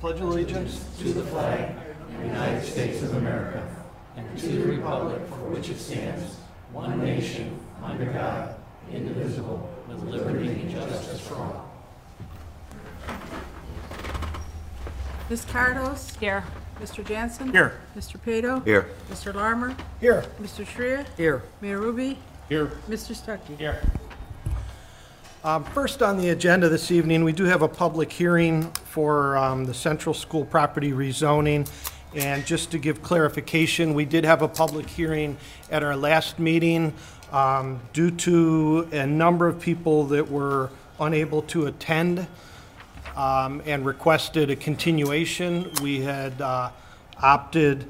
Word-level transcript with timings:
pledge 0.00 0.20
allegiance 0.20 0.84
to 0.98 1.12
the 1.12 1.22
flag 1.24 1.70
of 1.70 2.20
the 2.20 2.26
United 2.26 2.64
States 2.64 3.02
of 3.02 3.16
America 3.16 3.66
and 4.16 4.38
to 4.38 4.46
the 4.46 4.64
republic 4.64 5.20
for 5.28 5.48
which 5.50 5.70
it 5.70 5.78
stands, 5.78 6.36
one 6.72 7.02
nation, 7.02 7.58
under 7.82 8.06
God, 8.06 8.54
indivisible, 8.92 9.68
with 9.88 10.02
liberty 10.04 10.48
and 10.48 10.70
justice 10.70 11.20
for 11.20 11.34
all. 11.34 11.64
Ms. 15.28 15.44
Cardos? 15.46 16.16
Here. 16.18 16.44
Mr. 16.80 17.04
Jansen? 17.04 17.50
Here. 17.50 17.80
Mr. 17.96 18.18
Pato? 18.18 18.64
Here. 18.64 18.88
Mr. 19.10 19.34
Larmer? 19.34 19.76
Here. 20.00 20.24
Mr. 20.40 20.64
Shreya? 20.64 21.06
Here. 21.16 21.42
Mayor 21.60 21.80
Hruby? 21.80 22.16
Here. 22.48 22.66
Mr. 22.88 23.14
Stuckey? 23.14 23.58
Here. 23.58 23.82
Um, 25.44 25.62
First 25.62 26.02
on 26.02 26.18
the 26.18 26.30
agenda 26.30 26.68
this 26.68 26.90
evening, 26.90 27.22
we 27.22 27.32
do 27.32 27.44
have 27.44 27.62
a 27.62 27.68
public 27.68 28.10
hearing 28.10 28.72
for 28.86 29.36
um, 29.36 29.66
the 29.66 29.72
Central 29.72 30.12
School 30.12 30.44
property 30.44 30.90
rezoning. 30.90 31.70
And 32.16 32.44
just 32.44 32.72
to 32.72 32.78
give 32.78 33.02
clarification, 33.02 33.94
we 33.94 34.04
did 34.04 34.24
have 34.24 34.42
a 34.42 34.48
public 34.48 34.88
hearing 34.88 35.36
at 35.70 35.84
our 35.84 35.94
last 35.94 36.40
meeting. 36.40 36.92
Um, 37.30 37.80
Due 37.92 38.10
to 38.10 38.88
a 38.90 39.06
number 39.06 39.46
of 39.46 39.60
people 39.60 40.02
that 40.06 40.28
were 40.28 40.70
unable 40.98 41.42
to 41.42 41.66
attend 41.66 42.26
um, 43.14 43.62
and 43.64 43.86
requested 43.86 44.50
a 44.50 44.56
continuation, 44.56 45.70
we 45.80 46.00
had 46.00 46.40
uh, 46.40 46.70
opted 47.22 47.88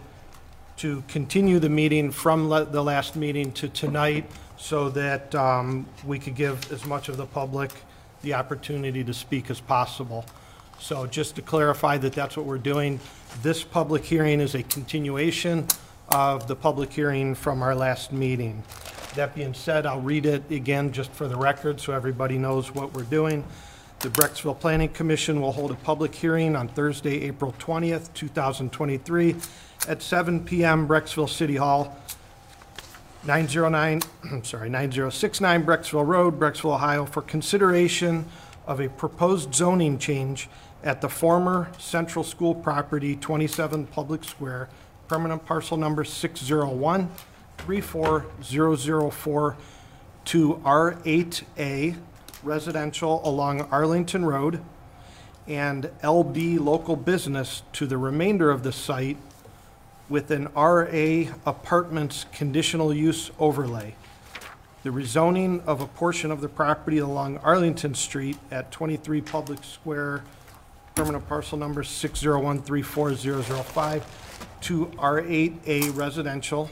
to 0.77 1.03
continue 1.09 1.59
the 1.59 1.71
meeting 1.71 2.11
from 2.11 2.51
the 2.51 2.85
last 2.85 3.17
meeting 3.17 3.53
to 3.53 3.71
tonight 3.71 4.31
so 4.59 4.91
that 4.91 5.35
um, 5.35 5.87
we 6.05 6.19
could 6.19 6.35
give 6.35 6.71
as 6.73 6.85
much 6.85 7.09
of 7.09 7.17
the 7.17 7.27
public 7.27 7.71
the 8.23 8.35
opportunity 8.35 9.05
to 9.05 9.15
speak 9.15 9.51
as 9.51 9.61
possible. 9.61 10.25
So 10.81 11.07
just 11.07 11.37
to 11.37 11.43
clarify 11.43 11.99
that 11.99 12.13
that's 12.13 12.37
what 12.37 12.47
we're 12.47 12.59
doing, 12.59 13.01
this 13.43 13.63
public 13.63 14.05
hearing 14.05 14.41
is 14.41 14.55
a 14.55 14.63
continuation 14.65 15.67
of 16.09 16.49
the 16.49 16.57
public 16.57 16.93
hearing 16.93 17.35
from 17.35 17.63
our 17.63 17.75
last 17.75 18.13
meeting. 18.13 18.63
That 19.15 19.35
being 19.35 19.55
said, 19.55 19.87
I'll 19.87 20.01
read 20.01 20.27
it 20.27 20.51
again 20.51 20.93
just 20.93 21.11
for 21.13 21.29
the 21.29 21.37
record 21.37 21.81
so 21.81 21.93
everybody 21.93 22.39
knows 22.39 22.75
what 22.75 22.95
we're 22.95 23.03
doing. 23.03 23.45
The 24.01 24.11
Brecksville 24.11 24.59
Planning 24.59 24.91
Commission 24.91 25.41
will 25.41 25.53
hold 25.53 25.73
a 25.73 25.75
public 25.75 26.15
hearing 26.15 26.55
on 26.55 26.69
Thursday, 26.69 27.23
April 27.23 27.53
20th, 27.59 28.13
2023, 28.15 29.35
at 29.89 30.03
7 30.03 30.45
PM, 30.45 30.87
Brecksville 30.87 31.29
City 31.29 31.57
Hall, 31.57 31.99
909, 33.29 34.01
I'm 34.33 34.43
sorry, 34.45 34.71
9069 34.71 35.67
Brecksville 35.67 36.07
Road, 36.07 36.41
Brecksville, 36.41 36.77
Ohio, 36.77 37.05
for 37.05 37.21
consideration 37.21 38.25
of 38.67 38.81
a 38.81 38.89
proposed 38.89 39.55
zoning 39.55 39.99
change 39.99 40.49
at 40.83 41.03
the 41.03 41.11
former 41.11 41.71
Central 41.77 42.25
School 42.25 42.55
property, 42.55 43.15
27 43.15 43.87
Public 43.89 44.25
Square, 44.25 44.71
permanent 45.09 45.45
parcel 45.45 45.77
number 45.77 46.05
601 46.05 47.11
34004 47.59 49.57
to 50.25 50.55
R8A 50.65 51.97
residential 52.43 53.21
along 53.29 53.61
Arlington 53.71 54.25
Road 54.25 54.63
and 55.47 55.91
LB 56.03 56.61
local 56.61 56.97
business 56.97 57.61
to 57.75 57.87
the 57.87 57.99
remainder 57.99 58.51
of 58.51 58.63
the 58.63 58.73
site 58.73 59.19
with 60.09 60.31
an 60.31 60.49
RA 60.55 61.25
Apartments 61.45 62.25
conditional 62.33 62.95
use 62.95 63.31
overlay. 63.39 63.95
The 64.83 64.91
rezoning 64.91 65.65
of 65.67 65.81
a 65.81 65.87
portion 65.87 66.31
of 66.31 66.41
the 66.41 66.49
property 66.49 66.99
along 66.99 67.39
Arlington 67.39 67.95
Street 67.95 68.39
at 68.51 68.71
23 68.71 69.21
Public 69.21 69.65
Square, 69.65 70.23
permanent 70.95 71.27
parcel 71.29 71.59
number 71.59 71.83
601340005, 71.83 74.03
to 74.63 74.87
R8A 74.87 75.95
residential, 75.97 76.71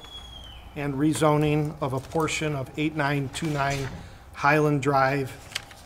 and 0.76 0.94
rezoning 0.94 1.74
of 1.80 1.92
a 1.92 2.00
portion 2.00 2.54
of 2.54 2.70
8929 2.78 3.88
Highland 4.34 4.82
Drive, 4.82 5.36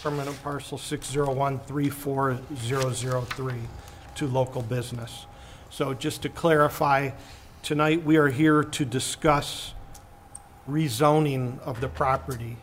permanent 0.03 0.43
parcel 0.43 0.77
601340003, 0.79 3.61
to 4.17 4.27
local 4.27 4.63
business. 4.63 5.27
So 5.71 5.95
just 5.95 6.23
to 6.23 6.29
clarify, 6.29 7.11
tonight 7.63 8.05
we 8.05 8.17
are 8.17 8.29
here 8.29 8.63
to 8.63 8.85
discuss 8.85 9.75
rezoning 10.69 11.59
of 11.61 11.81
the 11.81 11.89
property. 11.89 12.57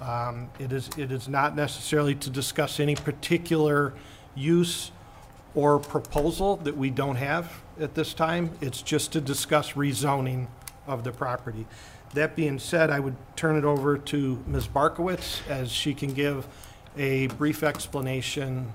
Um, 0.00 0.48
It 0.58 0.72
is, 0.72 0.90
it 0.96 1.10
is 1.10 1.28
not 1.28 1.56
necessarily 1.56 2.14
to 2.16 2.30
discuss 2.30 2.80
any 2.80 2.94
particular 2.94 3.94
use 4.34 4.90
or 5.54 5.78
proposal 5.78 6.56
that 6.58 6.76
we 6.76 6.90
don't 6.90 7.16
have 7.16 7.50
at 7.80 7.94
this 7.94 8.12
time. 8.12 8.50
It's 8.60 8.82
just 8.82 9.12
to 9.12 9.20
discuss 9.20 9.72
rezoning 9.72 10.48
of 10.86 11.02
the 11.02 11.12
property. 11.12 11.66
That 12.14 12.36
being 12.36 12.58
said, 12.58 12.90
I 12.90 13.00
would 13.00 13.16
turn 13.36 13.56
it 13.56 13.64
over 13.64 13.98
to 13.98 14.42
Ms. 14.46 14.68
Barkowitz 14.68 15.40
as 15.48 15.72
she 15.72 15.94
can 15.94 16.12
give 16.12 16.46
a 16.96 17.26
brief 17.28 17.62
explanation 17.62 18.72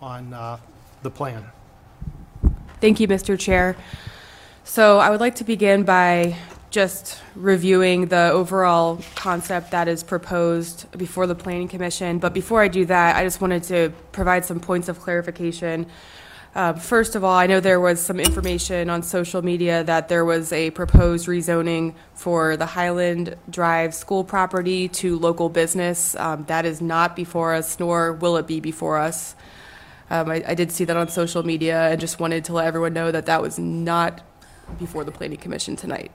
on 0.00 0.32
uh, 0.32 0.58
the 1.02 1.10
plan. 1.10 1.44
Thank 2.80 2.98
you, 2.98 3.08
Mr. 3.08 3.38
Chair. 3.38 3.76
So 4.64 4.98
I 4.98 5.10
would 5.10 5.20
like 5.20 5.36
to 5.36 5.44
begin 5.44 5.82
by 5.82 6.36
just 6.70 7.20
reviewing 7.34 8.06
the 8.06 8.30
overall 8.30 9.00
concept 9.16 9.72
that 9.72 9.88
is 9.88 10.04
proposed 10.04 10.86
before 10.96 11.26
the 11.26 11.34
Planning 11.34 11.66
Commission. 11.66 12.18
But 12.18 12.32
before 12.32 12.62
I 12.62 12.68
do 12.68 12.84
that, 12.86 13.16
I 13.16 13.24
just 13.24 13.40
wanted 13.40 13.64
to 13.64 13.92
provide 14.12 14.44
some 14.44 14.60
points 14.60 14.88
of 14.88 15.00
clarification. 15.00 15.86
Uh, 16.54 16.74
First 16.74 17.16
of 17.16 17.24
all, 17.24 17.34
I 17.34 17.46
know 17.46 17.58
there 17.58 17.80
was 17.80 18.00
some 18.00 18.20
information 18.20 18.90
on 18.90 19.02
social 19.02 19.42
media 19.42 19.82
that 19.84 20.08
there 20.08 20.24
was 20.24 20.52
a 20.52 20.70
proposed 20.70 21.26
rezoning 21.26 21.94
for 22.14 22.56
the 22.56 22.66
Highland 22.66 23.36
Drive 23.48 23.94
school 23.94 24.22
property 24.22 24.88
to 24.88 25.18
local 25.18 25.48
business. 25.48 26.14
Um, 26.16 26.44
That 26.44 26.64
is 26.64 26.80
not 26.80 27.16
before 27.16 27.54
us, 27.54 27.80
nor 27.80 28.12
will 28.12 28.36
it 28.36 28.46
be 28.46 28.60
before 28.60 28.98
us. 28.98 29.34
Um, 30.08 30.28
I, 30.28 30.44
I 30.46 30.54
did 30.54 30.70
see 30.70 30.84
that 30.84 30.96
on 30.96 31.08
social 31.08 31.44
media 31.44 31.90
and 31.90 32.00
just 32.00 32.20
wanted 32.20 32.44
to 32.46 32.52
let 32.52 32.66
everyone 32.66 32.92
know 32.92 33.10
that 33.10 33.26
that 33.26 33.42
was 33.42 33.58
not 33.58 34.22
before 34.78 35.04
the 35.04 35.12
Planning 35.12 35.38
Commission 35.38 35.76
tonight. 35.76 36.12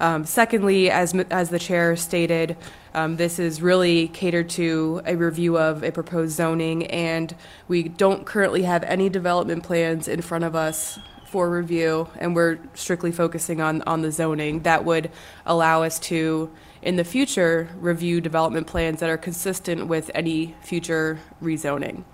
Um, 0.00 0.24
secondly, 0.24 0.90
as, 0.90 1.14
as 1.30 1.50
the 1.50 1.58
chair 1.58 1.96
stated, 1.96 2.56
um, 2.94 3.16
this 3.16 3.38
is 3.38 3.60
really 3.60 4.08
catered 4.08 4.48
to 4.50 5.02
a 5.04 5.16
review 5.16 5.58
of 5.58 5.82
a 5.82 5.90
proposed 5.90 6.36
zoning, 6.36 6.86
and 6.86 7.34
we 7.66 7.84
don't 7.84 8.24
currently 8.24 8.62
have 8.62 8.84
any 8.84 9.08
development 9.08 9.64
plans 9.64 10.08
in 10.08 10.22
front 10.22 10.44
of 10.44 10.54
us 10.54 10.98
for 11.26 11.50
review, 11.50 12.08
and 12.18 12.34
we're 12.34 12.58
strictly 12.74 13.12
focusing 13.12 13.60
on, 13.60 13.82
on 13.82 14.00
the 14.02 14.10
zoning. 14.10 14.60
That 14.60 14.84
would 14.84 15.10
allow 15.44 15.82
us 15.82 15.98
to, 16.00 16.50
in 16.80 16.96
the 16.96 17.04
future, 17.04 17.68
review 17.76 18.20
development 18.20 18.66
plans 18.66 19.00
that 19.00 19.10
are 19.10 19.18
consistent 19.18 19.88
with 19.88 20.10
any 20.14 20.54
future 20.62 21.18
rezoning. 21.42 22.04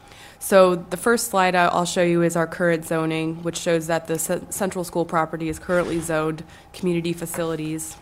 So 0.45 0.75
the 0.77 0.99
first 0.99 1.29
slide 1.29 1.55
I'll 1.55 1.87
show 1.87 2.03
you 2.03 2.21
is 2.21 2.37
our 2.37 2.47
current 2.47 2.85
zoning, 2.85 3.43
which 3.43 3.57
shows 3.57 3.87
that 3.87 4.09
the 4.09 4.19
cen- 4.19 4.51
central 4.51 4.85
school 4.85 5.07
property 5.07 5.49
is 5.49 5.59
currently 5.59 6.01
zoned 6.01 6.45
community 6.75 7.15
facilities. 7.15 7.97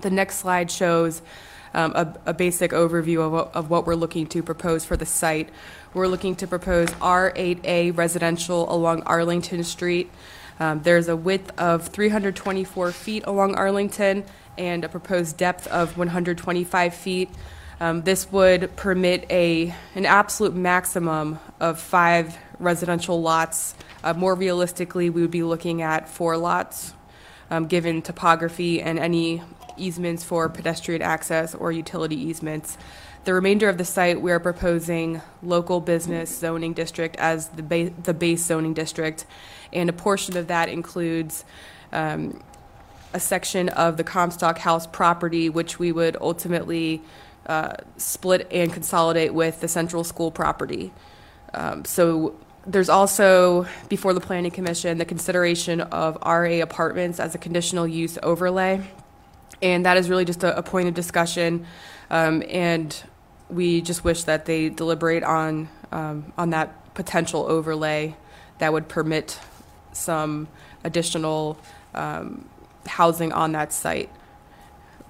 The 0.00 0.10
next 0.10 0.38
slide 0.38 0.72
shows 0.72 1.22
um, 1.72 1.92
a, 1.94 2.18
a 2.26 2.34
basic 2.34 2.72
overview 2.72 3.24
of, 3.24 3.30
what- 3.30 3.54
of 3.54 3.70
what 3.70 3.86
we're 3.86 3.94
looking 3.94 4.26
to 4.26 4.42
propose 4.42 4.84
for 4.84 4.96
the 4.96 5.06
site. 5.06 5.50
We're 5.94 6.08
looking 6.08 6.34
to 6.34 6.48
propose 6.48 6.88
R8A 6.94 7.96
residential 7.96 8.68
along 8.68 9.02
Arlington 9.02 9.62
Street. 9.62 10.10
Um, 10.58 10.82
there's 10.82 11.06
a 11.06 11.14
width 11.14 11.56
of 11.60 11.86
324 11.86 12.90
feet 12.90 13.22
along 13.24 13.54
Arlington 13.54 14.24
and 14.58 14.84
a 14.84 14.88
proposed 14.88 15.36
depth 15.36 15.68
of 15.68 15.96
125 15.96 16.92
feet. 16.92 17.30
Um, 17.82 18.02
this 18.02 18.30
would 18.30 18.76
permit 18.76 19.26
a 19.28 19.74
an 19.96 20.06
absolute 20.06 20.54
maximum 20.54 21.40
of 21.58 21.80
five 21.80 22.38
residential 22.60 23.20
lots. 23.20 23.74
Uh, 24.04 24.14
more 24.14 24.36
realistically, 24.36 25.10
we 25.10 25.20
would 25.20 25.32
be 25.32 25.42
looking 25.42 25.82
at 25.82 26.08
four 26.08 26.36
lots, 26.36 26.92
um, 27.50 27.66
given 27.66 28.00
topography 28.00 28.80
and 28.80 29.00
any 29.00 29.42
easements 29.76 30.22
for 30.22 30.48
pedestrian 30.48 31.02
access 31.02 31.56
or 31.56 31.72
utility 31.72 32.14
easements. 32.14 32.78
The 33.24 33.34
remainder 33.34 33.68
of 33.68 33.78
the 33.78 33.84
site, 33.84 34.22
we 34.22 34.30
are 34.30 34.38
proposing 34.38 35.20
local 35.42 35.80
business 35.80 36.30
zoning 36.38 36.74
district 36.74 37.16
as 37.16 37.48
the, 37.48 37.64
ba- 37.64 37.90
the 38.04 38.14
base 38.14 38.44
zoning 38.44 38.74
district, 38.74 39.26
and 39.72 39.90
a 39.90 39.92
portion 39.92 40.36
of 40.36 40.46
that 40.46 40.68
includes 40.68 41.44
um, 41.92 42.44
a 43.12 43.18
section 43.18 43.70
of 43.70 43.96
the 43.96 44.04
Comstock 44.04 44.58
House 44.58 44.86
property, 44.86 45.48
which 45.48 45.80
we 45.80 45.90
would 45.90 46.16
ultimately 46.20 47.02
uh, 47.46 47.74
split 47.96 48.48
and 48.50 48.72
consolidate 48.72 49.34
with 49.34 49.60
the 49.60 49.68
Central 49.68 50.04
School 50.04 50.30
property. 50.30 50.92
Um, 51.54 51.84
So 51.84 52.36
there's 52.66 52.88
also, 52.88 53.66
before 53.88 54.14
the 54.14 54.20
Planning 54.20 54.52
Commission, 54.52 54.98
the 54.98 55.04
consideration 55.04 55.80
of 55.80 56.16
RA 56.24 56.62
apartments 56.62 57.18
as 57.18 57.34
a 57.34 57.38
conditional 57.38 57.86
use 57.86 58.18
overlay. 58.22 58.80
And 59.60 59.84
that 59.86 59.96
is 59.96 60.08
really 60.08 60.24
just 60.24 60.44
a, 60.44 60.56
a 60.56 60.62
point 60.62 60.88
of 60.88 60.94
discussion. 60.94 61.66
Um, 62.10 62.42
and 62.48 62.96
we 63.48 63.80
just 63.80 64.04
wish 64.04 64.24
that 64.24 64.46
they 64.46 64.68
deliberate 64.68 65.24
on, 65.24 65.68
um, 65.90 66.32
on 66.38 66.50
that 66.50 66.94
potential 66.94 67.44
overlay 67.46 68.16
that 68.58 68.72
would 68.72 68.88
permit 68.88 69.38
some 69.92 70.48
additional 70.84 71.58
um, 71.94 72.48
housing 72.86 73.32
on 73.32 73.52
that 73.52 73.72
site, 73.72 74.10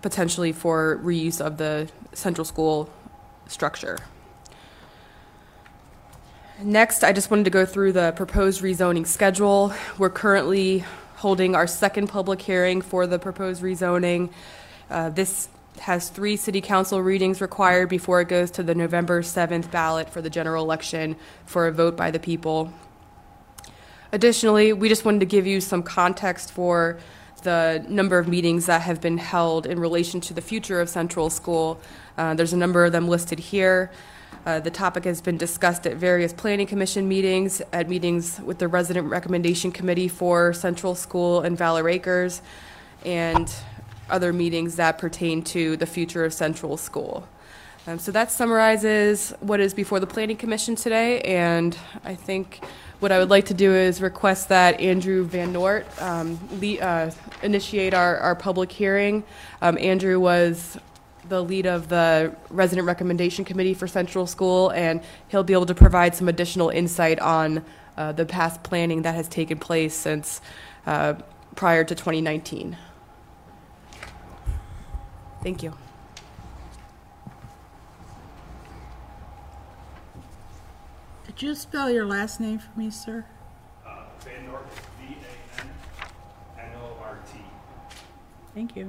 potentially 0.01 0.53
for 0.53 0.99
reuse 1.03 1.41
of 1.41 1.59
the 1.59 1.89
central 2.15 2.45
school 2.45 2.91
structure. 3.47 3.99
Next, 6.61 7.03
I 7.03 7.13
just 7.13 7.31
wanted 7.31 7.45
to 7.45 7.51
go 7.51 7.67
through 7.67 7.93
the 7.93 8.13
proposed 8.13 8.63
rezoning 8.63 9.07
schedule. 9.07 9.73
We're 9.99 10.11
currently 10.11 10.85
holding 11.17 11.55
our 11.55 11.67
second 11.67 12.09
public 12.09 12.41
hearing 12.41 12.83
for 12.83 13.07
the 13.07 13.19
proposed 13.19 13.63
rezoning. 13.63 14.31
Uh, 14.91 15.11
This 15.11 15.49
has 15.81 16.11
three 16.11 16.37
city 16.37 16.61
council 16.61 17.03
readings 17.03 17.41
required 17.41 17.89
before 17.89 18.21
it 18.21 18.29
goes 18.29 18.51
to 18.53 18.63
the 18.63 18.75
November 18.75 19.23
7th 19.23 19.71
ballot 19.71 20.11
for 20.11 20.21
the 20.21 20.31
general 20.31 20.63
election 20.63 21.17
for 21.47 21.67
a 21.67 21.73
vote 21.73 21.97
by 21.97 22.11
the 22.11 22.21
people. 22.21 22.73
Additionally, 24.13 24.73
we 24.73 24.89
just 24.89 25.05
wanted 25.05 25.21
to 25.21 25.27
give 25.27 25.47
you 25.47 25.61
some 25.61 25.83
context 25.83 26.53
for 26.53 26.99
the 27.43 27.85
number 27.89 28.19
of 28.19 28.29
meetings 28.29 28.67
that 28.67 28.83
have 28.83 29.01
been 29.01 29.19
held 29.19 29.67
in 29.67 29.79
relation 29.79 30.21
to 30.23 30.35
the 30.35 30.41
future 30.41 30.81
of 30.81 30.89
Central 30.89 31.31
School. 31.31 31.81
Uh, 32.17 32.35
There's 32.35 32.53
a 32.53 32.57
number 32.57 32.85
of 32.85 32.93
them 32.93 33.09
listed 33.09 33.39
here. 33.39 33.91
Uh, 34.47 34.61
The 34.61 34.71
topic 34.71 35.05
has 35.05 35.21
been 35.21 35.37
discussed 35.37 35.87
at 35.87 35.97
various 35.97 36.33
planning 36.33 36.67
commission 36.67 37.09
meetings, 37.09 37.63
at 37.73 37.89
meetings 37.89 38.41
with 38.41 38.59
the 38.59 38.69
resident 38.69 39.09
recommendation 39.09 39.73
committee 39.73 40.09
for 40.09 40.53
Central 40.53 40.95
School 40.95 41.41
and 41.41 41.57
Valor 41.57 41.89
Acres, 41.89 42.43
and 43.05 43.53
other 44.11 44.33
meetings 44.33 44.77
that 44.77 44.99
pertain 44.99 45.43
to 45.43 45.77
the 45.77 45.87
future 45.87 46.25
of 46.25 46.33
Central 46.33 46.77
School. 46.77 47.27
Um, 47.87 47.99
So 47.99 48.13
that 48.13 48.31
summarizes 48.31 49.33
what 49.41 49.59
is 49.61 49.75
before 49.75 50.01
the 50.01 50.07
planning 50.07 50.37
commission 50.37 50.77
today, 50.77 51.21
and 51.23 51.77
I 52.05 52.15
think 52.15 52.63
what 53.03 53.11
I 53.11 53.19
would 53.19 53.31
like 53.31 53.47
to 53.47 53.55
do 53.55 53.75
is 53.75 54.01
request 54.01 54.49
that 54.51 54.81
Andrew 54.81 55.25
Van 55.25 55.53
Nort 55.53 55.85
um, 56.01 56.39
le- 56.61 56.79
uh, 56.79 57.11
initiate 57.43 57.95
our, 57.95 58.17
our 58.19 58.37
public 58.37 58.71
hearing. 58.71 59.25
Um, 59.61 59.77
Andrew 59.79 60.21
was 60.21 60.79
the 61.29 61.43
lead 61.43 61.67
of 61.67 61.89
the 61.89 62.33
resident 62.49 62.87
recommendation 62.87 63.45
committee 63.45 63.75
for 63.75 63.89
Central 63.89 64.25
School, 64.25 64.71
and 64.71 65.03
he'll 65.27 65.43
be 65.43 65.53
able 65.53 65.67
to 65.67 65.75
provide 65.75 66.15
some 66.15 66.29
additional 66.29 66.71
insight 66.71 67.19
on 67.19 67.65
uh, 67.97 68.13
the 68.13 68.25
past 68.25 68.63
planning 68.63 69.03
that 69.03 69.17
has 69.17 69.27
taken 69.27 69.59
place 69.59 69.95
since 69.95 70.41
uh, 70.87 71.15
prior 71.57 71.83
to 71.83 71.97
2019. 71.97 72.77
Thank 75.43 75.65
you. 75.65 75.75
Could 81.43 81.49
you 81.49 81.55
spell 81.57 81.91
your 81.91 82.07
last 82.07 82.39
name 82.39 82.61
for 82.61 82.79
me, 82.79 82.89
sir? 82.89 83.25
Uh, 83.85 84.05
Van 84.21 84.47
Nort 84.47 84.65
V 85.01 85.07
A 85.09 85.61
N 85.61 85.71
N 86.57 86.71
O 86.81 86.97
R 87.03 87.19
T. 87.33 87.41
Thank 88.55 88.77
you. 88.77 88.89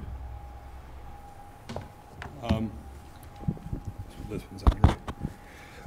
This 4.30 4.44
one's 4.52 4.64
on 4.66 4.80
right. 4.84 4.98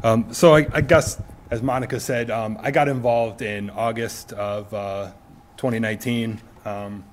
Um, 0.02 0.34
so 0.34 0.56
I, 0.56 0.66
I 0.72 0.80
guess, 0.80 1.22
as 1.52 1.62
Monica 1.62 2.00
said, 2.00 2.32
um, 2.32 2.58
I 2.60 2.72
got 2.72 2.88
involved 2.88 3.42
in 3.42 3.70
August 3.70 4.32
of 4.32 4.74
uh, 4.74 5.12
2019. 5.58 6.40
Um, 6.64 7.04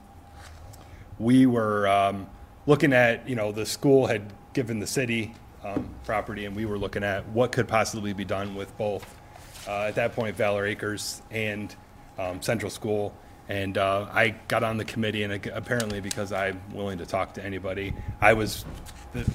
we 1.19 1.45
were 1.45 1.87
um, 1.87 2.25
looking 2.65 2.91
at, 2.91 3.29
you 3.29 3.35
know, 3.35 3.51
the 3.51 3.67
school 3.67 4.07
had 4.07 4.33
given 4.53 4.79
the 4.79 4.87
city 4.87 5.35
um, 5.63 5.93
property, 6.05 6.45
and 6.45 6.55
we 6.55 6.65
were 6.65 6.79
looking 6.79 7.03
at 7.03 7.27
what 7.29 7.51
could 7.51 7.67
possibly 7.67 8.13
be 8.13 8.25
done 8.25 8.55
with 8.55 8.75
both. 8.79 9.19
Uh, 9.67 9.83
at 9.83 9.95
that 9.95 10.13
point, 10.13 10.35
Valor 10.35 10.65
Acres 10.65 11.21
and 11.31 11.75
um, 12.17 12.41
Central 12.41 12.69
School. 12.69 13.13
And 13.49 13.77
uh, 13.77 14.07
I 14.11 14.29
got 14.47 14.63
on 14.63 14.77
the 14.77 14.85
committee, 14.85 15.23
and 15.23 15.45
apparently, 15.47 15.99
because 15.99 16.31
I'm 16.31 16.61
willing 16.71 16.97
to 16.99 17.05
talk 17.05 17.33
to 17.33 17.43
anybody, 17.43 17.93
I 18.21 18.33
was 18.33 18.65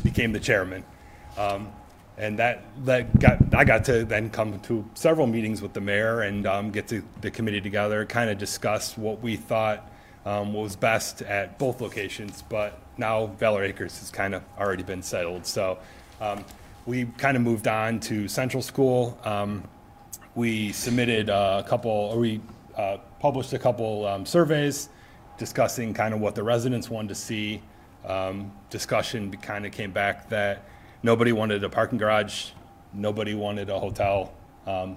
became 0.03 0.33
the 0.33 0.41
chairman. 0.41 0.85
Um, 1.37 1.71
and 2.17 2.39
that, 2.41 2.65
that 2.85 3.17
got, 3.21 3.55
I 3.55 3.65
got 3.65 3.85
to 3.85 4.05
then 4.05 4.29
come 4.31 4.59
to 4.61 4.85
several 4.95 5.27
meetings 5.27 5.63
with 5.63 5.73
the 5.73 5.81
mayor 5.81 6.23
and 6.23 6.47
um, 6.47 6.71
get 6.73 6.89
to 6.89 7.05
the 7.21 7.31
committee 7.31 7.61
together, 7.61 8.05
kind 8.07 8.29
of 8.29 8.39
discuss 8.39 8.99
what 8.99 9.23
we 9.23 9.37
thought 9.37 9.89
um, 10.27 10.53
was 10.53 10.75
best 10.75 11.23
at 11.23 11.59
both 11.59 11.81
locations. 11.81 12.43
But 12.43 12.81
now 12.97 13.27
Valor 13.27 13.63
Acres 13.63 14.01
has 14.01 14.11
kind 14.11 14.35
of 14.35 14.43
already 14.59 14.83
been 14.83 15.03
settled. 15.03 15.47
So 15.47 15.79
um, 16.21 16.45
we 16.87 17.05
kind 17.19 17.37
of 17.37 17.43
moved 17.43 17.69
on 17.69 18.01
to 18.01 18.27
Central 18.27 18.63
School. 18.63 19.17
We 20.39 20.71
submitted 20.71 21.31
uh, 21.31 21.63
a 21.67 21.69
couple, 21.69 21.91
or 21.91 22.17
we 22.21 22.41
uh, 22.77 22.99
published 23.19 23.53
a 23.55 23.59
couple 23.59 24.07
um, 24.07 24.25
surveys 24.25 24.89
discussing 25.37 25.93
kind 25.93 26.15
of 26.15 26.21
what 26.21 26.37
the 26.37 26.45
residents 26.45 26.89
wanted 26.89 27.09
to 27.09 27.17
see. 27.17 27.61
Um, 28.07 28.53
Discussion 28.71 29.33
kind 29.39 29.67
of 29.67 29.73
came 29.73 29.91
back 29.91 30.29
that 30.29 30.63
nobody 31.03 31.33
wanted 31.33 31.65
a 31.65 31.69
parking 31.69 31.99
garage, 31.99 32.51
nobody 32.93 33.35
wanted 33.35 33.69
a 33.69 33.81
hotel, 33.81 34.33
um, 34.65 34.97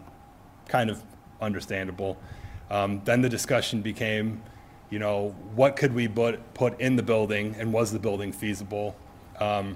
kind 0.67 0.91
of 0.91 1.01
understandable. 1.41 2.19
Um, 2.69 3.01
Then 3.03 3.21
the 3.23 3.29
discussion 3.29 3.81
became, 3.81 4.43
you 4.91 4.99
know, 4.99 5.35
what 5.55 5.75
could 5.75 5.95
we 5.95 6.07
put, 6.07 6.53
put 6.53 6.79
in 6.79 6.95
the 6.95 7.03
building, 7.03 7.55
and 7.57 7.73
was 7.73 7.91
the 7.91 7.97
building 7.97 8.31
feasible? 8.31 8.95
Um, 9.39 9.75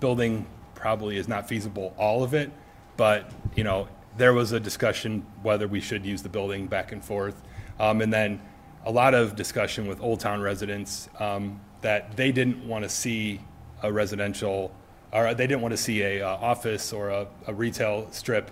building 0.00 0.44
probably 0.74 1.18
is 1.18 1.28
not 1.28 1.46
feasible, 1.46 1.94
all 1.96 2.24
of 2.24 2.34
it, 2.34 2.50
but, 2.96 3.30
you 3.54 3.62
know, 3.62 3.86
there 4.16 4.32
was 4.32 4.52
a 4.52 4.60
discussion 4.60 5.24
whether 5.42 5.66
we 5.66 5.80
should 5.80 6.04
use 6.04 6.22
the 6.22 6.28
building 6.28 6.66
back 6.66 6.92
and 6.92 7.04
forth. 7.04 7.42
Um, 7.78 8.00
and 8.00 8.12
then 8.12 8.40
a 8.84 8.90
lot 8.90 9.14
of 9.14 9.36
discussion 9.36 9.86
with 9.86 10.00
Old 10.00 10.20
Town 10.20 10.40
residents, 10.40 11.08
um, 11.18 11.60
that 11.80 12.16
they 12.16 12.32
didn't 12.32 12.66
want 12.66 12.84
to 12.84 12.88
see 12.88 13.40
a 13.82 13.92
residential, 13.92 14.74
or 15.12 15.34
they 15.34 15.46
didn't 15.46 15.62
want 15.62 15.72
to 15.72 15.78
see 15.78 16.02
a, 16.02 16.22
uh, 16.22 16.36
office 16.36 16.92
or 16.92 17.10
a, 17.10 17.26
a 17.46 17.54
retail 17.54 18.06
strip, 18.10 18.50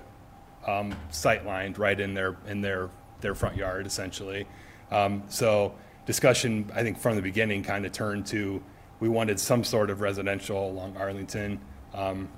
um, 0.67 0.95
sightlined 1.11 1.79
right 1.79 1.99
in 1.99 2.15
their, 2.15 2.37
in 2.47 2.61
their, 2.61 2.91
their 3.21 3.35
front 3.35 3.57
yard 3.57 3.87
essentially. 3.87 4.47
Um, 4.91 5.23
so 5.29 5.75
discussion, 6.07 6.71
I 6.75 6.83
think 6.83 6.99
from 6.99 7.17
the 7.17 7.23
beginning 7.23 7.63
kind 7.63 7.87
of 7.87 7.93
turned 7.93 8.27
to, 8.27 8.63
we 8.99 9.09
wanted 9.09 9.41
some 9.41 9.65
sort 9.65 9.91
of 9.91 10.01
residential 10.01 10.71
along 10.71 10.97
Arlington. 10.97 11.61
Um, 11.95 12.29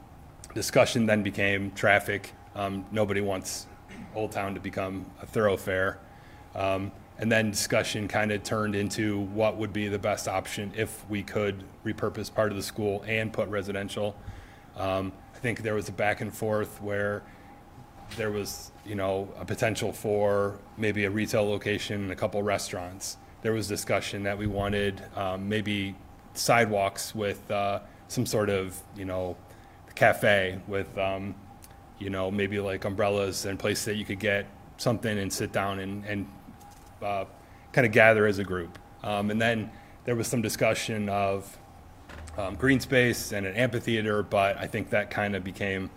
discussion 0.54 1.06
then 1.06 1.22
became 1.22 1.72
traffic. 1.72 2.32
Um, 2.54 2.84
nobody 2.90 3.20
wants 3.20 3.66
Old 4.14 4.32
Town 4.32 4.54
to 4.54 4.60
become 4.60 5.06
a 5.20 5.26
thoroughfare. 5.26 5.98
Um, 6.54 6.92
and 7.18 7.30
then 7.30 7.50
discussion 7.50 8.08
kind 8.08 8.32
of 8.32 8.42
turned 8.42 8.74
into 8.74 9.20
what 9.20 9.56
would 9.56 9.72
be 9.72 9.88
the 9.88 9.98
best 9.98 10.28
option 10.28 10.72
if 10.76 11.08
we 11.08 11.22
could 11.22 11.62
repurpose 11.84 12.32
part 12.32 12.50
of 12.50 12.56
the 12.56 12.62
school 12.62 13.04
and 13.06 13.32
put 13.32 13.48
residential. 13.48 14.16
Um, 14.76 15.12
I 15.34 15.38
think 15.38 15.62
there 15.62 15.74
was 15.74 15.88
a 15.88 15.92
back 15.92 16.20
and 16.20 16.34
forth 16.34 16.80
where 16.82 17.22
there 18.16 18.30
was, 18.30 18.72
you 18.84 18.94
know, 18.94 19.32
a 19.38 19.44
potential 19.44 19.92
for 19.92 20.58
maybe 20.76 21.04
a 21.04 21.10
retail 21.10 21.48
location 21.48 22.02
and 22.02 22.12
a 22.12 22.16
couple 22.16 22.42
restaurants. 22.42 23.18
There 23.42 23.52
was 23.52 23.68
discussion 23.68 24.22
that 24.24 24.36
we 24.36 24.46
wanted 24.46 25.02
um, 25.16 25.48
maybe 25.48 25.94
sidewalks 26.34 27.14
with 27.14 27.50
uh, 27.50 27.80
some 28.08 28.26
sort 28.26 28.50
of, 28.50 28.80
you 28.96 29.04
know, 29.04 29.36
cafe 29.94 30.58
with, 30.66 30.96
um, 30.98 31.34
you 31.98 32.10
know, 32.10 32.30
maybe 32.30 32.58
like 32.60 32.84
umbrellas 32.84 33.44
and 33.44 33.58
places 33.58 33.84
that 33.84 33.96
you 33.96 34.04
could 34.04 34.18
get 34.18 34.46
something 34.76 35.18
and 35.18 35.32
sit 35.32 35.52
down 35.52 35.78
and, 35.78 36.04
and 36.04 36.26
uh, 37.02 37.24
kind 37.72 37.86
of 37.86 37.92
gather 37.92 38.26
as 38.26 38.38
a 38.38 38.44
group. 38.44 38.78
Um, 39.02 39.30
and 39.30 39.40
then 39.40 39.70
there 40.04 40.16
was 40.16 40.26
some 40.26 40.42
discussion 40.42 41.08
of 41.08 41.58
um, 42.36 42.54
green 42.54 42.80
space 42.80 43.32
and 43.32 43.46
an 43.46 43.54
amphitheater, 43.54 44.22
but 44.22 44.56
I 44.58 44.66
think 44.66 44.90
that 44.90 45.10
kind 45.10 45.36
of 45.36 45.44
became 45.44 45.90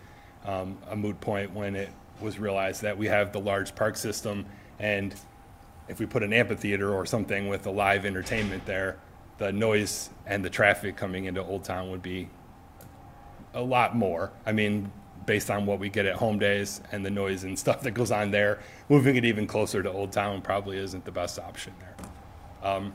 um, 0.46 0.78
a 0.90 0.96
moot 0.96 1.20
point 1.22 1.54
when 1.54 1.76
it 1.76 1.90
was 2.22 2.40
realized 2.40 2.82
that 2.84 2.98
we 2.98 3.08
have 3.08 3.32
the 3.32 3.40
large 3.40 3.76
park 3.76 3.98
system, 3.98 4.46
and 4.80 5.16
if 5.88 6.00
we 6.00 6.06
put 6.06 6.24
an 6.24 6.34
amphitheater 6.34 6.94
or 6.94 7.06
something 7.06 7.48
with 7.48 7.66
a 7.68 7.72
live 7.72 8.06
entertainment 8.06 8.66
there, 8.66 8.98
the 9.38 9.52
noise 9.52 10.10
and 10.26 10.44
the 10.44 10.50
traffic 10.50 10.96
coming 10.96 11.26
into 11.26 11.44
Old 11.44 11.64
Town 11.64 11.92
would 11.92 12.02
be 12.02 12.30
a 13.54 13.62
lot 13.62 13.96
more. 13.96 14.32
I 14.46 14.52
mean, 14.52 14.92
based 15.26 15.50
on 15.50 15.66
what 15.66 15.80
we 15.80 15.90
get 15.90 16.06
at 16.06 16.16
home 16.16 16.40
days 16.40 16.82
and 16.92 17.06
the 17.06 17.10
noise 17.10 17.44
and 17.44 17.58
stuff 17.58 17.82
that 17.82 17.92
goes 17.92 18.12
on 18.12 18.32
there, 18.32 18.60
moving 18.90 19.16
it 19.16 19.26
even 19.26 19.48
closer 19.48 19.82
to 19.82 19.92
Old 19.92 20.12
Town 20.12 20.42
probably 20.42 20.78
isn't 20.78 21.06
the 21.06 21.12
best 21.12 21.40
option 21.40 21.74
there. 21.80 21.96
Um, 22.64 22.94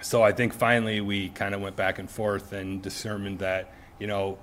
so 0.00 0.22
I 0.22 0.32
think 0.32 0.52
finally 0.52 1.00
we 1.00 1.28
kind 1.30 1.54
of 1.54 1.60
went 1.60 1.76
back 1.76 1.98
and 1.98 2.08
forth 2.08 2.52
and 2.52 2.80
determined 2.80 3.40
that, 3.40 3.72
you 3.98 4.06
know, 4.06 4.38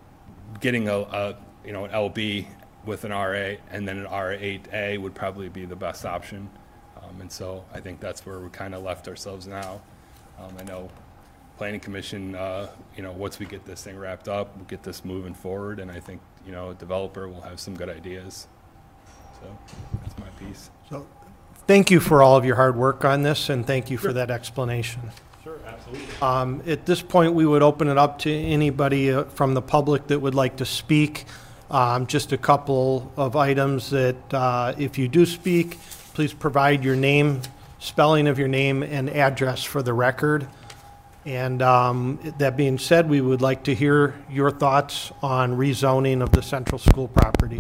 getting 0.60 0.88
a, 0.88 1.00
a 1.00 1.38
you 1.66 1.74
know, 1.74 1.86
an 1.86 1.92
LB 1.92 2.48
with 2.86 3.04
an 3.04 3.12
RA 3.12 3.56
and 3.72 3.88
then 3.88 3.98
an 3.98 4.06
R8A 4.06 5.00
would 5.00 5.16
probably 5.16 5.50
be 5.50 5.66
the 5.66 5.76
best 5.76 6.06
option. 6.06 6.50
Um, 7.02 7.22
and 7.22 7.32
so 7.32 7.66
I 7.74 7.80
think 7.80 8.00
that's 8.00 8.26
where 8.26 8.40
we 8.40 8.50
kind 8.50 8.76
of 8.76 8.84
left 8.84 9.08
ourselves 9.08 9.48
now. 9.48 9.82
Um, 10.40 10.54
I 10.60 10.64
know 10.64 10.90
planning 11.58 11.80
commission, 11.80 12.36
uh, 12.36 12.70
you 12.96 13.04
know, 13.04 13.12
once 13.12 13.40
we 13.40 13.46
get 13.46 13.66
this 13.66 13.84
thing 13.84 13.98
wrapped 13.98 14.28
up, 14.28 14.56
we'll 14.56 14.66
get 14.66 14.84
this 14.84 15.06
moving 15.06 15.34
forward, 15.34 15.80
and 15.80 15.90
I 15.90 16.00
think, 16.00 16.22
you 16.46 16.52
know, 16.52 16.70
a 16.70 16.74
developer 16.76 17.28
will 17.28 17.42
have 17.42 17.60
some 17.60 17.76
good 17.76 17.90
ideas. 17.90 18.48
So, 19.42 19.58
that's 20.02 20.18
my 20.20 20.30
piece. 20.40 20.70
So, 20.90 21.06
thank 21.68 21.92
you 21.92 22.00
for 22.00 22.22
all 22.22 22.38
of 22.38 22.46
your 22.46 22.56
hard 22.56 22.76
work 22.76 23.04
on 23.04 23.24
this, 23.24 23.50
and 23.50 23.66
thank 23.66 23.90
you 23.90 23.98
for 23.98 24.14
that 24.14 24.32
explanation. 24.32 25.02
Sure, 25.44 25.60
absolutely. 25.68 26.08
Um, 26.22 26.64
At 26.66 26.86
this 26.86 27.02
point, 27.02 27.34
we 27.34 27.46
would 27.46 27.62
open 27.62 27.88
it 27.88 27.98
up 27.98 28.20
to 28.20 28.32
anybody 28.34 29.12
uh, 29.12 29.26
from 29.26 29.54
the 29.54 29.62
public 29.62 30.08
that 30.08 30.20
would 30.20 30.34
like 30.34 30.56
to 30.58 30.66
speak. 30.66 31.26
Um, 31.70 32.08
Just 32.08 32.32
a 32.32 32.38
couple 32.38 33.12
of 33.16 33.36
items 33.36 33.92
that, 33.92 34.34
uh, 34.34 34.74
if 34.78 34.98
you 34.98 35.08
do 35.08 35.26
speak, 35.26 35.78
please 36.14 36.34
provide 36.34 36.84
your 36.84 36.96
name, 36.96 37.42
spelling 37.80 38.28
of 38.28 38.40
your 38.40 38.48
name, 38.48 38.82
and 38.82 39.10
address 39.10 39.64
for 39.64 39.84
the 39.84 39.94
record. 39.94 40.48
And 41.26 41.62
um, 41.64 42.20
that 42.38 42.56
being 42.56 42.78
said, 42.78 43.10
we 43.10 43.20
would 43.20 43.42
like 43.42 43.64
to 43.64 43.74
hear 43.74 44.14
your 44.30 44.52
thoughts 44.52 45.12
on 45.24 45.58
rezoning 45.58 46.22
of 46.22 46.32
the 46.32 46.44
central 46.44 46.78
school 46.78 47.08
property. 47.08 47.58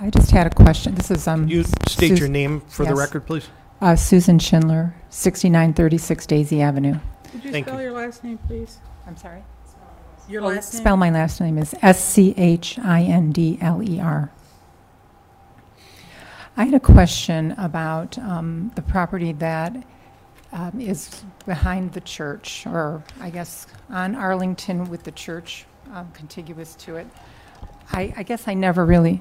I 0.00 0.10
just 0.10 0.30
had 0.32 0.46
a 0.46 0.50
question. 0.50 0.94
This 0.94 1.10
is, 1.10 1.26
um, 1.26 1.48
You 1.48 1.64
state 1.88 2.10
Sus- 2.10 2.20
your 2.20 2.28
name 2.28 2.60
for 2.68 2.84
the 2.84 2.94
record, 2.94 3.26
please. 3.26 3.48
uh, 3.80 3.96
Susan 3.96 4.38
Schindler, 4.38 4.94
6936 5.10 6.26
Daisy 6.26 6.60
Avenue. 6.60 6.98
Could 7.32 7.44
you 7.44 7.50
Thank 7.52 7.66
spell 7.66 7.78
you. 7.80 7.86
your 7.86 7.94
last 7.94 8.22
name, 8.24 8.38
please? 8.46 8.78
I'm 9.06 9.16
sorry? 9.16 9.42
Your 10.28 10.42
Oh, 10.42 10.48
last 10.48 10.72
name? 10.74 10.80
Spell 10.82 10.96
my 10.96 11.10
last 11.10 11.40
name 11.40 11.58
is 11.58 11.74
S-C-H-I-N-D-L-E-R. 11.82 12.30
I 14.30 14.33
had 16.62 16.74
a 16.74 16.80
question 16.80 17.52
about 17.58 18.16
um, 18.18 18.70
the 18.76 18.82
property 18.82 19.32
that 19.32 19.84
um, 20.52 20.80
is 20.80 21.24
behind 21.46 21.92
the 21.92 22.00
church, 22.00 22.64
or 22.64 23.02
I 23.20 23.30
guess 23.30 23.66
on 23.90 24.14
Arlington 24.14 24.88
with 24.88 25.02
the 25.02 25.10
church 25.10 25.66
um, 25.92 26.10
contiguous 26.12 26.76
to 26.76 26.96
it. 26.96 27.08
I, 27.92 28.14
I 28.16 28.22
guess 28.22 28.46
I 28.46 28.54
never 28.54 28.86
really, 28.86 29.20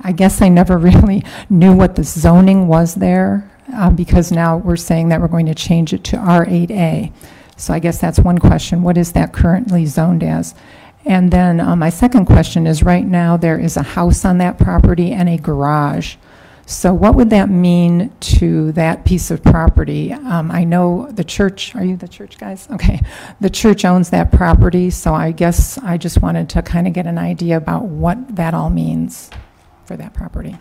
I 0.00 0.12
guess 0.12 0.40
I 0.40 0.48
never 0.48 0.78
really 0.90 1.24
knew 1.50 1.74
what 1.76 1.96
the 1.96 2.04
zoning 2.04 2.68
was 2.68 2.94
there, 2.94 3.50
uh, 3.74 3.90
because 3.90 4.32
now 4.32 4.56
we're 4.56 4.76
saying 4.76 5.10
that 5.10 5.20
we're 5.20 5.28
going 5.28 5.46
to 5.46 5.54
change 5.54 5.92
it 5.92 6.04
to 6.04 6.16
R8A. 6.16 7.12
So 7.58 7.74
I 7.74 7.78
guess 7.78 8.00
that's 8.00 8.18
one 8.18 8.38
question. 8.38 8.82
What 8.82 8.96
is 8.96 9.12
that 9.12 9.34
currently 9.34 9.84
zoned 9.84 10.24
as? 10.24 10.54
And 11.04 11.30
then 11.30 11.60
uh, 11.60 11.74
my 11.76 11.90
second 11.90 12.26
question 12.26 12.66
is, 12.66 12.82
right 12.82 13.06
now, 13.06 13.36
there 13.36 13.58
is 13.58 13.76
a 13.76 13.82
house 13.82 14.24
on 14.24 14.38
that 14.38 14.58
property 14.58 15.12
and 15.12 15.28
a 15.28 15.36
garage. 15.36 16.16
So 16.64 16.94
what 16.94 17.16
would 17.16 17.30
that 17.30 17.50
mean 17.50 18.12
to 18.20 18.72
that 18.72 19.04
piece 19.04 19.30
of 19.30 19.42
property? 19.42 20.12
Um, 20.12 20.50
I 20.50 20.62
know 20.64 21.10
the 21.10 21.24
church, 21.24 21.74
are 21.74 21.84
you 21.84 21.96
the 21.96 22.08
church 22.08 22.38
guys? 22.38 22.68
Okay. 22.70 23.00
The 23.40 23.50
church 23.50 23.84
owns 23.84 24.10
that 24.10 24.30
property, 24.30 24.90
so 24.90 25.12
I 25.12 25.32
guess 25.32 25.76
I 25.78 25.98
just 25.98 26.22
wanted 26.22 26.48
to 26.50 26.62
kind 26.62 26.86
of 26.86 26.92
get 26.92 27.06
an 27.06 27.18
idea 27.18 27.56
about 27.56 27.86
what 27.86 28.36
that 28.36 28.54
all 28.54 28.70
means 28.70 29.28
for 29.84 29.96
that 29.96 30.14
property. 30.14 30.56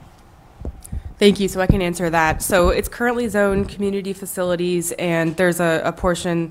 Thank 1.20 1.40
you. 1.40 1.48
So 1.48 1.62
I 1.62 1.68
can 1.68 1.84
answer 1.84 2.10
that. 2.10 2.42
So 2.42 2.70
it's 2.70 2.90
currently 2.90 3.28
zoned 3.28 3.70
community 3.70 4.12
facilities, 4.12 4.92
and 4.94 5.38
there's 5.38 5.60
a, 5.60 5.84
a 5.86 5.92
portion 5.92 6.50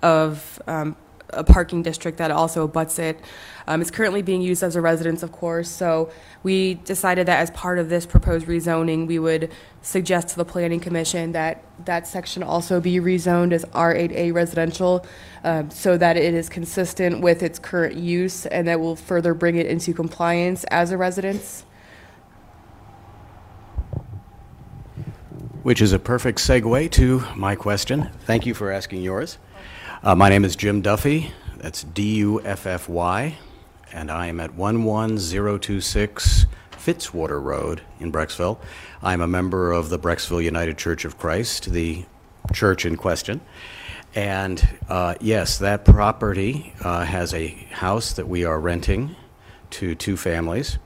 of 0.00 0.62
um, 0.68 0.96
a 1.32 1.44
parking 1.44 1.82
district 1.82 2.18
that 2.18 2.30
also 2.30 2.64
abuts 2.64 2.98
it. 2.98 3.20
Um, 3.66 3.80
it's 3.80 3.90
currently 3.90 4.22
being 4.22 4.42
used 4.42 4.62
as 4.62 4.76
a 4.76 4.80
residence, 4.80 5.22
of 5.22 5.32
course. 5.32 5.68
So 5.68 6.10
we 6.42 6.74
decided 6.74 7.26
that 7.28 7.38
as 7.38 7.50
part 7.52 7.78
of 7.78 7.88
this 7.88 8.06
proposed 8.06 8.46
rezoning, 8.46 9.06
we 9.06 9.18
would 9.18 9.52
suggest 9.82 10.28
to 10.28 10.36
the 10.36 10.44
Planning 10.44 10.80
Commission 10.80 11.32
that 11.32 11.64
that 11.84 12.06
section 12.06 12.42
also 12.42 12.80
be 12.80 12.96
rezoned 12.96 13.52
as 13.52 13.64
R8A 13.66 14.32
residential, 14.32 15.06
um, 15.44 15.70
so 15.70 15.96
that 15.96 16.16
it 16.16 16.34
is 16.34 16.48
consistent 16.48 17.20
with 17.20 17.42
its 17.42 17.58
current 17.58 17.96
use, 17.96 18.46
and 18.46 18.66
that 18.68 18.80
will 18.80 18.96
further 18.96 19.34
bring 19.34 19.56
it 19.56 19.66
into 19.66 19.92
compliance 19.92 20.64
as 20.64 20.90
a 20.90 20.96
residence. 20.96 21.64
Which 25.62 25.80
is 25.80 25.92
a 25.92 25.98
perfect 25.98 26.40
segue 26.40 26.90
to 26.92 27.22
my 27.36 27.54
question. 27.54 28.10
Thank 28.22 28.46
you 28.46 28.54
for 28.54 28.72
asking 28.72 29.02
yours. 29.02 29.38
Uh, 30.04 30.16
my 30.16 30.28
name 30.28 30.44
is 30.44 30.56
Jim 30.56 30.80
Duffy. 30.82 31.30
That's 31.58 31.84
D 31.84 32.16
U 32.16 32.42
F 32.42 32.66
F 32.66 32.88
Y. 32.88 33.38
And 33.92 34.10
I 34.10 34.26
am 34.26 34.40
at 34.40 34.50
11026 34.50 36.46
Fitzwater 36.72 37.40
Road 37.40 37.82
in 38.00 38.10
Brecksville. 38.10 38.58
I'm 39.00 39.20
a 39.20 39.28
member 39.28 39.70
of 39.70 39.90
the 39.90 40.00
Brecksville 40.00 40.42
United 40.42 40.76
Church 40.76 41.04
of 41.04 41.18
Christ, 41.18 41.70
the 41.70 42.04
church 42.52 42.84
in 42.84 42.96
question. 42.96 43.40
And 44.12 44.68
uh, 44.88 45.14
yes, 45.20 45.58
that 45.58 45.84
property 45.84 46.74
uh, 46.80 47.04
has 47.04 47.32
a 47.32 47.50
house 47.70 48.12
that 48.14 48.26
we 48.26 48.44
are 48.44 48.58
renting 48.58 49.14
to 49.70 49.94
two 49.94 50.16
families 50.16 50.78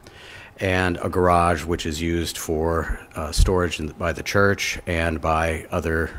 and 0.60 0.98
a 1.00 1.08
garage 1.08 1.64
which 1.64 1.86
is 1.86 2.02
used 2.02 2.36
for 2.36 3.00
uh, 3.14 3.32
storage 3.32 3.80
by 3.96 4.12
the 4.12 4.22
church 4.22 4.78
and 4.86 5.22
by 5.22 5.64
other 5.70 6.10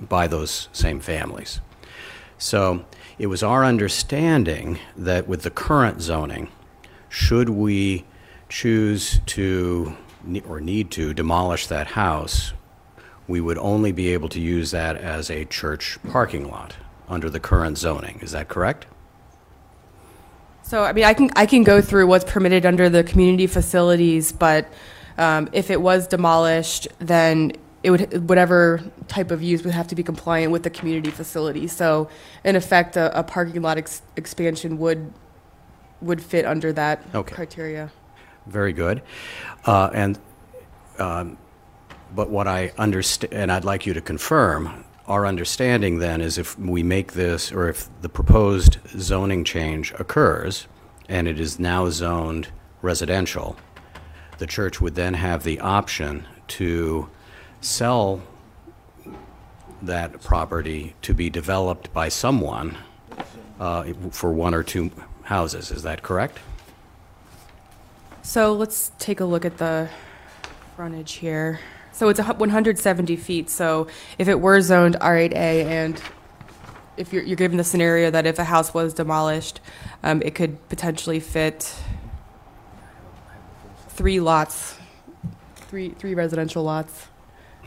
by 0.00 0.26
those 0.26 0.70
same 0.72 0.98
families. 0.98 1.60
So 2.38 2.84
it 3.18 3.26
was 3.26 3.42
our 3.42 3.64
understanding 3.64 4.78
that 4.96 5.26
with 5.26 5.42
the 5.42 5.50
current 5.50 6.00
zoning, 6.00 6.48
should 7.08 7.50
we 7.50 8.04
choose 8.48 9.20
to 9.26 9.96
or 10.46 10.60
need 10.60 10.90
to 10.92 11.14
demolish 11.14 11.66
that 11.68 11.88
house, 11.88 12.52
we 13.26 13.40
would 13.40 13.58
only 13.58 13.92
be 13.92 14.08
able 14.12 14.28
to 14.30 14.40
use 14.40 14.70
that 14.70 14.96
as 14.96 15.30
a 15.30 15.44
church 15.44 15.98
parking 16.10 16.50
lot 16.50 16.76
under 17.08 17.30
the 17.30 17.40
current 17.40 17.78
zoning. 17.78 18.18
Is 18.20 18.32
that 18.32 18.48
correct? 18.48 18.86
So, 20.62 20.82
I 20.82 20.92
mean, 20.92 21.04
I 21.04 21.14
can, 21.14 21.30
I 21.34 21.46
can 21.46 21.62
go 21.62 21.80
through 21.80 22.06
what's 22.06 22.30
permitted 22.30 22.66
under 22.66 22.90
the 22.90 23.02
community 23.02 23.46
facilities, 23.46 24.32
but 24.32 24.70
um, 25.16 25.48
if 25.52 25.70
it 25.70 25.80
was 25.80 26.06
demolished, 26.06 26.88
then 26.98 27.52
it 27.88 27.90
would, 27.90 28.28
whatever 28.28 28.82
type 29.08 29.30
of 29.30 29.42
use 29.42 29.64
would 29.64 29.72
have 29.72 29.88
to 29.88 29.94
be 29.94 30.02
compliant 30.02 30.52
with 30.52 30.62
the 30.62 30.70
community 30.70 31.10
facility. 31.10 31.66
So, 31.66 32.10
in 32.44 32.54
effect, 32.54 32.96
a, 32.96 33.18
a 33.18 33.22
parking 33.22 33.62
lot 33.62 33.78
ex- 33.78 34.02
expansion 34.16 34.78
would, 34.78 35.10
would 36.02 36.22
fit 36.22 36.44
under 36.44 36.70
that 36.74 37.02
Okay. 37.14 37.34
criteria. 37.34 37.90
Very 38.46 38.74
good. 38.74 39.00
Uh, 39.64 39.88
and, 39.94 40.18
um, 40.98 41.38
but 42.14 42.28
what 42.28 42.46
I 42.46 42.72
understand, 42.76 43.32
and 43.32 43.50
I'd 43.50 43.64
like 43.64 43.86
you 43.86 43.94
to 43.94 44.02
confirm, 44.02 44.84
our 45.06 45.24
understanding 45.24 45.98
then 45.98 46.20
is 46.20 46.36
if 46.36 46.58
we 46.58 46.82
make 46.82 47.14
this, 47.14 47.50
or 47.50 47.70
if 47.70 47.88
the 48.02 48.10
proposed 48.10 48.76
zoning 48.98 49.44
change 49.44 49.94
occurs, 49.98 50.68
and 51.08 51.26
it 51.26 51.40
is 51.40 51.58
now 51.58 51.88
zoned 51.88 52.48
residential, 52.82 53.56
the 54.36 54.46
church 54.46 54.78
would 54.78 54.94
then 54.94 55.14
have 55.14 55.42
the 55.42 55.58
option 55.60 56.26
to 56.48 57.08
sell 57.60 58.22
that 59.82 60.20
property 60.20 60.94
to 61.02 61.14
be 61.14 61.30
developed 61.30 61.92
by 61.92 62.08
someone 62.08 62.76
uh, 63.60 63.84
for 64.10 64.32
one 64.32 64.54
or 64.54 64.62
two 64.62 64.90
houses. 65.22 65.70
Is 65.70 65.82
that 65.82 66.02
correct? 66.02 66.38
So 68.22 68.52
let's 68.52 68.92
take 68.98 69.20
a 69.20 69.24
look 69.24 69.44
at 69.44 69.58
the 69.58 69.88
frontage 70.76 71.14
here. 71.14 71.60
So 71.92 72.08
it's 72.08 72.20
a 72.20 72.24
hu- 72.24 72.34
170 72.34 73.16
feet, 73.16 73.50
so 73.50 73.88
if 74.18 74.28
it 74.28 74.40
were 74.40 74.60
zoned 74.60 74.96
R8A 75.00 75.34
and 75.34 76.00
if 76.96 77.12
you're, 77.12 77.22
you're 77.22 77.36
given 77.36 77.56
the 77.56 77.64
scenario 77.64 78.10
that 78.10 78.26
if 78.26 78.38
a 78.38 78.44
house 78.44 78.72
was 78.74 78.94
demolished, 78.94 79.60
um, 80.02 80.22
it 80.22 80.34
could 80.34 80.68
potentially 80.68 81.20
fit 81.20 81.74
three 83.88 84.20
lots, 84.20 84.76
three, 85.56 85.90
three 85.90 86.14
residential 86.14 86.62
lots. 86.62 87.07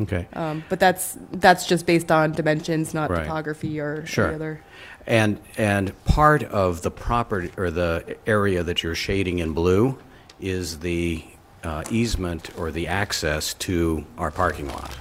Okay. 0.01 0.27
Um, 0.33 0.63
but 0.69 0.79
that's, 0.79 1.17
that's 1.31 1.65
just 1.65 1.85
based 1.85 2.11
on 2.11 2.31
dimensions, 2.31 2.93
not 2.93 3.09
Right. 3.09 3.23
topography 3.23 3.79
or 3.79 4.05
Sure. 4.05 4.27
any 4.27 4.35
other. 4.35 4.61
And, 5.07 5.39
and 5.57 6.03
part 6.05 6.43
of 6.43 6.81
the 6.81 6.91
property, 6.91 7.51
or 7.57 7.71
the 7.71 8.17
area 8.27 8.63
that 8.63 8.83
you're 8.83 8.95
shading 8.95 9.39
in 9.39 9.53
blue 9.53 9.97
is 10.39 10.79
the 10.79 11.23
uh, 11.63 11.83
easement 11.91 12.49
or 12.57 12.71
the 12.71 12.87
access 12.87 13.53
to 13.55 14.05
our 14.17 14.31
parking 14.31 14.67
lot. 14.67 14.95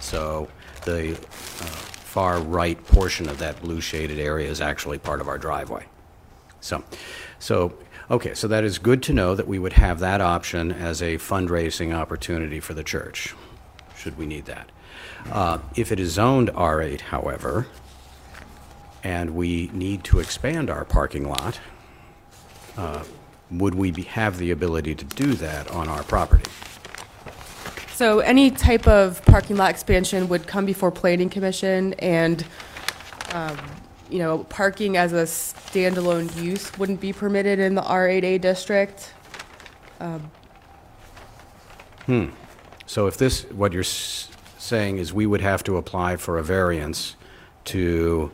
So 0.00 0.48
the 0.84 1.12
uh, 1.12 1.16
far 1.16 2.40
right 2.40 2.82
portion 2.86 3.28
of 3.28 3.38
that 3.38 3.60
blue 3.60 3.80
shaded 3.80 4.18
area 4.18 4.48
is 4.48 4.60
actually 4.60 4.98
part 4.98 5.20
of 5.20 5.28
our 5.28 5.38
driveway. 5.38 5.84
So, 6.60 6.82
so, 7.38 7.74
okay, 8.10 8.34
so 8.34 8.48
that 8.48 8.64
is 8.64 8.78
good 8.78 9.02
to 9.04 9.12
know 9.12 9.34
that 9.34 9.46
we 9.46 9.58
would 9.58 9.74
have 9.74 10.00
that 10.00 10.20
option 10.20 10.72
as 10.72 11.02
a 11.02 11.16
fundraising 11.18 11.94
opportunity 11.94 12.58
for 12.58 12.74
the 12.74 12.82
church, 12.82 13.34
should 14.06 14.16
we 14.16 14.26
need 14.26 14.44
that. 14.44 14.70
Uh, 15.32 15.58
If 15.74 15.90
it 15.90 15.98
is 15.98 16.12
zoned 16.12 16.48
R8, 16.50 17.00
however, 17.00 17.66
and 19.02 19.34
we 19.34 19.68
need 19.72 20.04
to 20.04 20.20
expand 20.20 20.70
our 20.70 20.84
parking 20.84 21.28
lot, 21.28 21.58
uh, 22.78 23.02
would 23.50 23.74
we 23.74 23.90
be- 23.90 24.02
have 24.02 24.38
the 24.38 24.52
ability 24.52 24.94
to 24.94 25.04
do 25.04 25.34
that 25.34 25.68
on 25.72 25.88
our 25.88 26.04
property? 26.04 26.48
So 27.96 28.20
any 28.20 28.52
type 28.52 28.86
of 28.86 29.24
parking 29.24 29.56
lot 29.56 29.70
expansion 29.70 30.28
would 30.28 30.46
come 30.46 30.66
before 30.66 30.92
planning 30.92 31.28
commission 31.28 31.94
and 31.94 32.44
um, 33.32 33.56
you 34.08 34.20
know, 34.20 34.44
parking 34.44 34.96
as 34.96 35.12
a 35.12 35.24
standalone 35.24 36.30
use 36.40 36.70
wouldn't 36.78 37.00
be 37.00 37.12
permitted 37.12 37.58
in 37.58 37.74
the 37.74 37.82
R8A 37.82 38.40
district. 38.40 39.12
So 42.86 43.06
if 43.06 43.16
this, 43.16 43.42
what 43.50 43.72
you're 43.72 43.80
s- 43.82 44.28
saying 44.58 44.98
is 44.98 45.12
we 45.12 45.26
would 45.26 45.40
have 45.40 45.62
to 45.64 45.76
apply 45.76 46.16
for 46.16 46.38
a 46.38 46.42
variance 46.42 47.16
to 47.66 48.30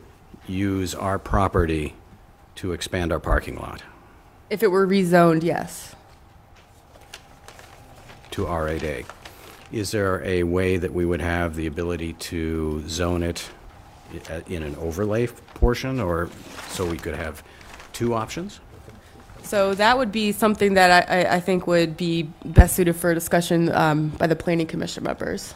use 0.47 0.93
our 0.95 1.17
property 1.19 1.95
to 2.55 2.71
expand 2.71 3.11
our 3.11 3.19
parking 3.19 3.55
lot 3.55 3.81
If 4.49 4.61
it 4.61 4.67
were 4.69 4.85
rezoned, 4.85 5.43
yes. 5.43 5.95
to 8.31 8.45
R8A. 8.45 9.05
Is 9.71 9.91
there 9.91 10.23
a 10.23 10.43
way 10.43 10.77
that 10.77 10.93
we 10.93 11.05
would 11.05 11.21
have 11.21 11.55
the 11.55 11.65
ability 11.67 12.13
to 12.13 12.83
zone 12.87 13.23
it 13.23 13.49
i- 14.29 14.43
in 14.47 14.61
an 14.63 14.75
overlay 14.75 15.27
portion, 15.55 15.99
or 15.99 16.29
so 16.69 16.85
we 16.85 16.97
could 16.97 17.15
have 17.15 17.43
two 17.91 18.13
options? 18.13 18.59
So 19.43 19.75
that 19.75 19.97
would 19.97 20.11
be 20.11 20.31
something 20.31 20.73
that 20.75 21.09
I, 21.09 21.21
I, 21.21 21.35
I 21.35 21.39
think 21.39 21.67
would 21.67 21.95
be 21.97 22.23
best 22.45 22.75
suited 22.75 22.95
for 22.95 23.13
discussion 23.13 23.71
um, 23.73 24.09
by 24.09 24.27
the 24.27 24.35
planning 24.35 24.67
commission 24.67 25.03
members. 25.03 25.53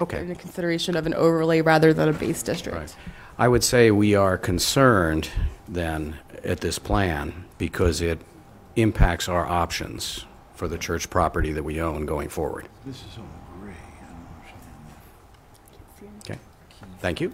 Okay. 0.00 0.20
In 0.20 0.28
the 0.28 0.34
consideration 0.34 0.96
of 0.96 1.06
an 1.06 1.14
overlay 1.14 1.60
rather 1.60 1.92
than 1.92 2.08
a 2.08 2.12
base 2.12 2.42
district. 2.42 2.78
Right. 2.78 2.96
I 3.38 3.48
would 3.48 3.64
say 3.64 3.90
we 3.90 4.14
are 4.14 4.38
concerned 4.38 5.28
then 5.68 6.18
at 6.44 6.60
this 6.60 6.78
plan 6.78 7.44
because 7.58 8.00
it 8.00 8.20
impacts 8.76 9.28
our 9.28 9.46
options 9.46 10.24
for 10.54 10.68
the 10.68 10.78
church 10.78 11.10
property 11.10 11.52
that 11.52 11.62
we 11.62 11.80
own 11.80 12.06
going 12.06 12.28
forward. 12.28 12.68
This 12.86 12.96
is 12.96 13.18
all 13.18 13.24
gray, 13.60 13.72
I 13.72 14.04
don't 14.06 14.26
understand. 16.06 16.30
Okay? 16.30 16.38
Thank 17.00 17.20
you. 17.20 17.32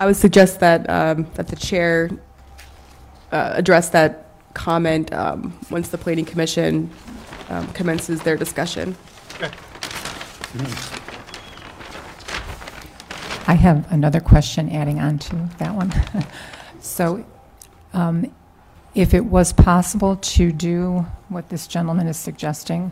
I 0.00 0.06
would 0.06 0.16
suggest 0.16 0.60
that, 0.60 0.88
um, 0.88 1.26
that 1.34 1.48
the 1.48 1.56
chair 1.56 2.10
uh, 3.32 3.52
address 3.54 3.90
that 3.90 4.26
comment 4.54 5.12
um, 5.12 5.58
once 5.70 5.88
the 5.88 5.98
planning 5.98 6.24
commission 6.24 6.90
um, 7.48 7.66
commences 7.68 8.22
their 8.22 8.36
discussion. 8.36 8.96
I 13.48 13.54
have 13.54 13.90
another 13.90 14.20
question 14.20 14.70
adding 14.70 15.00
on 15.00 15.18
to 15.18 15.36
that 15.58 15.74
one. 15.74 15.92
So, 16.84 17.24
um, 17.92 18.34
if 18.94 19.14
it 19.14 19.24
was 19.24 19.52
possible 19.52 20.16
to 20.16 20.50
do 20.50 21.06
what 21.28 21.48
this 21.48 21.68
gentleman 21.68 22.08
is 22.08 22.16
suggesting, 22.16 22.90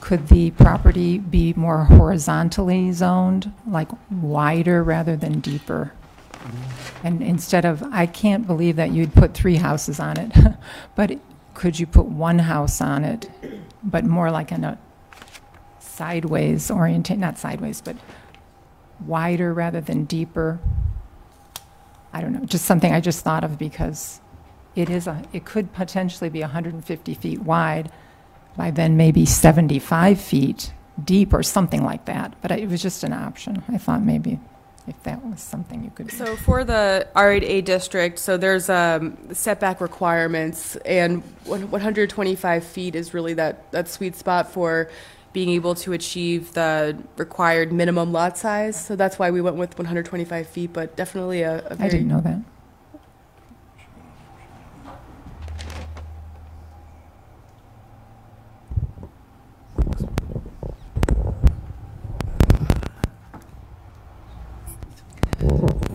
could 0.00 0.28
the 0.28 0.52
property 0.52 1.18
be 1.18 1.52
more 1.54 1.84
horizontally 1.84 2.92
zoned, 2.92 3.52
like 3.66 3.88
wider 4.10 4.82
rather 4.82 5.16
than 5.16 5.40
deeper? 5.40 5.92
And 7.04 7.22
instead 7.22 7.64
of, 7.64 7.82
I 7.92 8.06
can't 8.06 8.46
believe 8.46 8.76
that 8.76 8.92
you'd 8.92 9.14
put 9.14 9.34
three 9.34 9.56
houses 9.56 9.98
on 9.98 10.18
it, 10.18 10.32
but 10.94 11.18
could 11.54 11.78
you 11.78 11.86
put 11.86 12.06
one 12.06 12.38
house 12.38 12.80
on 12.80 13.04
it, 13.04 13.30
but 13.82 14.04
more 14.04 14.30
like 14.30 14.52
in 14.52 14.64
a 14.64 14.78
sideways 15.78 16.70
orientation, 16.70 17.20
not 17.20 17.38
sideways, 17.38 17.80
but 17.80 17.96
wider 19.06 19.52
rather 19.52 19.80
than 19.80 20.04
deeper. 20.04 20.58
I 22.12 22.20
don't 22.20 22.32
know, 22.32 22.44
just 22.44 22.64
something 22.64 22.92
I 22.92 23.00
just 23.00 23.24
thought 23.24 23.44
of 23.44 23.58
because 23.58 24.20
it 24.74 24.88
is 24.88 25.06
a, 25.06 25.22
it 25.32 25.44
could 25.44 25.72
potentially 25.72 26.30
be 26.30 26.40
150 26.40 27.14
feet 27.14 27.40
wide 27.40 27.90
by 28.56 28.70
then 28.70 28.96
maybe 28.96 29.24
75 29.24 30.20
feet 30.20 30.72
deep 31.02 31.32
or 31.32 31.42
something 31.42 31.82
like 31.82 32.04
that. 32.04 32.34
But 32.42 32.52
it 32.52 32.68
was 32.68 32.82
just 32.82 33.02
an 33.02 33.12
option. 33.12 33.62
I 33.68 33.78
thought 33.78 34.02
maybe 34.02 34.38
if 34.86 35.00
that 35.04 35.24
was 35.24 35.40
something 35.40 35.84
you 35.84 35.90
could. 35.90 36.08
do. 36.08 36.16
So 36.16 36.36
for 36.36 36.64
the 36.64 37.06
R8A 37.14 37.64
district, 37.64 38.18
so 38.18 38.36
there's 38.36 38.68
um, 38.68 39.16
setback 39.32 39.80
requirements, 39.80 40.76
and 40.76 41.22
125 41.44 42.64
feet 42.64 42.94
is 42.94 43.14
really 43.14 43.34
that, 43.34 43.70
that 43.72 43.88
sweet 43.88 44.16
spot 44.16 44.50
for 44.50 44.90
being 45.32 45.48
able 45.48 45.74
to 45.74 45.92
achieve 45.92 46.52
the 46.52 46.96
required 47.16 47.72
minimum 47.72 48.12
lot 48.12 48.36
size. 48.36 48.82
So 48.84 48.96
that's 48.96 49.18
why 49.18 49.30
we 49.30 49.40
went 49.40 49.56
with 49.56 49.78
125 49.78 50.46
feet, 50.46 50.72
but 50.72 50.96
definitely 50.96 51.42
a, 51.42 51.64
a 51.66 51.74
very. 51.74 51.88
I 51.88 51.92
didn't 51.92 52.08
know 52.08 52.20
that. 52.20 52.40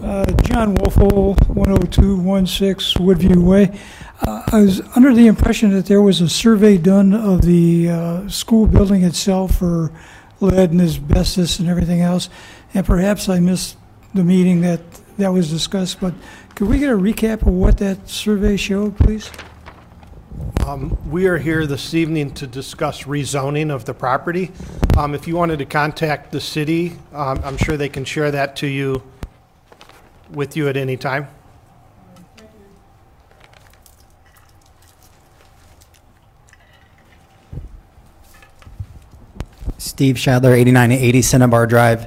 Uh, 0.07 0.23
John 0.57 0.75
Wolfle, 0.77 1.37
10216 1.53 3.05
Woodview 3.05 3.43
Way. 3.43 3.79
Uh, 4.25 4.41
I 4.47 4.61
was 4.61 4.81
under 4.95 5.13
the 5.13 5.27
impression 5.27 5.71
that 5.73 5.85
there 5.85 6.01
was 6.01 6.19
a 6.19 6.27
survey 6.27 6.79
done 6.79 7.13
of 7.13 7.43
the 7.43 7.87
uh, 7.87 8.27
school 8.27 8.65
building 8.65 9.03
itself 9.03 9.59
for 9.59 9.91
lead 10.39 10.71
and 10.71 10.81
asbestos 10.81 11.59
and 11.59 11.69
everything 11.69 12.01
else, 12.01 12.27
and 12.73 12.83
perhaps 12.83 13.29
I 13.29 13.39
missed 13.39 13.77
the 14.15 14.23
meeting 14.23 14.61
that 14.61 14.81
that 15.19 15.31
was 15.31 15.51
discussed, 15.51 15.99
but 15.99 16.15
could 16.55 16.67
we 16.67 16.79
get 16.79 16.89
a 16.89 16.97
recap 16.97 17.43
of 17.43 17.49
what 17.49 17.77
that 17.77 18.09
survey 18.09 18.57
showed, 18.57 18.97
please? 18.97 19.29
Um, 20.65 20.97
We 21.07 21.27
are 21.27 21.37
here 21.37 21.67
this 21.67 21.93
evening 21.93 22.31
to 22.31 22.47
discuss 22.47 23.03
rezoning 23.03 23.69
of 23.69 23.85
the 23.85 23.93
property. 23.93 24.51
Um, 24.97 25.13
If 25.13 25.27
you 25.27 25.35
wanted 25.35 25.59
to 25.59 25.65
contact 25.65 26.31
the 26.31 26.41
city, 26.41 26.93
um, 27.13 27.41
I'm 27.43 27.57
sure 27.57 27.77
they 27.77 27.89
can 27.89 28.05
share 28.05 28.31
that 28.31 28.55
to 28.55 28.65
you, 28.65 29.03
with 30.31 30.55
you 30.57 30.67
at 30.67 30.77
any 30.77 30.97
time. 30.97 31.27
Steve 39.77 40.15
Shadler, 40.15 40.53
8980 40.53 41.21
Cinnabar 41.21 41.67
Drive. 41.67 42.05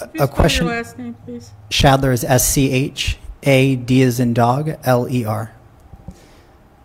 A- 0.00 0.06
Could 0.06 0.08
A 0.08 0.08
spell 0.08 0.16
your 0.18 0.28
question, 0.28 0.66
last 0.66 0.98
name, 0.98 1.14
please? 1.24 1.50
Shadler 1.70 2.12
is 2.12 2.24
S-C-H-A-D 2.24 4.02
as 4.02 4.20
in 4.20 4.34
dog, 4.34 4.74
L-E-R. 4.84 5.52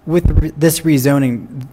With 0.05 0.29
re- 0.29 0.51
this 0.55 0.81
rezoning, 0.81 1.67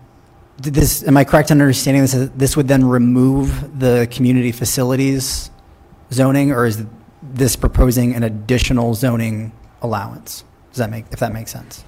did 0.61 0.74
this, 0.74 1.07
am 1.07 1.16
I 1.16 1.24
correct 1.24 1.50
in 1.50 1.61
understanding 1.61 2.03
this, 2.03 2.31
this 2.35 2.57
would 2.57 2.68
then 2.68 2.85
remove 2.85 3.79
the 3.79 4.09
community 4.11 4.53
facilities 4.53 5.50
zoning, 6.12 6.53
or 6.53 6.66
is 6.66 6.85
this 7.32 7.56
proposing 7.56 8.14
an 8.14 8.22
additional 8.22 8.94
zoning 8.94 9.52
allowance? 9.82 10.44
Does 10.70 10.78
that 10.78 10.90
make, 10.90 11.06
if 11.10 11.20
that 11.20 11.32
makes 11.32 11.52
sense? 11.52 11.84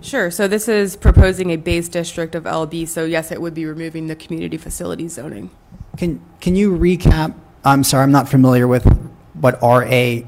Sure, 0.00 0.30
so 0.30 0.46
this 0.46 0.68
is 0.68 0.94
proposing 0.94 1.50
a 1.50 1.56
base 1.56 1.88
district 1.88 2.34
of 2.34 2.44
LB, 2.44 2.86
so 2.86 3.04
yes, 3.04 3.32
it 3.32 3.40
would 3.40 3.54
be 3.54 3.64
removing 3.64 4.06
the 4.06 4.14
community 4.14 4.56
facility 4.56 5.08
zoning. 5.08 5.50
Can, 5.96 6.20
can 6.40 6.54
you 6.54 6.76
recap, 6.76 7.34
I'm 7.64 7.82
sorry, 7.82 8.02
I'm 8.02 8.12
not 8.12 8.28
familiar 8.28 8.68
with 8.68 8.84
what 9.32 9.60
RA 9.62 10.20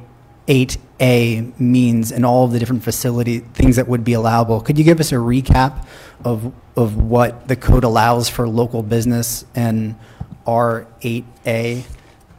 8A 0.48 1.60
means 1.60 2.10
and 2.10 2.24
all 2.24 2.44
of 2.44 2.52
the 2.52 2.58
different 2.58 2.82
facility, 2.82 3.40
things 3.40 3.76
that 3.76 3.86
would 3.86 4.02
be 4.02 4.14
allowable. 4.14 4.60
Could 4.60 4.78
you 4.78 4.84
give 4.84 4.98
us 4.98 5.12
a 5.12 5.16
recap 5.16 5.86
of, 6.24 6.52
of 6.74 6.96
what 6.96 7.48
the 7.48 7.56
code 7.56 7.84
allows 7.84 8.28
for 8.28 8.48
local 8.48 8.82
business 8.82 9.44
and 9.54 9.94
R 10.46 10.86
8A? 11.02 11.84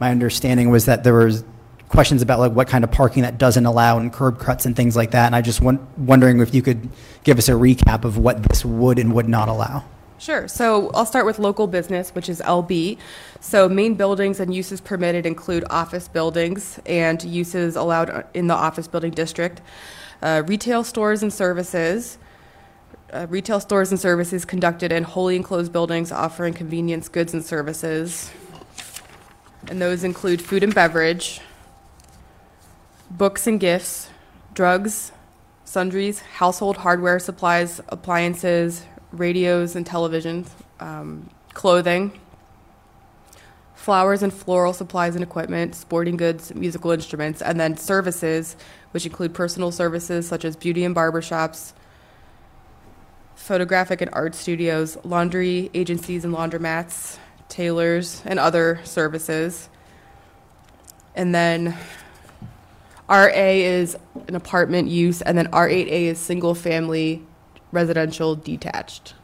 My 0.00 0.10
understanding 0.10 0.70
was 0.70 0.86
that 0.86 1.04
there 1.04 1.14
was 1.14 1.44
questions 1.90 2.22
about 2.22 2.38
like 2.38 2.52
what 2.52 2.68
kind 2.68 2.84
of 2.84 2.90
parking 2.90 3.24
that 3.24 3.36
doesn't 3.36 3.66
allow 3.66 3.98
and 3.98 4.12
curb 4.12 4.38
cuts 4.38 4.64
and 4.64 4.76
things 4.76 4.96
like 4.96 5.10
that. 5.10 5.26
And 5.26 5.34
I 5.34 5.42
just 5.42 5.60
won- 5.60 5.86
wondering 5.98 6.40
if 6.40 6.54
you 6.54 6.62
could 6.62 6.88
give 7.24 7.36
us 7.36 7.48
a 7.48 7.52
recap 7.52 8.04
of 8.04 8.16
what 8.16 8.44
this 8.44 8.64
would 8.64 8.98
and 8.98 9.12
would 9.12 9.28
not 9.28 9.48
allow. 9.48 9.84
Sure. 10.16 10.46
So 10.46 10.90
I'll 10.94 11.06
start 11.06 11.26
with 11.26 11.38
local 11.38 11.66
business, 11.66 12.14
which 12.14 12.28
is 12.28 12.40
LB. 12.42 12.98
So 13.40 13.68
main 13.68 13.94
buildings 13.94 14.38
and 14.38 14.54
uses 14.54 14.80
permitted 14.80 15.26
include 15.26 15.64
office 15.68 16.06
buildings 16.06 16.78
and 16.86 17.22
uses 17.24 17.74
allowed 17.74 18.26
in 18.34 18.46
the 18.46 18.54
office 18.54 18.86
building 18.86 19.10
district, 19.10 19.60
uh, 20.22 20.42
retail 20.46 20.84
stores 20.84 21.22
and 21.22 21.32
services, 21.32 22.18
uh, 23.12 23.26
retail 23.28 23.58
stores 23.58 23.90
and 23.90 23.98
services 23.98 24.44
conducted 24.44 24.92
in 24.92 25.02
wholly 25.02 25.34
enclosed 25.34 25.72
buildings 25.72 26.12
offering 26.12 26.54
convenience 26.54 27.08
goods 27.08 27.34
and 27.34 27.44
services. 27.44 28.30
And 29.68 29.80
those 29.82 30.04
include 30.04 30.40
food 30.40 30.62
and 30.62 30.74
beverage, 30.74 31.40
books 33.10 33.46
and 33.46 33.58
gifts, 33.58 34.08
drugs, 34.54 35.12
sundries, 35.64 36.20
household 36.20 36.78
hardware, 36.78 37.18
supplies, 37.18 37.80
appliances, 37.88 38.84
radios 39.12 39.76
and 39.76 39.84
televisions, 39.84 40.48
um, 40.78 41.28
clothing, 41.52 42.12
flowers 43.74 44.22
and 44.22 44.32
floral 44.32 44.72
supplies 44.72 45.14
and 45.14 45.22
equipment, 45.24 45.74
sporting 45.74 46.16
goods, 46.16 46.54
musical 46.54 46.90
instruments, 46.90 47.40
and 47.42 47.58
then 47.58 47.76
services, 47.76 48.56
which 48.92 49.06
include 49.06 49.34
personal 49.34 49.72
services 49.72 50.28
such 50.28 50.44
as 50.44 50.54
beauty 50.54 50.84
and 50.84 50.94
barber 50.94 51.22
shops, 51.22 51.74
photographic 53.34 54.00
and 54.00 54.10
art 54.12 54.34
studios, 54.34 54.98
laundry 55.02 55.70
agencies 55.72 56.24
and 56.24 56.34
laundromats, 56.34 57.18
tailors, 57.48 58.22
and 58.26 58.38
other 58.38 58.80
services. 58.84 59.68
And 61.16 61.34
then 61.34 61.76
RA 63.10 63.28
is 63.34 63.96
an 64.28 64.36
apartment 64.36 64.88
use, 64.88 65.20
and 65.20 65.36
then 65.36 65.48
R8A 65.48 66.04
is 66.04 66.18
single-family 66.18 67.22
residential 67.72 68.36
detached. 68.36 69.14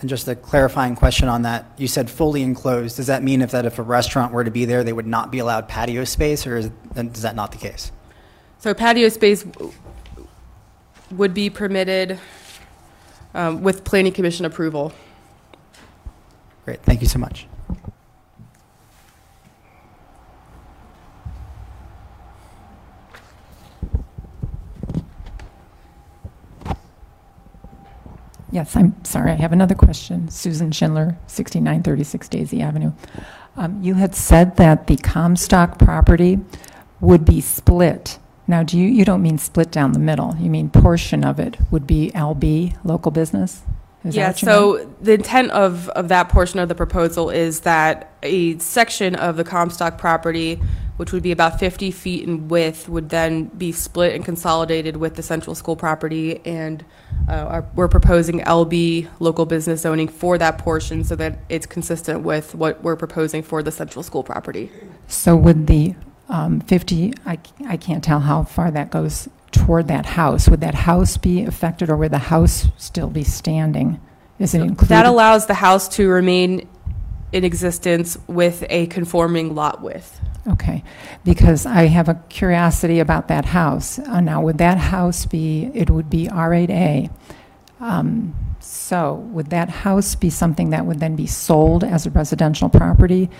And 0.00 0.08
just 0.08 0.28
a 0.28 0.36
clarifying 0.36 0.94
question 0.94 1.28
on 1.28 1.42
that, 1.42 1.66
you 1.76 1.88
said 1.88 2.08
fully 2.08 2.42
enclosed. 2.42 2.96
Does 2.96 3.08
that 3.08 3.22
mean 3.22 3.42
if 3.42 3.50
that 3.50 3.66
if 3.66 3.78
a 3.78 3.82
restaurant 3.82 4.32
were 4.32 4.44
to 4.44 4.50
be 4.50 4.64
there, 4.64 4.84
they 4.84 4.92
would 4.92 5.06
not 5.06 5.30
be 5.30 5.40
allowed 5.40 5.68
patio 5.68 6.04
space, 6.04 6.46
or 6.46 6.56
is, 6.56 6.70
is 6.96 7.22
that 7.22 7.34
not 7.34 7.52
the 7.52 7.58
case? 7.58 7.90
So 8.58 8.72
patio 8.72 9.08
space 9.08 9.42
w- 9.42 9.72
would 11.10 11.34
be 11.34 11.50
permitted 11.50 12.18
um, 13.34 13.62
with 13.62 13.84
planning 13.84 14.12
commission 14.12 14.46
approval. 14.46 14.92
Great, 16.64 16.82
thank 16.82 17.00
you 17.00 17.08
so 17.08 17.18
much. 17.18 17.46
Yes, 28.52 28.74
I'm 28.74 29.04
sorry, 29.04 29.30
I 29.30 29.36
have 29.36 29.52
another 29.52 29.74
question. 29.76 30.28
Susan 30.28 30.72
Schindler, 30.72 31.16
6936 31.28 32.28
Daisy 32.28 32.60
Avenue. 32.60 32.92
Um, 33.56 33.80
You 33.82 33.94
had 33.94 34.14
said 34.14 34.56
that 34.56 34.86
the 34.86 34.96
Comstock 34.96 35.78
property 35.78 36.40
would 37.00 37.24
be 37.24 37.40
split. 37.40 38.18
Now, 38.48 38.64
do 38.64 38.76
you, 38.76 38.88
you 38.88 39.04
don't 39.04 39.22
mean 39.22 39.38
split 39.38 39.70
down 39.70 39.92
the 39.92 40.00
middle, 40.00 40.34
you 40.40 40.50
mean 40.50 40.70
portion 40.70 41.24
of 41.24 41.38
it 41.38 41.58
would 41.70 41.86
be 41.86 42.10
LB, 42.14 42.76
local 42.84 43.12
business? 43.12 43.62
Is 44.04 44.16
Yeah, 44.16 44.28
what 44.28 44.42
you 44.42 44.46
meant? 44.46 44.58
so 44.58 44.94
the 45.00 45.12
intent 45.12 45.50
of, 45.50 45.88
of 45.90 46.08
that 46.08 46.28
portion 46.28 46.58
of 46.58 46.68
the 46.68 46.74
proposal 46.74 47.30
is 47.30 47.60
that 47.60 48.12
a 48.22 48.58
section 48.58 49.14
of 49.14 49.36
the 49.36 49.44
Comstock 49.44 49.98
property, 49.98 50.60
which 50.96 51.12
would 51.12 51.22
be 51.22 51.32
about 51.32 51.58
50 51.58 51.90
feet 51.90 52.26
in 52.26 52.48
width, 52.48 52.88
would 52.88 53.10
then 53.10 53.44
be 53.46 53.72
split 53.72 54.14
and 54.14 54.24
consolidated 54.24 54.96
with 54.96 55.16
the 55.16 55.22
central 55.22 55.54
school 55.54 55.76
property. 55.76 56.40
And 56.46 56.84
uh, 57.28 57.62
we're 57.74 57.88
proposing 57.88 58.40
LB, 58.40 59.08
local 59.18 59.44
business 59.46 59.82
zoning, 59.82 60.08
for 60.08 60.38
that 60.38 60.58
portion 60.58 61.04
so 61.04 61.14
that 61.16 61.38
it's 61.48 61.66
consistent 61.66 62.22
with 62.22 62.54
what 62.54 62.82
we're 62.82 62.96
proposing 62.96 63.42
for 63.42 63.62
the 63.62 63.72
central 63.72 64.02
school 64.02 64.22
property. 64.22 64.70
So 65.08 65.36
would 65.36 65.66
the 65.66 65.94
um, 66.28 66.60
50, 66.60 67.12
I 67.26 67.38
I 67.66 67.76
can't 67.76 68.04
tell 68.04 68.20
how 68.20 68.44
far 68.44 68.70
that 68.70 68.90
goes 68.90 69.28
toward 69.52 69.88
that 69.88 70.06
house. 70.06 70.48
Would 70.48 70.60
that 70.60 70.74
house 70.74 71.16
be 71.16 71.44
affected, 71.44 71.90
or 71.90 71.96
would 71.96 72.12
the 72.12 72.18
house 72.18 72.68
still 72.76 73.08
be 73.08 73.24
standing? 73.24 74.00
Is 74.38 74.54
it 74.54 74.62
included? 74.62 74.88
That 74.88 75.06
allows 75.06 75.46
the 75.46 75.54
house 75.54 75.88
to 75.96 76.08
remain 76.08 76.68
in 77.32 77.44
existence 77.44 78.18
with 78.26 78.64
a 78.68 78.86
conforming 78.88 79.54
lot 79.54 79.82
width. 79.82 80.20
Okay, 80.48 80.82
because 81.24 81.66
I 81.66 81.84
have 81.86 82.08
a 82.08 82.14
curiosity 82.28 82.98
about 82.98 83.28
that 83.28 83.44
house. 83.44 83.98
Uh, 83.98 84.20
Now, 84.20 84.40
would 84.40 84.58
that 84.58 84.78
house 84.78 85.26
be, 85.26 85.70
it 85.74 85.90
would 85.90 86.08
be 86.08 86.26
R8A. 86.28 87.10
Um, 87.80 88.34
So 88.60 89.14
would 89.32 89.50
that 89.50 89.68
house 89.68 90.14
be 90.14 90.30
something 90.30 90.70
that 90.70 90.84
would 90.86 91.00
then 91.00 91.16
be 91.16 91.26
sold 91.26 91.84
as 91.84 92.06
a 92.06 92.10
residential 92.10 92.68
property? 92.68 93.30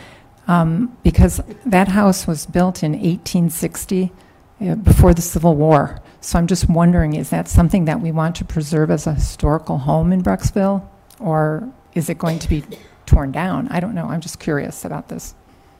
Um, 0.46 0.96
Because 1.02 1.40
that 1.66 1.88
house 1.88 2.26
was 2.26 2.46
built 2.46 2.82
in 2.82 2.92
1860, 2.92 4.12
uh, 4.60 4.74
before 4.76 5.14
the 5.14 5.22
Civil 5.22 5.56
War. 5.56 6.00
So 6.20 6.38
I'm 6.38 6.46
just 6.46 6.68
wondering, 6.68 7.14
is 7.14 7.30
that 7.30 7.48
something 7.48 7.86
that 7.86 8.00
we 8.00 8.12
want 8.12 8.36
to 8.36 8.44
preserve 8.44 8.90
as 8.90 9.06
a 9.06 9.14
historical 9.14 9.78
home 9.78 10.12
in 10.12 10.22
Brecksville? 10.22 10.86
Or 11.18 11.68
is 11.94 12.08
it 12.08 12.18
going 12.18 12.38
to 12.40 12.48
be 12.48 12.64
torn 13.06 13.32
down? 13.32 13.68
I 13.68 13.80
don't 13.80 13.94
know, 13.94 14.06
I'm 14.06 14.20
just 14.20 14.38
curious 14.38 14.84
about 14.84 15.08
this. 15.08 15.34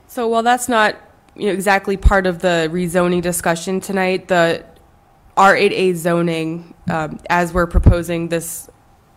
So 0.07 0.27
while 0.29 0.43
that's 0.43 0.69
not 0.69 0.97
you 1.37 1.47
know, 1.47 1.53
exactly 1.53 1.97
part 1.97 2.27
of 2.27 2.41
the 2.41 2.69
rezoning 2.73 3.23
discussion 3.23 3.81
tonight, 3.81 4.29
the 4.29 4.65
R8A 5.37 5.95
zoning, 5.95 6.75
um, 6.89 7.21
as 7.31 7.53
we're 7.53 7.67
proposing 7.67 8.29
this 8.29 8.69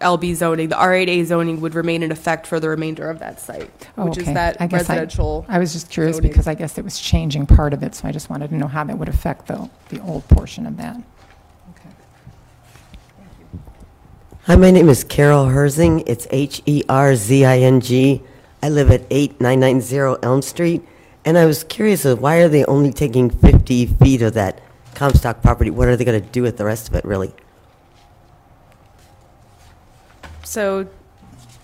LB 0.04 0.36
zoning, 0.36 0.70
the 0.70 0.76
R8A 0.76 1.26
zoning 1.26 1.60
would 1.62 1.74
remain 1.76 2.04
in 2.04 2.12
effect 2.12 2.46
for 2.46 2.60
the 2.60 2.70
remainder 2.70 3.10
of 3.10 3.20
that 3.20 3.40
site, 3.40 3.72
Oh, 3.98 4.06
which 4.06 4.18
is 4.18 4.24
okay. 4.26 4.34
that 4.36 4.58
I 4.60 4.68
guess 4.68 4.90
I- 4.90 4.94
residential. 4.94 5.46
I 5.50 5.58
was 5.60 5.74
just 5.74 5.90
curious 5.90 6.18
zoning. 6.18 6.30
because 6.32 6.48
I 6.48 6.54
guess 6.54 6.78
it 6.78 6.84
was 6.84 7.00
changing 7.00 7.46
part 7.48 7.74
of 7.74 7.82
it, 7.84 7.96
so 7.96 8.08
I 8.08 8.12
just 8.12 8.30
wanted 8.30 8.50
to 8.52 8.56
know 8.58 8.68
how 8.68 8.84
that 8.84 8.98
would 8.98 9.10
affect 9.10 9.48
the, 9.48 9.70
the 9.90 10.00
old 10.02 10.28
portion 10.28 10.66
of 10.66 10.78
that. 10.78 10.98
Hi, 14.46 14.58
my 14.58 14.72
name 14.72 14.90
is 14.90 15.06
Carol 15.06 15.46
Herzing. 15.46 16.04
It's 16.06 16.28
H 16.30 16.62
E 16.66 16.84
R 16.90 17.16
Z 17.16 17.46
I 17.46 17.60
N 17.60 17.80
G. 17.80 18.22
I 18.62 18.70
live 18.70 18.92
at 18.92 19.02
8990 19.10 20.20
Elm 20.22 20.42
Street. 20.42 20.82
And 21.26 21.38
I 21.38 21.46
was 21.46 21.64
curious 21.64 22.04
of 22.04 22.20
why 22.22 22.38
are 22.42 22.50
they 22.50 22.66
only 22.66 22.92
taking 22.92 23.30
50 23.30 23.86
feet 23.86 24.22
of 24.22 24.34
that 24.34 24.60
Comstock 24.96 25.42
property? 25.42 25.70
What 25.70 25.88
are 25.88 25.96
they 25.96 26.04
going 26.04 26.22
to 26.22 26.30
do 26.30 26.42
with 26.42 26.58
the 26.58 26.66
rest 26.66 26.90
of 26.90 26.96
it, 26.96 27.06
really? 27.06 27.34
So 30.54 30.88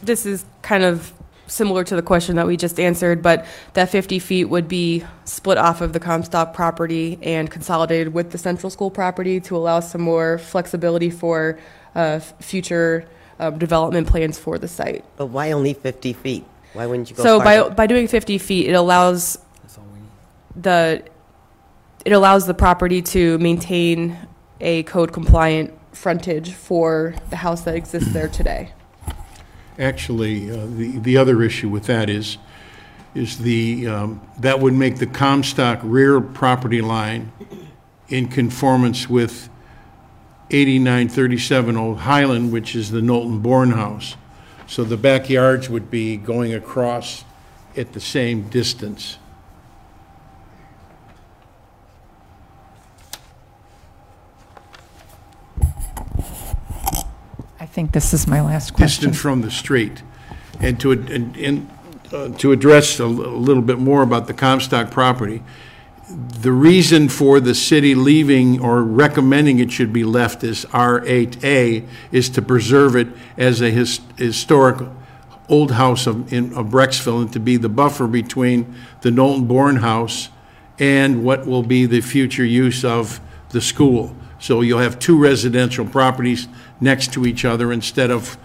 this 0.02 0.26
is 0.26 0.46
kind 0.64 0.84
of 0.84 1.14
similar 1.46 1.84
to 1.84 1.96
the 1.96 2.02
question 2.02 2.38
that 2.38 2.48
we 2.48 2.58
just 2.58 2.80
answered, 2.80 3.22
but 3.22 3.46
that 3.74 3.90
50 3.90 4.18
feet 4.18 4.46
would 4.46 4.68
be 4.68 5.04
split 5.26 5.60
off 5.60 5.82
of 5.82 5.94
the 5.94 6.00
Comstock 6.00 6.56
property 6.56 7.20
and 7.22 7.52
consolidated 7.52 8.16
with 8.16 8.32
the 8.32 8.40
central 8.40 8.72
school 8.72 8.90
property 8.90 9.40
to 9.42 9.56
allow 9.56 9.80
some 9.80 10.02
more 10.02 10.40
flexibility 10.40 11.12
for 11.12 11.60
uh, 11.96 12.18
f- 12.18 12.34
future 12.40 13.08
um, 13.40 13.60
development 13.60 14.08
plans 14.08 14.40
for 14.40 14.58
the 14.58 14.68
site. 14.68 15.06
But 15.18 15.28
why 15.28 15.52
only 15.52 15.76
50 15.76 16.14
feet? 16.14 16.44
Why 16.74 16.88
wouldn't 16.88 17.12
you 17.12 17.16
go 17.16 17.22
So 17.22 17.38
by, 17.38 17.60
farther? 17.60 17.76
by 17.76 17.86
doing 17.86 18.08
50 18.08 18.40
feet, 18.40 18.70
it 18.70 18.74
allows 18.74 19.38
the, 20.56 21.04
it 22.06 22.12
allows 22.12 22.48
the 22.48 22.56
property 22.56 23.04
to 23.04 23.38
maintain 23.38 24.18
a 24.60 24.82
code 24.84 25.14
compliant 25.14 25.76
frontage 25.94 26.54
for 26.54 27.14
the 27.30 27.36
house 27.36 27.62
that 27.62 27.76
exists 27.76 28.12
there 28.14 28.28
today. 28.28 28.72
Actually, 29.80 30.52
uh, 30.52 30.66
the, 30.66 31.00
the 31.00 31.18
other 31.18 31.42
issue 31.42 31.70
with 31.70 31.86
that 31.86 32.10
is, 32.10 32.38
is 33.16 33.38
the, 33.40 33.88
um, 33.88 34.22
that 34.38 34.60
would 34.60 34.74
make 34.74 34.98
the 34.98 35.08
Comstock 35.08 35.80
rear 35.82 36.20
property 36.20 36.82
line 36.82 37.32
in 38.10 38.28
conformance 38.28 39.10
with 39.10 39.50
8937 40.52 41.78
Old 41.78 42.00
Highland, 42.00 42.52
which 42.52 42.76
is 42.76 42.92
the 42.92 43.02
Knowlton 43.02 43.40
Bourne 43.40 43.72
House. 43.72 44.16
So 44.68 44.84
the 44.84 44.98
backyards 44.98 45.70
would 45.70 45.90
be 45.90 46.18
going 46.18 46.54
across 46.54 47.24
at 47.78 47.94
the 47.94 48.00
same 48.00 48.50
distance. 48.50 49.18
Think 57.72 57.92
this 57.92 58.14
is 58.14 58.28
my 58.28 58.42
last 58.42 58.74
question. 58.74 59.10
distant 59.10 59.16
from 59.16 59.42
the 59.42 59.52
street. 59.52 60.04
And 60.60 60.80
to, 60.82 60.92
and, 60.92 61.36
and, 61.38 61.70
uh, 62.12 62.30
to 62.40 62.52
address 62.52 63.00
a 63.00 63.06
little 63.06 63.64
bit 63.64 63.80
more 63.80 64.02
about 64.02 64.28
the 64.28 64.34
Comstock 64.34 64.92
property, 64.92 65.44
the 66.10 66.52
reason 66.52 67.08
for 67.08 67.40
the 67.40 67.54
city 67.54 67.94
leaving 67.94 68.60
or 68.60 68.82
recommending 68.84 69.60
it 69.60 69.72
should 69.72 69.94
be 69.94 70.04
left 70.04 70.44
as 70.44 70.66
R8A 70.66 71.88
is 72.12 72.30
to 72.30 72.42
preserve 72.42 72.96
it 72.96 73.08
as 73.38 73.62
a 73.62 73.70
his- 73.70 74.02
historic 74.18 74.88
old 75.48 75.72
house 75.72 76.08
of, 76.08 76.32
in, 76.34 76.54
of 76.54 76.68
Brecksville 76.68 77.22
and 77.22 77.34
to 77.34 77.40
be 77.40 77.58
the 77.58 77.70
buffer 77.70 78.08
between 78.08 78.76
the 79.02 79.12
Knowlton 79.12 79.46
Bourne 79.46 79.78
House 79.78 80.30
and 80.80 81.24
what 81.24 81.46
will 81.46 81.64
be 81.64 81.86
the 81.86 82.02
future 82.02 82.46
use 82.46 82.84
of 82.84 83.20
the 83.50 83.62
school. 83.62 84.16
So 84.40 84.62
you'll 84.62 84.80
have 84.80 85.00
two 85.00 85.18
residential 85.18 85.86
properties 85.86 86.48
next 86.82 87.14
to 87.14 87.26
each 87.26 87.46
other 87.46 87.72
instead 87.72 88.12
of 88.12 88.38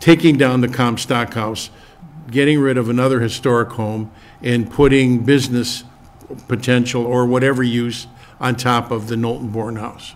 taking 0.00 0.36
down 0.36 0.60
the 0.60 0.68
Comstock 0.68 1.34
House, 1.34 1.70
getting 2.30 2.58
rid 2.60 2.76
of 2.76 2.88
another 2.88 3.20
historic 3.20 3.70
home, 3.70 4.10
and 4.42 4.70
putting 4.70 5.24
business 5.24 5.84
potential 6.48 7.04
or 7.06 7.26
whatever 7.26 7.62
use 7.62 8.06
on 8.40 8.56
top 8.56 8.90
of 8.90 9.08
the 9.08 9.16
Knowlton 9.16 9.48
Bourne 9.48 9.76
House. 9.76 10.14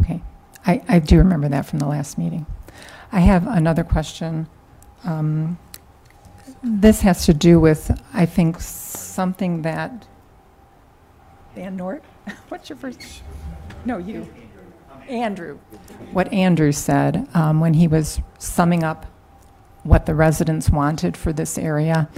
Okay, 0.00 0.22
I, 0.66 0.82
I 0.88 0.98
do 0.98 1.18
remember 1.18 1.48
that 1.48 1.66
from 1.66 1.78
the 1.78 1.86
last 1.86 2.16
meeting. 2.16 2.46
I 3.12 3.20
have 3.20 3.46
another 3.46 3.84
question. 3.84 4.48
Um, 5.04 5.58
This 6.62 7.02
has 7.02 7.24
to 7.26 7.34
do 7.34 7.60
with, 7.60 7.90
I 8.12 8.26
think, 8.26 8.60
something 8.60 9.62
that, 9.62 10.06
Van 11.54 11.76
Nort, 11.76 12.02
what's 12.48 12.68
your 12.68 12.78
first? 12.78 13.22
No, 13.84 13.98
you. 13.98 14.26
Andrew. 15.08 15.58
What 16.12 16.32
Andrew 16.32 16.72
said 16.72 17.28
um, 17.34 17.60
when 17.60 17.74
he 17.74 17.88
was 17.88 18.20
summing 18.38 18.84
up 18.84 19.06
what 19.82 20.06
the 20.06 20.14
residents 20.14 20.70
wanted 20.70 21.16
for 21.16 21.32
this 21.32 21.56
area. 21.56 22.08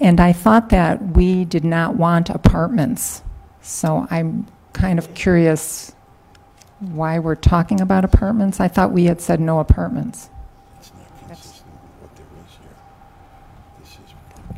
And 0.00 0.20
I 0.20 0.32
thought 0.32 0.70
that 0.70 1.16
we 1.16 1.44
did 1.44 1.64
not 1.64 1.96
want 1.96 2.30
apartments. 2.30 3.22
So 3.60 4.06
I'm 4.10 4.46
kind 4.72 4.98
of 4.98 5.12
curious 5.14 5.94
why 6.78 7.18
we're 7.18 7.34
talking 7.34 7.80
about 7.80 8.04
apartments. 8.04 8.60
I 8.60 8.68
thought 8.68 8.92
we 8.92 9.04
had 9.04 9.20
said 9.20 9.40
no 9.40 9.58
apartments. 9.58 10.30
It's 10.78 10.92
not 10.92 11.28
consistent 11.28 11.66
with 12.00 12.00
what 12.00 12.16
there 12.16 12.26
is 12.46 12.52
here. 12.54 12.70
This 13.80 13.98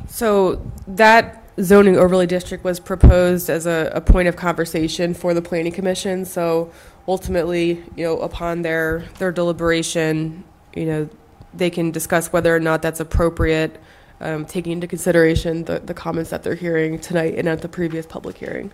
is 0.08 0.14
So 0.14 0.70
that 0.86 1.42
zoning 1.60 1.96
overlay 1.96 2.26
district 2.26 2.62
was 2.62 2.78
proposed 2.78 3.50
as 3.50 3.66
a, 3.66 3.90
a 3.94 4.00
point 4.00 4.28
of 4.28 4.36
conversation 4.36 5.14
for 5.14 5.34
the 5.34 5.42
planning 5.42 5.72
commission. 5.72 6.24
So 6.24 6.70
ultimately, 7.10 7.82
you 7.96 8.04
know, 8.04 8.20
upon 8.20 8.62
their, 8.62 9.04
their 9.18 9.32
deliberation, 9.32 10.44
you 10.76 10.86
know, 10.86 11.08
they 11.52 11.68
can 11.68 11.90
discuss 11.90 12.32
whether 12.32 12.54
or 12.54 12.60
not 12.60 12.82
that's 12.82 13.00
appropriate, 13.00 13.80
um, 14.20 14.44
taking 14.44 14.70
into 14.70 14.86
consideration 14.86 15.64
the, 15.64 15.80
the 15.80 15.92
comments 15.92 16.30
that 16.30 16.44
they're 16.44 16.54
hearing 16.54 17.00
tonight 17.00 17.34
and 17.34 17.48
at 17.48 17.62
the 17.62 17.68
previous 17.68 18.06
public 18.06 18.38
hearing. 18.38 18.70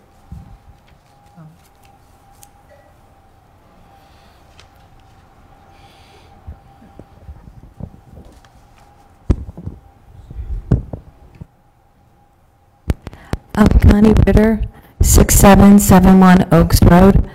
Connie 13.88 14.12
Ritter, 14.26 14.60
6771 15.00 16.52
Oakes 16.52 16.82
Road. 16.82 17.30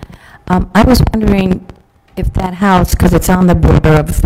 Um, 0.52 0.70
I 0.76 0.84
was 0.84 1.02
wondering 1.14 1.66
if 2.18 2.34
that 2.34 2.56
house, 2.56 2.94
because 2.94 3.14
it's 3.14 3.30
on 3.30 3.48
the 3.48 3.56
border 3.56 3.94
of 4.02 4.22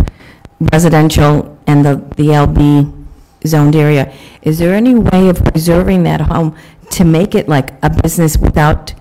residential 0.72 1.56
and 1.68 1.84
the 1.84 1.94
the 2.16 2.30
LB 2.46 3.06
zoned 3.46 3.76
area, 3.76 4.12
is 4.42 4.58
there 4.58 4.74
any 4.74 4.96
way 4.96 5.28
of 5.28 5.36
preserving 5.44 6.02
that 6.02 6.20
home 6.20 6.56
to 6.90 7.04
make 7.04 7.36
it 7.36 7.48
like 7.48 7.74
a 7.84 7.90
business 8.02 8.36
without, 8.38 8.92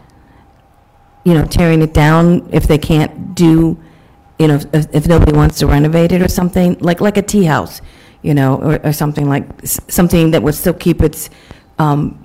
you 1.24 1.34
know, 1.34 1.46
tearing 1.46 1.82
it 1.82 1.96
down 1.96 2.48
if 2.54 2.68
they 2.68 2.78
can't 2.78 3.34
do, 3.34 3.76
you 4.38 4.48
know, 4.48 4.60
if 4.72 4.86
if 4.94 5.08
nobody 5.08 5.34
wants 5.34 5.58
to 5.58 5.66
renovate 5.66 6.12
it 6.12 6.22
or 6.22 6.28
something, 6.28 6.78
like, 6.80 7.02
like 7.02 7.18
a 7.18 7.24
tea 7.24 7.46
house, 7.46 7.82
you 8.22 8.36
know, 8.36 8.58
or 8.62 8.80
or 8.86 8.94
something 8.94 9.28
like, 9.28 9.48
something 9.66 10.30
that 10.30 10.44
would 10.44 10.54
still 10.54 10.76
keep 10.76 11.02
its 11.02 11.32
um, 11.80 12.24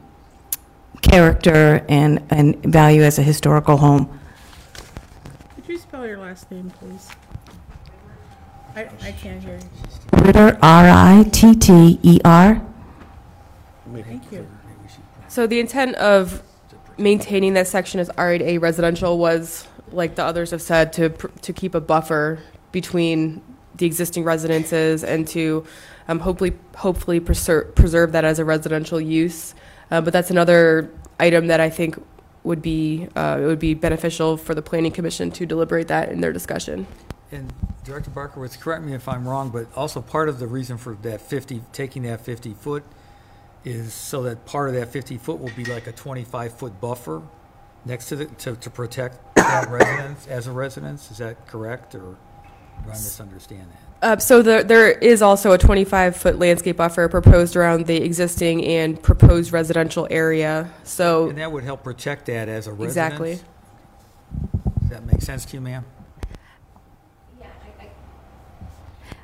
character 1.00 1.86
and, 1.88 2.22
and 2.28 2.62
value 2.62 3.00
as 3.02 3.18
a 3.18 3.22
historical 3.22 3.78
home. 3.78 4.19
Could 6.00 6.06
spell 6.06 6.16
your 6.16 6.26
last 6.26 6.50
name, 6.50 6.70
please? 6.70 7.10
I, 8.74 8.88
I 9.02 9.12
can't 9.12 9.44
hear 9.44 9.58
you. 9.58 10.24
Ritter, 10.24 10.58
R-I-T-T-E-R. 10.62 12.62
Thank 13.92 14.32
you. 14.32 14.48
So 15.28 15.46
the 15.46 15.60
intent 15.60 15.96
of 15.96 16.42
maintaining 16.96 17.52
that 17.52 17.66
section 17.66 18.00
as 18.00 18.08
R8A 18.10 18.62
residential 18.62 19.18
was, 19.18 19.68
like 19.92 20.14
the 20.14 20.24
others 20.24 20.52
have 20.52 20.62
said, 20.62 20.94
to, 20.94 21.10
pr- 21.10 21.26
to 21.42 21.52
keep 21.52 21.74
a 21.74 21.82
buffer 21.82 22.38
between 22.72 23.42
the 23.74 23.84
existing 23.84 24.24
residences 24.24 25.04
and 25.04 25.28
to 25.28 25.66
um, 26.08 26.20
hopefully, 26.20 26.54
hopefully 26.76 27.20
preserve, 27.20 27.74
preserve 27.74 28.12
that 28.12 28.24
as 28.24 28.38
a 28.38 28.44
residential 28.46 29.02
use. 29.02 29.54
Uh, 29.90 30.00
But 30.00 30.14
that's 30.14 30.30
another 30.30 30.90
item 31.18 31.48
that 31.48 31.60
I 31.60 31.68
think 31.68 32.02
would 32.42 32.62
be, 32.62 33.08
uh, 33.14 33.38
it 33.40 33.44
would 33.44 33.58
be 33.58 33.74
beneficial 33.74 34.36
for 34.36 34.54
the 34.54 34.62
planning 34.62 34.92
commission 34.92 35.30
to 35.30 35.46
deliberate 35.46 35.88
that 35.88 36.10
in 36.10 36.20
their 36.20 36.32
discussion. 36.32 36.86
And 37.32 37.52
Director 37.84 38.10
Barkowitz, 38.10 38.58
correct 38.58 38.82
me 38.82 38.94
if 38.94 39.08
I'm 39.08 39.26
wrong, 39.26 39.50
but 39.50 39.66
also 39.76 40.00
part 40.00 40.28
of 40.28 40.38
the 40.38 40.46
reason 40.46 40.78
for 40.78 40.94
that 41.02 41.20
50, 41.20 41.62
taking 41.72 42.02
that 42.04 42.24
50-foot 42.24 42.84
is 43.64 43.92
so 43.92 44.22
that 44.22 44.46
part 44.46 44.68
of 44.68 44.74
that 44.74 44.90
50-foot 44.90 45.38
will 45.38 45.52
be 45.54 45.64
like 45.64 45.86
a 45.86 45.92
25-foot 45.92 46.80
buffer 46.80 47.22
next 47.84 48.06
to 48.06 48.16
the, 48.16 48.24
to, 48.26 48.56
to 48.56 48.70
protect 48.70 49.34
that 49.36 49.68
residence 49.70 50.26
as 50.26 50.46
a 50.46 50.52
residence? 50.52 51.10
Is 51.10 51.18
that 51.18 51.46
correct, 51.46 51.94
or 51.94 52.00
do 52.00 52.16
I 52.86 52.88
misunderstand 52.88 53.66
that? 53.70 53.89
Uh, 54.02 54.16
so 54.16 54.40
there, 54.40 54.62
there 54.64 54.90
is 54.90 55.20
also 55.20 55.52
a 55.52 55.58
25-foot 55.58 56.38
landscape 56.38 56.78
buffer 56.78 57.06
proposed 57.08 57.54
around 57.54 57.86
the 57.86 57.96
existing 57.96 58.64
and 58.64 59.02
proposed 59.02 59.52
residential 59.52 60.06
area. 60.10 60.70
So 60.84 61.28
And 61.28 61.38
that 61.38 61.52
would 61.52 61.64
help 61.64 61.84
protect 61.84 62.26
that 62.26 62.48
as 62.48 62.66
a 62.66 62.72
residence? 62.72 62.90
Exactly. 62.92 63.40
Does 64.80 64.88
that 64.90 65.04
make 65.04 65.20
sense 65.20 65.44
to 65.46 65.54
you, 65.54 65.60
ma'am? 65.60 65.84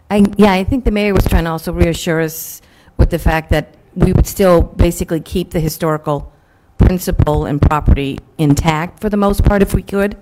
I, 0.09 0.25
yeah, 0.37 0.53
I 0.53 0.63
think 0.63 0.85
the 0.85 0.93
mayor 0.93 1.13
was 1.15 1.25
trying 1.25 1.45
to 1.45 1.51
also 1.51 1.73
reassure 1.73 2.21
us 2.21 2.63
with 2.97 3.11
the 3.11 3.19
fact 3.19 3.51
that 3.51 3.75
we 3.97 4.13
would 4.13 4.27
still 4.27 4.63
basically 4.63 5.21
keep 5.21 5.51
the 5.51 5.59
historical 5.59 6.33
principle 6.79 7.45
and 7.47 7.61
property 7.61 8.21
intact 8.39 9.01
for 9.01 9.09
the 9.09 9.17
most 9.17 9.43
part 9.45 9.63
if 9.63 9.75
we 9.75 9.83
could. 9.83 10.17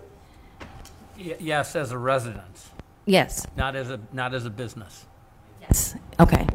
Y- 1.18 1.36
Yes, 1.38 1.76
as 1.76 1.90
a 1.92 1.98
residence, 1.98 2.53
Yes, 3.06 3.46
not 3.56 3.76
as 3.76 3.90
a, 3.90 4.00
not 4.12 4.34
as 4.34 4.46
a 4.46 4.50
business. 4.50 5.06
yes, 5.60 5.94
okay. 6.18 6.46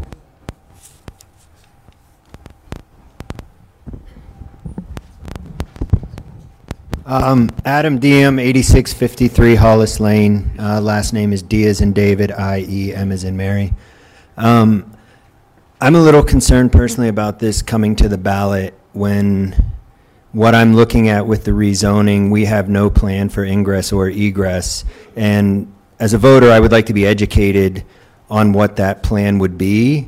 Um, 7.06 7.50
Adam 7.66 7.98
Diem, 7.98 8.38
8653 8.38 9.56
Hollis 9.56 10.00
Lane. 10.00 10.52
Uh, 10.60 10.80
last 10.80 11.12
name 11.12 11.34
is 11.34 11.42
D 11.42 11.66
as 11.66 11.82
in 11.82 11.92
David, 11.92 12.32
I 12.32 12.66
E 12.70 12.94
M 12.94 13.12
as 13.12 13.24
in 13.24 13.36
Mary. 13.36 13.74
Um, 14.38 14.96
I'm 15.82 15.96
a 15.96 16.02
little 16.02 16.24
concerned 16.24 16.72
personally 16.72 17.10
about 17.10 17.40
this 17.40 17.62
coming 17.62 17.96
to 17.96 18.10
the 18.10 18.18
ballot 18.18 18.74
when 18.94 19.56
what 20.34 20.54
I'm 20.54 20.76
looking 20.76 21.10
at 21.10 21.26
with 21.26 21.46
the 21.46 21.52
rezoning, 21.52 22.30
we 22.30 22.46
have 22.46 22.70
no 22.70 22.92
plan 22.92 23.30
for 23.30 23.44
ingress 23.44 23.92
or 23.92 24.08
egress. 24.10 24.86
And 25.16 25.74
as 26.00 26.14
a 26.14 26.18
voter, 26.18 26.52
I 26.52 26.60
would 26.60 26.72
like 26.72 26.86
to 26.88 26.94
be 26.94 27.06
educated 27.06 27.84
on 28.30 28.54
what 28.54 28.78
that 28.78 29.04
plan 29.04 29.40
would 29.40 29.58
be 29.58 30.08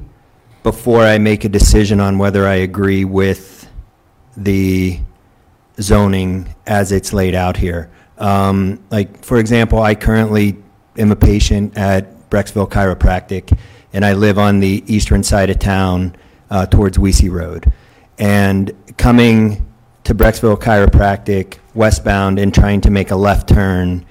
before 0.63 1.01
I 1.03 1.17
make 1.17 1.43
a 1.43 1.49
decision 1.49 1.99
on 1.99 2.17
whether 2.17 2.47
I 2.47 2.55
agree 2.55 3.03
with 3.03 3.67
the 4.37 4.99
zoning 5.79 6.55
as 6.65 6.91
it's 6.91 7.11
laid 7.13 7.35
out 7.35 7.57
here. 7.57 7.89
Um, 8.17 8.79
Like, 8.91 9.23
for 9.23 9.37
example, 9.37 9.81
I 9.81 9.95
currently 9.95 10.57
am 10.97 11.11
a 11.11 11.15
patient 11.15 11.77
at 11.77 12.29
Brecksville 12.29 12.69
Chiropractic, 12.69 13.57
and 13.91 14.05
I 14.05 14.13
live 14.13 14.37
on 14.37 14.59
the 14.59 14.83
eastern 14.87 15.23
side 15.23 15.49
of 15.49 15.59
town 15.59 16.15
uh, 16.49 16.65
towards 16.67 16.99
Wiese 16.99 17.27
Road. 17.27 17.71
And 18.17 18.71
coming 18.97 19.65
to 20.03 20.15
Brecksville 20.15 20.57
Chiropractic 20.57 21.57
westbound 21.73 22.39
and 22.39 22.53
trying 22.53 22.81
to 22.81 22.91
make 22.91 23.11
a 23.11 23.15
left 23.15 23.49
turn 23.49 24.05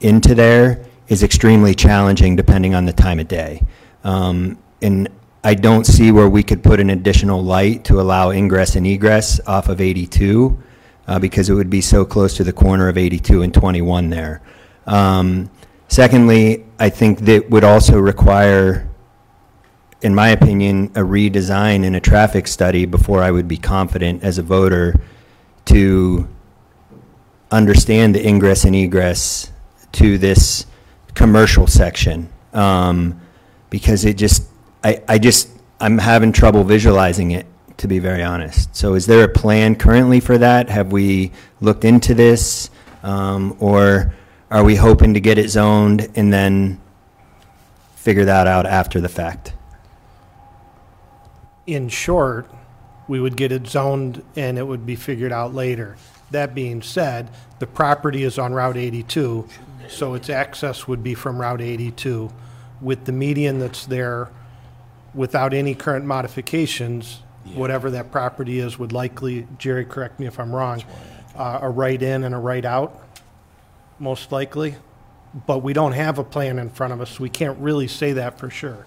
into 0.00 0.34
there 0.34 0.84
is 1.08 1.22
extremely 1.22 1.74
challenging 1.74 2.36
depending 2.36 2.74
on 2.74 2.84
the 2.84 2.92
time 2.92 3.20
of 3.20 3.28
day. 3.28 3.62
Um, 4.02 4.58
And 4.82 5.08
I 5.42 5.54
don't 5.54 5.84
see 5.86 6.10
where 6.12 6.28
we 6.28 6.42
could 6.42 6.62
put 6.62 6.80
an 6.80 6.90
additional 6.90 7.42
light 7.42 7.84
to 7.84 8.00
allow 8.00 8.30
ingress 8.30 8.76
and 8.76 8.86
egress 8.86 9.40
off 9.46 9.68
of 9.68 9.80
82, 9.80 10.56
uh, 11.06 11.18
because 11.18 11.48
it 11.48 11.54
would 11.54 11.70
be 11.70 11.80
so 11.80 12.04
close 12.04 12.34
to 12.36 12.44
the 12.44 12.52
corner 12.52 12.88
of 12.88 12.96
82 12.98 13.42
and 13.42 13.52
21 13.52 14.10
there. 14.10 14.40
Um, 14.86 15.50
Secondly, 15.88 16.64
I 16.78 16.88
think 16.88 17.20
that 17.20 17.50
would 17.50 17.62
also 17.62 17.98
require, 17.98 18.88
in 20.00 20.14
my 20.14 20.28
opinion, 20.30 20.86
a 20.94 21.00
redesign 21.00 21.84
and 21.84 21.94
a 21.94 22.00
traffic 22.00 22.48
study 22.48 22.86
before 22.86 23.22
I 23.22 23.30
would 23.30 23.46
be 23.46 23.58
confident 23.58 24.24
as 24.24 24.38
a 24.38 24.42
voter 24.42 24.98
to 25.66 26.26
understand 27.50 28.14
the 28.14 28.26
ingress 28.26 28.64
and 28.64 28.74
egress 28.74 29.52
to 29.92 30.18
this 30.18 30.66
commercial 31.14 31.66
section. 31.66 32.28
Um, 32.52 33.20
Because 33.70 34.04
it 34.04 34.14
just, 34.16 34.44
I, 34.84 35.02
I 35.08 35.18
just, 35.18 35.48
I'm 35.80 35.98
having 35.98 36.30
trouble 36.32 36.62
visualizing 36.62 37.32
it, 37.32 37.46
to 37.78 37.88
be 37.88 37.98
very 37.98 38.22
honest. 38.22 38.74
So 38.76 38.94
is 38.94 39.06
there 39.06 39.24
a 39.24 39.28
plan 39.28 39.74
currently 39.74 40.20
for 40.20 40.38
that? 40.38 40.68
Have 40.68 40.92
we 40.92 41.32
looked 41.60 41.84
into 41.84 42.14
this? 42.14 42.70
Um, 43.02 43.56
Or 43.58 44.14
are 44.50 44.62
we 44.62 44.76
hoping 44.76 45.14
to 45.14 45.20
get 45.20 45.38
it 45.38 45.48
zoned 45.48 46.08
and 46.14 46.32
then 46.32 46.80
figure 47.96 48.26
that 48.26 48.46
out 48.46 48.66
after 48.66 49.00
the 49.00 49.08
fact? 49.08 49.54
In 51.66 51.88
short, 51.88 52.48
we 53.08 53.18
would 53.18 53.36
get 53.36 53.50
it 53.50 53.66
zoned 53.66 54.22
and 54.36 54.58
it 54.58 54.62
would 54.66 54.86
be 54.86 54.94
figured 54.94 55.32
out 55.32 55.54
later. 55.54 55.96
That 56.30 56.54
being 56.54 56.82
said, 56.82 57.30
the 57.58 57.66
property 57.66 58.22
is 58.22 58.38
on 58.38 58.52
Route 58.52 58.76
82, 58.76 59.48
so 59.90 60.14
its 60.14 60.28
access 60.30 60.86
would 60.86 61.02
be 61.02 61.14
from 61.14 61.40
Route 61.40 61.60
82. 61.60 62.30
With 62.80 63.04
the 63.04 63.12
median 63.12 63.58
that's 63.58 63.86
there, 63.86 64.30
without 65.14 65.54
any 65.54 65.74
current 65.74 66.04
modifications, 66.04 67.22
whatever 67.54 67.90
that 67.90 68.10
property 68.10 68.58
is 68.58 68.78
would 68.78 68.92
likely, 68.92 69.46
Jerry, 69.58 69.84
correct 69.84 70.18
me 70.18 70.26
if 70.26 70.40
I'm 70.40 70.54
wrong, 70.54 70.82
uh, 71.36 71.60
a 71.62 71.68
right 71.68 72.00
in 72.00 72.24
and 72.24 72.34
a 72.34 72.38
right 72.38 72.64
out, 72.64 73.00
most 73.98 74.32
likely. 74.32 74.76
But 75.46 75.58
we 75.58 75.72
don't 75.72 75.92
have 75.92 76.18
a 76.18 76.24
plan 76.24 76.58
in 76.58 76.70
front 76.70 76.92
of 76.92 77.00
us, 77.00 77.10
so 77.10 77.22
we 77.22 77.30
can't 77.30 77.58
really 77.58 77.88
say 77.88 78.12
that 78.14 78.38
for 78.38 78.50
sure. 78.50 78.86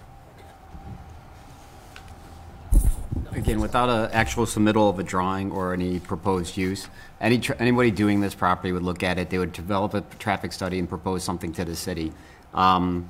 Again, 3.32 3.60
without 3.60 3.88
an 3.88 4.10
actual 4.12 4.46
submittal 4.46 4.90
of 4.90 4.98
a 4.98 5.02
drawing 5.02 5.50
or 5.52 5.72
any 5.72 5.98
proposed 6.00 6.56
use, 6.56 6.88
any, 7.20 7.40
anybody 7.58 7.90
doing 7.90 8.20
this 8.20 8.34
property 8.34 8.72
would 8.72 8.82
look 8.82 9.02
at 9.02 9.18
it, 9.18 9.30
they 9.30 9.38
would 9.38 9.52
develop 9.52 9.94
a 9.94 10.02
traffic 10.18 10.52
study 10.52 10.78
and 10.78 10.88
propose 10.88 11.24
something 11.24 11.52
to 11.52 11.64
the 11.64 11.76
city. 11.76 12.12
Um, 12.54 13.08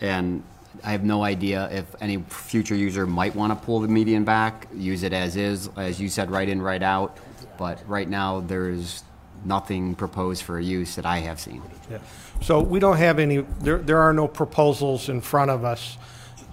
And 0.00 0.42
I 0.84 0.92
have 0.92 1.04
no 1.04 1.24
idea 1.24 1.68
if 1.70 1.94
any 2.00 2.18
future 2.28 2.74
user 2.74 3.06
might 3.06 3.34
want 3.34 3.52
to 3.52 3.66
pull 3.66 3.80
the 3.80 3.88
median 3.88 4.24
back, 4.24 4.66
use 4.74 5.02
it 5.02 5.12
as 5.12 5.36
is, 5.36 5.68
as 5.76 6.00
you 6.00 6.08
said, 6.08 6.30
right 6.30 6.48
in, 6.48 6.62
right 6.62 6.82
out. 6.82 7.18
But 7.58 7.82
right 7.86 8.08
now, 8.08 8.40
there's 8.40 9.04
nothing 9.44 9.94
proposed 9.94 10.42
for 10.42 10.58
a 10.58 10.62
use 10.62 10.94
that 10.94 11.04
I 11.04 11.18
have 11.18 11.38
seen. 11.38 11.62
Yeah. 11.90 11.98
So 12.40 12.60
we 12.60 12.78
don't 12.78 12.96
have 12.96 13.18
any, 13.18 13.38
there, 13.60 13.78
there 13.78 13.98
are 13.98 14.12
no 14.12 14.26
proposals 14.28 15.08
in 15.08 15.20
front 15.20 15.50
of 15.50 15.64
us. 15.64 15.98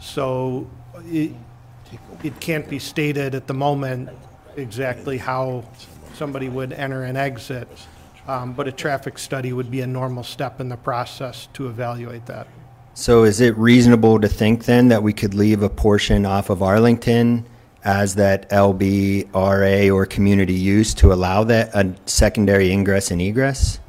So 0.01 0.67
it, 1.05 1.31
it 2.23 2.39
can't 2.39 2.69
be 2.69 2.79
stated 2.79 3.35
at 3.35 3.47
the 3.47 3.53
moment 3.53 4.09
exactly 4.55 5.17
how 5.17 5.63
somebody 6.13 6.49
would 6.49 6.73
enter 6.73 7.03
and 7.03 7.17
exit. 7.17 7.67
Um, 8.27 8.53
but 8.53 8.67
a 8.67 8.71
traffic 8.71 9.17
study 9.17 9.53
would 9.53 9.71
be 9.71 9.81
a 9.81 9.87
normal 9.87 10.23
step 10.23 10.59
in 10.59 10.67
the 10.67 10.75
process 10.75 11.47
to 11.53 11.67
evaluate 11.67 12.25
that. 12.25 12.47
So 12.93 13.23
is 13.23 13.39
it 13.39 13.55
reasonable 13.57 14.19
to 14.19 14.27
think 14.27 14.65
then 14.65 14.89
that 14.89 15.03
we 15.03 15.13
could 15.13 15.33
leave 15.33 15.61
a 15.61 15.69
portion 15.69 16.25
off 16.25 16.49
of 16.49 16.61
Arlington 16.61 17.45
as 17.83 18.15
that 18.15 18.49
LB, 18.49 19.33
RA, 19.33 19.95
or 19.95 20.05
community 20.05 20.55
use 20.55 20.93
to 20.95 21.13
allow 21.13 21.43
that 21.45 21.73
a 21.73 21.93
secondary 22.05 22.71
ingress 22.71 23.11
and 23.11 23.21
egress? 23.21 23.79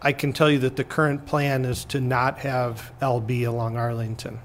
I 0.00 0.12
can 0.12 0.32
tell 0.32 0.50
you 0.50 0.58
that 0.60 0.76
the 0.76 0.84
current 0.84 1.26
plan 1.26 1.64
is 1.64 1.84
to 1.86 2.00
not 2.00 2.38
have 2.38 2.92
LB 3.02 3.46
along 3.46 3.76
Arlington. 3.76 4.38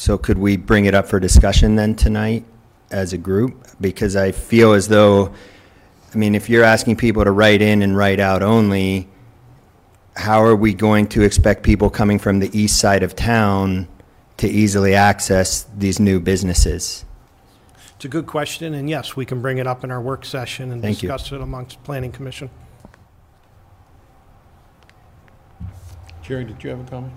So 0.00 0.16
could 0.16 0.38
we 0.38 0.56
bring 0.56 0.86
it 0.86 0.94
up 0.94 1.06
for 1.06 1.20
discussion 1.20 1.76
then 1.76 1.94
tonight 1.94 2.46
as 2.90 3.12
a 3.12 3.18
group? 3.18 3.66
Because 3.82 4.16
I 4.16 4.32
feel 4.32 4.72
as 4.72 4.88
though, 4.88 5.30
I 6.14 6.16
mean, 6.16 6.34
if 6.34 6.48
you're 6.48 6.64
asking 6.64 6.96
people 6.96 7.22
to 7.22 7.30
write 7.30 7.60
in 7.60 7.82
and 7.82 7.94
write 7.94 8.18
out 8.18 8.42
only, 8.42 9.10
how 10.16 10.42
are 10.42 10.56
we 10.56 10.72
going 10.72 11.06
to 11.08 11.20
expect 11.20 11.62
people 11.64 11.90
coming 11.90 12.18
from 12.18 12.38
the 12.38 12.48
east 12.58 12.78
side 12.78 13.02
of 13.02 13.14
town 13.14 13.88
to 14.38 14.48
easily 14.48 14.94
access 14.94 15.66
these 15.76 16.00
new 16.00 16.18
businesses? 16.18 17.04
It's 17.96 18.06
a 18.06 18.08
good 18.08 18.26
question, 18.26 18.72
and 18.72 18.88
yes, 18.88 19.16
we 19.16 19.26
can 19.26 19.42
bring 19.42 19.58
it 19.58 19.66
up 19.66 19.84
in 19.84 19.90
our 19.90 20.00
work 20.00 20.24
session 20.24 20.72
and 20.72 20.80
Thank 20.80 21.02
you. 21.02 21.10
discuss 21.10 21.30
it 21.30 21.42
amongst 21.42 21.84
planning 21.84 22.10
commission. 22.10 22.48
Jerry, 26.22 26.44
did 26.44 26.64
you 26.64 26.70
have 26.70 26.80
a 26.80 26.90
comment? 26.90 27.12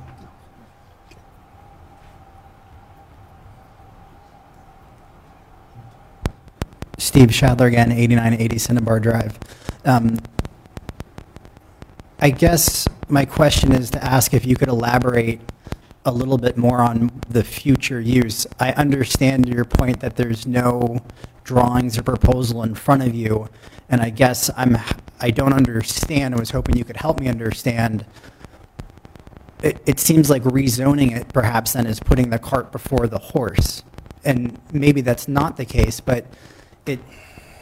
Steve 7.03 7.29
Shadler 7.29 7.67
again, 7.67 7.91
8980 7.91 8.57
Cinnabar 8.57 8.99
Drive. 9.01 9.37
Um, 9.83 10.19
I 12.17 12.29
guess 12.29 12.87
my 13.09 13.25
question 13.25 13.73
is 13.73 13.89
to 13.89 14.01
ask 14.01 14.33
if 14.33 14.45
you 14.45 14.55
could 14.55 14.69
elaborate 14.69 15.41
a 16.05 16.11
little 16.13 16.37
bit 16.37 16.55
more 16.55 16.79
on 16.79 17.11
the 17.27 17.43
future 17.43 17.99
use. 17.99 18.47
I 18.57 18.71
understand 18.71 19.49
your 19.49 19.65
point 19.65 19.99
that 19.99 20.15
there's 20.15 20.47
no 20.47 21.03
drawings 21.43 21.97
or 21.97 22.03
proposal 22.03 22.63
in 22.63 22.73
front 22.73 23.03
of 23.03 23.13
you, 23.13 23.49
and 23.89 23.99
I 23.99 24.09
guess 24.09 24.49
I'm, 24.55 24.77
I 25.19 25.29
don't 25.29 25.53
understand, 25.53 26.33
I 26.35 26.39
was 26.39 26.51
hoping 26.51 26.77
you 26.77 26.85
could 26.85 26.97
help 26.97 27.19
me 27.19 27.27
understand. 27.27 28.05
It, 29.61 29.81
it 29.85 29.99
seems 29.99 30.29
like 30.29 30.43
rezoning 30.43 31.13
it 31.13 31.33
perhaps 31.33 31.73
then 31.73 31.85
is 31.85 31.99
putting 31.99 32.29
the 32.29 32.39
cart 32.39 32.71
before 32.71 33.07
the 33.07 33.19
horse. 33.19 33.83
And 34.23 34.57
maybe 34.71 35.01
that's 35.01 35.27
not 35.27 35.57
the 35.57 35.65
case, 35.65 35.99
but 35.99 36.25
it, 36.85 36.99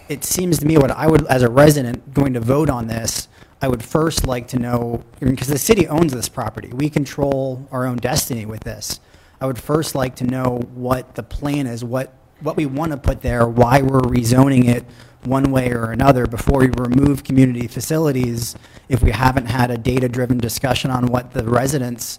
it 0.09 0.23
seems 0.23 0.59
to 0.59 0.65
me 0.65 0.77
what 0.77 0.91
I 0.91 1.07
would, 1.07 1.25
as 1.27 1.43
a 1.43 1.49
resident 1.49 2.13
going 2.13 2.33
to 2.33 2.39
vote 2.39 2.69
on 2.69 2.87
this, 2.87 3.27
I 3.61 3.67
would 3.67 3.83
first 3.83 4.25
like 4.25 4.47
to 4.49 4.59
know, 4.59 5.03
because 5.19 5.47
the 5.47 5.59
city 5.59 5.87
owns 5.87 6.13
this 6.13 6.29
property, 6.29 6.69
we 6.69 6.89
control 6.89 7.67
our 7.71 7.85
own 7.85 7.97
destiny 7.97 8.45
with 8.45 8.61
this. 8.61 8.99
I 9.39 9.45
would 9.45 9.59
first 9.59 9.95
like 9.95 10.15
to 10.17 10.23
know 10.23 10.59
what 10.73 11.15
the 11.15 11.23
plan 11.23 11.67
is, 11.67 11.83
what, 11.83 12.13
what 12.41 12.55
we 12.55 12.65
want 12.65 12.91
to 12.91 12.97
put 12.97 13.21
there, 13.21 13.47
why 13.47 13.81
we're 13.81 14.01
rezoning 14.01 14.67
it 14.67 14.85
one 15.23 15.51
way 15.51 15.71
or 15.71 15.91
another 15.91 16.25
before 16.25 16.61
we 16.61 16.69
remove 16.69 17.23
community 17.23 17.67
facilities, 17.67 18.55
if 18.89 19.03
we 19.03 19.11
haven't 19.11 19.45
had 19.45 19.69
a 19.69 19.77
data-driven 19.77 20.39
discussion 20.39 20.89
on 20.89 21.05
what 21.07 21.33
the 21.33 21.43
residents, 21.43 22.17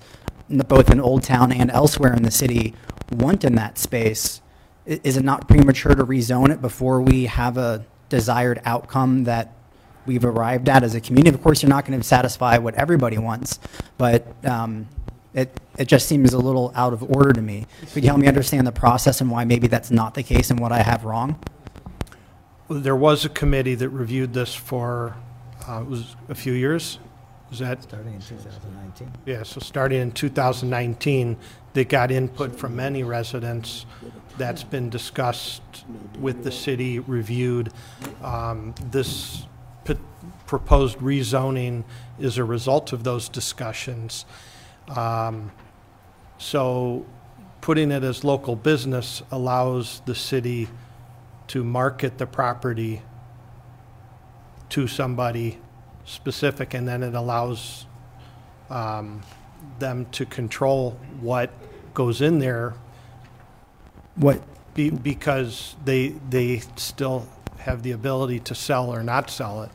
both 0.49 0.91
in 0.91 1.01
Old 1.01 1.25
Town 1.25 1.51
and 1.51 1.71
elsewhere 1.71 2.15
in 2.15 2.23
the 2.23 2.31
city, 2.31 2.75
want 3.11 3.45
in 3.45 3.57
that 3.57 3.79
space. 3.79 4.42
I- 4.89 5.01
Is 5.05 5.17
it 5.17 5.25
not 5.25 5.49
premature 5.49 5.95
to 5.95 6.05
rezone 6.05 6.51
it 6.51 6.61
before 6.61 7.01
we 7.01 7.27
have 7.27 7.57
a 7.57 7.85
desired 8.09 8.61
outcome 8.65 9.25
that 9.25 9.53
we've 10.07 10.25
arrived 10.25 10.69
at 10.69 10.83
as 10.83 10.95
a 10.95 11.01
community? 11.01 11.35
Of 11.35 11.43
course, 11.43 11.63
you're 11.63 11.71
not 11.71 11.85
going 11.87 11.99
to 12.01 12.07
satisfy 12.07 12.59
what 12.59 12.75
everybody 12.75 13.19
wants, 13.19 13.59
but 13.99 14.27
um, 14.45 14.89
it, 15.35 15.61
it 15.79 15.87
just 15.87 16.09
seems 16.09 16.33
a 16.33 16.39
little 16.39 16.73
out 16.75 16.93
of 16.93 17.03
order 17.17 17.33
to 17.33 17.41
me. 17.43 17.67
Could 17.93 18.03
you 18.03 18.09
help 18.09 18.21
me 18.21 18.27
understand 18.27 18.67
the 18.67 18.73
process 18.73 19.21
and 19.21 19.31
why 19.31 19.45
maybe 19.45 19.69
that's 19.69 19.91
not 19.91 20.15
the 20.15 20.23
case 20.23 20.51
and 20.51 20.59
what 20.59 20.73
I 20.73 20.83
have 20.83 21.05
wrong? 21.05 21.39
There 22.69 22.97
was 22.97 23.25
a 23.25 23.29
committee 23.29 23.75
that 23.77 23.89
reviewed 23.91 24.33
this 24.35 24.55
for, 24.55 25.15
uh, 25.69 25.81
it 25.83 25.87
was 25.87 26.17
a 26.29 26.35
few 26.35 26.55
years? 26.55 26.99
Was 27.51 27.59
that? 27.59 27.83
Starting 27.83 28.15
in 28.15 28.21
2019. 28.21 29.13
Yeah, 29.27 29.43
so 29.43 29.61
starting 29.61 30.01
in 30.01 30.11
2019, 30.13 31.37
they 31.75 31.85
got 31.85 32.11
input 32.11 32.57
from 32.59 32.75
many 32.77 33.03
residents. 33.05 33.85
That's 34.39 34.63
been 34.63 34.89
discussed 34.89 35.63
with 36.19 36.45
the 36.45 36.53
city, 36.53 36.99
reviewed. 36.99 37.73
Um, 38.23 38.75
This 38.91 39.47
p- 39.85 39.97
proposed 40.47 40.99
rezoning 40.99 41.85
is 42.19 42.39
a 42.39 42.45
result 42.45 42.93
of 42.93 43.05
those 43.05 43.29
discussions. 43.29 44.25
Um, 44.89 45.53
So 46.39 47.05
putting 47.61 47.93
it 47.93 48.03
as 48.03 48.25
local 48.25 48.57
business 48.57 49.23
allows 49.31 50.03
the 50.07 50.15
city 50.15 50.69
to 51.47 51.63
market 51.63 52.19
the 52.19 52.27
property 52.27 53.03
to 54.71 54.89
somebody 54.89 55.59
specific, 56.05 56.75
and 56.75 56.89
then 56.89 57.03
it 57.03 57.15
allows 57.15 57.87
um, 58.71 59.23
them 59.79 60.07
to 60.13 60.25
control 60.27 60.99
what 61.21 61.51
goes 61.95 62.21
in 62.21 62.39
there 62.39 62.75
What, 64.17 64.43
be- 64.75 64.91
because 64.91 65.75
they, 65.85 66.09
they 66.31 66.59
still 66.77 67.27
have 67.59 67.83
the 67.83 67.93
ability 67.93 68.41
to 68.41 68.55
sell 68.55 68.93
or 68.93 69.03
not 69.03 69.31
sell 69.31 69.63
it. 69.63 69.71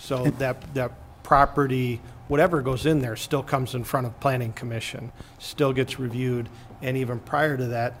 So 0.00 0.24
that, 0.38 0.74
that 0.74 0.92
property, 1.22 2.00
whatever 2.28 2.62
goes 2.62 2.86
in 2.86 3.00
there, 3.00 3.16
still 3.16 3.42
comes 3.42 3.74
in 3.74 3.84
front 3.84 4.06
of 4.06 4.18
planning 4.20 4.52
commission, 4.52 5.12
still 5.38 5.72
gets 5.72 5.98
reviewed, 5.98 6.48
and 6.82 6.96
even 6.96 7.18
prior 7.20 7.56
to 7.56 7.66
that, 7.66 7.94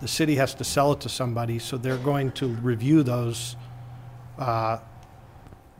the 0.00 0.08
city 0.08 0.36
has 0.36 0.54
to 0.54 0.64
sell 0.64 0.92
it 0.92 1.00
to 1.00 1.08
somebody, 1.08 1.58
so 1.58 1.76
they're 1.76 1.96
going 1.96 2.30
to 2.32 2.46
review 2.46 3.02
those, 3.02 3.56
uh, 4.38 4.78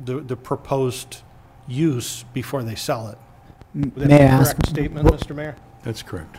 the, 0.05 0.21
the 0.21 0.37
proposed 0.37 1.19
use 1.69 2.25
before 2.33 2.63
they 2.65 2.75
sell 2.75 3.09
it. 3.09 3.19
Would 3.75 3.95
that 3.95 4.01
be 4.01 4.07
may 4.09 4.23
I 4.23 4.27
a 4.27 4.29
ask? 4.29 4.57
Correct 4.57 4.69
statement, 4.71 5.05
what- 5.05 5.21
Mr. 5.21 5.37
Mayor? 5.37 5.55
That's 5.85 6.03
correct. 6.03 6.39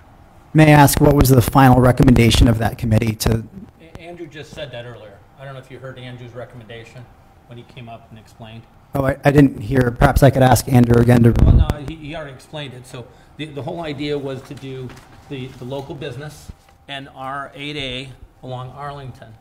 May 0.53 0.73
I 0.73 0.77
ask, 0.77 0.99
what 0.99 1.15
was 1.15 1.29
the 1.29 1.41
final 1.41 1.79
recommendation 1.79 2.47
of 2.47 2.57
that 2.57 2.77
committee 2.77 3.13
to, 3.17 3.43
A- 3.81 3.99
Andrew 3.99 4.25
just 4.25 4.51
said 4.51 4.71
that 4.71 4.85
earlier. 4.85 5.17
I 5.39 5.45
don't 5.45 5.53
know 5.53 5.59
if 5.59 5.69
you 5.69 5.77
heard 5.79 5.99
Andrew's 5.99 6.33
recommendation 6.33 7.05
when 7.47 7.57
he 7.57 7.63
came 7.65 7.87
up 7.87 8.09
and 8.09 8.17
explained. 8.17 8.63
oh, 8.95 9.05
I, 9.05 9.17
I 9.23 9.31
didn't 9.31 9.59
hear, 9.59 9.91
perhaps 9.91 10.23
I 10.23 10.31
could 10.31 10.41
ask 10.41 10.67
Andrew 10.67 10.99
again 11.01 11.21
to, 11.23 11.33
Well, 11.43 11.67
no, 11.69 11.85
he, 11.87 11.95
he 11.95 12.15
already 12.15 12.33
explained 12.33 12.73
it. 12.73 12.87
So 12.87 13.07
the, 13.37 13.45
the 13.45 13.61
whole 13.61 13.81
idea 13.81 14.17
was 14.17 14.41
to 14.43 14.55
do 14.55 14.89
the, 15.29 15.47
the 15.47 15.65
local 15.65 15.93
business 15.93 16.51
and 16.87 17.07
R 17.15 17.51
eight 17.53 17.77
A 17.77 18.09
along 18.41 18.71
Arlington. 18.71 19.33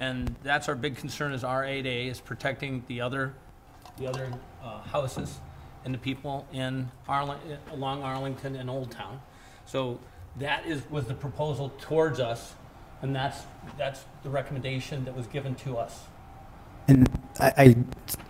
And 0.00 0.34
that's 0.42 0.68
our 0.68 0.74
big 0.74 0.96
concern 0.96 1.32
is 1.32 1.44
R 1.44 1.64
eight 1.66 1.84
A 1.86 2.08
is 2.08 2.20
protecting 2.20 2.82
the 2.88 3.02
other, 3.02 3.34
the 3.98 4.06
other, 4.06 4.32
uh, 4.62 4.80
houses 4.80 5.38
and 5.84 5.92
the 5.92 5.98
people 5.98 6.46
in 6.52 6.90
Arling, 7.08 7.38
along 7.72 8.02
Arlington 8.02 8.56
and 8.56 8.68
Old 8.70 8.90
Town. 8.90 9.20
So 9.66 10.00
that 10.38 10.66
is, 10.66 10.82
was 10.90 11.06
the 11.06 11.14
proposal 11.14 11.72
towards 11.80 12.20
us, 12.20 12.54
and 13.02 13.14
that's, 13.14 13.42
that's 13.78 14.04
the 14.22 14.30
recommendation 14.30 15.04
that 15.04 15.16
was 15.16 15.26
given 15.26 15.54
to 15.56 15.76
us. 15.78 16.04
and 16.88 17.08
I, 17.40 17.52
I, 17.58 17.76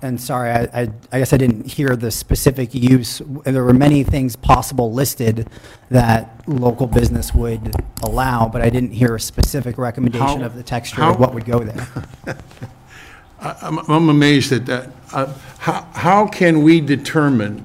and 0.02 0.20
sorry, 0.20 0.50
I, 0.50 0.62
I, 0.82 0.90
I 1.12 1.18
guess 1.18 1.32
I 1.32 1.36
didn't 1.36 1.66
hear 1.66 1.94
the 1.96 2.10
specific 2.10 2.74
use. 2.74 3.20
There 3.44 3.62
were 3.64 3.74
many 3.74 4.02
things 4.02 4.34
possible 4.36 4.92
listed 4.92 5.48
that 5.90 6.42
local 6.48 6.86
business 6.86 7.34
would 7.34 7.74
allow, 8.02 8.48
but 8.48 8.62
I 8.62 8.70
didn't 8.70 8.92
hear 8.92 9.14
a 9.14 9.20
specific 9.20 9.78
recommendation 9.78 10.40
How- 10.40 10.46
of 10.46 10.54
the 10.54 10.62
texture 10.62 10.96
how- 11.02 11.10
of 11.12 11.20
what 11.20 11.34
would 11.34 11.44
go 11.44 11.60
there. 11.60 11.86
I- 13.40 13.56
I'm 13.62 13.78
I'm 13.90 14.08
amazed 14.08 14.50
at 14.52 14.64
that. 14.66 14.90
Uh, 15.12 15.32
How 15.58 15.82
how 15.92 16.26
can 16.26 16.62
we 16.62 16.80
determine 16.80 17.58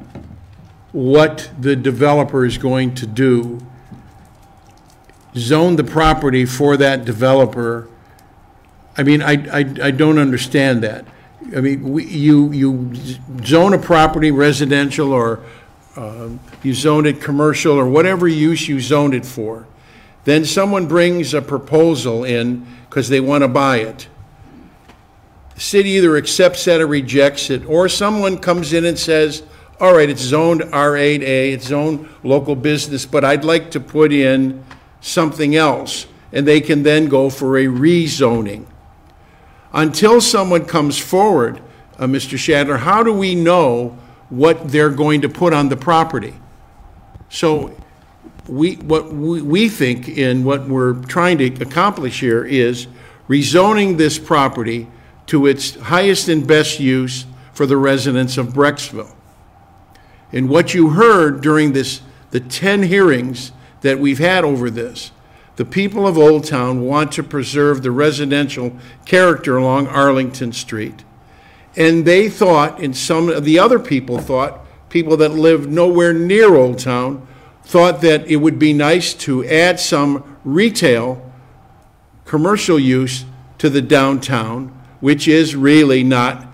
what 0.92 1.50
the 1.60 1.76
developer 1.78 2.44
is 2.46 2.58
going 2.58 2.94
to 2.96 3.08
do, 3.08 3.60
zone 5.36 5.76
the 5.76 5.84
property 5.84 6.46
for 6.46 6.78
that 6.78 7.06
developer? 7.06 7.88
I 8.98 9.04
mean, 9.04 9.22
I 9.22 9.34
I 9.60 9.60
I 9.84 9.92
don't 9.92 10.18
understand 10.18 10.84
that. 10.84 11.06
I 11.56 11.62
mean, 11.62 11.84
we- 11.92 12.06
you 12.06 12.52
you 12.52 12.92
zone 13.44 13.74
a 13.74 13.78
property 13.80 14.32
residential 14.32 15.12
or 15.12 15.40
um, 15.98 16.40
you 16.64 16.74
zone 16.74 17.06
it 17.06 17.20
commercial, 17.22 17.78
or 17.78 17.86
whatever 17.86 18.28
use 18.28 18.68
you 18.70 18.80
zoned 18.80 19.14
it 19.14 19.26
for. 19.26 19.66
Then 20.24 20.46
someone 20.46 20.86
brings 20.88 21.34
a 21.34 21.42
proposal 21.42 22.24
in 22.24 22.66
because 22.90 23.10
they 23.10 23.20
want 23.20 23.44
to 23.44 23.48
buy 23.48 23.78
it. 23.78 24.08
The 25.56 25.62
city 25.62 25.90
either 25.92 26.16
accepts 26.16 26.64
that 26.66 26.80
or 26.80 26.88
rejects 26.88 27.50
it, 27.50 27.66
or 27.66 27.90
someone 27.90 28.38
comes 28.38 28.72
in 28.72 28.86
and 28.86 28.98
says, 28.98 29.44
all 29.82 29.94
right, 29.96 30.10
it's 30.10 30.22
zoned 30.22 30.62
R8A, 30.62 31.54
it's 31.54 31.68
zoned 31.68 32.08
local 32.24 32.56
business, 32.56 33.06
but 33.06 33.26
I'd 33.26 33.44
like 33.44 33.72
to 33.72 33.80
put 33.80 34.14
in 34.14 34.64
something 35.02 35.56
else, 35.56 36.06
and 36.32 36.48
they 36.48 36.62
can 36.62 36.84
then 36.84 37.08
go 37.08 37.30
for 37.30 37.58
a 37.58 37.66
rezoning. 37.66 38.66
Until 39.74 40.22
someone 40.22 40.66
comes 40.66 40.98
forward, 40.98 41.62
uh, 41.98 42.06
Mr. 42.06 42.38
Shadler, 42.38 42.80
how 42.80 43.04
do 43.04 43.14
we 43.14 43.36
know 43.36 43.98
what 44.30 44.70
they're 44.70 44.90
going 44.90 45.22
to 45.22 45.30
put 45.30 45.54
on 45.54 45.70
the 45.70 45.78
property? 45.78 46.34
So 47.30 47.76
we, 48.48 48.76
what 48.76 49.14
we, 49.14 49.42
we 49.42 49.70
think 49.70 50.10
in 50.10 50.44
what 50.44 50.68
we're 50.68 50.94
trying 50.94 51.38
to 51.40 51.46
accomplish 51.62 52.20
here 52.20 52.44
is 52.44 52.88
rezoning 53.28 53.98
this 53.98 54.20
property 54.20 54.88
to 55.28 55.48
its 55.48 55.76
highest 55.76 56.28
and 56.28 56.46
best 56.46 56.80
use 56.80 57.26
for 57.54 57.66
the 57.66 57.78
residents 57.78 58.38
of 58.38 58.48
Brecksville. 58.48 59.16
And 60.34 60.50
what 60.50 60.74
you 60.74 60.90
heard 60.90 61.42
during 61.42 61.74
this, 61.74 62.02
the 62.32 62.40
10 62.40 62.84
hearings 62.84 63.52
that 63.82 64.00
we've 64.00 64.20
had 64.20 64.44
over 64.44 64.70
this, 64.70 65.12
the 65.58 65.66
people 65.66 66.08
of 66.08 66.18
Old 66.18 66.46
Town 66.46 66.82
want 66.82 67.12
to 67.14 67.24
preserve 67.24 67.84
the 67.84 67.92
residential 67.92 68.76
character 69.06 69.58
along 69.58 69.88
Arlington 69.88 70.54
Street. 70.54 71.04
And 71.76 72.06
they 72.06 72.30
thought, 72.30 72.82
and 72.82 72.96
some 72.96 73.30
of 73.30 73.44
the 73.44 73.60
other 73.60 73.80
people 73.80 74.18
thought, 74.18 74.66
people 74.90 75.18
that 75.18 75.30
lived 75.30 75.70
nowhere 75.70 76.14
near 76.14 76.56
Old 76.56 76.80
Town, 76.80 77.28
thought 77.64 78.02
that 78.02 78.28
it 78.28 78.38
would 78.38 78.60
be 78.60 78.74
nice 78.74 79.14
to 79.14 79.46
add 79.46 79.80
some 79.80 80.38
retail, 80.44 81.32
commercial 82.26 82.80
use 82.80 83.26
to 83.58 83.70
the 83.70 83.82
downtown, 83.82 84.68
which 85.00 85.28
is 85.28 85.56
really 85.56 86.04
not, 86.04 86.48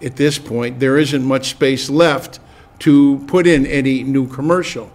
at 0.00 0.16
this 0.16 0.38
point, 0.38 0.80
there 0.80 0.98
isn't 0.98 1.24
much 1.24 1.50
space 1.50 1.90
left 1.90 2.38
to 2.78 3.24
put 3.26 3.46
in 3.46 3.66
any 3.66 4.02
new 4.02 4.26
commercial. 4.26 4.90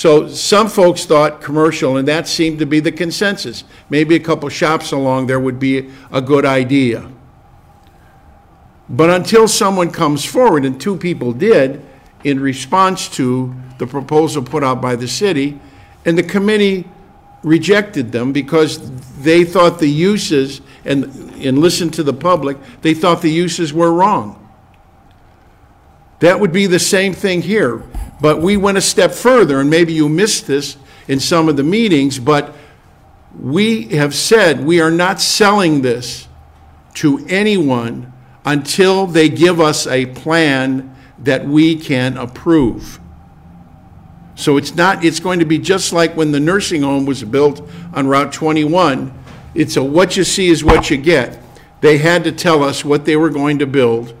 So 0.00 0.28
some 0.28 0.70
folks 0.70 1.04
thought 1.04 1.42
commercial, 1.42 1.98
and 1.98 2.08
that 2.08 2.26
seemed 2.26 2.58
to 2.60 2.64
be 2.64 2.80
the 2.80 2.90
consensus. 2.90 3.64
Maybe 3.90 4.14
a 4.14 4.18
couple 4.18 4.48
shops 4.48 4.92
along 4.92 5.26
there 5.26 5.38
would 5.38 5.58
be 5.58 5.90
a 6.10 6.22
good 6.22 6.46
idea. 6.46 7.06
But 8.88 9.10
until 9.10 9.46
someone 9.46 9.90
comes 9.90 10.24
forward, 10.24 10.64
and 10.64 10.80
two 10.80 10.96
people 10.96 11.34
did, 11.34 11.84
in 12.24 12.40
response 12.40 13.10
to 13.16 13.54
the 13.76 13.86
proposal 13.86 14.42
put 14.42 14.64
out 14.64 14.80
by 14.80 14.96
the 14.96 15.06
city, 15.06 15.60
and 16.06 16.16
the 16.16 16.22
committee 16.22 16.88
rejected 17.42 18.10
them 18.10 18.32
because 18.32 18.78
they 19.20 19.44
thought 19.44 19.80
the 19.80 19.90
uses, 19.90 20.62
and, 20.86 21.04
and 21.44 21.58
listened 21.58 21.92
to 21.92 22.02
the 22.02 22.14
public, 22.14 22.56
they 22.80 22.94
thought 22.94 23.20
the 23.20 23.30
uses 23.30 23.74
were 23.74 23.92
wrong. 23.92 24.48
That 26.20 26.40
would 26.40 26.52
be 26.52 26.64
the 26.64 26.78
same 26.78 27.12
thing 27.12 27.42
here, 27.42 27.82
but 28.20 28.40
we 28.40 28.56
went 28.56 28.78
a 28.78 28.82
step 28.82 29.12
further, 29.12 29.60
and 29.60 29.70
maybe 29.70 29.92
you 29.92 30.08
missed 30.08 30.46
this 30.46 30.76
in 31.08 31.20
some 31.20 31.48
of 31.48 31.56
the 31.56 31.62
meetings, 31.62 32.18
but 32.18 32.54
we 33.38 33.84
have 33.88 34.14
said 34.14 34.64
we 34.64 34.80
are 34.80 34.90
not 34.90 35.20
selling 35.20 35.82
this 35.82 36.28
to 36.94 37.24
anyone 37.28 38.12
until 38.44 39.06
they 39.06 39.28
give 39.28 39.60
us 39.60 39.86
a 39.86 40.06
plan 40.06 40.94
that 41.18 41.46
we 41.46 41.76
can 41.76 42.16
approve. 42.16 42.98
So 44.34 44.56
it's 44.56 44.74
not, 44.74 45.04
it's 45.04 45.20
going 45.20 45.40
to 45.40 45.44
be 45.44 45.58
just 45.58 45.92
like 45.92 46.16
when 46.16 46.32
the 46.32 46.40
nursing 46.40 46.82
home 46.82 47.04
was 47.04 47.22
built 47.22 47.68
on 47.92 48.06
Route 48.06 48.32
21. 48.32 49.12
It's 49.54 49.76
a 49.76 49.84
what 49.84 50.16
you 50.16 50.24
see 50.24 50.48
is 50.48 50.64
what 50.64 50.90
you 50.90 50.96
get. 50.96 51.42
They 51.80 51.98
had 51.98 52.24
to 52.24 52.32
tell 52.32 52.62
us 52.62 52.84
what 52.84 53.04
they 53.04 53.16
were 53.16 53.30
going 53.30 53.58
to 53.58 53.66
build, 53.66 54.14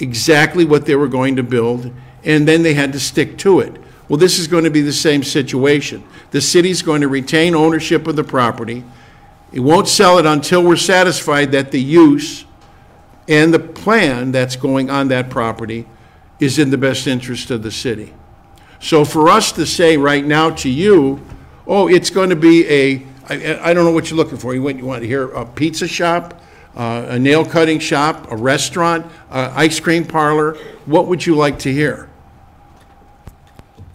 exactly 0.00 0.64
what 0.64 0.86
they 0.86 0.96
were 0.96 1.08
going 1.08 1.36
to 1.36 1.42
build, 1.42 1.92
and 2.24 2.48
then 2.48 2.62
they 2.62 2.74
had 2.74 2.92
to 2.92 3.00
stick 3.00 3.36
to 3.38 3.60
it. 3.60 3.80
Well, 4.08 4.18
this 4.18 4.38
is 4.38 4.46
going 4.46 4.64
to 4.64 4.70
be 4.70 4.82
the 4.82 4.92
same 4.92 5.22
situation. 5.22 6.04
The 6.30 6.40
city's 6.40 6.82
going 6.82 7.00
to 7.00 7.08
retain 7.08 7.54
ownership 7.54 8.06
of 8.06 8.16
the 8.16 8.24
property. 8.24 8.84
It 9.52 9.60
won't 9.60 9.88
sell 9.88 10.18
it 10.18 10.26
until 10.26 10.62
we're 10.62 10.76
satisfied 10.76 11.52
that 11.52 11.70
the 11.70 11.80
use 11.80 12.44
and 13.28 13.54
the 13.54 13.58
plan 13.58 14.32
that's 14.32 14.56
going 14.56 14.90
on 14.90 15.08
that 15.08 15.30
property 15.30 15.86
is 16.40 16.58
in 16.58 16.70
the 16.70 16.78
best 16.78 17.06
interest 17.06 17.50
of 17.50 17.62
the 17.62 17.70
city. 17.70 18.12
So 18.80 19.04
for 19.04 19.30
us 19.30 19.52
to 19.52 19.64
say 19.64 19.96
right 19.96 20.24
now 20.24 20.50
to 20.50 20.68
you, 20.68 21.24
oh, 21.66 21.88
it's 21.88 22.10
going 22.10 22.30
to 22.30 22.36
be 22.36 22.68
a, 22.68 23.06
I, 23.28 23.70
I 23.70 23.74
don't 23.74 23.84
know 23.84 23.92
what 23.92 24.10
you're 24.10 24.18
looking 24.18 24.36
for. 24.36 24.54
You 24.54 24.62
want, 24.62 24.76
you 24.76 24.84
want 24.84 25.02
to 25.02 25.08
hear 25.08 25.30
a 25.30 25.46
pizza 25.46 25.88
shop, 25.88 26.42
uh, 26.76 27.06
a 27.08 27.18
nail 27.18 27.46
cutting 27.46 27.78
shop, 27.78 28.30
a 28.30 28.36
restaurant, 28.36 29.06
uh, 29.30 29.52
ice 29.54 29.80
cream 29.80 30.04
parlor? 30.04 30.54
What 30.84 31.06
would 31.06 31.24
you 31.24 31.34
like 31.34 31.60
to 31.60 31.72
hear? 31.72 32.10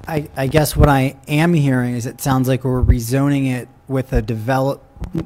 I, 0.10 0.28
I 0.36 0.47
guess 0.47 0.76
what 0.76 0.89
I 0.89 1.16
am 1.28 1.53
hearing 1.53 1.93
is 1.93 2.05
it 2.05 2.20
sounds 2.20 2.47
like 2.47 2.64
we're 2.64 2.82
rezoning 2.82 3.51
it 3.51 3.70
with 3.88 4.12
a 4.12 4.22
develop, 4.22 4.84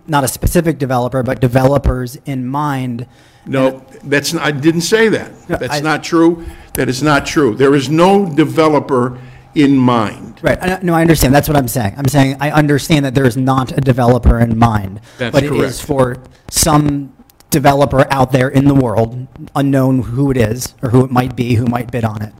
not 0.07 0.23
a 0.23 0.27
specific 0.27 0.77
developer, 0.77 1.23
but 1.23 1.39
developers 1.39 2.17
in 2.25 2.45
mind. 2.45 3.07
No, 3.45 3.85
that's, 4.03 4.33
not- 4.33 4.43
I 4.43 4.51
didn't 4.51 4.81
say 4.81 5.07
that. 5.09 5.31
No, 5.49 5.55
That's 5.57 5.75
I- 5.75 5.79
not 5.79 6.03
true. 6.03 6.45
That 6.73 6.89
is 6.89 7.01
not 7.03 7.25
true. 7.25 7.55
There 7.55 7.75
is 7.75 7.89
no 7.89 8.25
developer 8.33 9.19
in 9.55 9.77
mind. 9.77 10.39
Right, 10.41 10.61
I- 10.61 10.79
no, 10.81 10.93
I 10.93 11.01
understand, 11.01 11.33
that's 11.33 11.47
what 11.47 11.55
I'm 11.57 11.67
saying. 11.67 11.93
I'm 11.97 12.07
saying, 12.07 12.37
I 12.41 12.51
understand 12.51 13.05
that 13.05 13.15
there 13.15 13.25
is 13.25 13.37
not 13.37 13.71
a 13.77 13.81
developer 13.81 14.39
in 14.39 14.57
mind. 14.57 14.99
That's 15.17 15.33
But 15.33 15.43
it 15.43 15.51
is 15.53 15.83
correct. 15.83 15.87
for 15.87 16.17
some 16.49 17.13
developer 17.51 18.05
out 18.11 18.31
there 18.31 18.49
in 18.49 18.65
the 18.65 18.73
world, 18.73 19.27
unknown 19.55 19.99
who 20.01 20.31
it 20.31 20.37
is, 20.37 20.73
or 20.81 20.89
who 20.89 21.05
it 21.05 21.11
might 21.11 21.35
be, 21.35 21.53
who 21.55 21.65
might 21.67 21.91
bid 21.91 22.03
on 22.03 22.21
it. 22.21 22.33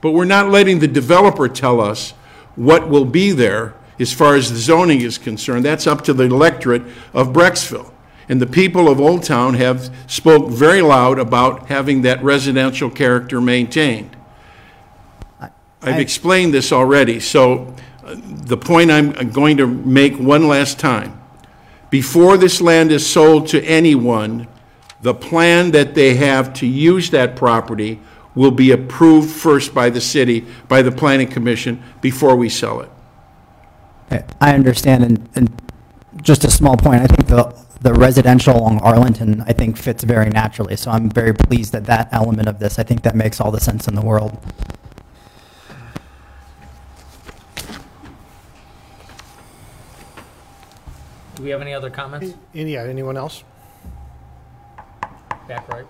But 0.00 0.12
we're 0.12 0.24
not 0.24 0.50
letting 0.50 0.78
the 0.78 0.88
developer 0.88 1.48
tell 1.48 1.80
us 1.80 2.12
what 2.54 2.88
will 2.88 3.04
be 3.04 3.32
there 3.32 3.74
as 3.98 4.12
far 4.12 4.34
as 4.34 4.52
the 4.52 4.58
zoning 4.58 5.00
is 5.00 5.18
concerned. 5.18 5.64
That's 5.64 5.86
up 5.86 6.02
to 6.04 6.12
the 6.12 6.24
electorate 6.24 6.82
of 7.14 7.28
Brecksville. 7.28 7.92
And 8.28 8.42
the 8.42 8.46
people 8.46 8.88
of 8.88 9.00
Old 9.00 9.22
Town 9.22 9.54
have 9.54 9.90
spoke 10.06 10.50
very 10.50 10.82
loud 10.82 11.18
about 11.18 11.68
having 11.68 12.02
that 12.02 12.22
residential 12.22 12.90
character 12.90 13.40
maintained. 13.40 14.16
I've 15.82 16.00
explained 16.00 16.52
this 16.52 16.72
already, 16.72 17.20
so 17.20 17.74
uh, 18.04 18.16
the 18.16 18.56
point 18.56 18.90
I'm 18.90 19.30
going 19.30 19.58
to 19.58 19.66
make 19.66 20.16
one 20.16 20.48
last 20.48 20.80
time. 20.80 21.20
Before 21.90 22.36
this 22.36 22.60
land 22.60 22.90
is 22.90 23.06
sold 23.06 23.46
to 23.48 23.62
anyone, 23.62 24.48
the 25.02 25.14
plan 25.14 25.70
that 25.70 25.94
they 25.94 26.14
have 26.14 26.52
to 26.54 26.66
use 26.66 27.10
that 27.10 27.36
property 27.36 28.00
will 28.36 28.52
be 28.52 28.70
approved 28.70 29.28
first 29.28 29.74
by 29.74 29.90
the 29.90 30.00
city, 30.00 30.46
by 30.68 30.82
the 30.82 30.92
planning 30.92 31.26
commission, 31.26 31.82
before 32.00 32.36
we 32.36 32.48
sell 32.48 32.80
it. 32.80 32.90
I 34.40 34.54
understand, 34.54 35.02
and, 35.02 35.28
and 35.34 35.62
just 36.22 36.44
a 36.44 36.50
small 36.50 36.76
point, 36.76 37.02
I 37.02 37.06
think 37.06 37.26
the, 37.26 37.56
the 37.80 37.94
residential 37.94 38.56
along 38.56 38.78
Arlington, 38.80 39.42
I 39.46 39.52
think 39.52 39.76
fits 39.76 40.04
very 40.04 40.28
naturally, 40.28 40.76
so 40.76 40.90
I'm 40.90 41.10
very 41.10 41.34
pleased 41.34 41.72
that 41.72 41.86
that 41.86 42.08
element 42.12 42.46
of 42.46 42.60
this, 42.60 42.78
I 42.78 42.84
think 42.84 43.02
that 43.02 43.16
makes 43.16 43.40
all 43.40 43.50
the 43.50 43.58
sense 43.58 43.88
in 43.88 43.94
the 43.94 44.02
world. 44.02 44.38
Do 51.34 51.42
we 51.42 51.50
have 51.50 51.60
any 51.60 51.74
other 51.74 51.90
comments? 51.90 52.34
Any, 52.54 52.74
yeah, 52.74 52.84
anyone 52.84 53.16
else? 53.16 53.44
Back 55.48 55.68
right. 55.68 55.86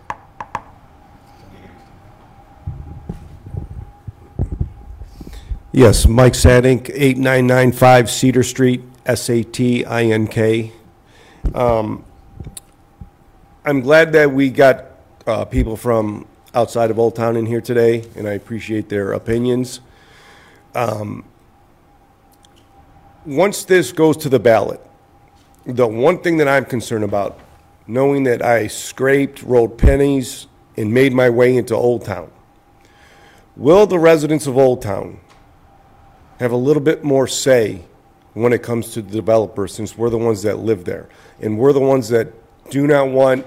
Yes, 5.77 6.07
Mike 6.09 6.33
Satink, 6.33 6.89
8995 6.89 8.11
Cedar 8.11 8.43
Street, 8.43 8.81
S-A-T-I-N-K. 9.05 10.72
Um, 11.55 12.03
I'm 13.62 13.83
glad 13.83 14.14
that 14.14 14.33
we 14.33 14.49
got 14.49 14.87
uh, 15.27 15.45
people 15.45 15.77
from 15.77 16.27
outside 16.55 16.91
of 16.91 16.99
Old 16.99 17.14
Town 17.14 17.37
in 17.37 17.45
here 17.45 17.61
today, 17.61 18.09
and 18.16 18.27
I 18.27 18.33
appreciate 18.33 18.89
their 18.89 19.12
opinions. 19.12 19.81
Um, 20.74 21.27
Once 23.27 23.62
this 23.64 23.93
goes 23.93 24.16
to 24.16 24.31
the 24.31 24.41
ballot, 24.41 24.81
the 25.66 25.87
one 25.87 26.22
thing 26.22 26.39
that 26.39 26.49
I'm 26.49 26.64
concerned 26.64 27.05
about, 27.05 27.39
knowing 27.87 28.22
that 28.22 28.41
I 28.41 28.68
scraped, 28.68 29.43
rolled 29.43 29.77
pennies, 29.77 30.47
and 30.74 30.95
made 30.95 31.12
my 31.12 31.29
way 31.29 31.55
into 31.55 31.74
Old 31.74 32.07
Town, 32.07 32.31
will 33.57 33.87
the 33.87 33.99
residents 33.99 34.47
of 34.47 34.57
Old 34.57 34.81
Town 34.81 35.20
have 36.39 36.53
a 36.53 36.57
little 36.57 36.82
bit 36.82 37.03
more 37.05 37.26
say 37.26 37.82
when 38.34 38.53
it 38.53 38.62
comes 38.62 38.93
to 38.93 39.03
the 39.03 39.11
developers, 39.11 39.72
since 39.74 39.97
we're 39.97 40.11
the 40.11 40.18
ones 40.18 40.43
that 40.43 40.59
live 40.59 40.84
there. 40.84 41.09
And 41.41 41.59
we're 41.59 41.72
the 41.72 41.80
ones 41.80 42.09
that 42.11 42.32
do 42.70 42.87
not 42.87 43.09
want 43.09 43.47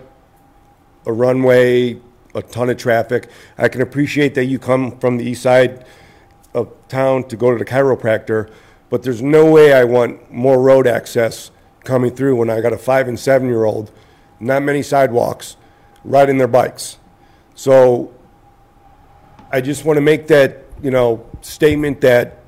a 1.06 1.14
runway, 1.14 2.00
a 2.34 2.42
ton 2.42 2.70
of 2.70 2.78
traffic. 2.78 3.30
I 3.58 3.68
can 3.68 3.82
appreciate 3.82 4.34
that 4.36 4.46
you 4.46 4.58
come 4.58 4.98
from 5.00 5.18
the 5.18 5.26
east 5.26 5.44
side 5.44 5.86
of 6.54 6.74
town 6.88 7.26
to 7.26 7.36
go 7.38 7.52
to 7.52 7.58
the 7.58 7.66
chiropractor, 7.66 8.52
but 8.90 9.04
there's 9.04 9.22
no 9.22 9.52
way 9.52 9.74
I 9.74 9.84
want 9.84 10.32
more 10.32 10.60
road 10.60 10.88
access 10.88 11.52
coming 11.84 12.16
through 12.16 12.38
when 12.38 12.50
I 12.50 12.60
got 12.60 12.74
a 12.74 12.78
five 12.78 13.08
and 13.08 13.20
seven-year-old, 13.20 13.92
not 14.40 14.64
many 14.64 14.82
sidewalks, 14.82 15.58
riding 16.04 16.40
their 16.40 16.48
bikes. 16.48 16.98
So 17.54 18.12
I 19.52 19.62
just 19.62 19.86
want 19.86 19.98
to 19.98 20.02
make 20.02 20.28
that, 20.28 20.64
you 20.82 20.90
know, 20.90 21.30
statement 21.42 22.02
that 22.02 22.39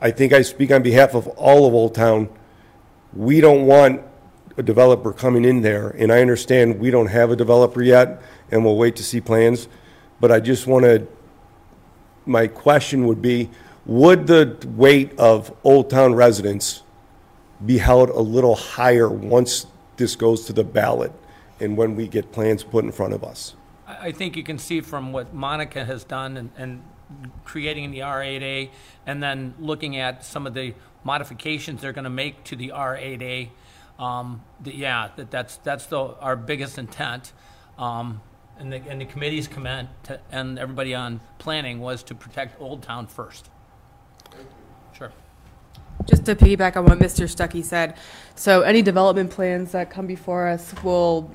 I 0.00 0.10
think 0.10 0.32
I 0.32 0.42
speak 0.42 0.70
on 0.70 0.82
behalf 0.82 1.14
of 1.14 1.26
all 1.28 1.66
of 1.66 1.74
Old 1.74 1.94
Town. 1.94 2.28
We 3.12 3.40
don't 3.40 3.66
want 3.66 4.02
a 4.56 4.62
developer 4.62 5.12
coming 5.12 5.44
in 5.44 5.62
there, 5.62 5.90
and 5.90 6.12
I 6.12 6.20
understand 6.20 6.78
we 6.78 6.90
don't 6.90 7.08
have 7.08 7.30
a 7.30 7.36
developer 7.36 7.82
yet, 7.82 8.22
and 8.50 8.64
we'll 8.64 8.76
wait 8.76 8.96
to 8.96 9.04
see 9.04 9.20
plans. 9.20 9.68
But 10.20 10.30
I 10.30 10.40
just 10.40 10.66
want 10.66 10.84
to, 10.84 11.06
my 12.26 12.46
question 12.46 13.06
would 13.06 13.22
be, 13.22 13.50
would 13.86 14.26
the 14.26 14.56
weight 14.76 15.18
of 15.18 15.54
Old 15.64 15.90
Town 15.90 16.14
residents 16.14 16.82
be 17.64 17.78
held 17.78 18.10
a 18.10 18.20
little 18.20 18.54
higher 18.54 19.08
once 19.08 19.66
this 19.96 20.14
goes 20.14 20.44
to 20.44 20.52
the 20.52 20.64
ballot 20.64 21.12
and 21.60 21.76
when 21.76 21.96
we 21.96 22.06
get 22.06 22.30
plans 22.30 22.62
put 22.62 22.84
in 22.84 22.92
front 22.92 23.14
of 23.14 23.24
us? 23.24 23.54
I 23.86 24.12
think 24.12 24.36
you 24.36 24.42
can 24.42 24.58
see 24.58 24.80
from 24.80 25.12
what 25.12 25.32
Monica 25.32 25.84
has 25.84 26.04
done 26.04 26.36
and, 26.36 26.50
and 26.56 26.82
creating 27.44 27.90
the 27.90 28.00
R8A, 28.00 28.70
and 29.06 29.22
then 29.22 29.54
looking 29.58 29.96
at 29.96 30.24
some 30.24 30.46
of 30.46 30.54
the 30.54 30.74
modifications 31.04 31.80
they're 31.80 31.92
gonna 31.92 32.10
make 32.10 32.44
to 32.44 32.56
the 32.56 32.72
R8A, 32.74 33.50
um, 33.98 34.42
that, 34.62 34.74
yeah, 34.74 35.10
that 35.16 35.30
that's, 35.30 35.56
that's 35.58 35.86
the, 35.86 35.98
our 35.98 36.36
biggest 36.36 36.78
intent. 36.78 37.32
Um, 37.78 38.20
and 38.58 38.72
the, 38.72 38.76
and 38.88 39.00
the 39.00 39.04
committee's 39.04 39.46
comment, 39.48 39.88
to- 40.04 40.20
and 40.30 40.58
everybody 40.58 40.94
on 40.94 41.20
planning 41.38 41.80
was 41.80 42.02
to 42.04 42.14
protect 42.14 42.60
Old 42.60 42.82
Town 42.82 43.06
first. 43.06 43.50
Sure. 44.92 45.12
Just 46.06 46.24
to 46.26 46.34
piggyback 46.34 46.76
on 46.76 46.84
what 46.84 46.98
Mr. 46.98 47.24
Stuckey 47.32 47.64
said, 47.64 47.96
so 48.34 48.62
any 48.62 48.82
development 48.82 49.30
plans 49.30 49.72
that 49.72 49.90
come 49.90 50.06
before 50.06 50.48
us 50.48 50.74
will 50.82 51.30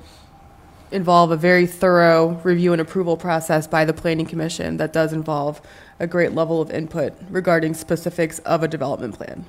involve 0.94 1.32
a 1.32 1.36
very 1.36 1.66
thorough 1.66 2.40
review 2.44 2.72
and 2.72 2.80
approval 2.80 3.16
process 3.16 3.66
by 3.66 3.84
the 3.84 3.92
planning 3.92 4.24
commission 4.24 4.76
that 4.76 4.92
does 4.92 5.12
involve 5.12 5.60
a 5.98 6.06
great 6.06 6.32
level 6.32 6.60
of 6.62 6.70
input 6.70 7.12
regarding 7.28 7.74
specifics 7.74 8.38
of 8.40 8.62
a 8.62 8.68
development 8.68 9.14
plan. 9.14 9.44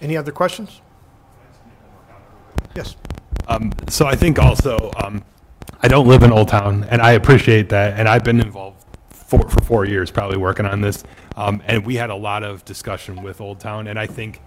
Any 0.00 0.16
other 0.16 0.30
questions? 0.30 0.80
Yes. 2.76 2.94
Um, 3.48 3.72
so 3.88 4.06
I 4.06 4.14
think 4.14 4.38
also, 4.38 4.92
um, 5.02 5.24
I 5.82 5.88
don't 5.88 6.06
live 6.06 6.22
in 6.22 6.30
Old 6.30 6.46
Town, 6.46 6.84
and 6.84 7.02
I 7.02 7.12
appreciate 7.12 7.70
that, 7.70 7.98
and 7.98 8.08
I've 8.08 8.22
been 8.22 8.40
involved 8.40 8.84
for, 9.10 9.48
for 9.48 9.60
four 9.64 9.84
years, 9.86 10.12
probably 10.12 10.36
working 10.36 10.66
on 10.66 10.80
this, 10.80 11.02
um, 11.36 11.60
and 11.66 11.84
we 11.84 11.96
had 11.96 12.10
a 12.10 12.14
lot 12.14 12.44
of 12.44 12.64
discussion 12.64 13.22
with 13.24 13.40
Old 13.40 13.58
Town, 13.58 13.88
and 13.88 13.98
I 13.98 14.06
think, 14.06 14.40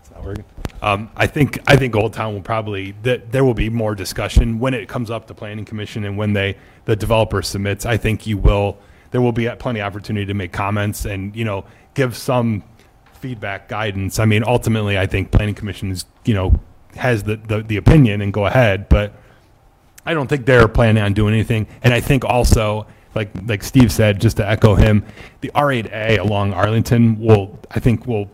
it's 0.00 0.10
not 0.10 0.24
working. 0.24 0.44
Um, 0.82 1.10
I 1.16 1.26
think, 1.28 1.60
I 1.66 1.76
think 1.76 1.94
Old 1.94 2.12
Town 2.12 2.34
will 2.34 2.42
probably, 2.42 2.94
that, 3.04 3.32
there 3.32 3.44
will 3.44 3.54
be 3.54 3.70
more 3.70 3.94
discussion 3.94 4.58
when 4.58 4.74
it 4.74 4.88
comes 4.88 5.10
up 5.10 5.26
to 5.28 5.34
planning 5.34 5.64
commission 5.64 6.04
and 6.04 6.18
when 6.18 6.32
they, 6.32 6.56
the 6.84 6.96
developer 6.96 7.40
submits, 7.40 7.86
I 7.86 7.96
think 7.96 8.26
you 8.26 8.36
will, 8.36 8.78
there 9.12 9.22
will 9.22 9.32
be 9.32 9.48
plenty 9.58 9.80
of 9.80 9.86
opportunity 9.86 10.26
to 10.26 10.34
make 10.34 10.52
comments 10.52 11.04
and, 11.04 11.34
you 11.36 11.44
know, 11.44 11.64
give 11.94 12.16
some 12.16 12.64
feedback, 13.12 13.68
guidance. 13.68 14.18
I 14.18 14.24
mean, 14.24 14.42
ultimately, 14.44 14.98
I 14.98 15.06
think 15.06 15.30
planning 15.30 15.54
Commission 15.54 15.92
is 15.92 16.04
you 16.24 16.34
know, 16.34 16.60
has 16.96 17.22
the, 17.24 17.36
the, 17.36 17.62
the 17.62 17.76
opinion 17.76 18.20
and 18.20 18.32
go 18.32 18.46
ahead, 18.46 18.88
but 18.88 19.14
I 20.04 20.14
don't 20.14 20.28
think 20.28 20.46
they're 20.46 20.68
planning 20.68 21.02
on 21.02 21.12
doing 21.12 21.34
anything. 21.34 21.66
And 21.82 21.94
I 21.94 22.00
think 22.00 22.24
also, 22.24 22.86
like, 23.14 23.30
like 23.46 23.62
Steve 23.62 23.92
said, 23.92 24.20
just 24.20 24.36
to 24.38 24.48
echo 24.48 24.74
him, 24.74 25.04
the 25.40 25.50
R8A 25.54 26.18
along 26.18 26.52
Arlington 26.52 27.18
will, 27.18 27.58
I 27.70 27.80
think 27.80 28.06
will, 28.06 28.30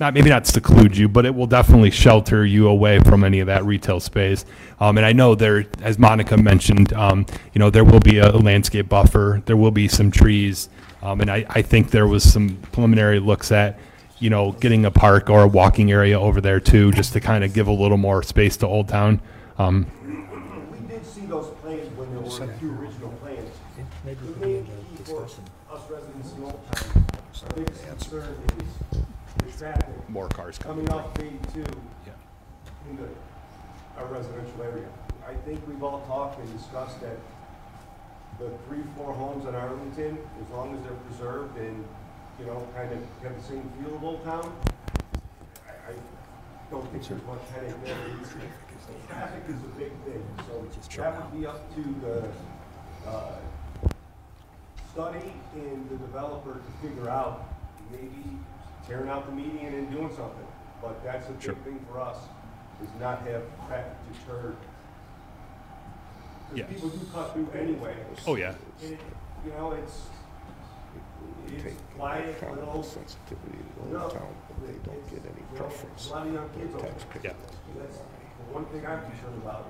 not, 0.00 0.14
maybe 0.14 0.30
not 0.30 0.46
seclude 0.46 0.96
you, 0.96 1.08
but 1.08 1.26
it 1.26 1.34
will 1.34 1.46
definitely 1.46 1.90
shelter 1.90 2.44
you 2.46 2.68
away 2.68 3.00
from 3.00 3.24
any 3.24 3.40
of 3.40 3.46
that 3.46 3.64
retail 3.64 4.00
space. 4.00 4.44
Um, 4.80 4.96
and 4.96 5.04
I 5.06 5.12
know 5.12 5.34
there, 5.34 5.66
as 5.82 5.98
Monica 5.98 6.36
mentioned, 6.36 6.92
um, 6.92 7.26
you 7.52 7.58
know, 7.58 7.70
there 7.70 7.84
will 7.84 8.00
be 8.00 8.18
a 8.18 8.30
landscape 8.30 8.88
buffer, 8.88 9.42
there 9.46 9.56
will 9.56 9.70
be 9.72 9.88
some 9.88 10.10
trees. 10.10 10.68
Um, 11.02 11.20
and 11.20 11.30
I, 11.30 11.44
I 11.48 11.62
think 11.62 11.90
there 11.90 12.06
was 12.06 12.22
some 12.30 12.56
preliminary 12.72 13.18
looks 13.20 13.50
at, 13.52 13.78
you 14.18 14.30
know, 14.30 14.52
getting 14.52 14.84
a 14.84 14.90
park 14.90 15.30
or 15.30 15.42
a 15.42 15.48
walking 15.48 15.92
area 15.92 16.18
over 16.18 16.40
there 16.40 16.60
too, 16.60 16.90
just 16.92 17.12
to 17.12 17.20
kind 17.20 17.44
of 17.44 17.52
give 17.52 17.66
a 17.68 17.72
little 17.72 17.96
more 17.98 18.22
space 18.22 18.56
to 18.58 18.66
Old 18.66 18.88
Town. 18.88 19.20
Um, 19.58 19.86
We 20.72 20.86
did 20.88 21.04
see 21.06 21.20
those 21.22 21.48
plans 21.60 21.88
when 21.96 22.10
there 22.10 22.20
were 22.20 22.52
a 22.52 22.58
few 22.58 22.72
original 22.72 23.10
plans. 23.20 23.50
Maybe 24.04 24.18
The 24.20 24.26
we 24.26 24.32
can 24.32 24.40
main 24.42 24.64
get 24.64 24.72
a 24.74 24.96
key 24.96 24.96
for 25.12 25.22
discussion. 25.24 25.44
us 25.72 25.82
residents 25.90 26.32
in 26.36 26.42
Old 26.44 26.72
Town, 26.72 27.06
our 27.44 27.54
biggest 27.56 27.86
concern 27.86 28.36
is 28.58 28.98
the 29.46 29.58
traffic. 29.58 29.86
More 30.18 30.28
cars 30.30 30.58
coming 30.58 30.84
Coming 30.84 31.00
off 31.00 31.14
Bay 31.14 31.30
Two 31.54 31.62
Yeah. 32.04 32.12
the 32.96 33.06
our 34.00 34.06
residential 34.06 34.62
area. 34.64 34.88
I 35.24 35.34
think 35.46 35.64
we've 35.68 35.84
all 35.84 36.00
talked 36.08 36.40
and 36.40 36.58
discussed 36.58 37.00
that 37.02 37.16
the 38.40 38.50
three, 38.66 38.82
four 38.96 39.12
homes 39.12 39.46
in 39.46 39.54
Arlington, 39.54 40.18
as 40.42 40.50
long 40.50 40.74
as 40.74 40.82
they're 40.82 40.98
preserved 41.06 41.56
and, 41.58 41.84
you 42.40 42.46
know, 42.46 42.66
kind 42.74 42.90
of 42.92 42.98
have 43.22 43.36
the 43.36 43.42
same 43.48 43.62
feel 43.78 43.94
of 43.94 44.02
Old 44.02 44.24
Town, 44.24 44.52
I, 45.68 45.92
I 45.92 45.94
don't 46.72 46.90
think 46.90 47.06
there's 47.06 47.22
much 47.22 47.38
headache 47.54 47.76
there. 47.84 47.96
In 48.08 48.18
the 48.20 49.06
traffic 49.06 49.44
is 49.46 49.62
a 49.62 49.78
big 49.78 49.92
thing, 50.02 50.24
so 50.48 51.00
that 51.00 51.14
would 51.14 51.40
be 51.40 51.46
up 51.46 51.72
to 51.76 51.82
the, 52.02 52.28
uh, 53.08 53.36
study 54.92 55.32
and 55.54 55.88
the 55.88 55.96
developer 55.96 56.54
to 56.54 56.88
figure 56.88 57.08
out, 57.08 57.54
maybe 57.92 58.24
tearing 58.88 59.08
out 59.08 59.26
the 59.26 59.32
median 59.32 59.74
and 59.74 59.90
doing 59.90 60.08
something. 60.08 60.46
But 60.82 61.02
that's 61.04 61.28
a 61.28 61.40
Sure. 61.40 61.54
big 61.54 61.64
thing 61.64 61.86
for 61.90 62.00
us, 62.00 62.16
is 62.82 62.88
not 63.00 63.20
have 63.26 63.42
traffic 63.66 63.92
deterred. 64.12 64.56
Yeah. 66.54 66.64
Because 66.66 66.74
people 66.82 66.88
do 66.90 67.06
cut 67.12 67.32
through 67.34 67.48
anyway. 67.54 67.94
Oh, 68.26 68.36
yeah. 68.36 68.54
And 68.82 68.92
it- 68.94 69.00
You 69.44 69.52
know, 69.52 69.70
it's, 69.72 70.02
it's 71.46 71.76
quiet, 71.96 72.42
little. 72.56 72.82
sensitivity 72.82 73.58
to 73.86 73.92
No, 73.92 74.08
Town, 74.08 74.26
but 74.48 74.66
they 74.66 74.72
don't 74.84 75.10
get 75.10 75.20
any 75.30 75.40
you 75.52 75.58
know, 75.58 75.64
preference. 75.64 76.10
A 76.10 76.12
lot 76.12 76.26
of 76.26 76.32
young 76.34 76.48
kids 76.50 76.74
over. 76.74 76.86
Yeah. 77.22 77.32
That's 77.78 77.98
the 77.98 78.52
one 78.52 78.64
thing 78.66 78.84
I'm 78.84 79.00
concerned 79.02 79.42
about. 79.42 79.66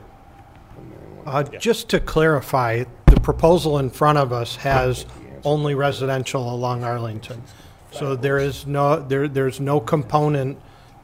Uh, 1.27 1.43
Just 1.59 1.89
to 1.91 2.01
clarify, 2.01 2.85
the 3.07 3.21
proposal 3.21 3.79
in 3.79 3.91
front 3.91 4.16
of 4.16 4.33
us 4.33 4.57
has 4.57 5.05
only 5.45 5.75
residential 5.75 6.53
along 6.55 6.83
Arlington. 6.85 7.43
So 7.91 8.16
there 8.16 8.39
is 8.39 8.66
no, 8.66 9.01
there, 9.01 9.28
there's 9.28 9.61
no 9.61 9.80
component 9.80 10.59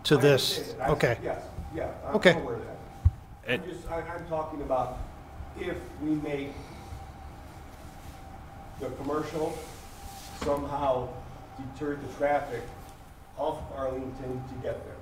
to 0.05 0.16
this. 0.16 0.59
I 0.59 0.61
understand 0.61 0.80
that. 0.80 0.91
Okay. 0.91 1.18
Yes, 1.22 1.43
yeah, 1.74 1.91
I'm 2.07 2.16
Okay. 2.16 2.32
aware 2.32 2.55
of 2.57 2.62
that. 2.64 3.53
I'm 3.53 3.64
just, 3.64 3.89
I, 3.91 4.01
I'm 4.01 4.26
talking 4.28 4.62
about 4.62 4.99
if 5.59 5.76
we 6.03 6.11
make 6.16 6.53
the 8.80 8.89
commercial 8.91 9.57
somehow 10.43 11.09
deter 11.57 11.97
the 11.97 12.12
traffic 12.14 12.62
off 13.39 13.59
Arlington 13.76 14.43
to 14.49 14.55
get 14.62 14.85
there, 14.85 14.95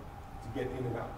to 0.43 0.59
get 0.59 0.71
in 0.79 0.85
and 0.87 0.97
out. 0.97 1.11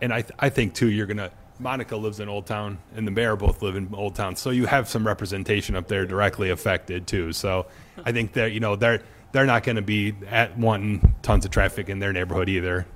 and 0.00 0.12
I, 0.12 0.22
th- 0.22 0.32
I 0.38 0.48
think 0.48 0.74
too, 0.74 0.88
you're 0.90 1.06
gonna. 1.06 1.30
Monica 1.60 1.96
lives 1.96 2.20
in 2.20 2.28
Old 2.28 2.46
Town, 2.46 2.78
and 2.94 3.06
the 3.06 3.10
mayor 3.10 3.34
both 3.34 3.62
live 3.62 3.74
in 3.74 3.92
Old 3.92 4.14
Town, 4.14 4.36
so 4.36 4.50
you 4.50 4.66
have 4.66 4.88
some 4.88 5.06
representation 5.06 5.74
up 5.74 5.88
there 5.88 6.06
directly 6.06 6.50
affected 6.50 7.06
too. 7.06 7.32
So 7.32 7.66
I 8.04 8.12
think 8.12 8.34
that 8.34 8.52
you 8.52 8.60
know 8.60 8.76
they're 8.76 9.02
they're 9.32 9.46
not 9.46 9.64
going 9.64 9.76
to 9.76 9.82
be 9.82 10.14
at 10.28 10.56
wanting 10.56 11.14
tons 11.22 11.44
of 11.44 11.50
traffic 11.50 11.88
in 11.88 11.98
their 11.98 12.12
neighborhood 12.12 12.48
either. 12.48 12.86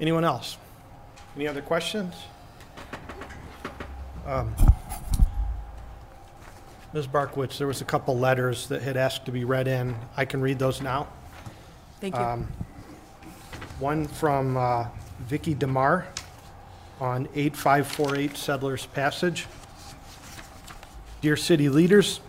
Anyone 0.00 0.24
else? 0.24 0.56
Any 1.36 1.46
other 1.46 1.62
questions? 1.62 2.14
Um, 4.26 4.54
Ms. 6.92 7.06
Barkowitz, 7.06 7.58
there 7.58 7.66
was 7.66 7.80
a 7.80 7.84
couple 7.84 8.18
letters 8.18 8.68
that 8.68 8.82
had 8.82 8.96
asked 8.96 9.24
to 9.26 9.32
be 9.32 9.44
read 9.44 9.68
in. 9.68 9.96
I 10.16 10.24
can 10.24 10.40
read 10.40 10.58
those 10.58 10.80
now. 10.80 11.08
Thank 12.02 12.16
you. 12.16 12.20
Um, 12.20 12.48
One 13.78 14.08
from 14.08 14.56
uh, 14.56 14.88
Vicky 15.20 15.54
Demar 15.54 16.08
on 16.98 17.28
8548 17.36 18.36
Settlers 18.36 18.86
Passage. 18.86 19.46
Dear 21.20 21.36
city 21.36 21.68
leaders, 21.68 22.20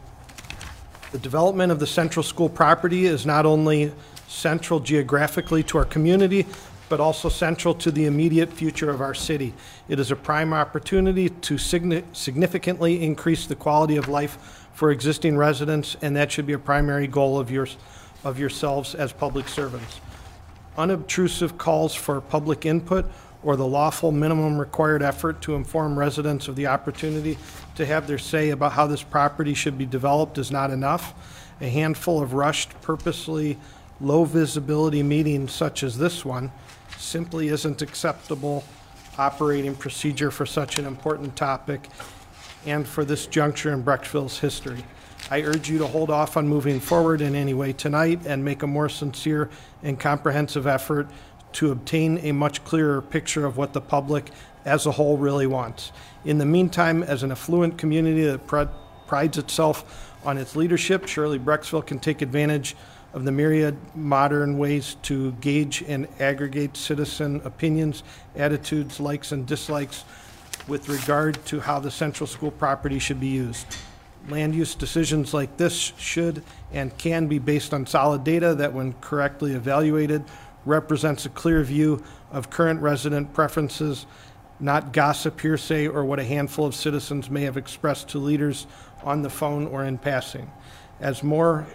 the 1.12 1.18
development 1.18 1.72
of 1.72 1.80
the 1.80 1.88
Central 1.88 2.22
School 2.22 2.50
property 2.50 3.08
is 3.08 3.26
not 3.26 3.48
only 3.48 3.92
central 4.28 4.80
geographically 4.80 5.64
to 5.64 5.80
our 5.80 5.86
community, 5.86 6.46
but 6.88 7.00
also 7.00 7.28
central 7.28 7.74
to 7.74 7.90
the 7.90 8.06
immediate 8.06 8.54
future 8.54 8.92
of 8.92 9.02
our 9.02 9.16
city. 9.16 9.56
It 9.90 10.00
is 10.00 10.12
a 10.12 10.16
prime 10.16 10.54
opportunity 10.54 11.30
to 11.30 11.58
significantly 11.58 13.02
increase 13.02 13.48
the 13.48 13.56
quality 13.56 13.98
of 13.98 14.08
life 14.08 14.68
for 14.74 14.92
existing 14.92 15.36
residents, 15.36 15.98
and 16.04 16.16
that 16.16 16.32
should 16.32 16.46
be 16.46 16.54
a 16.54 16.60
primary 16.60 17.08
goal 17.08 17.40
of 17.40 17.50
your 17.50 17.68
of 18.24 18.40
yourselves 18.40 18.96
as 18.96 19.12
public 19.12 19.48
servants. 19.48 20.00
Unobtrusive 20.78 21.58
calls 21.58 21.94
for 21.94 22.20
public 22.22 22.66
input 22.66 23.06
or 23.44 23.56
the 23.56 23.68
lawful 23.68 24.12
minimum 24.12 24.58
required 24.58 25.04
effort 25.04 25.42
to 25.42 25.56
inform 25.56 26.00
residents 26.00 26.48
of 26.48 26.56
the 26.56 26.68
opportunity 26.68 27.38
to 27.76 27.86
have 27.86 28.08
their 28.08 28.18
say 28.18 28.50
about 28.50 28.72
how 28.72 28.88
this 28.88 29.04
property 29.04 29.54
should 29.54 29.78
be 29.78 29.86
developed 29.86 30.38
is 30.38 30.50
not 30.50 30.72
enough. 30.72 31.14
A 31.62 31.70
handful 31.70 32.22
of 32.22 32.34
rushed, 32.34 32.70
purposely 32.82 33.58
low-visibility 34.00 35.04
meetings 35.04 35.52
such 35.52 35.84
as 35.84 35.98
this 35.98 36.26
one 36.26 36.52
simply 36.98 37.50
isn't 37.50 37.82
acceptable 37.82 38.64
operating 39.18 39.76
procedure 39.76 40.32
for 40.32 40.46
such 40.46 40.80
an 40.80 40.86
important 40.86 41.36
topic 41.36 41.90
and 42.66 42.88
for 42.88 43.06
this 43.06 43.28
juncture 43.28 43.74
in 43.74 43.84
Brecksville's 43.84 44.40
history. 44.40 44.84
I 45.32 45.42
urge 45.42 45.70
you 45.70 45.78
to 45.80 45.88
hold 45.88 46.10
off 46.10 46.36
on 46.36 46.48
moving 46.48 46.80
forward 46.80 47.22
in 47.22 47.34
any 47.34 47.54
way 47.54 47.74
tonight 47.74 48.22
and 48.26 48.44
make 48.44 48.62
a 48.62 48.68
more 48.68 48.90
sincere 48.90 49.50
and 49.82 50.00
comprehensive 50.00 50.68
effort 50.68 51.08
to 51.54 51.72
obtain 51.72 52.18
a 52.20 52.32
much 52.32 52.64
clearer 52.66 53.02
picture 53.02 53.46
of 53.46 53.58
what 53.58 53.74
the 53.74 53.82
public 53.82 54.32
as 54.66 54.86
a 54.86 54.92
whole 54.92 55.18
really 55.18 55.48
wants. 55.48 55.92
In 56.26 56.38
the 56.38 56.46
meantime, 56.46 57.04
as 57.04 57.24
an 57.24 57.32
affluent 57.32 57.78
community 57.78 58.24
that 58.26 58.48
pr- 58.48 58.64
prides 59.08 59.38
itself 59.38 60.14
on 60.26 60.38
its 60.38 60.56
leadership, 60.56 61.08
surely 61.08 61.40
Brecksville 61.40 61.86
can 61.86 62.00
take 62.00 62.22
advantage 62.22 62.76
of 63.14 63.24
the 63.24 63.32
myriad 63.32 63.78
modern 63.96 64.58
ways 64.58 64.98
to 65.04 65.32
gauge 65.34 65.84
and 65.88 66.08
aggregate 66.20 66.76
citizen 66.76 67.42
opinions, 67.46 68.04
attitudes, 68.36 69.00
likes, 69.00 69.32
and 69.32 69.46
dislikes 69.46 70.04
with 70.68 70.90
regard 70.90 71.46
to 71.46 71.60
how 71.60 71.80
the 71.80 71.92
central 71.92 72.26
school 72.26 72.52
property 72.52 73.00
should 73.00 73.20
be 73.20 73.28
used. 73.28 73.68
Land 74.30 74.56
use 74.56 74.74
decisions 74.74 75.34
like 75.34 75.58
this 75.58 75.94
should 75.98 76.44
and 76.72 76.98
can 76.98 77.28
be 77.28 77.40
based 77.40 77.74
on 77.74 77.86
solid 77.86 78.24
data 78.24 78.56
that, 78.56 78.74
when 78.74 78.94
correctly 78.94 79.54
evaluated, 79.54 80.24
represents 80.66 81.26
a 81.26 81.30
clear 81.30 81.62
view 81.64 82.02
of 82.32 82.50
current 82.50 82.82
resident 82.82 83.34
preferences, 83.34 84.06
not 84.60 84.94
gossip, 84.94 85.42
hearsay, 85.42 85.88
or 85.88 86.06
what 86.06 86.20
a 86.20 86.24
handful 86.24 86.66
of 86.66 86.74
citizens 86.74 87.30
may 87.30 87.42
have 87.42 87.58
expressed 87.58 88.08
to 88.10 88.18
leaders 88.18 88.66
on 89.04 89.22
the 89.22 89.30
phone 89.30 89.68
or 89.68 89.84
in 89.84 89.98
passing. 89.98 90.50
As 91.02 91.22
more 91.22 91.68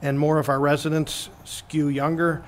and 0.00 0.18
more 0.18 0.38
of 0.38 0.48
our 0.48 0.60
residents 0.60 1.28
skew 1.44 1.88
younger, 1.88 2.42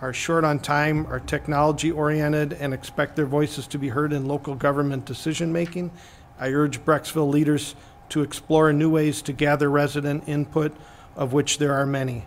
are 0.00 0.12
short 0.12 0.44
on 0.44 0.60
time, 0.60 1.06
are 1.08 1.20
technology 1.20 1.90
oriented, 1.90 2.52
and 2.54 2.72
expect 2.72 3.16
their 3.16 3.26
voices 3.26 3.66
to 3.66 3.78
be 3.78 3.88
heard 3.88 4.12
in 4.12 4.26
local 4.26 4.54
government 4.54 5.04
decision 5.04 5.52
making, 5.52 5.90
I 6.38 6.50
urge 6.52 6.84
Brecksville 6.84 7.30
leaders 7.30 7.74
to 8.10 8.22
explore 8.22 8.72
new 8.72 8.90
ways 8.90 9.22
to 9.22 9.32
gather 9.32 9.70
resident 9.70 10.28
input, 10.28 10.74
of 11.16 11.32
which 11.32 11.58
there 11.58 11.74
are 11.74 11.86
many. 11.86 12.24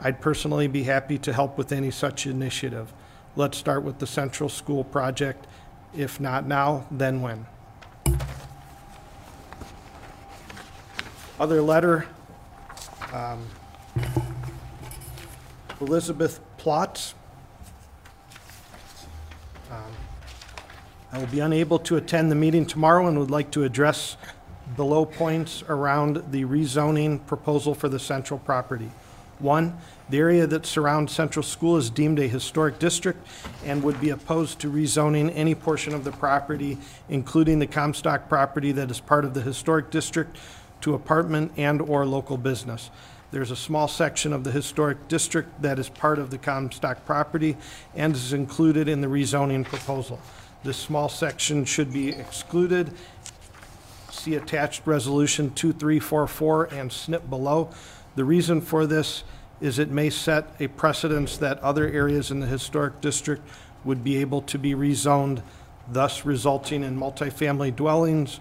I'd 0.00 0.20
personally 0.20 0.66
be 0.66 0.84
happy 0.84 1.18
to 1.18 1.32
help 1.32 1.56
with 1.56 1.72
any 1.72 1.90
such 1.90 2.26
initiative. 2.26 2.92
Let's 3.36 3.58
start 3.58 3.82
with 3.82 3.98
the 3.98 4.06
Central 4.06 4.48
School 4.48 4.84
project. 4.84 5.46
If 5.96 6.20
not 6.20 6.46
now, 6.46 6.86
then 6.90 7.20
when? 7.22 7.46
Other 11.38 11.60
letter, 11.62 12.06
um, 13.12 13.44
Elizabeth 15.80 16.40
Plotz. 16.58 17.14
Um, 19.70 19.78
I 21.12 21.18
will 21.18 21.26
be 21.26 21.40
unable 21.40 21.78
to 21.80 21.96
attend 21.96 22.30
the 22.30 22.36
meeting 22.36 22.66
tomorrow 22.66 23.06
and 23.06 23.18
would 23.18 23.30
like 23.30 23.50
to 23.52 23.64
address 23.64 24.16
below 24.76 25.04
points 25.04 25.62
around 25.68 26.22
the 26.30 26.44
rezoning 26.44 27.24
proposal 27.26 27.74
for 27.74 27.88
the 27.88 27.98
central 27.98 28.38
property. 28.38 28.90
One, 29.38 29.76
the 30.08 30.18
area 30.18 30.46
that 30.46 30.64
surrounds 30.64 31.12
Central 31.12 31.42
School 31.42 31.76
is 31.76 31.90
deemed 31.90 32.18
a 32.18 32.28
historic 32.28 32.78
district 32.78 33.26
and 33.64 33.82
would 33.82 34.00
be 34.00 34.10
opposed 34.10 34.60
to 34.60 34.70
rezoning 34.70 35.32
any 35.34 35.54
portion 35.54 35.94
of 35.94 36.04
the 36.04 36.12
property, 36.12 36.78
including 37.08 37.58
the 37.58 37.66
Comstock 37.66 38.28
property 38.28 38.70
that 38.72 38.90
is 38.90 39.00
part 39.00 39.24
of 39.24 39.34
the 39.34 39.40
historic 39.42 39.90
district, 39.90 40.38
to 40.82 40.94
apartment 40.94 41.52
and/or 41.56 42.06
local 42.06 42.36
business. 42.36 42.90
There's 43.30 43.50
a 43.50 43.56
small 43.56 43.88
section 43.88 44.32
of 44.32 44.44
the 44.44 44.52
historic 44.52 45.08
district 45.08 45.62
that 45.62 45.78
is 45.78 45.88
part 45.88 46.18
of 46.18 46.30
the 46.30 46.38
Comstock 46.38 47.04
property 47.04 47.56
and 47.96 48.14
is 48.14 48.32
included 48.32 48.86
in 48.86 49.00
the 49.00 49.08
rezoning 49.08 49.64
proposal. 49.64 50.20
This 50.62 50.76
small 50.76 51.08
section 51.08 51.64
should 51.64 51.92
be 51.92 52.10
excluded. 52.10 52.92
See 54.14 54.36
attached 54.36 54.86
resolution 54.86 55.50
2344 55.50 56.66
and 56.66 56.90
snip 56.90 57.28
below. 57.28 57.70
The 58.14 58.24
reason 58.24 58.60
for 58.60 58.86
this 58.86 59.24
is 59.60 59.78
it 59.78 59.90
may 59.90 60.08
set 60.08 60.54
a 60.60 60.68
precedence 60.68 61.36
that 61.38 61.58
other 61.58 61.88
areas 61.88 62.30
in 62.30 62.38
the 62.40 62.46
historic 62.46 63.00
district 63.00 63.42
would 63.84 64.04
be 64.04 64.16
able 64.18 64.40
to 64.42 64.58
be 64.58 64.72
rezoned, 64.72 65.42
thus 65.90 66.24
resulting 66.24 66.84
in 66.84 66.96
multifamily 66.96 67.74
dwellings 67.74 68.40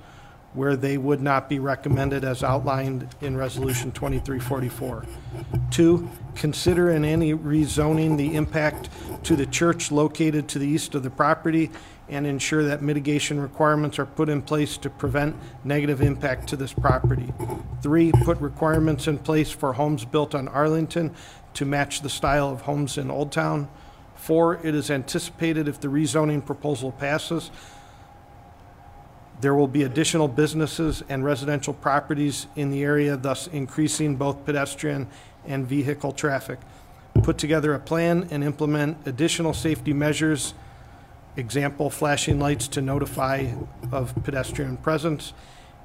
where 0.53 0.75
they 0.75 0.97
would 0.97 1.21
not 1.21 1.49
be 1.49 1.57
recommended 1.57 2.23
as 2.23 2.43
outlined 2.43 3.07
in 3.21 3.35
Resolution 3.35 3.91
2344. 3.91 5.03
Two, 5.71 6.07
consider 6.35 6.91
in 6.91 7.03
any 7.03 7.33
rezoning 7.33 8.15
the 8.17 8.35
impact 8.35 8.89
to 9.23 9.35
the 9.35 9.47
church 9.47 9.91
located 9.91 10.47
to 10.49 10.59
the 10.59 10.67
east 10.67 10.93
of 10.93 11.01
the 11.01 11.09
property 11.09 11.71
and 12.09 12.27
ensure 12.27 12.63
that 12.65 12.81
mitigation 12.81 13.39
requirements 13.39 13.97
are 13.97 14.05
put 14.05 14.29
in 14.29 14.41
place 14.41 14.77
to 14.77 14.89
prevent 14.89 15.35
negative 15.63 16.01
impact 16.01 16.47
to 16.49 16.55
this 16.55 16.73
property. 16.73 17.33
Three, 17.81 18.11
put 18.23 18.39
requirements 18.39 19.07
in 19.07 19.17
place 19.17 19.51
for 19.51 19.73
homes 19.73 20.05
built 20.05 20.35
on 20.35 20.47
Arlington 20.47 21.15
to 21.55 21.65
match 21.65 22.01
the 22.01 22.09
style 22.09 22.49
of 22.49 22.61
homes 22.61 22.97
in 22.97 23.09
Old 23.09 23.31
Town. 23.31 23.69
Four, 24.15 24.59
it 24.65 24.75
is 24.75 24.89
anticipated 24.89 25.67
if 25.67 25.79
the 25.79 25.87
rezoning 25.87 26.45
proposal 26.45 26.91
passes, 26.91 27.51
there 29.41 29.53
will 29.53 29.67
be 29.67 29.83
additional 29.83 30.29
businesses 30.29 31.03
and 31.09 31.25
residential 31.25 31.73
properties 31.73 32.47
in 32.55 32.71
the 32.71 32.81
area, 32.83 33.17
thus 33.17 33.47
increasing 33.47 34.15
both 34.15 34.45
pedestrian 34.45 35.07
and 35.45 35.67
vehicle 35.67 36.13
traffic. 36.13 36.59
Put 37.23 37.37
together 37.37 37.73
a 37.73 37.79
plan 37.79 38.27
and 38.31 38.43
implement 38.43 39.05
additional 39.05 39.53
safety 39.53 39.91
measures, 39.91 40.53
example, 41.35 41.89
flashing 41.89 42.39
lights 42.39 42.67
to 42.69 42.81
notify 42.81 43.47
of 43.91 44.13
pedestrian 44.23 44.77
presence 44.77 45.33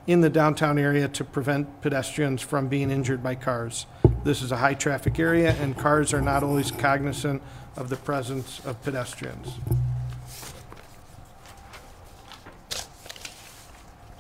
in 0.07 0.21
the 0.21 0.31
downtown 0.31 0.79
area 0.79 1.09
to 1.09 1.25
prevent 1.25 1.83
pedestrians 1.83 2.41
from 2.41 2.69
being 2.69 2.91
injured 2.91 3.23
by 3.23 3.35
cars. 3.35 3.87
This 4.25 4.43
is 4.43 4.53
a 4.53 4.57
high-traffic 4.57 5.19
area, 5.19 5.53
and 5.61 5.77
cars 5.77 6.13
are 6.15 6.23
not 6.23 6.43
always 6.43 6.71
cognizant 6.71 7.43
of 7.77 7.89
the 7.89 7.97
presence 7.97 8.61
of 8.65 8.83
pedestrians. 8.83 9.53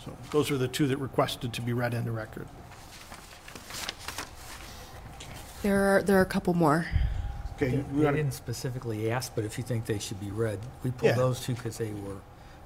So 0.04 0.16
those 0.30 0.50
are 0.50 0.58
the 0.58 0.68
two 0.68 0.86
that 0.88 0.98
requested 0.98 1.52
to 1.54 1.62
be 1.62 1.72
read 1.72 1.94
into 1.94 2.12
record. 2.12 2.46
There 5.62 5.96
are, 5.96 6.02
there 6.02 6.18
are 6.18 6.22
a 6.22 6.26
couple 6.26 6.54
more. 6.54 6.86
Okay, 7.60 7.76
They 7.76 7.82
we 7.92 8.02
they 8.04 8.12
didn't 8.12 8.34
specifically 8.34 9.10
ask, 9.10 9.34
but 9.34 9.44
if 9.44 9.58
you 9.58 9.64
think 9.64 9.84
they 9.86 9.98
should 9.98 10.20
be 10.20 10.30
read, 10.30 10.60
we 10.84 10.90
Yeah. 10.90 10.96
pulled 11.14 11.16
those 11.16 11.40
two 11.40 11.54
because 11.54 11.76
they 11.76 11.90
were, 11.92 12.16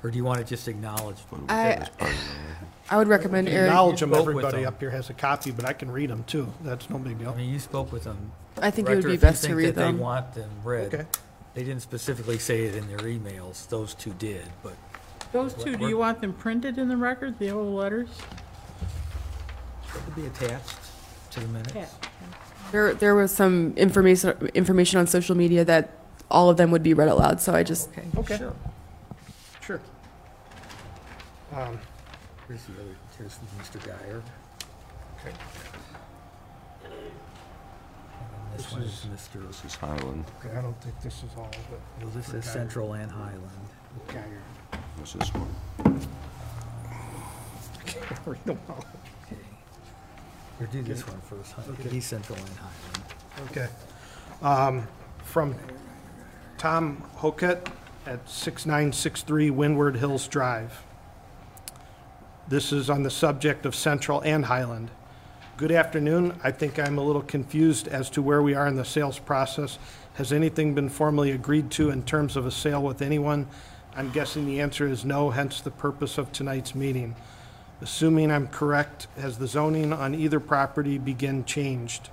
or 0.03 0.11
do 0.11 0.17
you 0.19 0.25
want 0.25 0.39
to 0.41 0.45
just 0.45 0.69
acknowledge? 0.69 1.17
I, 1.49 1.89
I 2.91 2.99
would 2.99 3.09
recommend 3.09 3.49
Eric. 3.49 3.69
Acknowledge 3.71 4.01
them, 4.01 4.11
spoke 4.11 4.27
with 4.27 4.37
everybody 4.37 4.65
them. 4.65 4.75
up 4.75 4.81
here 4.81 4.91
has 4.91 5.09
a 5.09 5.15
copy, 5.15 5.51
but 5.51 5.65
I 5.65 5.73
can 5.73 5.91
read 5.91 6.11
them 6.11 6.25
too. 6.25 6.53
That's 6.63 6.91
no 6.91 6.99
big 6.99 7.17
I 7.17 7.21
deal. 7.21 7.35
mean, 7.35 7.49
you 7.51 7.59
spoke 7.59 7.91
with 7.91 8.05
them. 8.05 8.33
I 8.61 8.71
think 8.71 8.87
it 8.89 8.97
would 8.97 9.03
Director, 9.03 9.09
be 9.09 9.15
if 9.15 9.21
you 9.23 9.29
best 9.29 9.43
to 9.45 9.47
think 9.49 9.59
read 9.59 9.67
that 9.69 9.75
them. 9.77 9.97
They 9.97 10.03
want 10.03 10.35
them 10.35 10.51
read. 10.63 10.93
Okay. 10.95 11.07
They 11.55 11.65
didn't 11.65 11.83
specifically 11.83 12.39
say 12.39 12.65
it 12.65 12.75
in 12.75 12.87
their 12.89 12.99
emails, 13.07 13.67
those 13.69 13.95
two 13.95 14.13
did, 14.19 14.45
but. 14.63 14.75
Those 15.33 15.55
two, 15.55 15.77
do 15.79 15.89
you 15.89 15.97
want 15.97 16.21
them 16.21 16.35
printed 16.35 16.77
in 16.77 16.89
the 16.89 16.97
record, 16.99 17.39
the 17.39 17.51
old 17.51 17.75
letters? 17.75 18.11
That 19.95 20.05
could 20.05 20.15
be 20.15 20.27
attached 20.27 20.77
to 21.31 21.41
the 21.41 21.49
minutes. 21.49 21.75
Yeah. 21.75 21.87
There, 22.73 22.95
there 22.95 23.15
was 23.15 23.31
some 23.31 23.75
information, 23.77 24.51
information 24.55 24.99
on 24.99 25.07
social 25.07 25.37
media 25.37 25.65
that 25.67 25.91
all 26.31 26.49
of 26.49 26.57
them 26.57 26.71
would 26.71 26.83
be 26.83 26.95
read 26.95 27.09
aloud. 27.09 27.41
so 27.41 27.55
I 27.55 27.63
just, 27.63 27.91
Okay. 28.17 28.39
Sure. 28.39 28.55
Sure. 29.61 29.81
Um, 31.55 31.79
Here's 32.49 32.65
the 32.65 32.73
other, 32.73 32.97
here's 33.19 33.39
Mr. 33.61 33.85
Geyer. 33.87 34.23
Okay. 35.21 35.37
And 36.85 36.93
This 38.57 38.73
one 38.73 38.83
is 38.83 39.07
Mr. 39.15 39.47
This 39.47 39.65
is 39.65 39.75
Highland. 39.75 40.25
Okay, 40.45 40.57
I 40.57 40.61
don't 40.63 40.79
think 40.83 41.01
this 41.03 41.19
is 41.23 41.31
all, 41.37 41.51
but. 41.71 41.81
Well, 42.01 42.11
this 42.15 42.27
is 42.29 42.45
Geyer. 42.45 42.53
Central 42.53 42.93
and 42.95 43.11
Highland. 43.11 43.69
Geyer. 44.09 44.43
This 44.99 45.15
is 45.15 45.29
one. 45.35 45.55
I 47.79 47.83
can't 47.85 48.21
read 48.27 48.45
them 48.45 48.59
all. 48.69 48.85
Or 50.63 50.67
do 50.67 50.81
this 50.83 51.05
one 51.09 51.21
first, 51.23 51.53
Hi- 51.55 51.63
it'd 51.81 52.03
Central 52.05 52.39
and 52.39 52.57
Highland. 52.57 53.51
Okay. 53.51 53.69
Um, 54.43 54.87
From 55.25 55.57
Tom 56.57 57.03
Hoket 57.17 57.67
at 58.07 58.29
6963 58.31 59.51
Windward 59.51 59.97
Hills 59.97 60.29
Drive. 60.29 60.85
This 62.47 62.73
is 62.73 62.89
on 62.89 63.03
the 63.03 63.11
subject 63.11 63.67
of 63.67 63.75
Central 63.75 64.21
and 64.21 64.45
Highland. 64.45 64.93
Good 65.57 65.73
afternoon. 65.73 66.39
I 66.45 66.53
think 66.53 66.79
I'm 66.79 66.97
a 66.97 67.03
little 67.03 67.23
confused 67.23 67.89
as 67.89 68.09
to 68.11 68.23
where 68.23 68.41
we 68.41 68.55
are 68.55 68.69
in 68.69 68.77
the 68.77 68.85
sales 68.85 69.19
process. 69.19 69.81
Has 70.15 70.33
anything 70.33 70.75
been 70.75 70.89
formally 70.89 71.33
agreed 71.33 71.73
to 71.73 71.91
in 71.91 72.05
terms 72.05 72.37
of 72.37 72.47
a 72.47 72.53
sale 72.53 72.85
with 72.85 73.03
anyone? 73.03 73.49
I'm 73.97 74.13
guessing 74.13 74.47
the 74.47 74.61
answer 74.61 74.87
is 74.87 75.05
no, 75.05 75.31
hence 75.31 75.61
the 75.61 75.73
purpose 75.73 76.19
of 76.19 76.31
tonight's 76.31 76.77
meeting. 76.77 77.17
Assuming 77.83 78.31
I'm 78.31 78.47
correct, 78.47 79.09
has 79.19 79.39
the 79.39 79.49
zoning 79.49 79.93
on 79.93 80.15
either 80.15 80.39
property 80.39 80.99
begin 80.99 81.45
changed? 81.45 82.11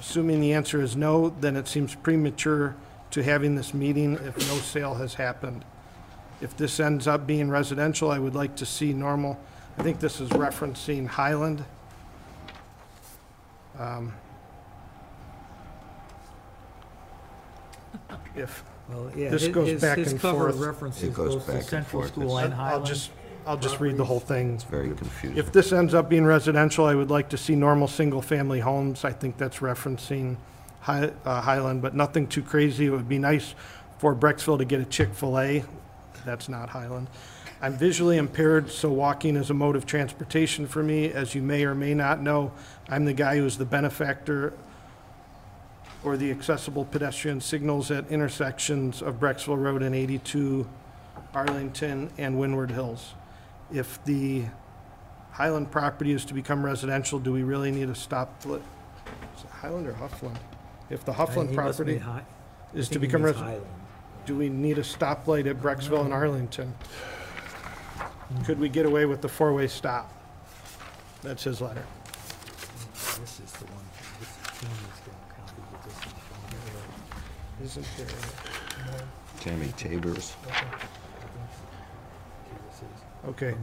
Assuming 0.00 0.40
the 0.40 0.54
answer 0.54 0.80
is 0.80 0.96
no, 0.96 1.28
then 1.28 1.56
it 1.56 1.68
seems 1.68 1.94
premature 1.94 2.74
to 3.10 3.22
having 3.22 3.54
this 3.54 3.74
meeting 3.74 4.14
if 4.14 4.36
no 4.48 4.56
sale 4.56 4.94
has 4.94 5.14
happened. 5.14 5.64
If 6.40 6.56
this 6.56 6.80
ends 6.80 7.06
up 7.06 7.26
being 7.26 7.50
residential, 7.50 8.10
I 8.10 8.18
would 8.18 8.34
like 8.34 8.56
to 8.56 8.66
see 8.66 8.94
normal, 8.94 9.38
I 9.78 9.82
think 9.82 10.00
this 10.00 10.20
is 10.20 10.30
referencing 10.30 11.06
Highland. 11.06 11.64
Um, 13.78 14.14
If 18.34 18.64
Well, 18.88 19.10
yeah, 19.14 19.28
this 19.28 19.42
his- 19.42 19.54
goes 19.54 19.68
his- 19.68 19.82
back 19.82 19.98
his 19.98 20.12
and 20.12 20.20
cover 20.20 20.50
forth. 20.50 20.56
references 20.66 21.02
It 21.02 21.12
goes 21.14 21.34
both 21.34 21.46
the 21.46 21.52
back 21.52 21.60
and 21.60 21.68
Central 21.68 22.00
forth. 22.02 22.12
School 22.12 22.38
and 22.38 22.54
I'll 22.54 22.60
Highland. 22.60 22.86
just, 22.86 23.10
I'll 23.46 23.56
just 23.56 23.80
read 23.80 23.96
the 23.96 24.04
whole 24.04 24.20
thing. 24.20 24.54
It's 24.54 24.64
very 24.64 24.88
confusing. 24.88 25.36
If 25.36 25.52
this 25.52 25.72
ends 25.72 25.94
up 25.94 26.08
being 26.08 26.24
residential, 26.24 26.84
I 26.86 26.94
would 26.94 27.10
like 27.10 27.28
to 27.30 27.36
see 27.36 27.54
normal 27.56 27.88
single-family 27.88 28.60
homes. 28.60 29.04
I 29.04 29.12
think 29.12 29.36
that's 29.36 29.58
referencing 29.58 30.36
Hi- 30.82 31.12
uh, 31.24 31.40
Highland, 31.40 31.82
but 31.82 31.94
nothing 31.94 32.26
too 32.26 32.42
crazy. 32.42 32.86
It 32.86 32.90
would 32.90 33.08
be 33.08 33.18
nice 33.18 33.54
for 33.98 34.14
Brecksville 34.14 34.58
to 34.58 34.64
get 34.64 34.80
a 34.80 34.84
Chick-fil-A. 34.84 35.64
That's 36.24 36.48
not 36.48 36.70
Highland. 36.70 37.08
I'm 37.60 37.74
visually 37.74 38.16
impaired, 38.16 38.70
so 38.70 38.90
walking 38.90 39.36
is 39.36 39.50
a 39.50 39.54
mode 39.54 39.76
of 39.76 39.86
transportation 39.86 40.66
for 40.66 40.82
me. 40.82 41.12
As 41.12 41.34
you 41.34 41.42
may 41.42 41.64
or 41.64 41.74
may 41.74 41.94
not 41.94 42.20
know, 42.20 42.52
I'm 42.88 43.04
the 43.04 43.12
guy 43.12 43.36
who's 43.36 43.56
the 43.56 43.64
benefactor 43.64 44.52
or 46.04 46.16
the 46.16 46.30
accessible 46.32 46.84
pedestrian 46.84 47.40
signals 47.40 47.90
at 47.92 48.10
intersections 48.10 49.02
of 49.02 49.20
Brecksville 49.20 49.62
Road 49.62 49.82
and 49.82 49.94
82 49.94 50.68
Arlington 51.34 52.10
and 52.18 52.38
Windward 52.38 52.72
Hills. 52.72 53.14
If 53.72 54.02
the 54.04 54.44
Highland 55.32 55.70
property 55.70 56.12
is 56.12 56.24
to 56.26 56.34
become 56.34 56.64
residential, 56.64 57.18
do 57.18 57.32
we 57.32 57.42
really 57.42 57.70
need 57.70 57.88
a 57.88 57.94
stop? 57.94 58.44
Is 58.44 58.54
it 58.56 58.62
Highland 59.50 59.86
or 59.86 59.94
Huffland? 59.94 60.36
If 60.90 61.04
the 61.04 61.12
Huffland 61.12 61.54
property 61.54 61.92
mean 61.92 62.00
Hi- 62.02 62.22
I 62.74 62.78
is 62.78 62.88
to 62.90 62.98
become 62.98 63.22
residential, 63.22 63.66
do 64.26 64.36
we 64.36 64.48
need 64.50 64.78
a 64.78 64.82
stoplight 64.82 65.46
at 65.48 65.60
Brecksville 65.60 66.04
and 66.04 66.12
Arlington? 66.12 66.74
Could 68.44 68.58
we 68.58 68.68
get 68.68 68.86
away 68.86 69.06
with 69.06 69.20
the 69.22 69.28
four-way 69.28 69.68
stop? 69.68 70.10
That's 71.22 71.44
his 71.44 71.60
letter. 71.60 71.84
This 72.94 73.40
is 73.40 73.52
the 73.52 73.64
one, 73.66 73.84
this 74.20 74.28
is 74.28 74.36
Jamie's 74.60 75.00
getting 75.04 75.28
copies 75.28 75.64
of 75.72 75.84
this 75.84 75.94
one. 77.76 77.86
Isn't 77.86 77.86
there? 77.96 79.06
Tammy 79.40 79.68
Tabors. 79.76 80.32
Okay. 83.24 83.54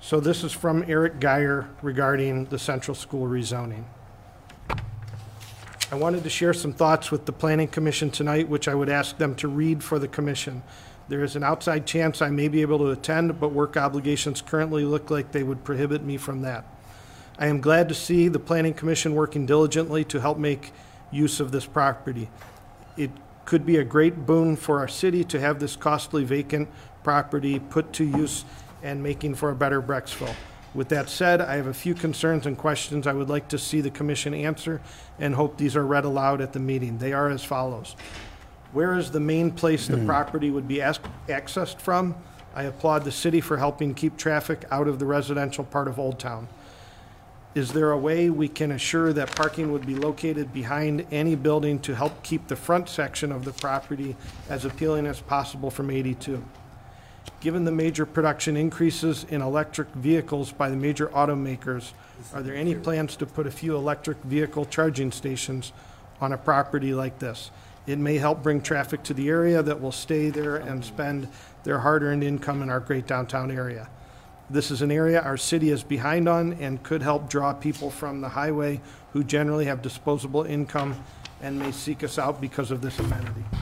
So 0.00 0.20
this 0.20 0.44
is 0.44 0.52
from 0.52 0.84
Eric 0.86 1.20
Geyer 1.20 1.70
regarding 1.80 2.44
the 2.46 2.58
central 2.58 2.94
school 2.94 3.26
rezoning. 3.26 3.84
I 5.90 5.94
wanted 5.94 6.22
to 6.24 6.30
share 6.30 6.52
some 6.52 6.72
thoughts 6.72 7.10
with 7.10 7.24
the 7.24 7.32
planning 7.32 7.68
commission 7.68 8.10
tonight, 8.10 8.48
which 8.48 8.68
I 8.68 8.74
would 8.74 8.88
ask 8.88 9.16
them 9.16 9.34
to 9.36 9.48
read 9.48 9.82
for 9.82 9.98
the 9.98 10.08
commission. 10.08 10.62
There 11.08 11.22
is 11.22 11.36
an 11.36 11.42
outside 11.42 11.86
chance 11.86 12.20
I 12.20 12.30
may 12.30 12.48
be 12.48 12.62
able 12.62 12.78
to 12.78 12.90
attend, 12.90 13.40
but 13.40 13.52
work 13.52 13.76
obligations 13.76 14.42
currently 14.42 14.84
look 14.84 15.10
like 15.10 15.32
they 15.32 15.42
would 15.42 15.64
prohibit 15.64 16.02
me 16.02 16.16
from 16.16 16.42
that. 16.42 16.64
I 17.38 17.46
am 17.46 17.60
glad 17.60 17.88
to 17.88 17.94
see 17.94 18.28
the 18.28 18.38
planning 18.38 18.74
commission 18.74 19.14
working 19.14 19.46
diligently 19.46 20.04
to 20.04 20.20
help 20.20 20.38
make 20.38 20.72
use 21.10 21.40
of 21.40 21.52
this 21.52 21.66
property. 21.66 22.28
It 22.96 23.10
could 23.44 23.64
be 23.66 23.76
a 23.76 23.84
great 23.84 24.26
boon 24.26 24.56
for 24.56 24.78
our 24.78 24.88
city 24.88 25.24
to 25.24 25.40
have 25.40 25.58
this 25.58 25.76
costly 25.76 26.24
vacant 26.24 26.68
property 27.04 27.58
put 27.58 27.92
to 27.94 28.04
use 28.04 28.44
and 28.82 29.02
making 29.02 29.34
for 29.34 29.50
a 29.50 29.54
better 29.54 29.80
Brecksville. 29.80 30.34
With 30.74 30.88
that 30.88 31.08
said, 31.08 31.40
I 31.40 31.56
have 31.56 31.66
a 31.66 31.74
few 31.74 31.94
concerns 31.94 32.46
and 32.46 32.56
questions 32.56 33.06
I 33.06 33.12
would 33.12 33.28
like 33.28 33.48
to 33.48 33.58
see 33.58 33.80
the 33.80 33.90
commission 33.90 34.32
answer 34.32 34.80
and 35.18 35.34
hope 35.34 35.58
these 35.58 35.76
are 35.76 35.86
read 35.86 36.04
aloud 36.04 36.40
at 36.40 36.54
the 36.54 36.60
meeting. 36.60 36.98
They 36.98 37.12
are 37.12 37.28
as 37.28 37.44
follows. 37.44 37.94
Where 38.72 38.96
is 38.96 39.10
the 39.10 39.20
main 39.20 39.50
place 39.50 39.86
the 39.86 39.98
hmm. 39.98 40.06
property 40.06 40.50
would 40.50 40.66
be 40.66 40.80
ac- 40.80 41.00
accessed 41.28 41.78
from? 41.78 42.14
I 42.54 42.64
applaud 42.64 43.04
the 43.04 43.12
city 43.12 43.40
for 43.40 43.58
helping 43.58 43.94
keep 43.94 44.16
traffic 44.16 44.64
out 44.70 44.88
of 44.88 44.98
the 44.98 45.06
residential 45.06 45.64
part 45.64 45.88
of 45.88 45.98
Old 45.98 46.18
Town. 46.18 46.48
Is 47.54 47.72
there 47.72 47.90
a 47.90 47.98
way 47.98 48.30
we 48.30 48.48
can 48.48 48.72
assure 48.72 49.12
that 49.12 49.36
parking 49.36 49.72
would 49.72 49.86
be 49.86 49.94
located 49.94 50.54
behind 50.54 51.06
any 51.10 51.34
building 51.34 51.78
to 51.80 51.94
help 51.94 52.22
keep 52.22 52.48
the 52.48 52.56
front 52.56 52.88
section 52.88 53.30
of 53.30 53.44
the 53.44 53.52
property 53.52 54.16
as 54.48 54.64
appealing 54.64 55.06
as 55.06 55.20
possible 55.20 55.70
from 55.70 55.90
82? 55.90 56.42
Given 57.42 57.64
the 57.64 57.72
major 57.72 58.06
production 58.06 58.56
increases 58.56 59.24
in 59.24 59.42
electric 59.42 59.88
vehicles 59.88 60.52
by 60.52 60.70
the 60.70 60.76
major 60.76 61.08
automakers, 61.08 61.90
are 62.32 62.40
there 62.40 62.54
any 62.54 62.76
plans 62.76 63.16
to 63.16 63.26
put 63.26 63.48
a 63.48 63.50
few 63.50 63.74
electric 63.74 64.16
vehicle 64.18 64.64
charging 64.66 65.10
stations 65.10 65.72
on 66.20 66.32
a 66.32 66.38
property 66.38 66.94
like 66.94 67.18
this? 67.18 67.50
It 67.84 67.98
may 67.98 68.18
help 68.18 68.44
bring 68.44 68.60
traffic 68.60 69.02
to 69.04 69.14
the 69.14 69.28
area 69.28 69.60
that 69.60 69.80
will 69.80 69.90
stay 69.90 70.30
there 70.30 70.54
and 70.54 70.84
spend 70.84 71.26
their 71.64 71.80
hard-earned 71.80 72.22
income 72.22 72.62
in 72.62 72.70
our 72.70 72.78
great 72.78 73.08
downtown 73.08 73.50
area. 73.50 73.90
This 74.48 74.70
is 74.70 74.80
an 74.80 74.92
area 74.92 75.20
our 75.20 75.36
city 75.36 75.70
is 75.70 75.82
behind 75.82 76.28
on 76.28 76.52
and 76.54 76.80
could 76.84 77.02
help 77.02 77.28
draw 77.28 77.52
people 77.52 77.90
from 77.90 78.20
the 78.20 78.28
highway 78.28 78.80
who 79.14 79.24
generally 79.24 79.64
have 79.64 79.82
disposable 79.82 80.44
income 80.44 80.94
and 81.40 81.58
may 81.58 81.72
seek 81.72 82.04
us 82.04 82.20
out 82.20 82.40
because 82.40 82.70
of 82.70 82.82
this 82.82 83.00
amenity. 83.00 83.42
I 83.50 83.54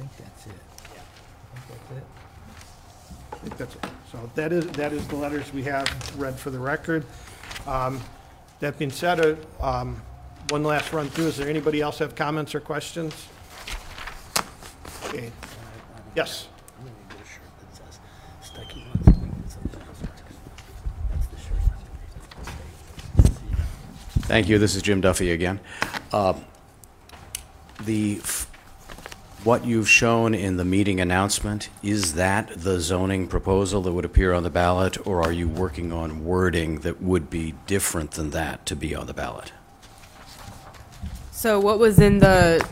think 0.00 0.16
that's 0.16 0.46
it. 0.46 0.52
I 1.54 1.60
think 1.60 1.80
that's 1.88 1.98
it. 1.98 2.04
I 3.32 3.36
think 3.48 3.58
that's 3.58 3.74
it. 3.74 3.92
So 4.12 4.30
that 4.34 4.52
is, 4.52 4.66
that 4.68 4.92
is 4.92 5.06
the 5.08 5.16
letters 5.16 5.52
we 5.52 5.62
have 5.64 5.88
read 6.18 6.38
for 6.38 6.50
the 6.50 6.58
record. 6.58 7.04
Um, 7.66 8.00
That 8.60 8.76
being 8.76 8.90
said, 8.90 9.20
uh, 9.20 9.36
um, 9.60 10.02
one 10.50 10.64
last 10.64 10.92
run 10.92 11.08
through. 11.08 11.28
Is 11.28 11.36
there 11.36 11.48
anybody 11.48 11.80
else 11.80 11.98
have 11.98 12.16
comments 12.16 12.54
or 12.54 12.60
questions? 12.60 13.14
Okay. 15.06 15.30
Yes. 16.16 16.48
Thank 24.22 24.48
you. 24.48 24.58
This 24.58 24.74
is 24.74 24.82
Jim 24.82 25.00
Duffy 25.00 25.30
again. 25.30 25.60
Uh, 26.12 26.34
The, 27.84 28.20
what 29.44 29.64
you've 29.64 29.88
shown 29.88 30.34
in 30.34 30.56
the 30.56 30.64
meeting 30.64 31.00
announcement, 31.00 31.68
is 31.82 32.14
that 32.14 32.50
the 32.56 32.80
zoning 32.80 33.28
proposal 33.28 33.82
that 33.82 33.92
would 33.92 34.04
appear 34.04 34.32
on 34.32 34.42
the 34.42 34.50
ballot, 34.50 35.06
or 35.06 35.22
are 35.22 35.32
you 35.32 35.48
working 35.48 35.92
on 35.92 36.24
wording 36.24 36.80
that 36.80 37.00
would 37.00 37.30
be 37.30 37.54
different 37.66 38.12
than 38.12 38.30
that 38.30 38.66
to 38.66 38.74
be 38.74 38.94
on 38.94 39.06
the 39.06 39.14
ballot? 39.14 39.52
So 41.30 41.60
what 41.60 41.78
was 41.78 42.00
in 42.00 42.18
the, 42.18 42.66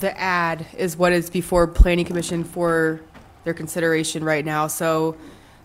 the 0.00 0.18
ad 0.18 0.66
is 0.76 0.96
what 0.96 1.12
is 1.12 1.30
before 1.30 1.68
planning 1.68 2.04
commission 2.04 2.42
for 2.42 3.00
their 3.44 3.54
consideration 3.54 4.24
right 4.24 4.44
now. 4.44 4.66
So 4.66 5.16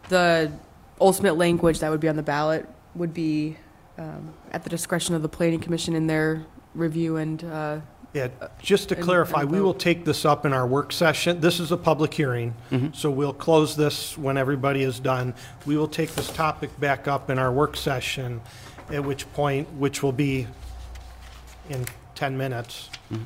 the 0.10 0.52
ultimate 1.00 1.36
language 1.36 1.80
that 1.80 1.90
would 1.90 2.00
be 2.00 2.08
on 2.08 2.16
the 2.16 2.24
ballot 2.24 2.70
would 2.94 3.14
be 3.14 3.58
um, 3.98 4.34
at 4.52 4.64
the 4.64 4.70
discretion 4.70 5.16
of 5.16 5.24
the 5.24 5.30
planning 5.30 5.60
commission 5.60 5.96
in 5.96 6.06
their 6.06 6.46
review 6.76 7.18
and, 7.18 7.44
uh, 7.44 7.80
Yeah, 8.14 8.28
just 8.62 8.90
to 8.90 8.96
clarify, 8.96 9.46
we 9.46 9.62
will 9.62 9.74
take 9.74 10.04
this 10.04 10.26
up 10.26 10.46
in 10.46 10.52
our 10.52 10.68
work 10.68 10.92
session. 10.92 11.40
This 11.40 11.62
is 11.62 11.72
a 11.72 11.78
public 11.78 12.14
hearing, 12.14 12.56
Mhm. 12.70 12.94
so 12.94 13.10
we'll 13.10 13.32
close 13.32 13.78
this 13.78 14.18
when 14.18 14.38
everybody 14.38 14.84
is 14.84 15.00
done. 15.00 15.34
We 15.66 15.78
will 15.78 15.88
take 15.88 16.14
this 16.16 16.30
topic 16.30 16.78
back 16.78 17.08
up 17.08 17.30
in 17.30 17.40
our 17.40 17.52
work 17.54 17.78
session, 17.78 18.42
at 18.92 19.06
which 19.06 19.32
point, 19.32 19.70
which 19.78 20.04
will 20.04 20.12
be 20.12 20.48
in 21.70 21.86
10 22.16 22.38
minutes, 22.38 22.90
Mhm. 23.14 23.26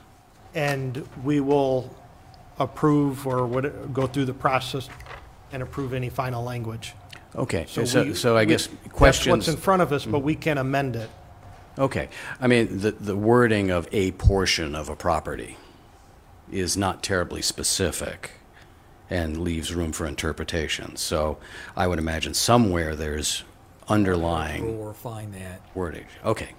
and 0.54 1.08
we 1.24 1.40
will 1.40 1.90
approve 2.60 3.26
or 3.26 3.48
what, 3.48 3.92
go 3.92 4.06
through 4.06 4.26
the 4.26 4.34
process 4.36 4.88
and 5.52 5.64
approve 5.64 5.94
any 5.94 6.10
final 6.10 6.44
language. 6.44 6.94
Okay, 7.36 7.66
so, 7.68 7.82
we- 7.82 8.14
so 8.14 8.38
I 8.38 8.46
guess 8.46 8.68
That's 8.68 8.78
what's 8.84 8.94
questions. 8.96 9.48
in 9.48 9.58
front 9.58 9.82
of 9.82 9.92
us, 9.92 10.06
but 10.06 10.20
we 10.20 10.36
can 10.36 10.60
amend 10.60 10.96
it. 10.96 11.10
Okay, 11.78 12.10
I 12.40 12.48
mean, 12.48 12.80
the, 12.80 12.92
the 12.92 13.16
wording 13.18 13.70
of 13.70 13.88
a 13.92 14.12
portion 14.12 14.76
of 14.76 14.88
a 14.90 14.96
property 14.96 15.58
is 16.52 16.78
not 16.78 17.04
terribly 17.04 17.42
specific 17.42 18.32
and 19.10 19.42
leaves 19.42 19.74
room 19.76 19.92
for 19.92 20.06
interpretation. 20.08 20.96
So 20.96 21.38
I 21.76 21.88
would 21.88 22.00
imagine 22.00 22.34
somewhere 22.34 22.96
there's 22.96 23.44
underlying 23.88 24.78
Or 24.80 24.94
find 24.94 25.34
that. 25.34 25.62
wording. 25.76 26.06
Okay, 26.24 26.50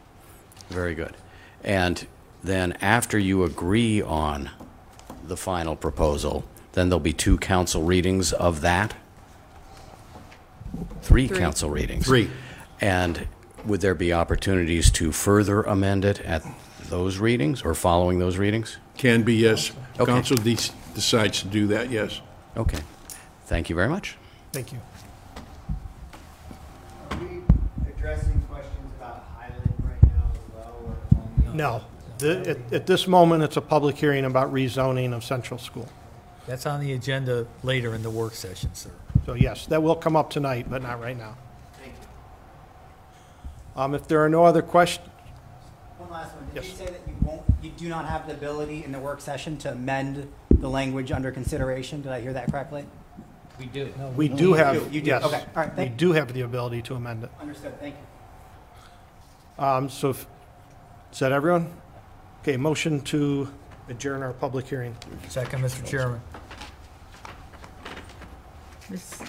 very 0.68 0.94
good. 0.94 1.16
And 1.64 2.06
then 2.44 2.72
after 2.80 3.18
you 3.18 3.42
agree 3.42 4.00
on 4.02 4.50
the 5.26 5.36
final 5.36 5.74
proposal, 5.76 6.44
then 6.72 6.88
there'll 6.88 7.00
be 7.00 7.12
two 7.14 7.38
council 7.38 7.82
readings 7.82 8.32
of 8.32 8.60
that? 8.60 8.94
Three 11.02 11.26
Three. 11.26 11.38
council 11.38 11.70
readings? 11.70 12.06
Three. 12.06 12.30
And 12.80 13.26
would 13.66 13.80
there 13.80 13.94
be 13.94 14.12
opportunities 14.12 14.90
to 14.92 15.12
further 15.12 15.62
amend 15.62 16.04
it 16.04 16.20
at 16.20 16.42
those 16.88 17.18
readings 17.18 17.62
or 17.62 17.74
following 17.74 18.18
those 18.18 18.36
readings? 18.38 18.76
Can 18.96 19.22
be, 19.22 19.34
yes. 19.34 19.72
Okay. 19.98 20.10
Council 20.10 20.36
de- 20.36 20.56
decides 20.94 21.42
to 21.42 21.48
do 21.48 21.66
that, 21.68 21.90
yes. 21.90 22.20
Okay. 22.56 22.78
Thank 23.46 23.68
you 23.68 23.76
very 23.76 23.88
much. 23.88 24.16
Thank 24.52 24.72
you. 24.72 24.78
Are 27.10 27.18
we 27.18 27.42
addressing 27.88 28.40
questions 28.50 28.90
about 28.98 29.24
Highland 29.36 29.72
right 29.82 30.02
now 30.02 30.30
as 30.32 30.54
well, 30.54 30.76
or 30.86 30.96
only? 31.46 31.56
No. 31.56 31.82
The- 32.18 32.50
At 32.50 32.72
at 32.72 32.86
this 32.86 33.06
moment, 33.06 33.42
it's 33.42 33.56
a 33.56 33.60
public 33.60 33.96
hearing 33.96 34.24
about 34.24 34.52
rezoning 34.52 35.12
of 35.12 35.22
Central 35.24 35.58
School. 35.58 35.88
That's 36.46 36.64
on 36.64 36.80
the 36.80 36.92
agenda 36.92 37.46
later 37.62 37.94
in 37.94 38.02
the 38.02 38.10
work 38.10 38.34
session, 38.34 38.74
sir. 38.74 38.90
So 39.26 39.34
yes, 39.34 39.66
that 39.66 39.82
will 39.82 39.96
come 39.96 40.14
up 40.16 40.30
tonight, 40.30 40.66
but 40.70 40.80
not 40.82 41.00
right 41.00 41.18
now. 41.18 41.36
Um, 43.76 43.94
If 43.94 44.08
there 44.08 44.24
are 44.24 44.28
no 44.28 44.44
other 44.44 44.62
questions, 44.62 45.06
One 45.98 46.10
last 46.10 46.34
one. 46.34 46.44
Did 46.54 46.64
you 46.64 46.70
Yes. 46.70 46.78
say 46.78 46.86
that 46.86 47.00
you 47.06 47.14
won't, 47.22 47.42
you 47.62 47.70
do 47.70 47.88
not 47.88 48.06
have 48.06 48.26
the 48.26 48.32
ability 48.34 48.84
in 48.84 48.92
the 48.92 48.98
work 48.98 49.20
session 49.20 49.56
to 49.58 49.72
amend 49.72 50.30
the 50.50 50.68
language 50.68 51.10
under 51.12 51.30
consideration? 51.30 52.00
Did 52.02 52.12
I 52.12 52.20
hear 52.20 52.32
that 52.32 52.50
correctly? 52.50 52.86
We 53.58 53.66
do. 53.66 53.92
we 54.16 54.28
do 54.28 54.52
have, 54.52 54.74
do, 54.74 54.94
you 54.94 55.00
do. 55.00 55.06
yes. 55.06 55.24
Okay, 55.24 55.36
all 55.40 55.62
right, 55.62 55.70
We 55.70 55.76
thank- 55.84 55.96
do 55.96 56.12
have 56.12 56.32
the 56.34 56.42
ability 56.42 56.82
to 56.82 56.94
amend 56.94 57.24
it. 57.24 57.30
Understood, 57.40 57.78
thank 57.80 57.94
you. 59.58 59.64
Um, 59.64 59.88
So 59.88 60.10
if- 60.10 60.26
is 61.12 61.18
that 61.20 61.32
everyone? 61.32 61.72
Okay, 62.42 62.56
motion 62.58 63.00
to 63.02 63.48
adjourn 63.88 64.22
our 64.22 64.32
public 64.34 64.66
hearing. 64.68 64.94
Second, 65.28 65.62
Mr. 65.64 65.84
Chairman. 65.86 66.20
Ms. 68.90 69.22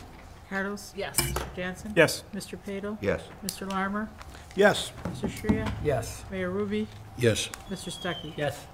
Cardos? 0.49 0.93
Yes. 0.95 1.17
Mr. 1.17 1.43
Jansen? 1.55 1.93
Yes. 1.95 2.23
Mr. 2.35 2.57
Padel? 2.57 2.97
Yes. 3.01 3.21
Mr. 3.45 3.69
Larmer? 3.69 4.09
Yes. 4.57 4.91
Mr. 5.05 5.29
Shrea? 5.29 5.71
Yes. 5.83 6.25
Mayor 6.31 6.49
Hruby? 6.51 6.87
Yes. 7.15 7.49
Mr. 7.69 7.91
Stuckey? 7.95 8.33
Yes. 8.35 8.65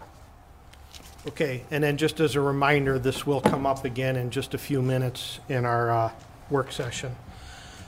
Okay, 1.27 1.63
and 1.71 1.83
then 1.83 1.97
just 1.97 2.19
as 2.21 2.35
a 2.35 2.41
reminder, 2.41 2.97
this 2.97 3.27
will 3.27 3.41
come 3.41 3.65
up 3.65 3.83
again 3.85 4.15
in 4.15 4.29
just 4.29 4.53
a 4.53 4.57
few 4.57 4.81
minutes 4.81 5.39
in 5.49 5.65
our 5.65 5.91
uh, 5.91 6.11
work 6.49 6.71
session. 6.71 7.13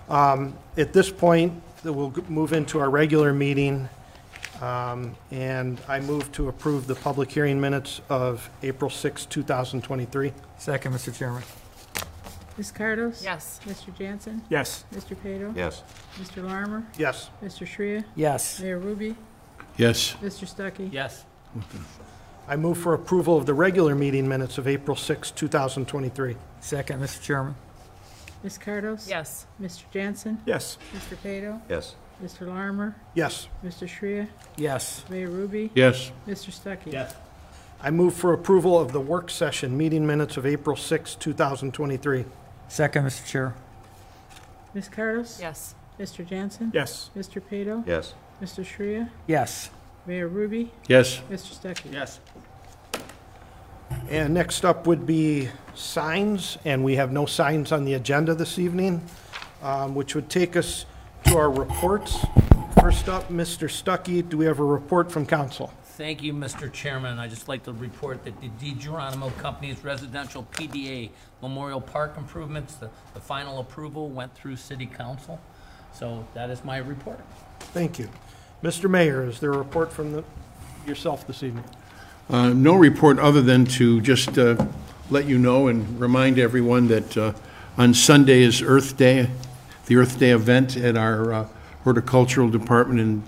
Um, 0.09 0.55
At 0.77 0.91
this 0.93 1.09
point, 1.09 1.53
we'll 1.83 2.11
g- 2.11 2.21
move 2.27 2.51
into 2.53 2.79
our 2.79 2.89
regular 2.89 3.31
meeting, 3.33 3.87
um, 4.61 5.15
and 5.31 5.79
I 5.87 5.99
move 6.01 6.31
to 6.33 6.49
approve 6.49 6.87
the 6.87 6.95
public 6.95 7.31
hearing 7.31 7.59
minutes 7.61 8.01
of 8.09 8.49
April 8.61 8.89
6, 8.91 9.25
2023. 9.25 10.33
Second, 10.57 10.93
Mr. 10.93 11.17
Chairman. 11.17 11.43
Ms. 12.57 12.71
Cardos? 12.71 13.23
Yes. 13.23 13.59
Mr. 13.65 13.93
Jansen? 13.97 14.41
Yes. 14.49 14.85
Mr. 14.93 15.15
Padel? 15.15 15.55
Yes. 15.55 15.83
Mr. 16.17 16.43
Larmer? 16.43 16.85
Yes. 16.97 17.29
Mr. 17.43 17.67
Shrea? 17.67 18.05
Yes. 18.15 18.61
Mayor 18.61 18.79
Hruby? 18.79 19.15
Yes. 19.77 20.15
Mr. 20.21 20.45
Stuckey? 20.47 20.91
Yes. 20.91 21.25
I 22.47 22.55
move 22.55 22.77
for 22.77 22.93
approval 22.93 23.37
of 23.37 23.45
the 23.45 23.53
regular 23.53 23.93
meeting 23.93 24.27
minutes 24.27 24.57
of 24.57 24.67
April 24.67 24.95
6, 24.95 25.31
2023. 25.31 26.37
Second, 26.61 27.01
Mr. 27.01 27.21
Chairman. 27.21 27.55
Ms. 28.43 28.57
Cardos? 28.57 29.09
Yes. 29.09 29.47
Mr. 29.61 29.83
Jansen? 29.91 30.39
Yes. 30.45 30.77
Mr. 30.93 31.17
Padel? 31.17 31.59
Yes. 31.69 31.95
Mr. 32.23 32.47
Larmer? 32.47 32.95
Yes. 33.15 33.49
Mr. 33.65 33.85
Shrea? 33.85 34.29
Yes. 34.55 35.03
Mayor 35.09 35.27
Hruby? 35.27 35.71
Yes. 35.75 36.11
Mr. 36.25 36.51
Stuckey? 36.51 36.93
Yes. 36.93 37.13
I 37.81 37.91
move 37.91 38.13
for 38.13 38.31
approval 38.31 38.79
of 38.79 38.93
the 38.93 39.01
work 39.01 39.29
session 39.29 39.75
meeting 39.75 40.07
minutes 40.07 40.37
of 40.37 40.45
April 40.45 40.77
6, 40.77 41.15
2023. 41.15 42.23
Second, 42.67 43.05
Mr. 43.05 43.25
Chair. 43.25 43.53
Ms. 44.73 44.89
Cardos? 44.89 45.39
Yes. 45.39 45.75
Mr. 45.99 46.27
Jansen? 46.27 46.71
Yes. 46.73 47.09
Mr. 47.15 47.41
Padel? 47.41 47.85
Yes. 47.87 48.13
Mr. 48.41 48.65
Shrea? 48.65 49.09
Yes. 49.27 49.69
Mayor 50.05 50.29
Hruby? 50.29 50.69
Yes. 50.87 51.21
Mr. 51.29 51.57
Stuckey? 51.57 51.93
Yes. 51.93 52.19
And 54.09 54.33
next 54.33 54.65
up 54.65 54.87
would 54.87 55.05
be 55.05 55.49
signs, 55.73 56.57
and 56.65 56.83
we 56.83 56.95
have 56.95 57.11
no 57.11 57.25
signs 57.25 57.71
on 57.71 57.85
the 57.85 57.93
agenda 57.93 58.35
this 58.35 58.59
evening, 58.59 59.01
um, 59.63 59.95
which 59.95 60.15
would 60.15 60.29
take 60.29 60.57
us 60.57 60.85
to 61.25 61.37
our 61.37 61.49
reports. 61.49 62.17
First 62.81 63.07
up, 63.07 63.29
Mr. 63.29 63.69
Stuckey, 63.69 64.27
do 64.27 64.37
we 64.37 64.45
have 64.45 64.59
a 64.59 64.63
report 64.63 65.11
from 65.11 65.25
council? 65.25 65.71
Thank 65.95 66.21
you, 66.21 66.33
Mr. 66.33 66.69
Chairman. 66.73 67.19
I'd 67.19 67.29
just 67.29 67.47
like 67.47 67.63
to 67.63 67.71
report 67.71 68.25
that 68.25 68.33
the 68.41 68.49
DiGeronimo 68.49 69.35
Company's 69.37 69.81
residential 69.81 70.45
PDA 70.51 71.09
Memorial 71.41 71.79
Park 71.79 72.15
improvements, 72.17 72.75
the, 72.75 72.89
the 73.13 73.21
final 73.21 73.59
approval 73.59 74.09
went 74.09 74.35
through 74.35 74.57
city 74.57 74.87
council. 74.87 75.39
So 75.93 76.27
that 76.33 76.49
is 76.49 76.65
my 76.65 76.77
report. 76.79 77.21
Thank 77.59 77.97
you. 77.97 78.09
Mr. 78.61 78.89
Mayor, 78.89 79.23
is 79.25 79.39
there 79.39 79.53
a 79.53 79.57
report 79.57 79.93
from 79.93 80.11
the- 80.11 80.25
yourself 80.85 81.25
this 81.27 81.41
evening? 81.43 81.63
Uh, 82.29 82.49
No 82.49 82.75
report 82.75 83.17
other 83.17 83.41
than 83.41 83.63
to 83.65 84.01
just 84.01 84.37
uh, 84.37 84.65
let 85.09 85.23
you 85.27 85.37
know 85.37 85.69
and 85.69 85.97
remind 85.97 86.37
everyone 86.39 86.89
that 86.89 87.15
uh, 87.15 87.31
on 87.77 87.93
Sunday 87.93 88.41
is 88.41 88.61
Earth 88.61 88.97
Day, 88.97 89.29
the 89.85 89.95
Earth 89.95 90.19
Day 90.19 90.31
event 90.31 90.75
at 90.75 90.97
our 90.97 91.31
uh, 91.33 91.47
horticultural 91.85 92.49
department 92.49 92.99
in, 92.99 93.23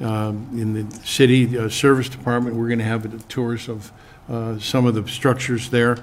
um, 0.00 0.48
in 0.52 0.72
the 0.74 0.94
city 1.06 1.58
uh, 1.58 1.68
service 1.68 2.08
department. 2.08 2.56
We're 2.56 2.68
going 2.68 2.78
to 2.78 2.84
have 2.84 3.28
tours 3.28 3.68
of 3.68 3.92
uh, 4.28 4.58
some 4.58 4.86
of 4.86 4.94
the 4.94 5.06
structures 5.08 5.70
there. 5.70 5.98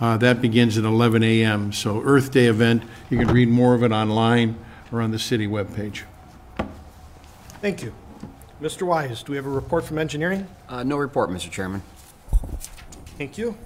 Uh, 0.00 0.16
That 0.16 0.40
begins 0.40 0.78
at 0.78 0.84
11 0.84 1.22
a.m. 1.22 1.72
So 1.72 2.02
Earth 2.02 2.32
Day 2.32 2.46
event, 2.46 2.82
you 3.10 3.18
can 3.18 3.28
read 3.28 3.48
more 3.48 3.74
of 3.74 3.82
it 3.82 3.92
online 3.92 4.56
or 4.92 5.00
on 5.00 5.10
the 5.10 5.18
city 5.18 5.46
webpage. 5.46 6.02
Thank 7.60 7.82
you. 7.82 7.92
Mr. 8.60 8.82
Wiese, 8.86 9.22
do 9.22 9.32
we 9.32 9.36
have 9.36 9.46
a 9.46 9.50
report 9.50 9.84
from 9.84 9.98
engineering? 9.98 10.46
Uh, 10.68 10.82
no 10.82 10.96
report, 10.96 11.30
Mr. 11.30 11.50
Chairman. 11.50 11.82
Thank 13.18 13.38
you. 13.38 13.56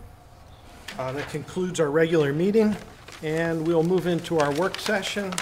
Uh, 0.99 1.13
That 1.13 1.29
concludes 1.31 1.81
our 1.81 1.91
regular 1.91 2.33
meeting, 2.33 2.77
and 3.23 3.67
we'll 3.67 3.83
move 3.83 4.07
into 4.07 4.39
our 4.39 4.53
work 4.53 4.79
session. 4.79 5.33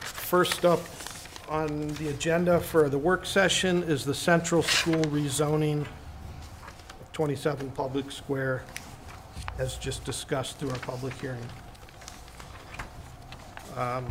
First 0.00 0.64
up 0.64 0.80
on 1.48 1.88
the 1.94 2.08
agenda 2.08 2.60
for 2.60 2.88
the 2.88 2.98
work 2.98 3.24
session 3.24 3.82
is 3.84 4.04
the 4.04 4.14
Central 4.14 4.62
School 4.62 5.02
rezoning 5.04 5.80
of 5.82 7.12
27 7.12 7.70
Public 7.70 8.10
Square, 8.10 8.62
as 9.58 9.76
just 9.76 10.04
discussed 10.04 10.58
through 10.58 10.70
our 10.70 10.78
public 10.78 11.14
hearing. 11.14 11.46
Um, 13.76 14.06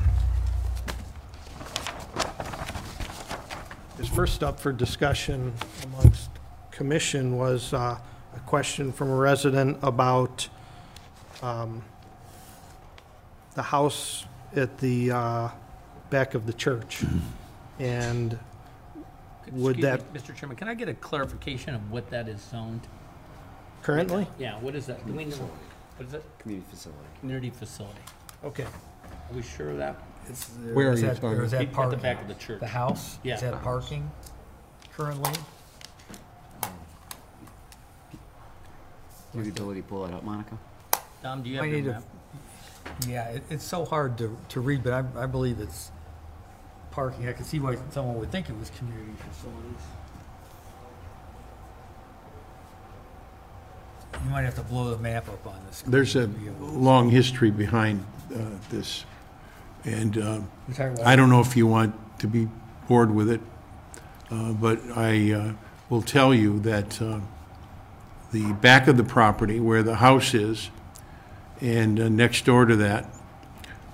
first 4.18 4.42
up 4.42 4.60
for 4.60 4.72
discussion 4.72 5.54
amongst 5.84 6.32
commission 6.72 7.38
was 7.38 7.72
uh, 7.72 7.96
a 8.36 8.40
question 8.48 8.92
from 8.92 9.12
a 9.12 9.16
resident 9.16 9.78
about 9.84 10.50
um, 11.44 11.84
the 13.54 13.62
house 13.62 14.26
at 14.56 14.76
the 14.80 15.12
uh, 15.12 15.50
back 16.10 16.34
of 16.34 16.46
the 16.46 16.54
church. 16.54 17.04
And 17.80 18.38
would 19.52 19.78
Excuse 19.78 20.00
that 20.02 20.14
me, 20.14 20.20
Mr. 20.20 20.36
Chairman, 20.36 20.58
can 20.58 20.68
I 20.68 20.74
get 20.74 20.90
a 20.90 20.94
clarification 20.96 21.76
of 21.76 21.92
what 21.92 22.10
that 22.10 22.28
is 22.28 22.42
zoned? 22.42 22.82
currently? 23.84 24.28
Yeah, 24.38 24.60
what 24.60 24.76
is 24.76 24.86
that? 24.88 25.06
Do 25.08 25.14
we 25.14 25.26
know? 25.26 25.36
What 25.98 26.08
is 26.08 26.14
it? 26.14 26.24
Community 26.40 26.68
facility. 26.70 27.00
Community 27.22 27.50
facility. 27.52 28.00
Okay. 28.44 28.64
Are 28.66 29.34
we 29.34 29.42
sure 29.42 29.70
of 29.70 29.78
that? 29.78 29.96
It's, 30.28 30.50
uh, 30.50 30.74
Where 30.74 30.90
are 30.90 30.94
is 30.94 31.02
you 31.02 31.08
that- 31.08 31.16
talking? 31.22 31.38
Or 31.38 31.44
is 31.46 31.52
that 31.52 31.62
At 31.62 31.70
the 31.70 31.74
parking? 31.76 32.00
back 32.00 32.22
of 32.22 32.28
the 32.28 32.34
church. 32.34 32.60
The 32.60 32.68
house? 32.68 33.18
Yeah. 33.24 33.36
Is 33.36 33.42
that 33.42 33.62
parking 33.64 34.12
currently? 34.94 35.32
Do 39.32 39.40
you 39.40 39.44
have 39.46 39.48
ability 39.48 39.82
to 39.84 39.88
pull 39.88 40.06
that 40.06 40.14
up, 40.14 40.24
Monica? 40.24 40.58
Tom, 41.24 41.44
do 41.44 41.50
you 41.50 41.60
I 41.62 41.66
have 41.66 41.74
need 41.74 41.86
your 41.86 41.94
to- 41.94 42.00
map? 42.00 42.10
Yeah, 43.08 43.24
it, 43.30 43.44
it's 43.50 43.64
so 43.64 43.86
hard 43.86 44.18
to, 44.18 44.38
to 44.50 44.60
read, 44.60 44.84
but 44.84 44.94
I, 44.94 45.24
I 45.24 45.26
believe 45.28 45.60
it's 45.62 45.92
parking. 46.98 47.30
I 47.30 47.34
can 47.34 47.46
see 47.46 47.60
why 47.60 47.78
someone 47.92 48.18
would 48.18 48.32
think 48.32 48.50
it 48.50 48.58
was 48.58 48.72
community 48.72 49.12
facilities. 49.30 49.84
You 54.26 54.32
might 54.32 54.42
have 54.42 54.56
to 54.56 54.64
blow 54.64 54.90
the 54.90 54.98
map 54.98 55.30
up 55.30 55.46
on 55.46 55.60
this. 55.68 55.84
There's 55.86 56.16
a 56.16 56.28
long 56.60 57.12
history 57.12 57.52
behind 57.52 58.04
uh, 58.34 58.40
this, 58.72 59.06
and 59.86 60.18
uh, 60.18 60.22
You're 60.22 60.42
talking 60.70 60.94
about- 60.94 61.06
I 61.06 61.16
don't 61.16 61.30
know 61.30 61.40
if 61.40 61.56
you 61.56 61.68
want 61.68 61.94
to 62.18 62.28
be 62.28 62.50
bored 62.88 63.14
with 63.14 63.30
it, 63.30 63.42
uh, 64.32 64.54
but 64.54 64.80
I 64.96 65.32
uh, 65.34 65.54
will 65.92 66.02
tell 66.02 66.34
you 66.34 66.60
that 66.62 67.00
uh, 67.00 67.20
the 68.32 68.54
back 68.54 68.88
of 68.88 68.98
the 68.98 69.04
property 69.04 69.60
where 69.60 69.84
the 69.84 69.98
house 69.98 70.34
is, 70.34 70.72
and 71.62 72.00
uh, 72.00 72.10
next 72.10 72.44
door 72.46 72.66
to 72.66 72.76
that, 72.78 73.08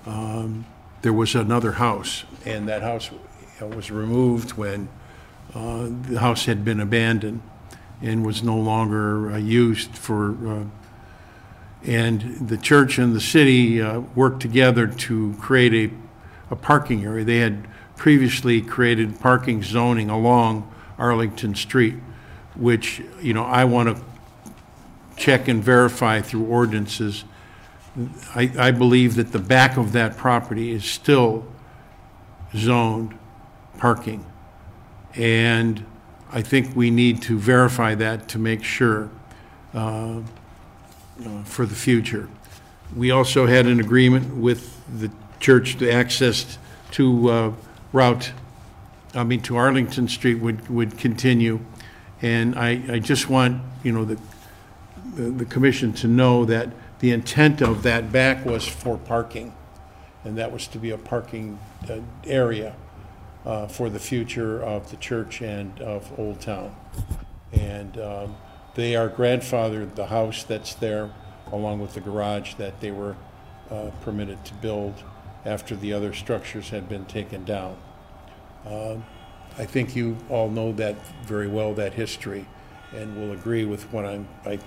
um, 0.06 0.66
there 1.01 1.12
was 1.12 1.36
another 1.36 1.74
house, 1.74 2.24
and 2.46 2.68
that 2.68 2.82
house 2.82 3.10
was 3.62 3.91
removed 3.91 4.54
when 4.54 4.89
uh, 5.54 5.88
the 6.10 6.20
house 6.20 6.46
had 6.46 6.66
been 6.66 6.80
abandoned 6.80 7.41
and 8.02 8.26
was 8.26 8.44
no 8.44 8.58
longer 8.58 9.32
uh, 9.32 9.38
used 9.38 9.96
for, 9.98 10.32
uh, 10.48 10.64
and 11.86 12.50
the 12.50 12.58
church 12.58 12.98
and 12.98 13.16
the 13.16 13.22
city 13.22 13.82
uh, 13.82 14.00
worked 14.16 14.41
together 14.41 14.88
to 14.88 15.34
create 15.39 15.94
a 16.52 16.56
parking 16.56 17.06
area. 17.06 17.24
They 17.24 17.39
had 17.39 17.68
previously 17.96 18.62
created 18.62 19.20
parking 19.20 19.64
zoning 19.64 20.10
along 20.10 20.70
Arlington 20.98 21.56
Street, 21.56 21.96
which, 22.56 23.02
you 23.22 23.34
know, 23.34 23.44
I 23.44 23.66
want 23.66 23.96
to 23.96 24.04
check 25.16 25.48
and 25.48 25.64
verify 25.64 26.22
through 26.22 26.46
ordinances. 26.46 27.24
I, 28.36 28.52
I 28.58 28.72
believe 28.72 29.16
that 29.16 29.32
the 29.32 29.39
back 29.39 29.78
of 29.78 29.91
that 29.94 30.18
property 30.18 30.72
is 30.72 30.84
still 30.84 31.46
zoned 32.56 33.18
parking. 33.78 34.26
And 35.16 35.86
I 36.32 36.41
think 36.41 36.76
we 36.76 36.89
need 36.89 37.22
to 37.24 37.38
verify 37.38 37.95
that 37.95 38.28
to 38.30 38.39
make 38.39 38.64
sure 38.64 39.10
uh, 39.74 40.22
uh, 41.26 41.43
for 41.43 41.66
the 41.66 41.76
future. 41.76 42.28
We 42.95 43.12
also 43.12 43.45
had 43.45 43.66
an 43.66 43.80
agreement 43.80 44.36
with 44.36 44.80
the 44.99 45.12
church 45.39 45.78
to 45.78 45.91
access 45.91 46.58
to 46.91 47.30
uh, 47.30 47.54
Route, 47.91 48.32
I 49.14 49.24
mean, 49.24 49.41
to 49.41 49.56
Arlington 49.56 50.08
Street 50.08 50.36
would, 50.36 50.68
would 50.70 50.97
continue. 50.97 51.60
And 52.22 52.58
I, 52.58 52.82
I 52.89 52.99
just 52.99 53.30
want, 53.30 53.62
you 53.84 53.91
know, 53.91 54.06
the, 54.06 54.18
the 55.16 55.30
the 55.30 55.45
commission 55.45 55.93
to 55.93 56.08
know 56.08 56.45
that 56.45 56.70
the 56.99 57.12
intent 57.12 57.62
of 57.62 57.84
that 57.84 58.12
back 58.12 58.45
was 58.45 58.66
for 58.68 58.97
parking. 58.97 59.54
And 60.26 60.38
that 60.38 60.52
was 60.52 60.68
to 60.68 60.78
be 60.78 60.92
a 60.92 60.98
parking 60.98 61.60
uh, 61.90 62.00
area 62.26 62.76
uh, 63.46 63.68
for 63.68 63.90
the 63.90 64.00
future 64.00 64.62
of 64.62 64.90
the 64.90 64.98
church 64.98 65.42
and 65.42 65.80
of 65.82 66.18
Old 66.18 66.40
Town. 66.40 66.76
And 67.52 67.98
um, 68.00 68.36
they 68.76 68.96
are 68.96 69.10
grandfathered 69.10 69.96
the 69.96 70.08
house 70.08 70.44
that's 70.44 70.74
there, 70.76 71.12
along 71.52 71.80
with 71.80 71.94
the 71.94 72.02
garage 72.02 72.56
that 72.56 72.80
they 72.80 72.92
were 72.92 73.16
uh, 73.70 73.92
permitted 74.02 74.44
to 74.46 74.54
build 74.56 75.04
after 75.46 75.76
the 75.76 75.94
other 75.94 76.14
structures 76.14 76.70
had 76.70 76.88
been 76.88 77.06
taken 77.06 77.44
down. 77.44 77.78
Um, 78.66 79.06
I 79.58 79.66
think 79.66 79.96
you 79.96 80.18
all 80.30 80.50
know 80.50 80.72
that 80.74 80.96
very 81.26 81.48
well, 81.48 81.74
that 81.76 81.94
history, 81.94 82.48
and 82.94 83.16
will 83.16 83.34
agree 83.34 83.66
with 83.66 83.84
what 83.92 84.06
I'm, 84.06 84.28
I 84.46 84.60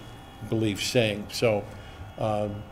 believe, 0.49 0.83
saying. 0.83 1.27
So 1.33 1.65
um, 2.19 2.63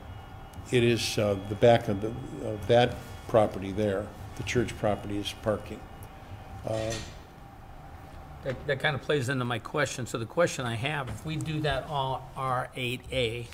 it 0.70 0.82
is 0.82 1.18
uh, 1.18 1.36
the 1.48 1.54
back 1.54 1.88
of 1.88 2.00
the, 2.00 2.08
of 2.48 2.66
that 2.66 2.96
property 3.28 3.72
there, 3.72 4.06
the 4.36 4.42
church 4.42 4.76
property 4.78 5.18
is 5.18 5.32
parking. 5.42 5.80
Uh, 6.66 6.92
That, 8.44 8.66
that 8.66 8.80
kind 8.80 8.94
of 8.94 9.02
plays 9.02 9.28
into 9.28 9.44
my 9.44 9.58
question. 9.58 10.06
So 10.06 10.18
the 10.18 10.26
question 10.26 10.66
I 10.66 10.74
have, 10.74 11.08
if 11.08 11.24
we 11.24 11.36
do 11.36 11.60
that 11.60 11.84
all 11.88 12.30
R8A, 12.36 13.46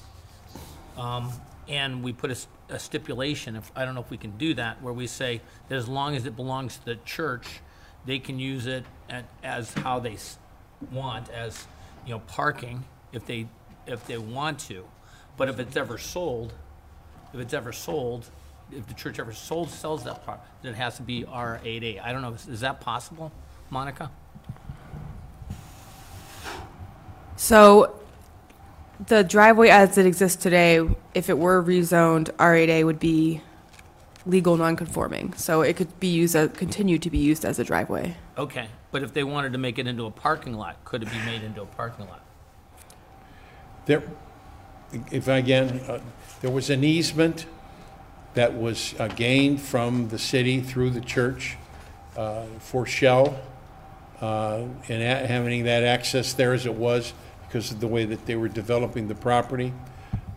um, 0.96 1.32
and 1.68 2.02
we 2.02 2.12
put 2.12 2.36
a 2.68 2.78
stipulation, 2.78 3.54
if, 3.54 3.70
I 3.76 3.84
don't 3.84 3.94
know 3.94 4.00
if 4.00 4.11
we 4.11 4.16
can 4.16 4.36
do 4.36 4.54
that, 4.54 4.82
where 4.82 4.92
we 4.92 5.06
say 5.06 5.40
that 5.68 5.76
as 5.76 5.88
long 5.88 6.16
as 6.16 6.26
it 6.26 6.34
belongs 6.34 6.76
to 6.78 6.84
the 6.84 6.96
church, 7.04 7.61
they 8.04 8.18
can 8.18 8.40
use 8.40 8.66
it 8.66 8.84
at, 9.08 9.24
as 9.44 9.72
how 9.74 10.00
they 10.00 10.16
want, 10.90 11.28
as, 11.30 11.66
you 12.04 12.12
know, 12.12 12.20
parking, 12.20 12.84
if 13.12 13.24
they, 13.26 13.46
if 13.86 14.04
they 14.06 14.18
want 14.18 14.58
to. 14.58 14.84
But 15.36 15.48
if 15.48 15.61
it's 15.61 15.76
ever 15.76 15.98
sold, 15.98 16.52
if 17.33 17.41
it's 17.41 17.55
ever 17.55 17.72
sold, 17.72 18.26
if 18.72 18.87
the 18.87 18.95
church 18.95 19.18
ever 19.18 19.33
sold, 19.33 19.70
sells 19.70 20.05
that 20.05 20.24
part, 20.24 20.41
then 20.62 20.72
it 20.74 20.76
has 20.76 20.97
to 20.97 21.03
be 21.03 21.24
R8A. 21.24 22.01
I 22.01 22.12
don't 22.12 22.22
know, 22.22 22.33
is- 22.33 22.49
is 22.49 22.61
that 22.61 22.81
possible, 22.81 23.33
Monica? 23.70 24.11
So 27.37 27.99
the 29.07 29.24
driveway 29.24 29.68
as 29.68 29.97
it 29.97 30.07
exists 30.07 30.41
today, 30.43 30.87
if 31.14 31.28
it 31.31 31.39
were 31.39 31.62
rezoned, 31.62 32.31
R8A 32.37 32.85
would 32.85 33.01
be 33.01 33.41
legal 34.26 34.57
non-conforming. 34.57 35.33
So 35.35 35.62
it 35.62 35.76
could 35.76 35.99
be 35.99 36.09
used, 36.09 36.37
as 36.37 36.51
continue 36.51 36.99
to 36.99 37.11
be 37.11 37.18
used 37.18 37.45
as 37.45 37.59
a 37.59 37.64
driveway. 37.64 38.16
Okay, 38.37 38.68
but 38.93 39.03
if 39.03 39.14
they 39.14 39.24
wanted 39.24 39.53
to 39.53 39.59
make 39.59 39.78
it 39.78 39.87
into 39.87 40.05
a 40.05 40.11
parking 40.11 40.55
lot, 40.55 40.76
could 40.85 41.03
it 41.03 41.11
be 41.11 41.18
made 41.24 41.43
into 41.43 41.62
a 41.62 41.66
parking 41.66 42.07
lot? 42.09 42.20
There, 43.87 44.03
if 45.11 45.28
I 45.28 45.39
again, 45.39 45.81
uh, 45.89 46.01
there 46.41 46.51
was 46.51 46.70
an 46.70 46.84
easement 46.84 47.47
that 48.34 48.57
was 48.57 48.95
uh, 48.99 49.09
gained 49.09 49.61
from 49.61 50.09
the 50.09 50.18
city 50.18 50.61
through 50.61 50.91
the 50.91 51.01
church 51.01 51.57
uh, 52.16 52.45
for 52.59 52.86
Shell, 52.86 53.38
uh, 54.20 54.62
and 54.88 55.26
having 55.28 55.64
that 55.64 55.82
access 55.82 56.32
there 56.32 56.53
as 56.53 56.66
it 56.66 56.74
was 56.74 57.12
because 57.47 57.70
of 57.70 57.80
the 57.80 57.86
way 57.86 58.05
that 58.05 58.26
they 58.26 58.36
were 58.36 58.49
developing 58.49 59.09
the 59.09 59.14
property. 59.14 59.72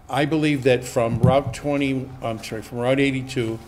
I 0.10 0.26
believe 0.26 0.64
that 0.64 0.84
from 0.84 1.20
Route 1.20 1.54
20, 1.54 2.10
I'm 2.22 2.44
sorry, 2.44 2.62
from 2.62 2.80
Route 2.80 3.00
82 3.00 3.60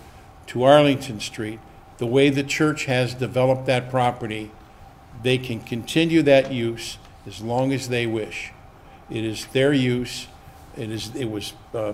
to 0.48 0.64
Arlington 0.64 1.20
Street, 1.20 1.60
the 1.98 2.06
way 2.06 2.30
the 2.30 2.44
church 2.44 2.86
has 2.86 3.14
developed 3.14 3.66
that 3.68 3.90
property, 3.90 4.52
they 5.24 5.38
can 5.38 5.62
continue 5.62 6.22
that 6.24 6.52
use 6.52 6.98
as 7.26 7.42
long 7.42 7.72
as 7.72 7.90
they 7.90 8.06
wish. 8.06 8.52
It 9.10 9.24
is 9.24 9.46
their 9.48 9.74
use. 9.74 10.28
It 10.76 10.92
is, 10.92 11.16
it 11.16 11.32
was 11.32 11.54
uh, 11.74 11.94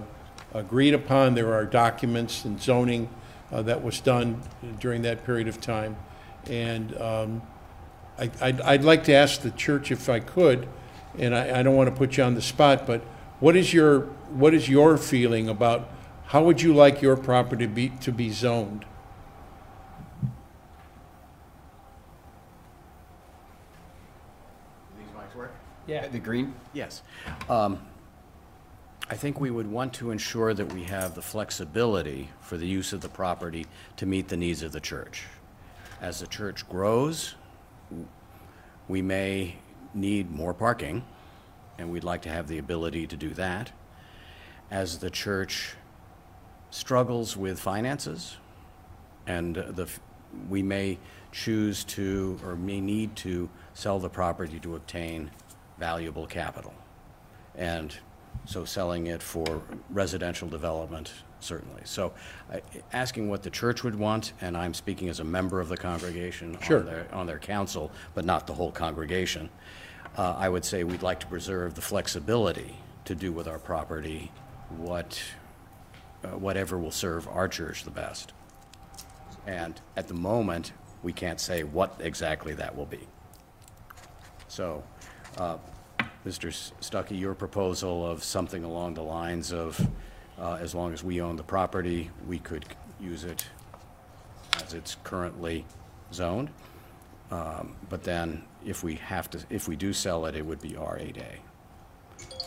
agreed 0.54 0.94
upon. 0.94 1.36
There 1.36 1.54
are 1.54 1.66
documents 1.66 2.46
and 2.46 2.62
zoning 2.62 3.10
uh, 3.52 3.62
that 3.64 3.84
was 3.84 4.00
done 4.00 4.42
during 4.80 5.02
that 5.04 5.26
period 5.26 5.48
of 5.48 5.60
time. 5.62 5.96
And 6.50 7.00
um, 7.02 7.42
I- 8.18 8.32
I'd 8.42 8.62
I'd 8.62 8.84
like 8.84 9.04
to 9.06 9.14
ask 9.14 9.42
the 9.42 9.52
church 9.52 9.92
if 9.92 10.10
I 10.10 10.20
could, 10.20 10.68
and 11.18 11.36
I 11.36 11.60
I 11.60 11.64
don't 11.64 11.76
want 11.76 11.90
to 11.90 11.96
put 11.96 12.18
you 12.18 12.24
on 12.24 12.36
the 12.36 12.42
spot, 12.42 12.86
but 12.88 13.02
what 13.42 13.56
is 13.56 13.74
your, 13.74 14.02
what 14.30 14.54
is 14.54 14.70
your 14.70 14.98
feeling 14.98 15.50
about, 15.50 15.90
how 16.28 16.44
would 16.44 16.62
you 16.62 16.76
like 16.76 17.02
your 17.02 17.18
property 17.18 17.66
to 17.66 17.74
be, 17.74 17.90
to 17.90 18.12
be 18.12 18.30
zoned? 18.30 18.86
Yeah. 25.88 26.08
The 26.08 26.20
green? 26.20 26.54
Yes. 26.74 27.02
Um, 27.50 27.80
I 29.12 29.16
think 29.16 29.42
we 29.42 29.52
would 29.52 29.70
want 29.70 29.92
to 29.96 30.12
ensure 30.12 30.54
that 30.54 30.72
we 30.72 30.84
have 30.84 31.16
the 31.16 31.22
flexibility 31.22 32.30
for 32.40 32.58
the 32.58 32.66
use 32.66 32.94
of 32.94 33.02
the 33.02 33.10
property 33.10 33.66
to 33.98 34.06
meet 34.06 34.30
the 34.30 34.38
needs 34.38 34.64
of 34.64 34.72
the 34.72 34.80
church. 34.80 35.26
As 36.00 36.22
the 36.22 36.28
church 36.28 36.68
grows, 36.70 37.36
we 38.88 39.02
may 39.02 39.58
need 39.94 40.32
more 40.32 40.54
parking, 40.54 41.04
and 41.78 41.92
we'd 41.92 42.06
like 42.06 42.22
to 42.22 42.30
have 42.30 42.48
the 42.48 42.58
ability 42.58 43.06
to 43.08 43.18
do 43.18 43.32
that. 43.32 43.74
As 44.72 45.00
the 45.00 45.10
church 45.10 45.76
struggles 46.70 47.36
with 47.36 47.60
finances, 47.60 48.38
and 49.28 49.56
the, 49.56 49.90
we 50.48 50.64
may 50.64 50.98
choose 51.34 51.84
to, 51.84 52.40
or 52.46 52.56
may 52.56 52.80
need 52.80 53.18
to 53.18 53.50
sell 53.74 54.00
the 54.00 54.10
property 54.10 54.58
to 54.62 54.78
obtain 54.78 55.32
valuable 55.78 56.28
capital. 56.28 56.74
And 57.56 57.94
so 58.46 58.66
selling 58.66 59.08
it 59.08 59.22
for 59.22 59.62
residential 59.90 60.48
development, 60.48 61.12
certainly. 61.40 61.82
So 61.86 62.14
I- 62.52 62.62
asking 62.94 63.30
what 63.30 63.44
the 63.44 63.50
church 63.50 63.84
would 63.84 63.96
want, 63.96 64.34
and 64.42 64.58
I'm 64.58 64.74
speaking 64.74 65.10
as 65.10 65.20
a 65.20 65.24
member 65.24 65.60
of 65.60 65.70
the 65.70 65.78
congregation 65.78 66.58
Sure. 66.62 66.80
on 66.80 66.86
their, 66.86 67.08
on 67.14 67.28
their 67.28 67.40
council, 67.40 67.92
but 68.14 68.26
not 68.26 68.48
the 68.48 68.54
whole 68.54 68.72
congregation, 68.72 69.50
uh, 70.18 70.36
I 70.38 70.50
would 70.50 70.66
say 70.66 70.84
we'd 70.84 71.04
like 71.04 71.20
to 71.22 71.28
preserve 71.28 71.76
the 71.76 71.82
flexibility 71.82 72.78
to 73.06 73.16
do 73.16 73.32
with 73.32 73.48
our 73.48 73.60
property 73.60 74.32
what, 74.78 75.22
uh, 76.24 76.30
whatever 76.30 76.78
will 76.78 76.92
serve 76.92 77.28
our 77.28 77.48
church 77.48 77.84
the 77.84 77.92
best. 77.92 78.34
And 79.48 79.80
at 79.96 80.08
the 80.08 80.14
moment, 80.14 80.72
we 81.04 81.14
can't 81.14 81.40
say 81.40 81.64
what 81.64 81.96
exactly 82.00 82.54
that 82.56 82.76
will 82.76 82.86
be. 82.86 83.08
So, 84.48 84.84
uh, 85.38 85.58
Mr. 86.26 86.50
S- 86.50 86.72
Stuckey, 86.82 87.20
your 87.20 87.34
proposal 87.34 88.06
of 88.10 88.24
something 88.24 88.64
along 88.64 88.94
the 88.94 89.02
lines 89.02 89.52
of, 89.52 89.88
uh, 90.40 90.58
as 90.62 90.76
long 90.76 90.94
as 90.94 91.04
we 91.04 91.22
own 91.22 91.36
the 91.36 91.44
property, 91.44 92.10
we 92.28 92.38
could 92.40 92.66
use 93.00 93.24
it 93.24 93.46
as 94.64 94.74
it's 94.74 94.98
currently 95.04 95.66
zoned. 96.14 96.50
Um, 97.32 97.76
But 97.90 98.04
then, 98.04 98.44
if 98.66 98.84
we 98.84 98.96
have 98.96 99.30
to, 99.32 99.40
if 99.50 99.68
we 99.68 99.76
do 99.76 99.94
sell 99.94 100.26
it, 100.26 100.36
it 100.36 100.46
would 100.46 100.62
be 100.62 100.72
R8A. 100.76 101.40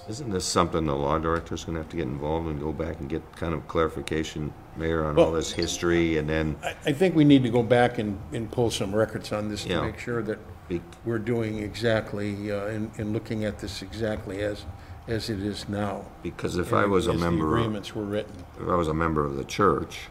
Isn't 0.08 0.30
this 0.30 0.44
something 0.44 0.84
the 0.84 0.94
law 0.94 1.18
director's 1.18 1.64
gonna 1.64 1.78
have 1.78 1.88
to 1.88 1.96
get 1.96 2.06
involved 2.06 2.46
and 2.46 2.60
go 2.60 2.72
back 2.72 3.00
and 3.00 3.08
get 3.08 3.22
kind 3.36 3.54
of 3.54 3.66
clarification, 3.66 4.52
Mayor, 4.76 5.06
on 5.06 5.18
all 5.18 5.32
this 5.32 5.50
history, 5.50 6.18
and 6.18 6.28
then, 6.28 6.56
I 6.62 6.74
I 6.86 6.92
think 6.92 7.14
we 7.16 7.24
need 7.24 7.42
to 7.42 7.48
go 7.48 7.62
back 7.62 7.98
and, 7.98 8.18
and 8.32 8.50
pull 8.52 8.70
some 8.70 8.94
records 8.94 9.32
on 9.32 9.48
this 9.48 9.64
to 9.64 9.70
Yeah. 9.70 9.80
make 9.80 9.98
sure 9.98 10.22
that 10.22 10.38
Be- 10.68 10.80
we're 11.04 11.18
doing 11.18 11.58
exactly, 11.58 12.50
uh, 12.50 12.66
and, 12.66 12.90
and 12.98 13.12
looking 13.12 13.44
at 13.44 13.58
this 13.58 13.82
exactly 13.82 14.40
as, 14.42 14.64
as 15.06 15.28
it 15.28 15.40
is 15.40 15.68
now. 15.68 16.06
because 16.22 16.56
if 16.56 16.72
I 16.72 16.86
was 16.86 17.06
a 17.06 17.10
As 17.12 17.20
the 17.20 17.24
member, 17.30 17.46
of- 17.56 17.60
agreements 17.60 17.94
were 17.94 18.04
written. 18.04 18.32
if 18.60 18.68
I 18.68 18.74
was 18.74 18.88
a 18.88 18.94
member 18.94 19.24
of 19.24 19.36
the 19.36 19.44
church, 19.44 20.08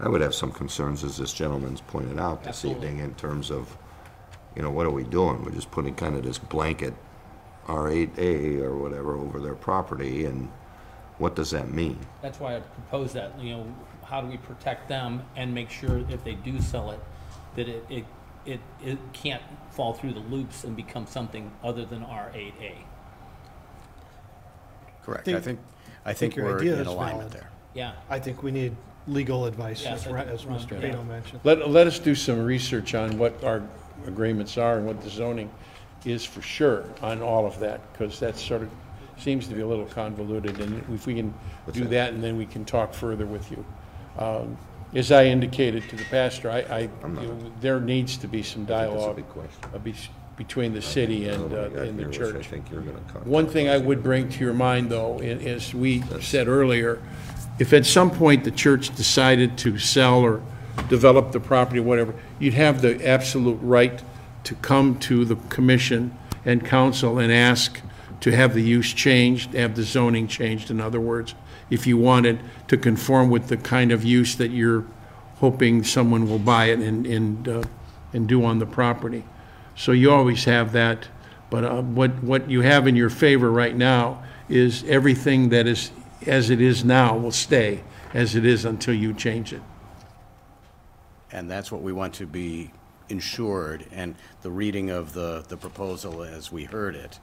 I 0.00 0.08
would 0.08 0.20
have 0.20 0.34
some 0.34 0.52
concerns, 0.52 1.04
as 1.04 1.18
this 1.18 1.32
gentleman's 1.32 1.80
pointed 1.82 2.18
out 2.18 2.40
this 2.44 2.48
Absolutely. 2.64 2.88
evening, 2.88 3.04
in 3.04 3.14
terms 3.16 3.50
of, 3.50 3.76
you 4.56 4.62
know, 4.62 4.70
what 4.70 4.86
are 4.86 4.90
we 4.90 5.04
doing? 5.04 5.44
We're 5.44 5.50
just 5.50 5.70
putting 5.70 5.94
kind 5.94 6.16
of 6.16 6.22
this 6.22 6.38
blanket 6.38 6.94
R8A 7.66 8.60
or 8.62 8.76
whatever 8.76 9.16
over 9.16 9.40
their 9.40 9.54
property, 9.54 10.24
and 10.24 10.48
what 11.18 11.34
does 11.34 11.50
that 11.50 11.70
mean? 11.72 11.98
That's 12.22 12.40
why 12.40 12.56
I 12.56 12.60
proposed 12.60 13.14
that, 13.14 13.38
you 13.40 13.50
know, 13.50 13.74
how 14.04 14.20
do 14.22 14.28
we 14.28 14.38
protect 14.38 14.88
them 14.88 15.22
and 15.36 15.52
make 15.52 15.68
sure 15.68 15.98
if 16.08 16.24
they 16.24 16.34
do 16.36 16.60
sell 16.62 16.92
it, 16.92 17.00
that 17.56 17.68
it, 17.68 17.84
it, 17.90 18.04
it, 18.46 18.60
it 18.84 18.98
can't 19.12 19.42
fall 19.70 19.92
through 19.92 20.12
the 20.12 20.20
loops 20.20 20.64
and 20.64 20.74
become 20.76 21.06
something 21.06 21.50
other 21.62 21.84
than 21.84 22.02
R 22.02 22.30
eight 22.34 22.54
A. 22.60 22.74
Correct. 25.04 25.24
Think- 25.24 25.36
I 25.36 25.40
think, 25.40 25.58
I 26.04 26.12
think 26.12 26.18
think 26.18 26.36
your 26.36 26.46
we're 26.46 26.58
idea 26.60 26.74
in 26.74 26.80
is 26.80 26.86
alignment 26.86 27.30
valid. 27.30 27.32
there. 27.32 27.50
Yeah. 27.74 27.92
I 28.10 28.18
think 28.18 28.42
we 28.42 28.50
need 28.50 28.74
legal 29.06 29.46
advice, 29.46 29.82
Yeah, 29.82 29.94
as 29.94 30.06
I 30.06 30.10
Ra- 30.10 30.20
think 30.22 30.32
as 30.34 30.46
Ron- 30.46 30.58
Mr. 30.58 30.70
yeah. 30.82 30.88
Cato 30.90 31.02
mentioned. 31.04 31.40
Let, 31.44 31.68
let 31.70 31.86
us 31.86 31.98
do 31.98 32.14
some 32.14 32.44
research 32.44 32.94
on 32.94 33.18
what 33.18 33.42
our 33.44 33.62
agreements 34.06 34.58
are 34.58 34.76
and 34.78 34.86
what 34.86 35.00
the 35.02 35.10
zoning 35.10 35.50
is 36.04 36.24
for 36.24 36.42
sure 36.42 36.84
on 37.02 37.22
all 37.22 37.46
of 37.46 37.58
that, 37.60 37.80
because 37.92 38.18
that 38.20 38.36
sort 38.36 38.62
of 38.62 38.70
seems 39.18 39.48
to 39.48 39.54
be 39.54 39.60
a 39.62 39.66
little 39.66 39.86
convoluted, 39.86 40.60
and 40.60 40.78
if 40.94 41.06
we 41.06 41.14
can 41.14 41.34
do 41.72 41.84
that, 41.86 42.12
and 42.12 42.22
then 42.22 42.36
we 42.36 42.46
can 42.46 42.64
talk 42.64 42.94
further 42.94 43.26
with 43.26 43.50
you. 43.50 43.64
Um, 44.18 44.56
As 44.94 45.12
I 45.12 45.26
indicated 45.26 45.88
to 45.90 45.96
the 45.96 46.04
pastor, 46.04 46.50
I, 46.50 46.58
I, 46.60 46.80
you 47.20 47.52
there 47.60 47.78
needs 47.80 48.16
to 48.18 48.26
be 48.28 48.42
some 48.42 48.64
that's 48.64 48.90
a 48.90 48.90
dialogue 48.90 49.16
big 49.16 49.28
question. 49.28 49.50
uh, 49.74 49.78
be- 49.78 49.94
between 50.36 50.72
the 50.72 50.80
city 50.80 51.28
and, 51.28 51.52
uh, 51.52 51.62
and 51.80 51.98
the 51.98 52.04
here, 52.04 52.10
church. 52.12 52.36
I 52.36 52.42
think 52.42 52.70
you're 52.70 52.80
gonna. 52.80 52.98
One 53.24 53.46
thing 53.48 53.68
I 53.68 53.76
would 53.76 54.02
bring 54.04 54.28
to 54.30 54.38
your 54.44 54.54
mind, 54.54 54.88
though, 54.88 55.18
i- 55.20 55.24
as 55.24 55.74
we 55.74 56.02
said 56.20 56.46
earlier, 56.48 57.00
if 57.58 57.72
at 57.72 57.84
some 57.84 58.10
point 58.10 58.44
the 58.44 58.52
church 58.52 58.94
decided 58.94 59.58
to 59.58 59.78
sell 59.78 60.20
or 60.20 60.40
develop 60.88 61.32
the 61.32 61.40
property, 61.40 61.80
whatever, 61.80 62.14
you'd 62.38 62.54
have 62.54 62.80
the 62.82 63.04
absolute 63.06 63.58
right 63.60 64.00
to 64.44 64.54
come 64.54 64.96
to 65.00 65.24
the 65.24 65.34
commission 65.48 66.16
and 66.44 66.64
council 66.64 67.18
and 67.18 67.32
ask 67.32 67.80
to 68.20 68.30
have 68.30 68.54
the 68.54 68.62
use 68.62 68.92
changed, 68.94 69.54
have 69.54 69.74
the 69.74 69.82
zoning 69.82 70.28
changed, 70.28 70.70
in 70.70 70.80
other 70.80 71.00
words, 71.00 71.34
if 71.70 71.86
you 71.86 71.96
wanted 71.96 72.40
to 72.68 72.76
conform 72.76 73.30
with 73.30 73.48
the 73.48 73.56
kind 73.56 73.92
of 73.92 74.04
use 74.04 74.36
that 74.36 74.50
you're 74.50 74.84
hoping 75.36 75.84
someone 75.84 76.28
will 76.28 76.38
buy 76.38 76.66
it 76.66 76.80
and, 76.80 77.06
and, 77.06 77.48
uh, 77.48 77.62
and 78.12 78.28
do 78.28 78.44
on 78.44 78.58
the 78.58 78.66
property. 78.66 79.24
So 79.76 79.92
you 79.92 80.10
always 80.10 80.44
have 80.44 80.72
that, 80.72 81.08
but 81.50 81.64
uh, 81.64 81.82
what, 81.82 82.22
what 82.22 82.50
you 82.50 82.62
have 82.62 82.86
in 82.86 82.96
your 82.96 83.10
favor 83.10 83.50
right 83.50 83.76
now 83.76 84.22
is 84.48 84.82
everything 84.84 85.50
that 85.50 85.66
is, 85.66 85.92
as 86.26 86.50
it 86.50 86.60
is 86.60 86.84
now 86.84 87.16
will 87.16 87.32
stay 87.32 87.84
as 88.14 88.34
it 88.34 88.44
is 88.44 88.64
until 88.64 88.94
you 88.94 89.12
change 89.12 89.52
it. 89.52 89.62
And 91.30 91.50
that's 91.50 91.70
what 91.70 91.82
we 91.82 91.92
want 91.92 92.14
to 92.14 92.26
be 92.26 92.72
ensured, 93.10 93.86
and 93.92 94.14
the 94.42 94.50
reading 94.50 94.90
of 94.90 95.12
the, 95.12 95.44
the 95.48 95.56
proposal 95.56 96.22
as 96.22 96.52
we 96.52 96.64
heard 96.64 96.94
it 96.94 97.18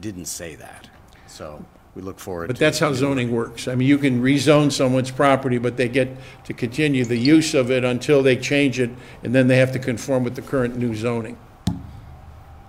didn't 0.00 0.26
say 0.26 0.54
that. 0.56 0.88
So 1.26 1.64
we 1.98 2.04
look 2.04 2.20
forward 2.20 2.46
to. 2.46 2.52
But 2.54 2.60
that's 2.60 2.78
how 2.78 2.92
zoning 2.92 3.32
works. 3.32 3.66
I 3.66 3.74
mean, 3.74 3.88
you 3.88 3.98
can 3.98 4.22
rezone 4.22 4.70
someone's 4.70 5.10
property, 5.10 5.58
but 5.58 5.76
they 5.76 5.88
get 5.88 6.16
to 6.44 6.54
continue 6.54 7.04
the 7.04 7.16
use 7.16 7.54
of 7.54 7.72
it 7.72 7.84
until 7.84 8.22
they 8.22 8.36
change 8.36 8.78
it, 8.78 8.90
and 9.24 9.34
then 9.34 9.48
they 9.48 9.56
have 9.56 9.72
to 9.72 9.80
conform 9.80 10.22
with 10.22 10.36
the 10.36 10.42
current 10.42 10.76
new 10.76 10.94
zoning. 10.94 11.36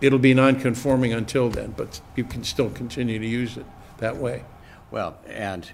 It'll 0.02 0.18
be 0.18 0.34
non-conforming 0.34 1.14
until 1.14 1.50
then, 1.50 1.76
but 1.78 2.02
you 2.16 2.24
can 2.24 2.44
still 2.44 2.72
continue 2.72 3.20
to 3.20 3.28
use 3.28 3.56
it 3.56 3.68
that 4.00 4.18
way. 4.18 4.46
Well, 4.90 5.20
and 5.28 5.70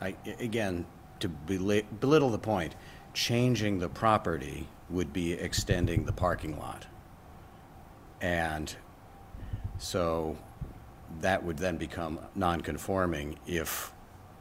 I, 0.00 0.14
again, 0.38 0.86
to 1.18 1.28
belittle 1.28 2.30
the 2.30 2.38
point, 2.38 2.76
changing 3.12 3.80
the 3.80 3.88
property 3.88 4.68
would 4.88 5.12
be 5.12 5.32
extending 5.32 6.04
the 6.04 6.12
parking 6.12 6.56
lot. 6.60 6.86
And 8.20 8.72
so 9.78 10.38
that 11.20 11.44
would 11.44 11.58
then 11.58 11.76
become 11.76 12.18
non-conforming 12.34 13.36
if 13.46 13.92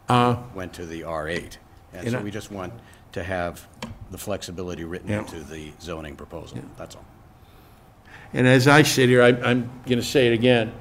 Uh, 0.07 0.37
went 0.55 0.73
to 0.73 0.85
the 0.85 1.03
R8. 1.03 1.57
And 1.93 2.03
And 2.07 2.11
so 2.11 2.19
we 2.21 2.31
just 2.31 2.51
want 2.51 2.73
to 3.11 3.23
have 3.23 3.67
the 4.11 4.17
flexibility 4.17 4.83
written 4.83 5.09
Yeah. 5.09 5.19
into 5.19 5.39
the 5.41 5.71
zoning 5.81 6.15
proposal, 6.15 6.59
that's 6.77 6.95
all. 6.95 7.05
And 8.33 8.47
as 8.47 8.67
I 8.67 8.83
sit 8.83 9.09
here, 9.09 9.21
I- 9.23 9.39
I'm 9.49 9.69
going 9.85 9.99
to 9.99 10.03
say 10.05 10.27
it 10.27 10.33
again, 10.33 10.71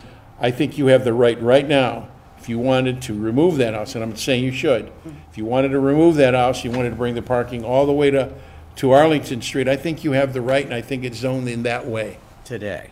I 0.41 0.51
think 0.51 0.79
you 0.79 0.87
have 0.87 1.05
the 1.05 1.13
right, 1.15 1.41
right 1.43 1.67
now, 1.67 2.09
if 2.39 2.49
you 2.49 2.59
wanted 2.59 3.03
to 3.03 3.15
remove 3.15 3.57
that 3.59 3.75
house, 3.75 3.95
and 3.95 4.05
I'm 4.05 4.15
saying 4.17 4.45
you 4.45 4.53
should, 4.53 4.91
if 5.31 5.37
you 5.37 5.45
wanted 5.45 5.71
to 5.71 5.81
remove 5.81 6.17
that 6.17 6.35
house, 6.35 6.63
you 6.65 6.71
wanted 6.71 6.91
to 6.91 6.97
bring 6.97 7.15
the 7.15 7.23
parking 7.23 7.65
all 7.65 7.87
the 7.87 7.93
way 7.93 8.11
to, 8.11 8.33
to 8.77 8.93
Arlington 8.93 9.43
Street, 9.43 9.67
I 9.69 9.77
think 9.77 10.05
you 10.05 10.13
have 10.13 10.33
the 10.35 10.41
right, 10.43 10.65
and 10.65 10.73
I 10.75 10.81
think 10.81 11.05
it's 11.05 11.19
zoned 11.19 11.49
in 11.49 11.65
that 11.65 11.87
way. 11.87 12.19
Today. 12.45 12.91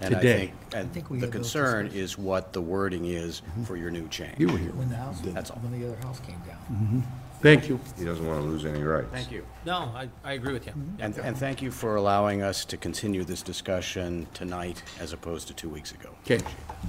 And 0.00 0.14
I 0.14 0.18
Today. 0.18 0.38
think, 0.38 0.52
and 0.74 0.92
think 0.92 1.10
we 1.10 1.18
the 1.18 1.26
had 1.26 1.32
those 1.34 1.40
concern 1.40 1.86
is 1.88 2.16
what 2.16 2.52
the 2.52 2.60
wording 2.60 3.04
is 3.04 3.40
mm-hmm. 3.40 3.64
for 3.64 3.76
your 3.76 3.90
new 3.90 4.08
change. 4.08 4.38
You 4.38 4.48
were 4.48 4.58
here. 4.58 4.72
When 4.72 4.88
the 4.88 4.96
house, 4.96 5.20
That's 5.22 5.50
all. 5.50 5.58
when 5.58 5.78
the 5.78 5.86
other 5.86 5.96
house 5.98 6.20
came 6.20 6.38
down. 6.46 6.58
Mm-hmm. 6.72 7.00
Thank 7.42 7.68
you. 7.68 7.80
He 7.98 8.04
doesn't 8.04 8.26
want 8.26 8.40
to 8.40 8.46
lose 8.46 8.64
any 8.66 8.82
rights. 8.82 9.08
Thank 9.12 9.30
you. 9.30 9.46
No, 9.64 9.92
I, 9.94 10.08
I 10.24 10.34
agree 10.34 10.52
with 10.52 10.66
you. 10.66 10.72
Mm-hmm. 10.72 11.02
And, 11.02 11.18
and 11.18 11.36
thank 11.36 11.62
you 11.62 11.70
for 11.70 11.96
allowing 11.96 12.42
us 12.42 12.64
to 12.66 12.76
continue 12.76 13.24
this 13.24 13.42
discussion 13.42 14.26
tonight 14.34 14.82
as 15.00 15.12
opposed 15.12 15.48
to 15.48 15.54
two 15.54 15.70
weeks 15.70 15.92
ago. 15.92 16.10
Okay. 16.24 16.40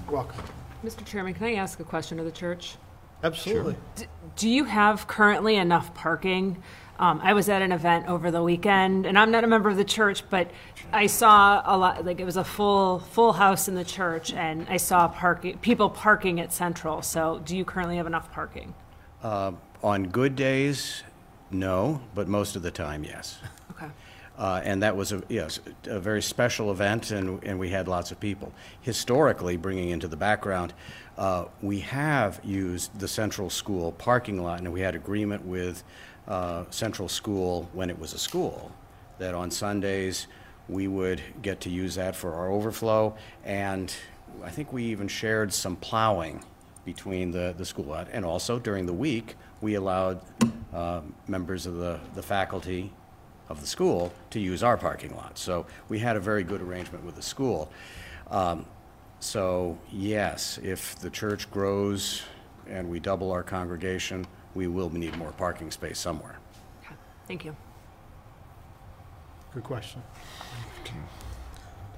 Welcome. 0.09 0.43
Mr. 0.83 1.05
Chairman, 1.05 1.33
can 1.33 1.45
I 1.45 1.53
ask 1.55 1.79
a 1.79 1.83
question 1.83 2.19
of 2.19 2.25
the 2.25 2.31
church? 2.31 2.75
Absolutely. 3.23 3.75
Do 4.35 4.49
you 4.49 4.65
have 4.65 5.07
currently 5.07 5.55
enough 5.55 5.93
parking? 5.93 6.61
Um, 7.01 7.19
I 7.23 7.33
was 7.33 7.49
at 7.49 7.63
an 7.63 7.71
event 7.71 8.07
over 8.07 8.29
the 8.29 8.43
weekend, 8.43 9.07
and 9.07 9.17
I'm 9.17 9.31
not 9.31 9.43
a 9.43 9.47
member 9.47 9.69
of 9.71 9.75
the 9.75 9.83
church, 9.83 10.23
but 10.29 10.51
I 10.93 11.07
saw 11.07 11.63
a 11.65 11.75
lot, 11.75 12.05
like, 12.05 12.19
it 12.19 12.25
was 12.25 12.37
a 12.37 12.43
full, 12.43 12.99
full 12.99 13.33
house 13.33 13.67
in 13.67 13.73
the 13.73 13.83
church, 13.83 14.31
and 14.31 14.67
I 14.69 14.77
saw 14.77 15.07
parking, 15.07 15.57
people 15.57 15.89
parking 15.89 16.39
at 16.39 16.53
Central. 16.53 17.01
So 17.01 17.41
do 17.43 17.57
you 17.57 17.65
currently 17.65 17.97
have 17.97 18.05
enough 18.05 18.31
parking? 18.31 18.75
Uh, 19.23 19.53
On 19.81 20.09
good 20.09 20.35
days, 20.35 21.01
no, 21.49 22.01
but 22.13 22.27
most 22.27 22.55
of 22.55 22.61
the 22.61 22.69
time, 22.69 23.03
yes. 23.03 23.39
Okay. 23.71 23.87
Uh, 24.37 24.61
And 24.63 24.83
that 24.83 24.95
was 24.95 25.11
a, 25.11 25.23
yes, 25.27 25.59
a 25.85 25.99
very 25.99 26.21
special 26.21 26.69
event, 26.69 27.09
and, 27.09 27.43
and 27.43 27.57
we 27.57 27.69
had 27.69 27.87
lots 27.87 28.11
of 28.11 28.19
people. 28.19 28.53
Historically, 28.81 29.57
bringing 29.57 29.89
into 29.89 30.07
the 30.07 30.15
background, 30.15 30.71
uh, 31.17 31.45
we 31.63 31.79
have 31.79 32.39
used 32.43 32.99
the 32.99 33.07
Central 33.07 33.49
School 33.49 33.91
parking 33.93 34.43
lot, 34.43 34.59
and 34.59 34.71
we 34.71 34.81
had 34.81 34.93
agreement 34.93 35.43
with 35.43 35.83
uh, 36.31 36.63
Central 36.69 37.09
School 37.09 37.69
when 37.73 37.89
it 37.89 37.99
was 37.99 38.13
a 38.13 38.17
school, 38.17 38.71
that 39.19 39.33
on 39.35 39.51
Sundays, 39.51 40.27
we 40.67 40.87
would 40.87 41.21
get 41.41 41.59
to 41.61 41.69
use 41.69 41.93
that 41.95 42.15
for 42.15 42.33
our 42.33 42.49
overflow, 42.57 43.13
and 43.43 43.93
I 44.43 44.49
think 44.55 44.71
we 44.73 44.83
even 44.93 45.07
shared 45.09 45.51
some 45.53 45.75
plowing 45.75 46.43
between 46.85 47.31
the, 47.31 47.53
the 47.57 47.65
school 47.65 47.85
lot. 47.85 48.07
And 48.13 48.25
also 48.25 48.59
during 48.59 48.85
the 48.85 48.97
week, 49.07 49.35
we 49.61 49.75
allowed 49.75 50.21
uh, 50.73 51.01
members 51.27 51.65
of 51.65 51.75
the, 51.75 51.99
the 52.15 52.23
faculty 52.23 52.91
of 53.49 53.59
the 53.59 53.67
school 53.67 54.11
to 54.29 54.39
use 54.39 54.63
our 54.63 54.77
parking 54.77 55.15
lot. 55.15 55.37
So 55.37 55.65
we 55.89 55.99
had 55.99 56.15
a 56.15 56.19
very 56.19 56.43
good 56.43 56.61
arrangement 56.61 57.03
with 57.05 57.15
the 57.15 57.21
school. 57.21 57.69
Um, 58.29 58.65
So 59.19 59.77
yes, 59.91 60.59
if 60.63 60.95
the 60.95 61.09
church 61.09 61.45
grows 61.51 62.23
and 62.67 62.89
we 62.89 62.99
double 62.99 63.29
our 63.31 63.43
congregation, 63.43 64.25
we 64.55 64.67
will 64.67 64.89
need 64.89 65.15
more 65.17 65.31
parking 65.31 65.71
space 65.71 65.99
somewhere. 65.99 66.37
Okay, 66.83 66.95
Thank 67.27 67.45
you. 67.45 67.55
Good 69.53 69.63
question. 69.63 70.01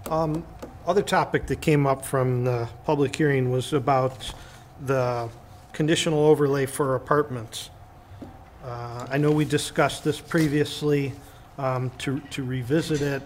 Um, 0.09 0.45
Other 0.85 1.01
topic 1.01 1.47
that 1.47 1.61
came 1.61 1.87
up 1.87 2.03
from 2.05 2.43
the 2.43 2.67
public 2.83 3.15
hearing 3.15 3.51
was 3.51 3.71
about 3.73 4.33
the 4.85 5.29
conditional 5.71 6.25
overlay 6.25 6.65
for 6.65 6.95
apartments. 6.95 7.69
Uh, 8.63 9.07
I 9.09 9.17
know 9.17 9.31
we 9.31 9.45
discussed 9.45 10.03
this 10.03 10.19
previously, 10.19 11.13
um, 11.57 11.91
to 11.99 12.19
to 12.31 12.43
revisit 12.43 13.01
it. 13.01 13.21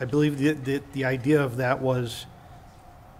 I 0.00 0.04
believe 0.04 0.38
the, 0.38 0.52
the, 0.52 0.82
the 0.92 1.04
idea 1.04 1.42
of 1.42 1.58
that 1.58 1.80
was 1.80 2.26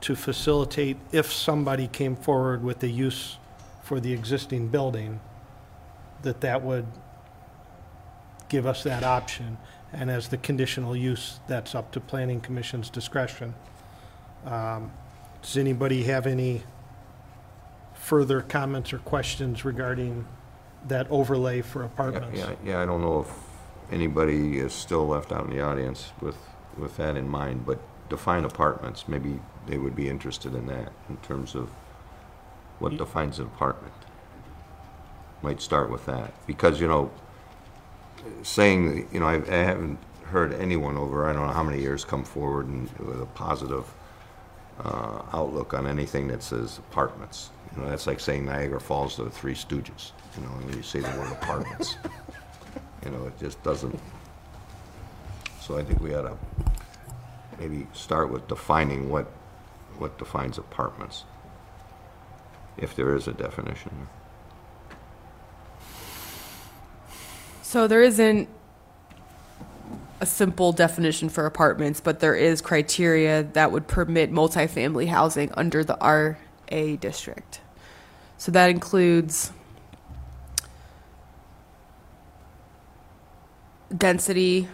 to 0.00 0.16
facilitate 0.16 0.96
if 1.12 1.30
somebody 1.30 1.86
came 1.86 2.16
forward 2.16 2.64
with 2.64 2.82
a 2.82 2.88
use 2.88 3.36
for 3.82 4.00
the 4.00 4.12
existing 4.12 4.68
building, 4.68 5.20
that 6.22 6.40
that 6.40 6.62
would 6.62 6.86
give 8.48 8.66
us 8.66 8.82
that 8.82 9.02
option. 9.02 9.58
And 9.92 10.10
as 10.10 10.28
the 10.28 10.36
conditional 10.36 10.94
use, 10.94 11.40
that's 11.48 11.74
up 11.74 11.90
to 11.92 12.00
planning 12.00 12.40
commission's 12.40 12.90
discretion. 12.90 13.54
Um, 14.46 14.92
Does 15.42 15.56
anybody 15.56 16.04
have 16.04 16.26
any 16.26 16.62
further 17.94 18.40
comments 18.40 18.92
or 18.92 18.98
questions 18.98 19.64
regarding 19.64 20.26
that 20.88 21.06
overlay 21.10 21.60
for 21.60 21.82
apartments? 21.82 22.38
Yeah, 22.38 22.54
yeah, 22.64 22.80
I 22.80 22.86
don't 22.86 23.02
know 23.02 23.20
if 23.20 23.92
anybody 23.92 24.58
is 24.58 24.72
still 24.72 25.06
left 25.06 25.32
out 25.32 25.46
in 25.46 25.56
the 25.56 25.62
audience 25.62 26.12
with, 26.20 26.36
with 26.78 26.96
that 26.96 27.16
in 27.16 27.28
mind, 27.28 27.66
but 27.66 27.78
define 28.08 28.44
apartments, 28.44 29.06
maybe 29.08 29.40
they 29.66 29.78
would 29.78 29.94
be 29.94 30.08
interested 30.08 30.54
in 30.54 30.66
that, 30.66 30.92
in 31.08 31.16
terms 31.18 31.54
of 31.54 31.70
what 32.78 32.96
defines 32.96 33.38
an 33.38 33.46
apartment. 33.46 33.94
Might 35.42 35.60
start 35.62 35.90
with 35.90 36.06
that, 36.06 36.34
because, 36.46 36.80
you 36.80 36.88
know, 36.88 37.10
saying, 38.42 39.08
you 39.12 39.20
know, 39.20 39.26
I, 39.26 39.36
I 39.36 39.64
haven't 39.64 39.98
heard 40.24 40.52
anyone 40.54 40.96
over, 40.96 41.28
I 41.28 41.32
don't 41.32 41.46
know 41.46 41.52
how 41.52 41.62
many 41.62 41.80
years, 41.80 42.04
come 42.04 42.24
forward 42.24 42.66
and 42.66 42.90
with 42.98 43.20
a 43.20 43.26
positive 43.26 43.86
uh, 44.84 45.22
outlook 45.32 45.74
on 45.74 45.86
anything 45.86 46.28
that 46.28 46.42
says 46.42 46.78
apartments. 46.78 47.50
You 47.74 47.82
know, 47.82 47.90
that's 47.90 48.06
like 48.06 48.20
saying 48.20 48.44
Niagara 48.44 48.80
Falls 48.80 49.16
to 49.16 49.24
the 49.24 49.30
Three 49.30 49.54
Stooges, 49.54 50.12
you 50.36 50.42
know, 50.42 50.48
when 50.48 50.76
you 50.76 50.82
say 50.82 51.00
the 51.00 51.08
word 51.18 51.32
apartments. 51.32 51.96
You 53.04 53.10
know, 53.10 53.26
it 53.26 53.38
just 53.40 53.62
doesn't, 53.62 53.98
so 55.58 55.78
I 55.78 55.82
think 55.82 56.00
we 56.02 56.14
ought 56.14 56.22
to 56.22 56.36
maybe 57.58 57.86
start 57.94 58.30
with 58.30 58.46
defining 58.46 59.08
what, 59.08 59.24
what 59.96 60.18
defines 60.18 60.58
apartments, 60.58 61.24
if 62.76 62.94
there 62.94 63.16
is 63.16 63.26
a 63.26 63.32
definition. 63.32 64.06
So 67.70 67.86
there 67.86 68.02
isn't 68.02 68.48
a 70.20 70.26
simple 70.26 70.72
definition 70.72 71.28
for 71.28 71.46
apartments, 71.46 72.00
but 72.00 72.18
there 72.18 72.34
is 72.34 72.60
criteria 72.60 73.44
that 73.44 73.70
would 73.70 73.86
permit 73.86 74.32
multifamily 74.32 75.06
housing 75.06 75.52
under 75.52 75.84
the 75.84 75.96
RA 76.02 76.96
district. 76.96 77.60
So 78.38 78.50
that 78.50 78.70
includes 78.70 79.52
density, 83.96 84.66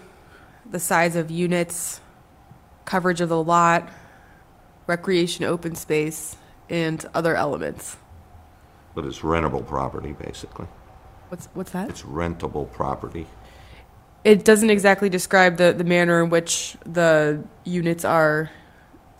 the 0.64 0.80
size 0.80 1.16
of 1.16 1.30
units, 1.30 2.00
coverage 2.86 3.20
of 3.20 3.28
the 3.28 3.42
lot, 3.42 3.90
recreation 4.86 5.44
open 5.44 5.74
space, 5.74 6.34
and 6.70 7.04
other 7.12 7.36
elements. 7.36 7.98
But 8.94 9.04
it's 9.04 9.18
rentable 9.18 9.66
property, 9.66 10.12
basically. 10.12 10.66
What's 11.28 11.46
what's 11.54 11.72
that? 11.72 11.90
It's 11.90 12.02
rentable 12.02 12.70
property. 12.70 13.26
It 14.24 14.44
doesn't 14.44 14.70
exactly 14.70 15.08
describe 15.08 15.56
the, 15.56 15.72
the 15.72 15.84
manner 15.84 16.22
in 16.22 16.30
which 16.30 16.76
the 16.84 17.44
units 17.64 18.04
are 18.04 18.50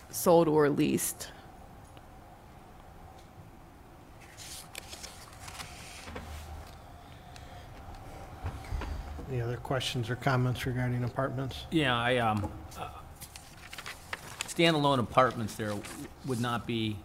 sold 0.09 0.47
or 0.47 0.69
leased. 0.69 1.29
Any 9.29 9.41
other 9.41 9.57
questions 9.57 10.09
or 10.09 10.15
comments 10.15 10.65
regarding 10.65 11.03
apartments? 11.03 11.65
Yeah, 11.71 11.97
I, 11.97 12.17
um, 12.17 12.49
uh, 12.77 12.87
standalone 14.47 14.99
apartments 14.99 15.55
there 15.55 15.73
would 16.25 16.39
not 16.39 16.65
be 16.65 16.97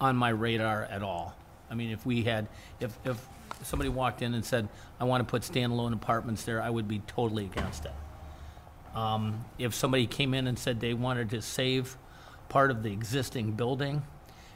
on 0.00 0.14
my 0.16 0.28
radar 0.28 0.84
at 0.84 1.02
all. 1.02 1.34
I 1.70 1.74
mean, 1.74 1.90
if 1.90 2.04
we 2.04 2.22
had, 2.22 2.48
if, 2.80 2.98
if 3.04 3.26
somebody 3.62 3.88
walked 3.88 4.22
in 4.22 4.34
and 4.34 4.44
said, 4.44 4.68
I 5.00 5.04
want 5.04 5.26
to 5.26 5.30
put 5.30 5.42
standalone 5.42 5.92
apartments 5.92 6.44
there, 6.44 6.62
I 6.62 6.70
would 6.70 6.88
be 6.88 7.00
totally 7.06 7.44
against 7.44 7.84
it. 7.84 7.92
Um, 8.94 9.44
if 9.58 9.74
somebody 9.74 10.06
came 10.06 10.34
in 10.34 10.46
and 10.46 10.58
said 10.58 10.80
they 10.80 10.94
wanted 10.94 11.30
to 11.30 11.42
save 11.42 11.96
part 12.48 12.70
of 12.70 12.82
the 12.82 12.92
existing 12.92 13.52
building, 13.52 14.02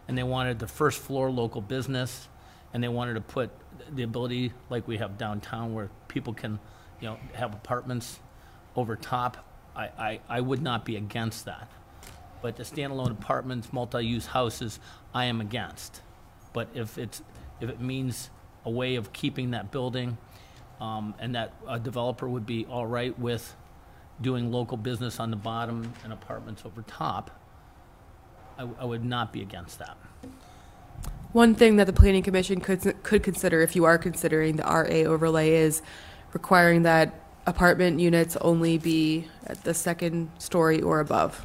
and 0.09 0.17
they 0.17 0.23
wanted 0.23 0.59
the 0.59 0.67
first 0.67 0.99
floor 0.99 1.31
local 1.31 1.61
business, 1.61 2.29
and 2.73 2.83
they 2.83 2.89
wanted 2.89 3.15
to 3.15 3.21
put 3.21 3.51
the 3.93 4.03
ability, 4.03 4.53
like 4.69 4.87
we 4.89 4.99
have 4.99 5.19
downtown, 5.19 5.75
where 5.75 5.91
people 6.09 6.33
can, 6.33 6.59
you 7.01 7.09
know, 7.09 7.19
have 7.35 7.53
apartments 7.53 8.19
over 8.77 8.97
top, 8.97 9.47
I, 9.77 9.85
I, 9.99 10.21
I 10.29 10.41
would 10.41 10.63
not 10.63 10.85
be 10.85 10.97
against 10.97 11.45
that. 11.45 11.71
But 12.43 12.57
the 12.57 12.63
standalone 12.63 13.11
apartments, 13.11 13.73
multi-use 13.73 14.27
houses, 14.27 14.81
I 15.13 15.27
am 15.27 15.41
against. 15.41 16.01
But 16.53 16.69
if 16.75 16.97
it's, 16.97 17.23
if 17.61 17.69
it 17.69 17.81
means 17.81 18.31
a 18.65 18.70
way 18.70 18.97
of 18.97 19.12
keeping 19.12 19.53
that 19.53 19.70
building, 19.70 20.19
um, 20.81 21.15
and 21.19 21.35
that 21.35 21.53
a 21.69 21.78
developer 21.78 22.28
would 22.28 22.47
be 22.47 22.66
all 22.66 22.87
right 22.87 23.19
with 23.19 23.55
doing 24.20 24.53
local 24.53 24.77
business 24.77 25.19
on 25.19 25.31
the 25.31 25.37
bottom 25.37 25.93
and 26.05 26.12
apartments 26.12 26.62
over 26.65 26.82
top, 26.82 27.31
I, 28.59 28.66
I 28.78 28.85
would 28.85 29.05
not 29.05 29.32
be 29.32 29.41
against 29.43 29.78
that. 29.78 29.97
One 31.32 31.55
thing 31.55 31.77
that 31.77 31.87
the 31.87 31.93
planning 31.93 32.23
commission 32.23 32.61
could 32.61 33.03
could 33.03 33.23
consider 33.23 33.61
if 33.61 33.77
you 33.77 33.85
are 33.85 33.99
considering 33.99 34.57
the 34.57 34.65
RA 34.65 35.09
overlay 35.09 35.55
is 35.55 35.81
requiring 36.32 36.82
that 36.82 37.20
apartment 37.47 38.01
units 38.01 38.37
only 38.41 38.78
be 38.78 39.28
at 39.47 39.62
the 39.65 39.73
second 39.73 40.31
story 40.39 40.82
or 40.82 41.01
above. 41.01 41.45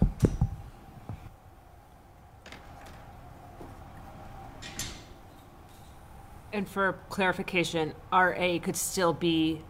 And 6.56 6.68
for 6.70 6.98
clarification, 7.10 7.94
RA 8.14 8.60
could 8.62 8.78
still 8.78 9.12
be 9.12 9.62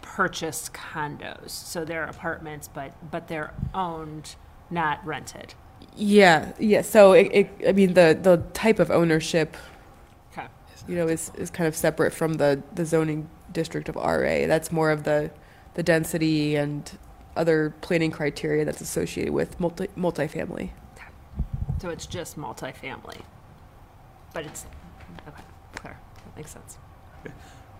purchased 0.00 0.72
condos, 0.72 1.50
so 1.50 1.84
they're 1.84 2.04
apartments, 2.04 2.68
but, 2.68 2.92
but 3.10 3.28
they're 3.28 3.52
owned, 3.74 4.36
not 4.70 5.04
rented. 5.04 5.52
Yeah, 5.94 6.52
yeah. 6.58 6.80
So 6.82 7.12
it, 7.12 7.28
it 7.32 7.68
I 7.68 7.72
mean 7.72 7.94
the 7.94 8.18
the 8.20 8.38
type 8.52 8.78
of 8.78 8.90
ownership, 8.90 9.56
Okay. 10.32 10.46
you 10.88 10.96
know, 10.96 11.06
is 11.06 11.30
is 11.36 11.50
kind 11.50 11.68
of 11.68 11.76
separate 11.76 12.12
from 12.12 12.34
the 12.34 12.62
the 12.74 12.84
zoning 12.84 13.28
district 13.52 13.88
of 13.88 13.94
RA. 13.96 14.46
That's 14.46 14.72
more 14.72 14.90
of 14.90 15.04
the 15.04 15.30
the 15.74 15.82
density 15.82 16.56
and 16.56 16.90
other 17.36 17.74
planning 17.80 18.10
criteria 18.10 18.64
that's 18.64 18.80
associated 18.80 19.32
with 19.34 19.60
multi 19.60 19.86
multifamily. 19.96 20.70
So 21.78 21.90
it's 21.90 22.06
just 22.06 22.38
multifamily. 22.38 23.20
But 24.32 24.46
it's, 24.46 24.64
okay, 25.28 25.42
makes 26.36 26.50
sense. 26.50 26.78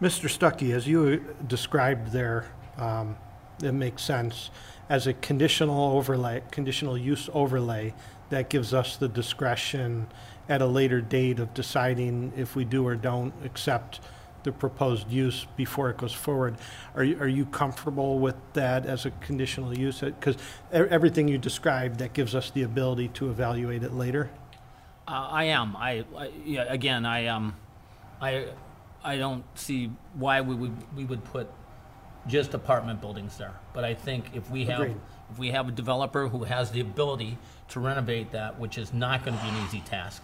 Mr. 0.00 0.28
Stuckey, 0.28 0.74
as 0.74 0.86
you 0.86 1.24
described 1.46 2.12
there, 2.12 2.46
um, 2.76 3.16
it 3.62 3.72
makes 3.72 4.02
sense. 4.02 4.50
As 4.88 5.06
a 5.06 5.14
conditional 5.14 5.96
overlay, 5.96 6.42
conditional 6.50 6.98
use 6.98 7.30
overlay, 7.32 7.94
that 8.30 8.48
gives 8.50 8.74
us 8.74 8.96
the 8.96 9.08
discretion 9.08 10.08
at 10.48 10.60
a 10.60 10.66
later 10.66 11.00
date 11.00 11.38
of 11.38 11.54
deciding 11.54 12.32
if 12.36 12.56
we 12.56 12.64
do 12.64 12.86
or 12.86 12.96
don't 12.96 13.32
accept 13.44 14.00
the 14.42 14.52
proposed 14.52 15.10
use 15.10 15.46
before 15.56 15.88
it 15.88 15.96
goes 15.96 16.12
forward. 16.12 16.56
Are 16.94 17.04
you, 17.04 17.18
are 17.18 17.28
you 17.28 17.46
comfortable 17.46 18.18
with 18.18 18.36
that 18.52 18.84
as 18.84 19.06
a 19.06 19.10
conditional 19.10 19.76
use? 19.76 20.00
Because 20.00 20.36
everything 20.70 21.28
you 21.28 21.38
described, 21.38 21.98
that 22.00 22.12
gives 22.12 22.34
us 22.34 22.50
the 22.50 22.62
ability 22.62 23.08
to 23.08 23.30
evaluate 23.30 23.82
it 23.82 23.94
later? 23.94 24.30
Uh, 25.08 25.28
I 25.30 25.44
am. 25.44 25.76
I, 25.76 26.04
I 26.16 26.30
yeah, 26.44 26.64
again, 26.68 27.06
I 27.06 27.26
um, 27.26 27.56
I 28.20 28.46
I 29.02 29.16
don't 29.16 29.44
see 29.54 29.90
why 30.14 30.40
we 30.40 30.54
would 30.54 30.96
we 30.96 31.04
would 31.04 31.24
put 31.24 31.50
just 32.26 32.54
apartment 32.54 33.00
buildings 33.00 33.36
there. 33.36 33.54
But 33.72 33.84
I 33.84 33.94
think 33.94 34.30
if 34.34 34.50
we 34.50 34.64
have 34.66 34.80
Agreed. 34.80 34.96
if 35.30 35.38
we 35.38 35.50
have 35.50 35.68
a 35.68 35.72
developer 35.72 36.28
who 36.28 36.44
has 36.44 36.70
the 36.70 36.80
ability 36.80 37.36
to 37.68 37.80
renovate 37.80 38.32
that, 38.32 38.58
which 38.58 38.78
is 38.78 38.92
not 38.92 39.24
going 39.24 39.36
to 39.36 39.42
be 39.42 39.50
an 39.50 39.66
easy 39.66 39.80
task, 39.80 40.22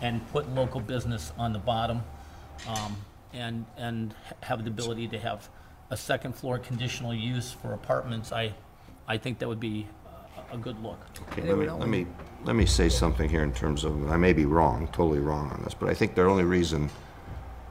and 0.00 0.26
put 0.32 0.48
local 0.54 0.80
business 0.80 1.32
on 1.38 1.52
the 1.52 1.58
bottom, 1.58 2.02
um, 2.66 2.96
and 3.32 3.66
and 3.76 4.14
have 4.42 4.64
the 4.64 4.70
ability 4.70 5.08
to 5.08 5.18
have 5.18 5.48
a 5.90 5.96
second 5.96 6.34
floor 6.34 6.58
conditional 6.58 7.14
use 7.14 7.52
for 7.52 7.72
apartments, 7.72 8.32
I 8.32 8.54
I 9.06 9.16
think 9.16 9.38
that 9.38 9.48
would 9.48 9.60
be 9.60 9.86
a, 10.50 10.54
a 10.54 10.58
good 10.58 10.82
look. 10.82 10.98
Okay, 11.32 11.42
let 11.42 11.58
me, 11.58 11.70
let 11.70 11.88
me, 11.88 12.06
let 12.44 12.56
me 12.56 12.66
say 12.66 12.90
something 12.90 13.28
here 13.28 13.42
in 13.42 13.52
terms 13.52 13.84
of, 13.84 14.10
I 14.10 14.18
may 14.18 14.34
be 14.34 14.44
wrong, 14.44 14.86
totally 14.88 15.18
wrong 15.18 15.50
on 15.50 15.62
this, 15.64 15.72
but 15.72 15.88
I 15.88 15.94
think 15.94 16.14
the 16.14 16.24
only 16.24 16.44
reason 16.44 16.90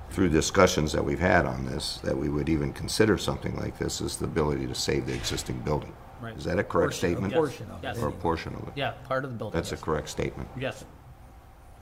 through 0.10 0.30
discussions 0.30 0.92
that 0.94 1.04
we've 1.04 1.20
had 1.20 1.46
on 1.46 1.66
this, 1.66 1.98
that 2.04 2.18
we 2.18 2.30
would 2.30 2.50
even 2.50 2.72
consider 2.74 3.18
something 3.18 3.56
like 3.58 3.78
this 3.78 4.02
is 4.02 4.18
the 4.18 4.26
ability 4.26 4.66
to 4.68 4.76
save 4.76 5.06
the 5.06 5.14
existing 5.14 5.60
building. 5.60 5.94
Right. 6.22 6.36
Is 6.36 6.46
that 6.46 6.58
a 6.58 6.64
correct 6.64 6.94
Portion- 6.94 7.10
statement? 7.12 7.32
yes, 7.34 7.38
Portion 7.40 7.70
of 7.70 7.84
it. 7.84 7.88
yes. 7.88 7.98
Or 8.00 8.08
a 8.08 8.12
portion 8.12 8.56
of 8.56 8.68
it? 8.68 8.74
Yeah, 8.76 8.92
part 9.08 9.24
of 9.24 9.32
the 9.32 9.38
building. 9.38 9.56
That's 9.58 9.72
a 9.72 9.76
yes. 9.76 9.84
correct 9.84 10.10
statement. 10.10 10.50
Yes. 10.60 10.84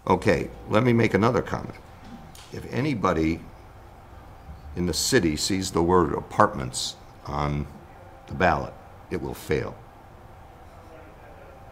Okay, 0.07 0.49
let 0.69 0.83
me 0.83 0.91
make 0.93 1.13
another 1.13 1.41
comment. 1.41 1.75
If 2.51 2.65
anybody 2.73 3.39
in 4.75 4.85
the 4.85 4.93
city 4.93 5.35
sees 5.37 5.71
the 5.71 5.81
word 5.81 6.13
apartments 6.13 6.95
on 7.25 7.65
the 8.27 8.33
ballot, 8.33 8.73
it 9.09 9.21
will 9.21 9.33
fail. 9.33 9.75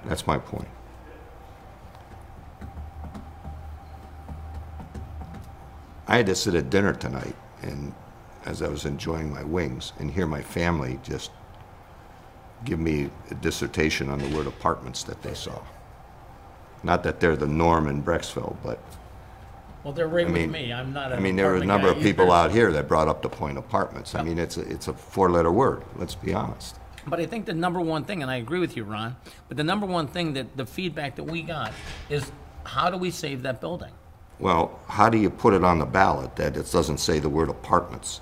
That's 0.06 0.26
my 0.26 0.38
point. 0.38 0.68
I 6.08 6.18
had 6.18 6.26
to 6.28 6.36
sit 6.36 6.56
at 6.56 6.70
dinner 6.70 6.94
tonight, 6.94 7.36
and 7.62 7.94
as 8.46 8.62
I 8.62 8.68
was 8.68 8.86
enjoying 8.86 9.32
my 9.34 9.44
wings, 9.44 9.94
and 10.00 10.12
hear 10.12 10.28
my 10.28 10.42
family 10.42 11.00
just 11.04 11.32
give 12.66 12.80
me 12.80 13.10
a 13.32 13.36
dissertation 13.36 14.10
on 14.10 14.20
the 14.20 14.28
word 14.36 14.48
apartments 14.48 15.04
that 15.04 15.22
they 15.22 15.34
saw. 15.34 15.62
Not 16.84 17.04
that 17.04 17.20
they're 17.20 17.36
the 17.36 17.48
norm 17.48 17.88
in 17.88 18.04
Brecksville, 18.04 18.56
but 18.64 18.80
Well, 19.84 19.94
they're 19.94 20.08
right 20.08 20.28
I 20.28 20.32
with 20.32 20.36
mean- 20.42 20.52
me. 20.52 20.74
I'm 20.74 20.94
not 20.94 21.12
I 21.14 21.20
mean, 21.20 21.36
there 21.36 21.48
were 21.48 21.56
a 21.56 21.58
apartment 21.58 21.68
number 21.82 21.92
guy 21.94 21.98
of 21.98 22.04
people 22.04 22.32
either. 22.32 22.50
out 22.50 22.52
here 22.52 22.72
that 22.74 22.88
brought 22.88 23.08
up 23.08 23.22
the 23.22 23.30
point 23.30 23.58
apartments. 23.58 24.16
I 24.16 24.24
mean, 24.24 24.40
it's, 24.40 24.58
a 24.58 24.62
it's 24.70 24.88
a 24.88 24.94
four-letter 24.94 25.52
word, 25.52 25.84
let's 25.98 26.16
be 26.16 26.34
honest. 26.34 26.78
But 27.06 27.20
I 27.20 27.26
think 27.26 27.46
the 27.46 27.54
number 27.54 27.82
one 27.82 28.06
thing, 28.06 28.22
and 28.22 28.32
I 28.32 28.38
agree 28.38 28.60
with 28.60 28.78
you, 28.78 28.86
Ron, 28.86 29.16
but 29.50 29.58
the 29.58 29.64
number 29.64 29.86
one 29.86 30.08
thing 30.08 30.34
that 30.34 30.56
the 30.56 30.66
feedback 30.66 31.16
that 31.18 31.24
we 31.26 31.42
got 31.42 31.74
is 32.10 32.32
how 32.66 32.90
do 32.90 32.96
we 32.98 33.12
save 33.12 33.42
that 33.44 33.60
building? 33.60 33.92
Well, 34.40 34.80
how 34.88 35.10
do 35.10 35.18
you 35.18 35.30
put 35.30 35.54
it 35.54 35.64
on 35.64 35.80
the 35.80 35.86
ballot 35.86 36.36
that 36.36 36.58
it 36.58 36.70
doesn't 36.72 36.98
say 37.00 37.20
the 37.20 37.30
word 37.30 37.50
apartments? 37.50 38.22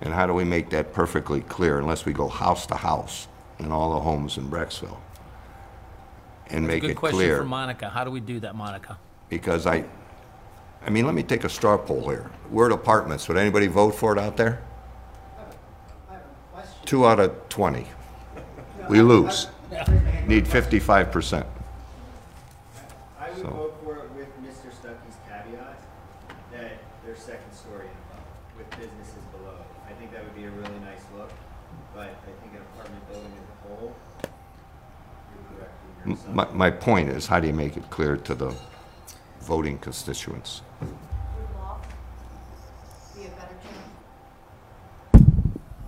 And 0.00 0.12
how 0.12 0.26
do 0.26 0.34
we 0.34 0.44
make 0.44 0.70
that 0.70 0.92
perfectly 0.92 1.42
clear 1.42 1.78
unless 1.78 2.04
we 2.04 2.12
go 2.12 2.28
house 2.28 2.66
to 2.66 2.74
house 2.74 3.28
in 3.58 3.70
all 3.70 3.94
the 3.94 4.00
homes 4.00 4.36
in 4.38 4.48
Brecksville? 4.50 4.98
and 6.48 6.66
make 6.66 6.82
Good 6.82 6.90
it 6.90 6.94
question 6.96 7.18
for 7.20 7.24
clear. 7.24 7.44
Monica. 7.44 7.88
How 7.88 8.04
do 8.04 8.10
we 8.10 8.20
do 8.20 8.38
that, 8.40 8.54
Monica? 8.54 8.98
Because 9.30 9.66
I, 9.66 9.84
I 10.84 10.90
mean, 10.90 11.06
let 11.06 11.14
me 11.14 11.22
take 11.22 11.44
a 11.44 11.48
straw 11.48 11.78
poll 11.78 12.10
here. 12.10 12.30
Word 12.50 12.72
apartments, 12.72 13.26
would 13.28 13.38
anybody 13.38 13.68
vote 13.68 13.92
for 13.94 14.12
it 14.12 14.18
out 14.18 14.36
there? 14.36 14.60
Two 16.84 17.06
out 17.06 17.20
of 17.20 17.48
20. 17.48 17.86
We 18.90 19.00
lose. 19.00 19.46
Need 20.26 20.44
55%. 20.44 21.46
I 23.18 23.30
would 23.30 23.38
So- 23.40 23.48
vote 23.48 23.76
for 23.82 23.96
it 23.96 24.10
with 24.10 24.28
Mr. 24.44 24.68
Stuckey's 24.76 25.16
caveat 25.26 25.78
that 26.52 26.72
there's 27.06 27.18
second 27.20 27.52
story 27.54 27.86
and 27.86 27.96
above, 28.10 28.26
with 28.58 28.68
businesses 28.70 29.24
below. 29.32 29.56
I 29.88 29.92
think 29.94 30.12
that 30.12 30.22
would 30.22 30.34
be 30.36 30.44
a 30.44 30.50
really 30.50 30.80
nice 30.80 31.00
look, 31.16 31.30
but 31.94 32.08
I 32.10 32.14
think 32.42 32.52
an 32.52 32.60
apartment 32.74 33.08
building 33.08 33.32
as 33.40 33.48
a 33.48 33.68
whole, 33.68 33.94
you're 35.32 35.44
correct 35.56 35.72
in 35.80 35.88
your 35.88 35.91
M- 35.91 35.91
My, 36.28 36.46
my 36.52 36.70
point 36.70 37.10
is, 37.10 37.26
how 37.26 37.38
do 37.40 37.46
you 37.46 37.52
make 37.52 37.76
it 37.76 37.88
clear 37.90 38.16
to 38.16 38.34
the 38.34 38.54
voting 39.40 39.78
constituents? 39.78 40.62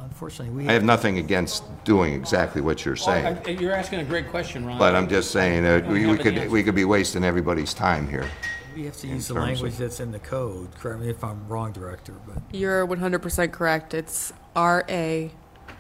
Unfortunately, 0.01 0.55
we. 0.55 0.69
I 0.69 0.73
have 0.73 0.85
nothing 0.85 1.19
against 1.19 1.65
doing 1.85 2.15
exactly 2.15 2.61
what 2.61 2.85
you're 2.85 2.97
saying, 2.97 3.25
Well, 3.25 3.43
I- 3.47 3.51
You're 3.51 3.73
asking 3.73 4.01
a 4.01 4.05
great 4.05 4.29
question, 4.31 4.65
Ron. 4.65 4.79
but 4.79 4.95
I'm 4.95 5.09
just 5.09 5.31
saying 5.33 5.65
that 5.65 5.87
we 5.89 6.07
we 6.07 6.17
could, 6.17 6.51
we 6.51 6.63
could 6.63 6.75
be 6.75 6.85
wasting 6.85 7.25
everybody's 7.25 7.75
time 7.75 8.09
here. 8.09 8.29
We 8.77 8.85
have 8.87 8.97
to 8.99 9.09
use 9.09 9.29
the 9.29 9.35
terms 9.35 9.45
of- 9.45 9.63
language 9.63 9.77
that's 9.77 10.01
in 10.01 10.13
the 10.13 10.19
code. 10.21 10.69
Correct 10.79 11.01
me 11.01 11.11
if 11.11 11.23
I'm 11.25 11.47
wrong, 11.49 11.73
Director, 11.73 12.15
but 12.27 12.37
You're 12.53 12.87
100% 12.87 13.53
correct. 13.53 13.93
It's 13.95 14.33
RA 14.55 15.31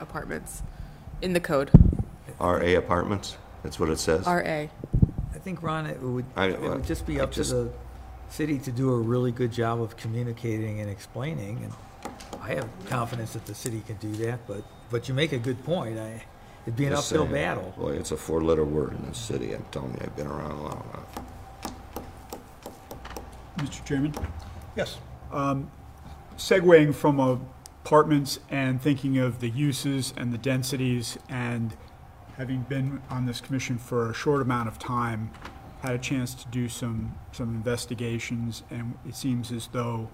apartments 0.00 0.62
in 1.22 1.32
the 1.32 1.40
code. 1.40 1.70
RA 2.40 2.76
apartments, 2.76 3.36
that's 3.64 3.80
what 3.80 3.88
it 3.88 3.98
says? 3.98 4.26
RA. 4.26 4.40
I 4.40 4.68
think, 5.42 5.62
Ron, 5.62 5.86
it 5.86 6.00
would, 6.00 6.24
I- 6.36 6.46
it 6.50 6.60
would 6.60 6.84
just 6.84 7.04
be 7.06 7.18
I 7.20 7.24
up 7.24 7.32
to 7.32 7.36
just- 7.38 7.50
the 7.50 7.72
city 8.28 8.58
to 8.60 8.70
do 8.70 8.92
a 8.92 8.96
really 8.98 9.32
good 9.32 9.50
job 9.52 9.80
of 9.82 9.96
communicating 9.96 10.80
and 10.80 10.88
explaining, 10.90 11.62
and 11.64 11.72
I 12.42 12.54
have 12.54 12.68
confidence 12.86 13.32
that 13.32 13.46
the 13.46 13.54
city 13.54 13.82
can 13.86 13.96
do 13.96 14.12
that, 14.26 14.46
but, 14.46 14.62
but 14.90 15.08
you 15.08 15.14
make 15.14 15.32
a 15.32 15.38
good 15.38 15.62
point. 15.64 15.98
I, 15.98 16.22
it'd 16.66 16.76
be 16.76 16.86
an 16.86 16.92
Just 16.92 17.10
uphill 17.12 17.24
saying. 17.24 17.34
battle. 17.34 17.74
Boy, 17.76 17.92
it's 17.92 18.10
a 18.12 18.16
four-letter 18.16 18.64
word 18.64 18.92
in 18.92 19.06
this 19.08 19.18
city, 19.18 19.52
I'm 19.54 19.64
telling 19.70 19.92
you, 19.94 19.98
I've 20.02 20.16
been 20.16 20.26
around 20.26 20.50
a 20.52 20.62
long 20.62 20.84
enough. 20.92 21.24
Mr. 23.58 23.84
Chairman? 23.84 24.14
Yes. 24.76 24.98
Um, 25.32 25.70
Segueing 26.36 26.92
from 26.94 27.20
apartments 27.20 28.40
and 28.50 28.82
thinking 28.82 29.18
of 29.18 29.38
the 29.40 29.48
uses 29.48 30.12
and 30.16 30.32
the 30.32 30.38
densities, 30.38 31.16
and 31.28 31.76
having 32.36 32.62
been 32.62 33.00
on 33.10 33.26
this 33.26 33.40
commission 33.40 33.78
for 33.78 34.10
a 34.10 34.14
short 34.14 34.42
amount 34.42 34.68
of 34.68 34.78
time, 34.78 35.30
had 35.82 35.94
a 35.94 35.98
chance 35.98 36.34
to 36.34 36.48
do 36.48 36.68
some, 36.68 37.14
some 37.32 37.54
investigations, 37.54 38.62
and 38.70 38.94
it 39.06 39.14
seems 39.14 39.52
as 39.52 39.68
though 39.68 40.08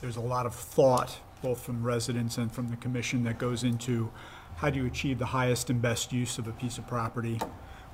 there's 0.00 0.16
a 0.16 0.20
lot 0.20 0.46
of 0.46 0.54
thought, 0.54 1.18
both 1.42 1.60
from 1.60 1.82
residents 1.84 2.38
and 2.38 2.52
from 2.52 2.68
the 2.68 2.76
commission, 2.76 3.24
that 3.24 3.38
goes 3.38 3.64
into 3.64 4.10
how 4.56 4.70
do 4.70 4.78
you 4.78 4.86
achieve 4.86 5.18
the 5.18 5.26
highest 5.26 5.70
and 5.70 5.80
best 5.82 6.12
use 6.12 6.38
of 6.38 6.46
a 6.46 6.52
piece 6.52 6.78
of 6.78 6.86
property, 6.86 7.40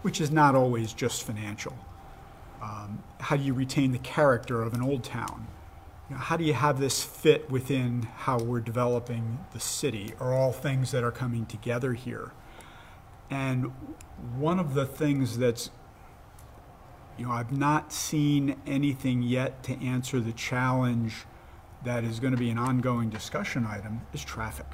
which 0.03 0.21
is 0.21 0.31
not 0.31 0.55
always 0.55 0.93
just 0.93 1.23
financial. 1.23 1.77
Um, 2.61 3.03
How 3.19 3.37
do 3.37 3.43
you 3.43 3.55
retain 3.55 3.93
the 3.93 3.99
character 3.99 4.63
of 4.63 4.75
an 4.75 4.83
old 4.83 5.03
town? 5.03 5.49
You 6.09 6.17
know, 6.17 6.23
how 6.23 6.37
do 6.37 6.45
you 6.45 6.55
have 6.55 6.79
this 6.79 7.03
fit 7.03 7.51
within 7.51 8.03
how 8.03 8.39
we're 8.39 8.61
developing 8.61 9.39
the 9.53 9.61
city, 9.61 10.15
are 10.21 10.33
all 10.33 10.53
things 10.53 10.91
that 10.91 11.03
are 11.03 11.11
coming 11.11 11.47
together 11.47 11.95
here. 11.95 12.33
And 13.33 13.73
one 14.37 14.59
of 14.59 14.75
the 14.75 14.85
things 14.85 15.39
that's, 15.39 15.71
you 17.17 17.25
know, 17.25 17.33
I've 17.33 17.51
not 17.51 17.91
seen 17.91 18.61
anything 18.67 19.23
yet 19.23 19.63
to 19.63 19.83
answer 19.83 20.21
the 20.21 20.35
challenge 20.35 21.25
that 21.83 22.05
is 22.05 22.21
going 22.21 22.33
to 22.33 22.39
be 22.39 22.51
an 22.51 22.59
ongoing 22.59 23.09
discussion 23.09 23.65
item 23.65 24.03
is 24.13 24.23
traffic. 24.23 24.67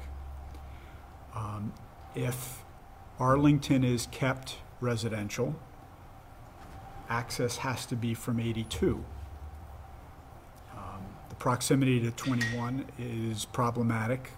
Um, 1.33 1.71
If 2.15 2.65
Arlington 3.17 3.85
is 3.85 4.07
kept 4.07 4.57
residential, 4.81 5.55
access 7.09 7.57
has 7.57 7.85
to 7.85 7.95
be 7.95 8.13
from 8.13 8.41
82. 8.41 9.05
Um, 10.75 10.83
The 11.29 11.35
proximity 11.35 12.01
to 12.01 12.11
21 12.11 12.87
is 12.97 13.45
problematic. 13.45 14.31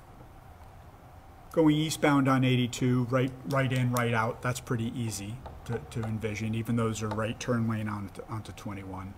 Going 1.52 1.76
eastbound 1.76 2.30
on 2.30 2.46
82, 2.46 3.08
right, 3.10 3.32
right 3.50 3.72
in, 3.72 3.92
right 3.92 4.14
out, 4.14 4.42
that's 4.42 4.62
pretty 4.62 4.94
easy 4.98 5.36
to, 5.66 5.80
to 5.92 6.02
envision, 6.08 6.56
even 6.56 6.78
those 6.78 7.04
are 7.04 7.10
right 7.10 7.38
turn 7.42 7.68
lane 7.68 7.90
onto, 7.90 8.22
onto 8.30 8.54
21. 8.54 9.14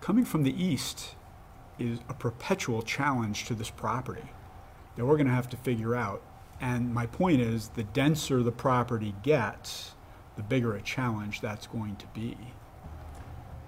Coming 0.00 0.24
from 0.24 0.42
the 0.42 0.62
east 0.62 1.14
is 1.78 2.00
a 2.08 2.14
perpetual 2.14 2.82
challenge 2.82 3.44
to 3.44 3.54
this 3.54 3.70
property 3.70 4.28
that 4.96 5.06
we're 5.06 5.16
gonna 5.16 5.30
have 5.30 5.48
to 5.50 5.56
figure 5.56 5.94
out. 5.94 6.20
And 6.60 6.92
my 6.92 7.06
point 7.06 7.40
is, 7.40 7.68
the 7.68 7.84
denser 7.84 8.42
the 8.42 8.52
property 8.52 9.14
gets, 9.22 9.94
the 10.36 10.42
bigger 10.42 10.74
a 10.74 10.82
challenge 10.82 11.40
that's 11.40 11.68
going 11.68 11.94
to 11.96 12.06
be. 12.08 12.36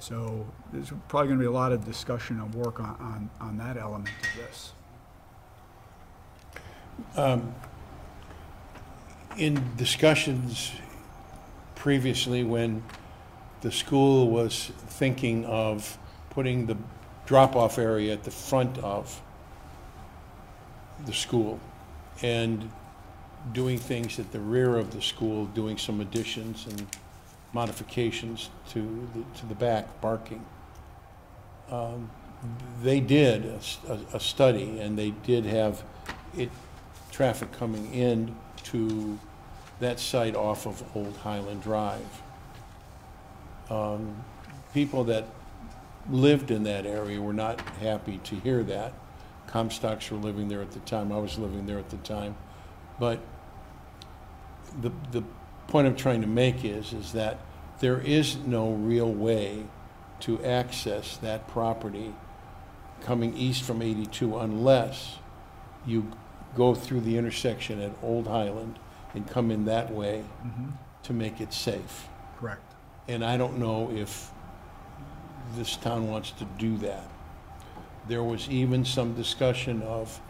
So 0.00 0.46
there's 0.72 0.92
probably 1.08 1.28
gonna 1.28 1.40
be 1.40 1.46
a 1.46 1.50
lot 1.52 1.70
of 1.70 1.84
discussion 1.84 2.40
and 2.40 2.52
work 2.54 2.80
on, 2.80 2.96
on, 2.98 3.30
on 3.40 3.56
that 3.58 3.76
element 3.76 4.10
of 4.20 4.28
this. 4.36 4.72
Um, 7.16 7.54
In 9.36 9.77
discussions 9.77 10.70
previously, 11.74 12.44
when 12.44 12.85
the 13.62 13.73
school 13.73 14.31
was 14.31 14.70
thinking 14.86 15.44
of 15.44 15.98
putting 16.31 16.66
the 16.66 16.77
drop-off 17.27 17.78
area 17.78 18.12
at 18.12 18.23
the 18.23 18.31
front 18.31 18.78
of 18.78 19.20
the 21.05 21.12
school 21.12 21.59
and 22.23 22.70
doing 23.52 23.78
things 23.78 24.19
at 24.20 24.31
the 24.31 24.39
rear 24.39 24.77
of 24.77 24.93
the 24.93 25.02
school, 25.02 25.47
doing 25.47 25.78
some 25.78 26.01
additions 26.01 26.66
and 26.66 26.86
modifications 27.52 28.51
to 28.70 29.09
the, 29.15 29.39
to 29.40 29.47
the 29.47 29.55
back 29.55 30.01
parking. 30.01 30.44
Um, 31.70 32.11
They 32.82 33.01
did 33.01 33.47
a 34.12 34.20
study, 34.20 34.78
and 34.78 34.98
they 34.98 35.11
did 35.11 35.44
have 35.47 35.82
it, 36.36 36.51
traffic 37.11 37.52
coming 37.52 37.93
in 37.94 38.36
to 38.65 39.19
that 39.81 40.01
site 40.01 40.36
off 40.36 40.66
of 40.66 40.82
Old 40.97 41.16
Highland 41.19 41.62
Drive. 41.62 42.23
Um, 43.70 44.24
People 44.74 45.05
that 45.05 45.28
lived 46.11 46.51
in 46.51 46.65
that 46.65 46.85
area 46.85 47.23
were 47.23 47.32
not 47.32 47.61
happy 47.78 48.19
to 48.24 48.35
hear 48.35 48.65
that. 48.65 48.93
Comstocks 49.47 50.11
were 50.11 50.16
living 50.19 50.49
there 50.49 50.61
at 50.61 50.73
the 50.73 50.81
time, 50.81 51.12
I 51.12 51.19
was 51.19 51.39
living 51.39 51.65
there 51.66 51.78
at 51.78 51.91
the 51.91 51.97
time. 51.99 52.35
But 52.99 53.20
the, 54.81 54.91
the 55.12 55.23
point 55.69 55.86
I'm 55.86 55.95
trying 55.95 56.23
to 56.23 56.27
make 56.27 56.65
is, 56.65 56.93
is 56.93 57.12
that 57.12 57.39
there 57.78 58.01
is 58.01 58.36
no 58.36 58.73
real 58.73 59.12
way 59.12 59.62
to 60.20 60.45
access 60.45 61.16
that 61.19 61.47
property 61.47 62.12
coming 63.03 63.36
east 63.36 63.62
from 63.62 63.81
82 63.81 64.36
unless 64.39 65.19
you 65.86 66.11
go 66.55 66.74
through 66.74 67.01
the 67.01 67.16
intersection 67.18 67.81
at 67.81 67.93
Old 68.02 68.26
Highland 68.26 68.78
and 69.14 69.26
come 69.28 69.51
in 69.51 69.64
that 69.66 69.93
way 69.93 70.24
Mhm. 70.44 70.72
to 71.05 71.12
make 71.12 71.40
it 71.40 71.52
safe. 71.52 72.09
Correct. 72.39 72.74
And 73.09 73.24
I 73.24 73.36
don't 73.36 73.59
know 73.59 73.90
if 73.90 74.31
this 75.56 75.76
town 75.76 76.09
wants 76.10 76.31
to 76.32 76.44
do 76.59 76.76
that. 76.78 77.09
There 78.09 78.22
was 78.22 78.48
even 78.48 78.85
some 78.85 79.14
discussion 79.14 79.82
of 79.82 80.20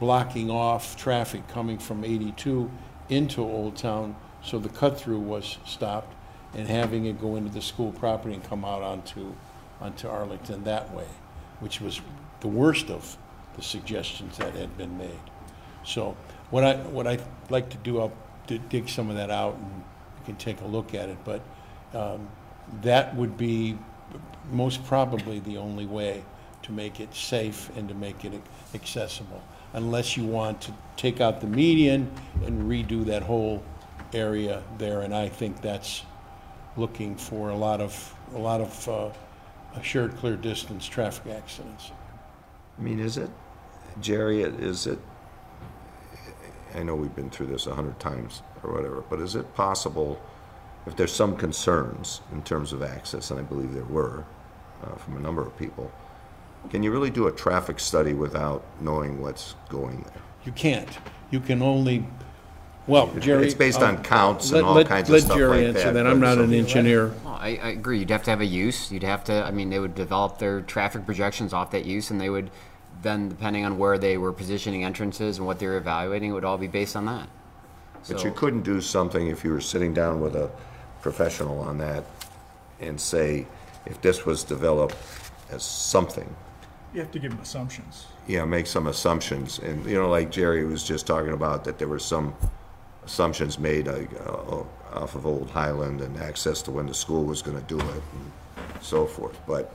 blocking 0.00 0.50
off 0.50 0.96
traffic 0.96 1.46
coming 1.48 1.78
from 1.78 2.04
82 2.04 2.70
into 3.08 3.42
Old 3.42 3.76
Town, 3.76 4.16
so 4.42 4.58
the 4.58 4.68
cut-through 4.68 5.20
was 5.20 5.58
stopped, 5.64 6.14
and 6.54 6.68
having 6.68 7.04
it 7.04 7.20
go 7.20 7.36
into 7.36 7.50
the 7.50 7.60
school 7.62 7.92
property 7.92 8.34
and 8.34 8.44
come 8.44 8.64
out 8.64 8.82
onto, 8.82 9.34
onto 9.80 10.08
Arlington 10.08 10.64
that 10.64 10.92
way, 10.94 11.06
which 11.60 11.80
was 11.80 12.00
the 12.40 12.48
worst 12.48 12.90
of 12.90 13.16
the 13.56 13.62
suggestions 13.62 14.36
that 14.38 14.54
had 14.54 14.76
been 14.76 14.96
made. 14.96 15.20
So 15.88 16.16
what 16.50 16.64
I, 16.64 16.76
what 16.76 17.06
I'd 17.06 17.22
like 17.48 17.70
to 17.70 17.78
do, 17.78 18.00
I'll 18.00 18.12
di- 18.46 18.58
dig 18.68 18.88
some 18.88 19.08
of 19.08 19.16
that 19.16 19.30
out 19.30 19.54
and 19.54 19.84
you 20.18 20.24
can 20.26 20.36
take 20.36 20.60
a 20.60 20.66
look 20.66 20.94
at 20.94 21.08
it, 21.08 21.16
but 21.24 21.40
um, 21.94 22.28
that 22.82 23.16
would 23.16 23.38
be 23.38 23.78
most 24.52 24.84
probably 24.84 25.40
the 25.40 25.56
only 25.56 25.86
way 25.86 26.22
to 26.62 26.72
make 26.72 27.00
it 27.00 27.14
safe 27.14 27.70
and 27.76 27.88
to 27.88 27.94
make 27.94 28.24
it 28.26 28.32
accessible, 28.74 29.42
unless 29.72 30.16
you 30.16 30.26
want 30.26 30.60
to 30.60 30.72
take 30.96 31.22
out 31.22 31.40
the 31.40 31.46
median 31.46 32.10
and 32.44 32.70
redo 32.70 33.04
that 33.06 33.22
whole 33.22 33.62
area 34.12 34.62
there, 34.76 35.00
and 35.02 35.14
I 35.14 35.28
think 35.28 35.62
that's 35.62 36.02
looking 36.76 37.16
for 37.16 37.48
a 37.48 37.56
lot 37.56 37.80
of, 37.80 38.14
a 38.34 38.38
lot 38.38 38.60
of 38.60 38.88
uh, 38.88 39.10
assured 39.78 40.16
clear 40.16 40.36
distance 40.36 40.86
traffic 40.86 41.32
accidents. 41.32 41.92
I 42.78 42.82
mean, 42.82 43.00
is 43.00 43.16
it, 43.16 43.30
Jerry, 44.00 44.42
is 44.42 44.86
it, 44.86 44.98
I 46.74 46.82
know 46.82 46.94
we've 46.94 47.14
been 47.14 47.30
through 47.30 47.46
this 47.46 47.66
a 47.66 47.74
hundred 47.74 47.98
times 47.98 48.42
or 48.62 48.72
whatever, 48.72 49.02
but 49.08 49.20
is 49.20 49.34
it 49.34 49.54
possible 49.54 50.20
if 50.86 50.96
there's 50.96 51.12
some 51.12 51.36
concerns 51.36 52.20
in 52.32 52.42
terms 52.42 52.72
of 52.72 52.82
access, 52.82 53.30
and 53.30 53.38
I 53.38 53.42
believe 53.42 53.72
there 53.74 53.84
were, 53.84 54.24
uh, 54.82 54.94
from 54.96 55.16
a 55.16 55.20
number 55.20 55.42
of 55.42 55.56
people, 55.58 55.90
can 56.70 56.82
you 56.82 56.90
really 56.90 57.10
do 57.10 57.26
a 57.26 57.32
traffic 57.32 57.78
study 57.78 58.14
without 58.14 58.64
knowing 58.80 59.20
what's 59.20 59.54
going 59.68 60.02
there? 60.02 60.22
You 60.44 60.52
can't. 60.52 60.88
You 61.30 61.40
can 61.40 61.62
only, 61.62 62.06
well, 62.86 63.08
Jerry. 63.18 63.44
It's 63.44 63.54
based 63.54 63.80
on 63.82 63.96
uh, 63.96 64.02
counts 64.02 64.46
and 64.50 64.54
let- 64.56 64.64
all 64.64 64.74
let- 64.74 64.86
kinds 64.88 65.10
of 65.10 65.18
stuff 65.20 65.30
Let 65.30 65.36
Jerry 65.38 65.50
like 65.58 65.66
answer 65.68 65.72
that, 65.84 65.92
that. 65.94 66.04
but 66.04 66.10
I'm 66.10 66.20
not 66.20 66.36
so- 66.36 66.44
an 66.44 66.54
engineer. 66.54 67.12
Well, 67.24 67.34
I, 67.34 67.48
I 67.62 67.68
agree. 67.70 67.98
You'd 68.00 68.10
have 68.10 68.22
to 68.24 68.30
have 68.30 68.40
a 68.40 68.46
use. 68.46 68.90
You'd 68.90 69.02
have 69.02 69.24
to, 69.24 69.44
I 69.44 69.50
mean, 69.50 69.70
they 69.70 69.78
would 69.78 69.94
develop 69.94 70.38
their 70.38 70.60
traffic 70.62 71.04
projections 71.06 71.52
off 71.52 71.70
that 71.72 71.84
use, 71.84 72.10
and 72.10 72.20
they 72.20 72.30
would 72.30 72.50
then, 73.02 73.28
depending 73.28 73.64
on 73.64 73.78
where 73.78 73.98
they 73.98 74.16
were 74.18 74.32
positioning 74.32 74.84
entrances 74.84 75.38
and 75.38 75.46
what 75.46 75.58
they 75.58 75.66
were 75.66 75.76
evaluating, 75.76 76.30
it 76.30 76.32
would 76.34 76.44
all 76.44 76.58
be 76.58 76.66
based 76.66 76.96
on 76.96 77.06
that. 77.06 77.28
But 78.08 78.20
So- 78.20 78.26
you 78.26 78.32
couldn't 78.32 78.62
do 78.62 78.80
something 78.80 79.28
if 79.28 79.44
you 79.44 79.52
were 79.52 79.60
sitting 79.60 79.92
down 79.94 80.20
with 80.20 80.34
a 80.36 80.50
professional 81.02 81.60
on 81.60 81.78
that 81.78 82.04
and 82.80 83.00
say, 83.00 83.46
if 83.86 84.00
this 84.00 84.24
was 84.26 84.44
developed 84.44 84.96
as 85.50 85.62
something, 85.62 86.34
You 86.94 87.00
have 87.02 87.10
to 87.12 87.18
give 87.18 87.32
them 87.32 87.40
assumptions. 87.40 88.06
Yeah, 88.26 88.46
make 88.46 88.66
some 88.66 88.86
assumptions. 88.86 89.58
And, 89.58 89.84
you 89.84 89.94
know, 89.94 90.08
like 90.08 90.30
Jerry 90.30 90.64
was 90.64 90.82
just 90.82 91.06
talking 91.06 91.32
about, 91.34 91.64
that 91.64 91.78
there 91.78 91.86
were 91.86 91.98
some 91.98 92.34
assumptions 93.04 93.58
made 93.58 93.88
uh, 93.88 94.00
off 94.94 95.14
of 95.14 95.26
Old 95.26 95.50
Highland 95.50 96.00
and 96.00 96.16
access 96.18 96.62
to 96.62 96.70
when 96.70 96.86
the 96.86 96.94
school 96.94 97.24
was 97.24 97.42
gonna 97.42 97.60
do 97.62 97.78
it 97.78 97.84
and 97.84 98.32
so 98.80 99.04
forth. 99.04 99.38
But 99.46 99.70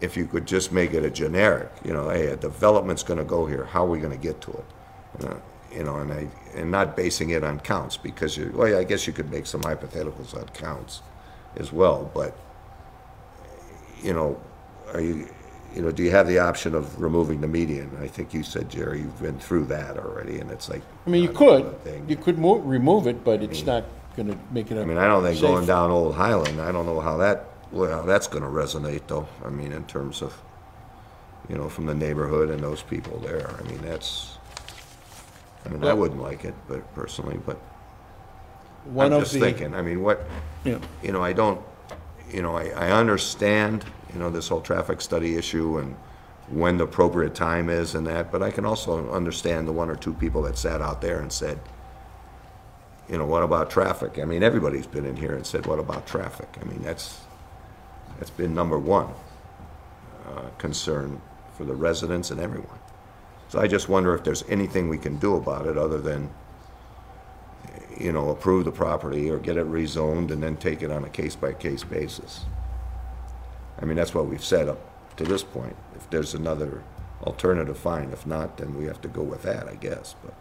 if 0.00 0.16
you 0.16 0.26
could 0.26 0.46
just 0.46 0.72
make 0.72 0.92
it 0.92 1.04
a 1.04 1.10
generic, 1.10 1.70
you 1.84 1.92
know, 1.92 2.08
hey, 2.10 2.26
a 2.26 2.36
development's 2.36 3.02
gonna 3.02 3.24
go 3.24 3.46
here, 3.46 3.64
how 3.64 3.84
are 3.84 3.88
we 3.88 3.98
gonna 3.98 4.16
get 4.16 4.40
to 4.42 4.50
it? 4.52 4.64
Uh, 5.24 5.34
You 5.72 5.82
know, 5.84 5.96
and 5.96 6.12
I, 6.12 6.28
and 6.54 6.70
not 6.70 6.96
basing 6.96 7.30
it 7.30 7.42
on 7.44 7.60
counts, 7.60 7.96
because 7.98 8.36
you, 8.36 8.50
well, 8.54 8.78
I 8.78 8.84
guess 8.84 9.06
you 9.06 9.12
could 9.12 9.30
make 9.30 9.46
some 9.46 9.60
hypotheticals 9.62 10.34
on 10.34 10.46
counts 10.54 11.02
as 11.56 11.72
well, 11.72 12.10
but, 12.14 12.34
you 14.02 14.12
know, 14.14 14.38
are 14.94 15.00
you, 15.00 15.28
you 15.74 15.82
know, 15.82 15.90
do 15.90 16.02
you 16.02 16.10
have 16.12 16.28
the 16.28 16.38
option 16.38 16.74
of 16.74 17.00
removing 17.02 17.40
the 17.40 17.48
median? 17.48 17.90
I 18.00 18.06
think 18.06 18.32
you 18.32 18.42
said, 18.42 18.70
Jerry, 18.70 19.00
you've 19.00 19.20
been 19.20 19.38
through 19.38 19.66
that 19.66 19.98
already, 19.98 20.38
and 20.38 20.50
it's 20.50 20.68
like. 20.70 20.82
I 21.06 21.10
mean, 21.10 21.22
you 21.22 21.28
could, 21.30 21.74
you 22.08 22.16
could 22.16 22.38
mo- 22.38 22.60
remove 22.60 23.06
it, 23.06 23.22
but 23.24 23.42
it's 23.42 23.64
not 23.66 23.84
gonna 24.16 24.38
make 24.52 24.70
it 24.70 24.78
I 24.78 24.84
mean, 24.84 24.96
I 24.98 25.06
don't 25.08 25.22
think 25.24 25.40
going 25.40 25.66
down 25.66 25.90
Old 25.90 26.14
Highland, 26.14 26.60
I 26.60 26.72
don't 26.72 26.86
know 26.86 27.00
how 27.00 27.18
that, 27.18 27.50
well, 27.72 28.02
that's 28.04 28.26
gonna 28.26 28.46
resonate 28.46 29.02
though. 29.06 29.28
I 29.44 29.50
mean, 29.50 29.72
in 29.72 29.84
terms 29.84 30.22
of, 30.22 30.34
you 31.48 31.56
know, 31.56 31.68
from 31.68 31.86
the 31.86 31.94
neighborhood 31.94 32.50
and 32.50 32.60
those 32.60 32.82
people 32.82 33.18
there. 33.20 33.50
I 33.58 33.62
mean, 33.68 33.80
that's, 33.82 34.38
I 35.64 35.68
mean, 35.68 35.82
I 35.82 35.86
Well- 35.86 35.96
wouldn't 35.98 36.22
like 36.22 36.44
it, 36.44 36.54
but 36.68 36.92
personally, 36.94 37.38
but 37.44 37.58
One 38.84 39.06
I'm 39.06 39.12
of 39.14 39.20
just 39.22 39.34
the- 39.34 39.40
thinking, 39.40 39.74
I 39.74 39.82
mean, 39.82 40.02
what, 40.02 40.24
Yeah. 40.64 40.78
you 41.02 41.10
know, 41.12 41.22
I 41.22 41.32
don't, 41.32 41.60
you 42.30 42.42
know, 42.42 42.56
I, 42.56 42.68
I 42.76 42.90
understand, 42.92 43.84
you 44.12 44.18
know, 44.20 44.30
this 44.30 44.48
whole 44.48 44.60
traffic 44.60 45.00
study 45.00 45.36
issue 45.36 45.78
and 45.78 45.96
when 46.48 46.76
the 46.78 46.84
appropriate 46.84 47.34
time 47.34 47.68
is 47.68 47.96
and 47.96 48.06
that, 48.06 48.30
but 48.30 48.40
I 48.42 48.52
can 48.52 48.64
also 48.64 49.10
understand 49.10 49.66
the 49.66 49.72
one 49.72 49.90
or 49.90 49.96
two 49.96 50.12
people 50.14 50.42
that 50.42 50.56
sat 50.56 50.80
out 50.80 51.00
there 51.00 51.18
and 51.18 51.32
said, 51.32 51.58
you 53.08 53.18
know, 53.18 53.24
what 53.24 53.42
about 53.42 53.70
traffic? 53.70 54.18
I 54.20 54.24
mean, 54.24 54.42
everybody's 54.44 54.86
been 54.86 55.04
in 55.04 55.16
here 55.16 55.34
and 55.34 55.44
said, 55.46 55.66
what 55.66 55.78
about 55.80 56.06
traffic? 56.06 56.48
I 56.60 56.64
mean, 56.64 56.82
that's, 56.82 57.20
that's 58.18 58.30
been 58.30 58.54
number 58.54 58.78
one 58.78 59.08
uh, 60.26 60.48
concern 60.58 61.20
for 61.56 61.64
the 61.64 61.74
residents 61.74 62.30
and 62.30 62.40
everyone. 62.40 62.78
So 63.48 63.60
I 63.60 63.66
just 63.66 63.88
wonder 63.88 64.14
if 64.14 64.24
there's 64.24 64.44
anything 64.48 64.88
we 64.88 64.98
can 64.98 65.16
do 65.18 65.36
about 65.36 65.66
it 65.66 65.78
other 65.78 65.98
than, 65.98 66.30
you 67.96 68.12
know, 68.12 68.30
approve 68.30 68.64
the 68.64 68.72
property 68.72 69.30
or 69.30 69.38
get 69.38 69.56
it 69.56 69.66
rezoned 69.66 70.30
and 70.30 70.42
then 70.42 70.56
take 70.56 70.82
it 70.82 70.90
on 70.90 71.04
a 71.04 71.08
case-by-case 71.08 71.84
basis. 71.84 72.44
I 73.80 73.84
mean, 73.84 73.96
that's 73.96 74.14
what 74.14 74.26
we've 74.26 74.44
said 74.44 74.68
up 74.68 74.78
to 75.16 75.24
this 75.24 75.42
point. 75.42 75.76
If 75.94 76.10
there's 76.10 76.34
another 76.34 76.82
alternative, 77.22 77.78
fine. 77.78 78.10
If 78.10 78.26
not, 78.26 78.56
then 78.56 78.76
we 78.76 78.86
have 78.86 79.00
to 79.02 79.08
go 79.08 79.22
with 79.22 79.42
that, 79.42 79.68
I 79.68 79.74
guess, 79.74 80.14
but. 80.24 80.34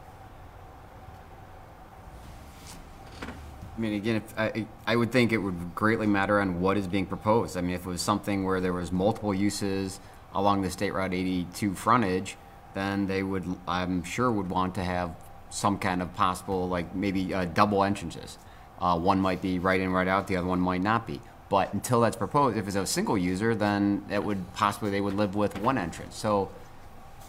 I 3.75 3.81
mean, 3.81 3.93
again, 3.93 4.23
I, 4.37 4.65
I 4.87 4.95
would 4.95 5.11
think 5.11 5.33
it 5.33 5.37
would 5.37 5.75
greatly 5.75 6.07
matter 6.07 6.39
on 6.39 6.61
what 6.61 6.77
is 6.77 6.87
being 6.87 7.05
proposed. 7.05 7.57
I 7.57 7.61
mean, 7.61 7.75
if 7.75 7.85
it 7.85 7.89
was 7.89 8.01
something 8.01 8.45
where 8.45 8.61
there 8.61 8.71
was 8.71 8.91
multiple 8.91 9.33
uses 9.33 9.99
along 10.33 10.61
the 10.61 10.69
State 10.69 10.93
Route 10.93 11.13
82 11.13 11.73
frontage, 11.75 12.37
then 12.73 13.07
they 13.07 13.21
would, 13.21 13.45
I'm 13.67 14.03
sure, 14.03 14.31
would 14.31 14.49
want 14.49 14.75
to 14.75 14.83
have 14.83 15.15
some 15.49 15.77
kind 15.77 16.01
of 16.01 16.13
possible, 16.13 16.67
like 16.69 16.95
maybe 16.95 17.33
uh, 17.33 17.45
double 17.45 17.83
entrances. 17.83 18.37
Uh, 18.79 18.97
one 18.97 19.19
might 19.19 19.41
be 19.41 19.59
right 19.59 19.79
in, 19.79 19.91
right 19.91 20.07
out. 20.07 20.27
The 20.27 20.37
other 20.37 20.47
one 20.47 20.59
might 20.59 20.81
not 20.81 21.05
be. 21.07 21.21
But 21.49 21.73
until 21.73 22.01
that's 22.01 22.17
proposed, 22.17 22.57
if 22.57 22.67
it's 22.67 22.75
a 22.75 22.85
single 22.85 23.17
user, 23.17 23.55
then 23.55 24.03
it 24.09 24.23
would 24.23 24.53
possibly 24.53 24.89
they 24.89 25.01
would 25.01 25.13
live 25.13 25.35
with 25.35 25.57
one 25.59 25.77
entrance. 25.77 26.15
So 26.15 26.49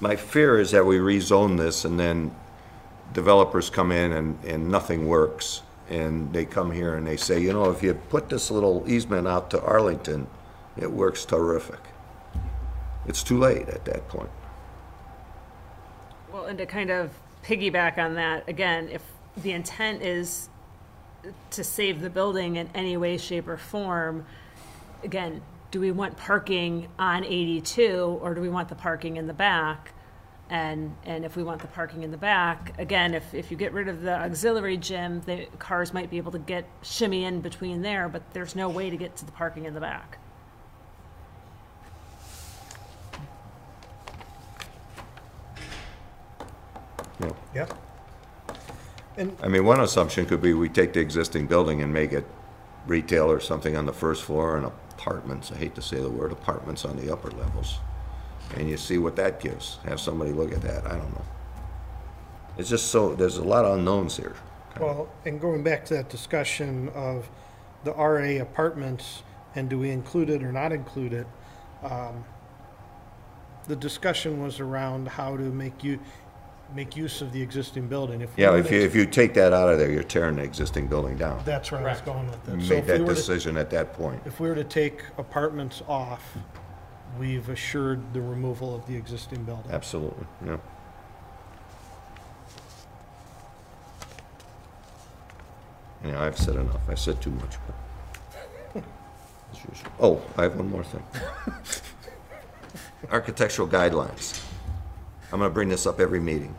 My 0.00 0.16
fear 0.16 0.58
is 0.58 0.70
that 0.72 0.84
we 0.84 0.98
rezone 0.98 1.56
this 1.56 1.84
and 1.84 1.98
then 1.98 2.34
developers 3.12 3.70
come 3.70 3.92
in 3.92 4.12
and, 4.12 4.44
and 4.44 4.68
nothing 4.68 5.06
works. 5.06 5.62
And 5.88 6.32
they 6.32 6.44
come 6.44 6.70
here 6.70 6.96
and 6.96 7.06
they 7.06 7.16
say, 7.16 7.40
you 7.40 7.52
know, 7.52 7.70
if 7.70 7.82
you 7.82 7.94
put 7.94 8.28
this 8.28 8.50
little 8.50 8.84
easement 8.88 9.28
out 9.28 9.50
to 9.50 9.62
Arlington, 9.62 10.26
it 10.76 10.90
works 10.90 11.24
terrific. 11.24 11.80
It's 13.06 13.22
too 13.22 13.38
late 13.38 13.68
at 13.68 13.84
that 13.84 14.08
point. 14.08 14.30
Well, 16.32 16.46
and 16.46 16.58
to 16.58 16.66
kind 16.66 16.90
of 16.90 17.10
piggyback 17.44 17.98
on 17.98 18.14
that, 18.14 18.48
again, 18.48 18.88
if 18.88 19.02
the 19.36 19.52
intent 19.52 20.02
is 20.02 20.48
to 21.50 21.64
save 21.64 22.00
the 22.00 22.10
building 22.10 22.56
in 22.56 22.68
any 22.74 22.96
way, 22.96 23.16
shape, 23.16 23.48
or 23.48 23.56
form, 23.56 24.26
again, 25.04 25.40
do 25.70 25.80
we 25.80 25.90
want 25.90 26.16
parking 26.16 26.88
on 26.98 27.24
82 27.24 28.18
or 28.20 28.34
do 28.34 28.40
we 28.40 28.48
want 28.48 28.68
the 28.68 28.74
parking 28.74 29.16
in 29.16 29.26
the 29.26 29.34
back? 29.34 29.92
And, 30.48 30.94
and 31.04 31.24
if 31.24 31.36
we 31.36 31.42
want 31.42 31.60
the 31.60 31.66
parking 31.66 32.04
in 32.04 32.12
the 32.12 32.16
back, 32.16 32.78
again, 32.78 33.14
if, 33.14 33.34
if 33.34 33.50
you 33.50 33.56
get 33.56 33.72
rid 33.72 33.88
of 33.88 34.02
the 34.02 34.12
auxiliary 34.12 34.76
gym, 34.76 35.20
the 35.22 35.46
cars 35.58 35.92
might 35.92 36.08
be 36.08 36.18
able 36.18 36.30
to 36.32 36.38
get 36.38 36.64
shimmy 36.82 37.24
in 37.24 37.40
between 37.40 37.82
there, 37.82 38.08
but 38.08 38.22
there's 38.32 38.54
no 38.54 38.68
way 38.68 38.88
to 38.88 38.96
get 38.96 39.16
to 39.16 39.26
the 39.26 39.32
parking 39.32 39.64
in 39.64 39.74
the 39.74 39.80
back. 39.80 40.18
Yeah. 47.20 47.32
Yep. 47.54 47.78
And 49.16 49.36
I 49.42 49.48
mean, 49.48 49.64
one 49.64 49.80
assumption 49.80 50.26
could 50.26 50.42
be 50.42 50.52
we 50.52 50.68
take 50.68 50.92
the 50.92 51.00
existing 51.00 51.46
building 51.46 51.82
and 51.82 51.92
make 51.92 52.12
it 52.12 52.26
retail 52.86 53.30
or 53.30 53.40
something 53.40 53.76
on 53.76 53.86
the 53.86 53.92
first 53.92 54.22
floor 54.22 54.56
and 54.56 54.66
apartments, 54.66 55.50
I 55.50 55.56
hate 55.56 55.74
to 55.74 55.82
say 55.82 56.00
the 56.00 56.10
word 56.10 56.32
apartments 56.32 56.84
on 56.84 56.96
the 56.96 57.12
upper 57.12 57.30
levels. 57.30 57.78
And 58.54 58.68
you 58.68 58.76
see 58.76 58.98
what 58.98 59.16
that 59.16 59.40
gives. 59.40 59.78
Have 59.84 60.00
somebody 60.00 60.32
look 60.32 60.52
at 60.52 60.62
that, 60.62 60.86
I 60.86 60.90
don't 60.90 61.12
know. 61.14 61.24
It's 62.58 62.70
just 62.70 62.86
so, 62.86 63.14
there's 63.14 63.36
a 63.38 63.44
lot 63.44 63.64
of 63.64 63.76
unknowns 63.78 64.16
here. 64.16 64.34
Well, 64.80 65.08
and 65.24 65.40
going 65.40 65.62
back 65.62 65.84
to 65.86 65.94
that 65.94 66.08
discussion 66.08 66.88
of 66.90 67.28
the 67.84 67.92
RA 67.92 68.40
apartments, 68.42 69.22
and 69.54 69.68
do 69.68 69.78
we 69.78 69.90
include 69.90 70.30
it 70.30 70.42
or 70.42 70.52
not 70.52 70.72
include 70.72 71.12
it? 71.12 71.26
um, 71.82 72.24
The 73.68 73.76
discussion 73.76 74.42
was 74.42 74.60
around 74.60 75.08
how 75.08 75.36
to 75.36 75.42
make 75.42 75.82
you, 75.82 75.98
make 76.74 76.96
use 76.96 77.20
of 77.20 77.32
the 77.32 77.42
existing 77.42 77.88
building. 77.88 78.20
If 78.20 78.36
we 78.36 78.42
Yeah, 78.44 78.50
were 78.50 78.58
if 78.58 78.68
to- 78.68 78.74
you, 78.76 78.82
if 78.82 78.94
you 78.94 79.06
take 79.06 79.34
that 79.34 79.52
out 79.52 79.68
of 79.68 79.78
there, 79.78 79.90
you're 79.90 80.02
tearing 80.02 80.36
the 80.36 80.42
existing 80.42 80.86
building 80.86 81.16
down. 81.16 81.42
That's 81.44 81.72
where 81.72 81.80
I 81.86 81.92
was 81.92 82.00
going 82.02 82.26
with 82.30 82.38
You 82.48 82.54
it. 82.54 82.62
So 82.62 82.68
Make 82.74 82.78
if 82.78 82.86
we 82.86 82.92
that 82.92 83.00
were 83.00 83.08
to- 83.08 83.14
decision 83.14 83.56
at 83.56 83.70
that 83.70 83.92
point. 83.94 84.22
If 84.24 84.40
we 84.40 84.48
were 84.48 84.54
to 84.54 84.64
take 84.64 85.02
apartments 85.18 85.82
off, 85.88 86.22
we've 87.18 87.48
assured 87.48 88.12
the 88.12 88.20
removal 88.20 88.74
of 88.74 88.86
the 88.86 88.94
existing 88.96 89.44
building. 89.44 89.70
Absolutely, 89.70 90.26
yeah. 90.44 90.56
Yeah, 96.04 96.22
I've 96.22 96.38
said 96.38 96.56
enough. 96.56 96.80
I 96.88 96.94
said 96.94 97.20
too 97.20 97.30
much. 97.30 97.56
but- 97.66 98.84
as 99.52 99.58
usual. 99.68 99.92
Oh, 100.00 100.22
I 100.36 100.42
have 100.42 100.56
one 100.56 100.70
more 100.70 100.84
thing. 100.84 101.02
Architectural 103.10 103.68
guidelines. 103.68 104.42
I'm 105.32 105.40
gonna 105.40 105.50
bring 105.50 105.68
this 105.68 105.86
up 105.86 106.00
every 106.00 106.20
meeting. 106.20 106.54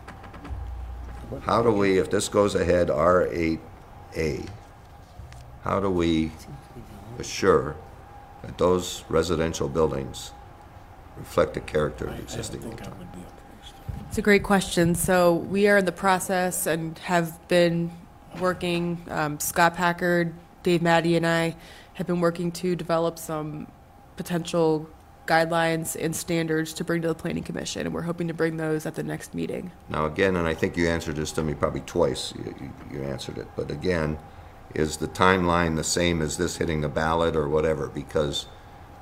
How 1.43 1.61
do 1.61 1.71
we, 1.71 1.97
if 1.99 2.09
this 2.09 2.29
goes 2.29 2.55
ahead, 2.55 2.87
R8A, 2.87 4.47
how 5.63 5.79
do 5.79 5.89
we 5.89 6.31
assure 7.19 7.75
that 8.43 8.57
those 8.57 9.03
residential 9.09 9.67
buildings 9.67 10.31
reflect 11.17 11.53
the 11.53 11.59
character 11.61 12.05
of 12.07 12.15
the 12.17 12.23
existing 12.23 12.63
old 12.63 12.77
town? 12.77 12.93
It's 14.09 14.17
a 14.17 14.21
great 14.21 14.43
question. 14.43 14.95
So 14.95 15.33
we 15.33 15.67
are 15.67 15.77
in 15.77 15.85
the 15.85 15.91
process 15.91 16.65
and 16.65 16.97
have 16.99 17.45
been 17.47 17.91
working, 18.39 19.01
um, 19.09 19.39
Scott 19.39 19.75
Packard, 19.75 20.33
Dave 20.63 20.81
Matty, 20.81 21.15
and 21.17 21.25
I 21.27 21.55
have 21.95 22.07
been 22.07 22.21
working 22.21 22.51
to 22.53 22.75
develop 22.75 23.19
some 23.19 23.67
potential 24.15 24.89
guidelines 25.25 25.97
and 25.99 26.15
standards 26.15 26.71
to 26.73 26.83
bring 26.85 27.01
to 27.01 27.07
the 27.09 27.15
Planning 27.15 27.43
Commission, 27.43 27.85
and 27.85 27.93
we're 27.93 28.03
hoping 28.03 28.29
to 28.29 28.33
bring 28.33 28.55
those 28.57 28.85
at 28.85 28.95
the 28.95 29.03
next 29.03 29.33
meeting. 29.35 29.71
Now, 29.89 30.05
again, 30.05 30.37
and 30.37 30.47
I 30.47 30.53
think 30.53 30.77
you 30.77 30.87
answered 30.87 31.17
this 31.17 31.33
to 31.33 31.43
me 31.43 31.53
probably 31.53 31.81
twice, 31.81 32.33
you, 32.37 32.55
you- 32.61 32.97
you 32.99 33.03
answered 33.03 33.37
it, 33.37 33.47
but 33.55 33.69
again, 33.69 34.17
is 34.73 34.97
the 34.97 35.07
timeline 35.07 35.75
the 35.75 35.83
same 35.83 36.21
as 36.21 36.37
this 36.37 36.57
hitting 36.57 36.79
the 36.81 36.87
ballot 36.89 37.35
or 37.35 37.49
whatever? 37.49 37.87
Because 37.87 38.45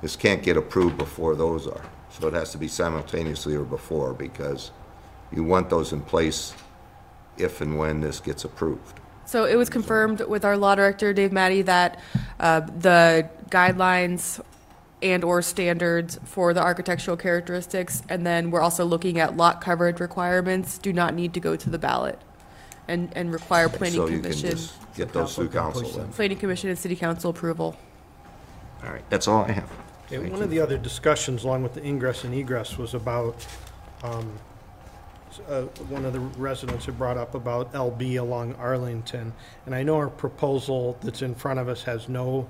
this 0.02 0.16
can't 0.16 0.42
get 0.42 0.56
approved 0.56 0.96
before 0.98 1.36
those 1.36 1.66
are. 1.66 1.82
So 2.18 2.28
it 2.28 2.34
has 2.34 2.50
to 2.52 2.58
be 2.58 2.68
simultaneously 2.68 3.54
or 3.54 3.64
before, 3.64 4.14
because 4.14 4.70
you 5.30 5.44
want 5.44 5.68
those 5.68 5.92
in 5.92 6.00
place 6.00 6.54
if 7.36 7.60
and 7.60 7.78
when 7.78 8.00
this 8.00 8.20
gets 8.20 8.44
approved. 8.44 9.00
So 9.26 9.44
it 9.44 9.56
was 9.56 9.68
confirmed 9.68 10.20
with 10.22 10.44
our 10.44 10.56
law 10.56 10.74
director, 10.74 11.12
Dave 11.12 11.32
Matty, 11.32 11.62
that 11.62 12.00
uh, 12.40 12.60
the 12.60 13.28
guidelines 13.50 14.40
and/or 15.02 15.42
standards 15.42 16.18
for 16.24 16.54
the 16.54 16.62
architectural 16.62 17.18
characteristics, 17.18 18.02
and 18.08 18.26
then 18.26 18.50
we're 18.50 18.62
also 18.62 18.84
looking 18.84 19.18
at 19.18 19.36
lot 19.36 19.60
coverage 19.60 20.00
requirements, 20.00 20.78
do 20.78 20.92
not 20.92 21.12
need 21.12 21.34
to 21.34 21.40
go 21.40 21.54
to 21.54 21.68
the 21.68 21.78
ballot 21.78 22.18
and, 22.88 23.12
and 23.14 23.30
require 23.32 23.68
planning 23.68 23.96
So 23.96 24.06
you 24.06 24.20
can 24.20 24.22
commission, 24.22 24.50
just 24.50 24.94
get 24.94 25.12
those 25.12 25.34
through 25.34 25.48
council 25.48 25.82
then. 25.82 26.08
planning 26.12 26.38
commission 26.38 26.70
and 26.70 26.78
city 26.78 26.96
council 26.96 27.30
approval. 27.30 27.76
All 28.84 28.90
right, 28.90 29.04
that's 29.10 29.28
all 29.28 29.44
I 29.44 29.52
have. 29.52 29.70
One 30.10 30.42
of 30.42 30.50
the 30.50 30.60
other 30.60 30.78
discussions 30.78 31.44
along 31.44 31.62
with 31.64 31.74
the 31.74 31.84
ingress 31.84 32.24
and 32.24 32.32
egress 32.34 32.78
was 32.78 32.94
about, 32.94 33.44
um, 34.04 34.30
s- 35.30 35.40
uh, 35.48 35.62
one 35.88 36.04
of 36.04 36.12
the 36.12 36.20
residents 36.20 36.86
had 36.86 36.96
brought 36.96 37.16
up 37.18 37.34
about 37.34 37.72
LB 37.74 38.16
along 38.16 38.54
Arlington. 38.54 39.32
And 39.66 39.74
I 39.74 39.82
know 39.82 39.96
our 39.96 40.08
proposal 40.08 40.96
that's 41.02 41.22
in 41.22 41.34
front 41.34 41.58
of 41.58 41.68
us 41.68 41.82
has 41.84 42.08
no, 42.08 42.46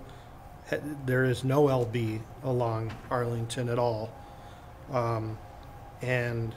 ha- 0.69 0.77
there 1.07 1.25
is 1.25 1.45
no 1.45 1.69
LB 1.69 2.21
along 2.45 2.93
Arlington 3.11 3.69
at 3.69 3.79
all. 3.79 4.11
Um, 4.93 5.39
And 6.03 6.55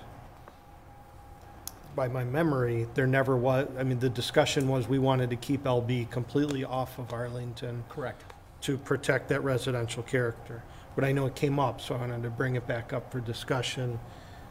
by 1.95 2.09
my 2.09 2.25
memory, 2.25 2.87
there 2.93 3.07
never 3.07 3.37
was, 3.37 3.69
I 3.79 3.83
mean, 3.83 3.99
the 3.99 4.09
discussion 4.09 4.67
was 4.67 4.89
we 4.89 4.99
wanted 4.99 5.29
to 5.29 5.37
keep 5.37 5.63
LB 5.63 6.09
completely 6.11 6.65
off 6.65 6.99
of 6.99 7.13
Arlington 7.13 7.85
Correct. 7.87 8.33
to 8.61 8.77
protect 8.77 9.29
that 9.29 9.41
residential 9.45 10.03
character. 10.03 10.61
But 10.95 11.03
I 11.05 11.11
know 11.11 11.25
it 11.27 11.35
came 11.35 11.59
up, 11.59 11.79
so 11.81 11.95
I 11.95 11.99
wanted 11.99 12.23
to 12.23 12.29
bring 12.29 12.55
it 12.55 12.67
back 12.67 12.91
up 12.93 13.11
for 13.11 13.19
discussion. 13.19 13.99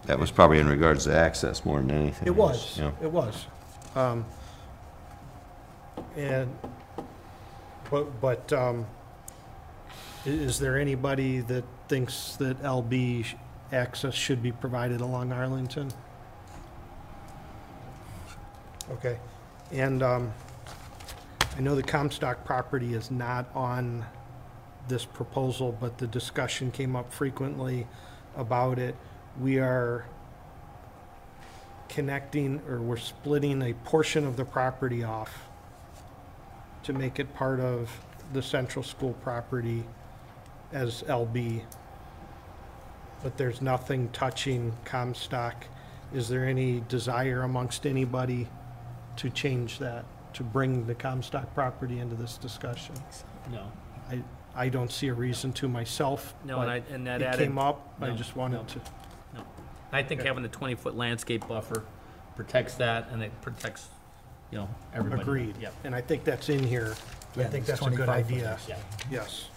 That 0.06 0.18
was 0.18 0.30
probably 0.30 0.58
in 0.60 0.68
regards 0.68 1.04
to 1.04 1.14
access 1.14 1.64
more 1.64 1.78
than 1.80 1.90
anything. 1.90 2.26
It 2.28 2.34
was, 2.36 2.78
Yeah. 2.78 2.92
it 3.02 3.10
was. 3.10 3.46
Um, 3.94 4.24
And, 6.16 6.56
but, 7.90 8.20
but, 8.20 8.52
um, 8.52 8.86
i- 10.24 10.28
is 10.28 10.58
there 10.58 10.76
anybody 10.78 11.40
that 11.40 11.64
thinks 11.88 12.36
that 12.36 12.60
LB 12.62 13.22
sh- 13.24 13.34
access 13.72 14.14
should 14.14 14.42
be 14.42 14.50
provided 14.52 15.00
along 15.00 15.32
Arlington? 15.32 15.90
Okay, 18.92 19.18
and, 19.72 20.02
um, 20.02 20.32
I 21.56 21.60
know 21.60 21.74
the 21.74 21.82
Comstock 21.82 22.44
property 22.44 22.94
is 22.94 23.10
not 23.10 23.46
on 23.54 24.04
this 24.88 25.04
proposal, 25.04 25.76
but 25.78 25.98
the 25.98 26.06
discussion 26.06 26.70
came 26.70 26.96
up 26.96 27.12
frequently 27.12 27.86
about 28.36 28.78
it. 28.78 28.94
We 29.40 29.58
are 29.58 30.06
connecting, 31.88 32.60
or 32.68 32.80
we're 32.80 32.96
splitting 32.96 33.62
a 33.62 33.72
portion 33.72 34.26
of 34.26 34.36
the 34.36 34.44
property 34.44 35.02
off 35.02 35.44
to 36.84 36.92
make 36.92 37.18
it 37.18 37.34
part 37.34 37.60
of 37.60 37.90
the 38.32 38.42
central 38.42 38.82
school 38.82 39.14
property 39.14 39.84
as 40.72 41.02
LB. 41.02 41.62
But 43.22 43.36
there's 43.36 43.60
nothing 43.60 44.10
touching 44.10 44.72
Comstock. 44.84 45.66
Is 46.14 46.28
there 46.28 46.46
any 46.46 46.80
desire 46.88 47.42
amongst 47.42 47.86
anybody 47.86 48.48
to 49.16 49.30
change 49.30 49.78
that, 49.78 50.04
to 50.34 50.42
bring 50.42 50.86
the 50.86 50.94
Comstock 50.94 51.52
property 51.54 51.98
into 51.98 52.14
this 52.14 52.36
discussion? 52.36 52.94
No. 53.50 53.70
I, 54.10 54.22
I 54.58 54.68
don't 54.68 54.90
see 54.90 55.06
a 55.06 55.14
reason 55.14 55.52
to 55.54 55.68
myself. 55.68 56.34
No, 56.44 56.58
and 56.60 56.66
but 56.66 56.68
I, 56.68 56.94
and 56.94 57.06
that 57.06 57.22
It 57.22 57.26
added. 57.26 57.38
came 57.46 57.58
up, 57.58 57.94
I 58.00 58.08
No, 58.08 58.16
just 58.16 58.34
no, 58.34 58.42
wanted 58.42 58.66
to. 58.68 58.78
no. 59.36 59.42
I 59.92 60.02
think 60.02 60.20
Okay. 60.20 60.28
having 60.28 60.42
the 60.42 60.48
twenty-foot 60.48 60.96
landscape 60.96 61.46
buffer 61.46 61.84
protects 62.34 62.74
that, 62.74 63.08
and 63.12 63.22
it 63.22 63.30
protects, 63.40 63.86
you 64.50 64.58
know, 64.58 64.68
everybody. 64.92 65.22
Agreed. 65.22 65.56
Yep. 65.60 65.74
And 65.84 65.94
I 65.94 66.00
think 66.00 66.24
that's 66.24 66.48
in 66.48 66.62
here. 66.64 66.94
I 67.36 67.40
Yeah, 67.40 67.46
think 67.48 67.68
it's 67.68 67.78
that's 67.80 67.86
a 67.86 67.90
good 67.96 68.06
25 68.06 68.26
foot. 68.26 68.34
idea. 68.34 68.58
Yeah. 68.68 68.76
Yes. 69.10 69.48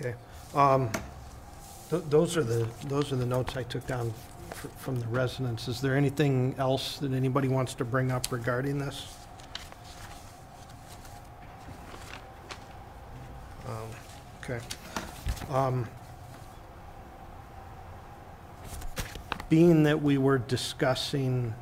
Okay. 0.00 0.14
Um, 0.54 0.90
th- 1.90 2.02
Those 2.08 2.36
are 2.36 2.44
the, 2.44 2.68
those 2.86 3.12
are 3.12 3.16
the 3.16 3.26
notes 3.26 3.56
I 3.56 3.62
took 3.64 3.86
down 3.86 4.12
fr- 4.50 4.68
from 4.78 5.00
the 5.00 5.06
residents. 5.08 5.68
Is 5.68 5.80
there 5.80 5.96
anything 5.96 6.54
else 6.58 6.98
that 6.98 7.12
anybody 7.12 7.48
wants 7.48 7.74
to 7.74 7.84
bring 7.84 8.10
up 8.12 8.30
regarding 8.30 8.78
this? 8.78 9.14
Um, 13.68 13.74
Okay. 14.42 14.60
Um, 15.50 15.86
Being 19.50 19.82
that 19.84 20.02
we 20.02 20.18
were 20.18 20.38
discussing 20.38 21.54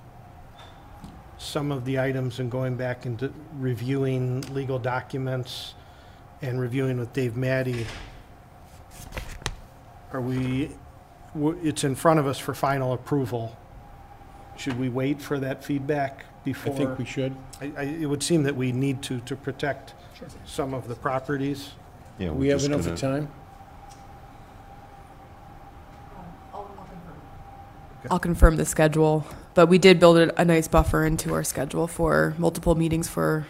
some 1.38 1.70
of 1.70 1.84
the 1.84 2.00
items 2.00 2.40
and 2.40 2.50
going 2.50 2.74
back 2.76 3.06
and 3.06 3.16
d- 3.16 3.30
reviewing 3.58 4.40
legal 4.52 4.78
documents 4.80 5.74
and 6.42 6.60
reviewing 6.60 6.98
with 6.98 7.12
Dave 7.12 7.36
Matty, 7.36 7.86
are 10.12 10.20
we, 10.20 10.70
it's 11.62 11.84
in 11.84 11.94
front 11.94 12.18
of 12.18 12.26
us 12.26 12.38
for 12.40 12.54
final 12.54 12.92
approval. 12.92 13.56
Should 14.56 14.78
we 14.80 14.88
wait 14.88 15.22
for 15.22 15.38
that 15.38 15.62
feedback 15.62 16.24
before? 16.44 16.72
I 16.74 16.76
think 16.76 16.98
we 16.98 17.04
should. 17.04 17.36
I, 17.60 17.72
I, 17.76 17.82
it 17.82 18.06
would 18.06 18.22
seem 18.22 18.42
that 18.44 18.56
we 18.56 18.72
need 18.72 19.00
to, 19.02 19.20
to 19.20 19.36
protect 19.36 19.94
some 20.44 20.74
of 20.74 20.88
the 20.88 20.96
properties. 20.96 21.70
Yeah, 22.18 22.30
We 22.30 22.46
we're 22.46 22.52
have 22.52 22.60
just 22.60 22.66
enough 22.70 22.84
gonna- 22.84 22.96
time? 22.96 23.28
I'll 28.08 28.20
confirm 28.20 28.56
the 28.56 28.64
schedule, 28.64 29.26
but 29.54 29.66
we 29.66 29.78
did 29.78 29.98
build 29.98 30.16
a, 30.16 30.40
a 30.40 30.44
nice 30.44 30.68
buffer 30.68 31.04
into 31.04 31.34
our 31.34 31.42
schedule 31.42 31.88
for 31.88 32.34
multiple 32.38 32.76
meetings 32.76 33.08
for 33.08 33.46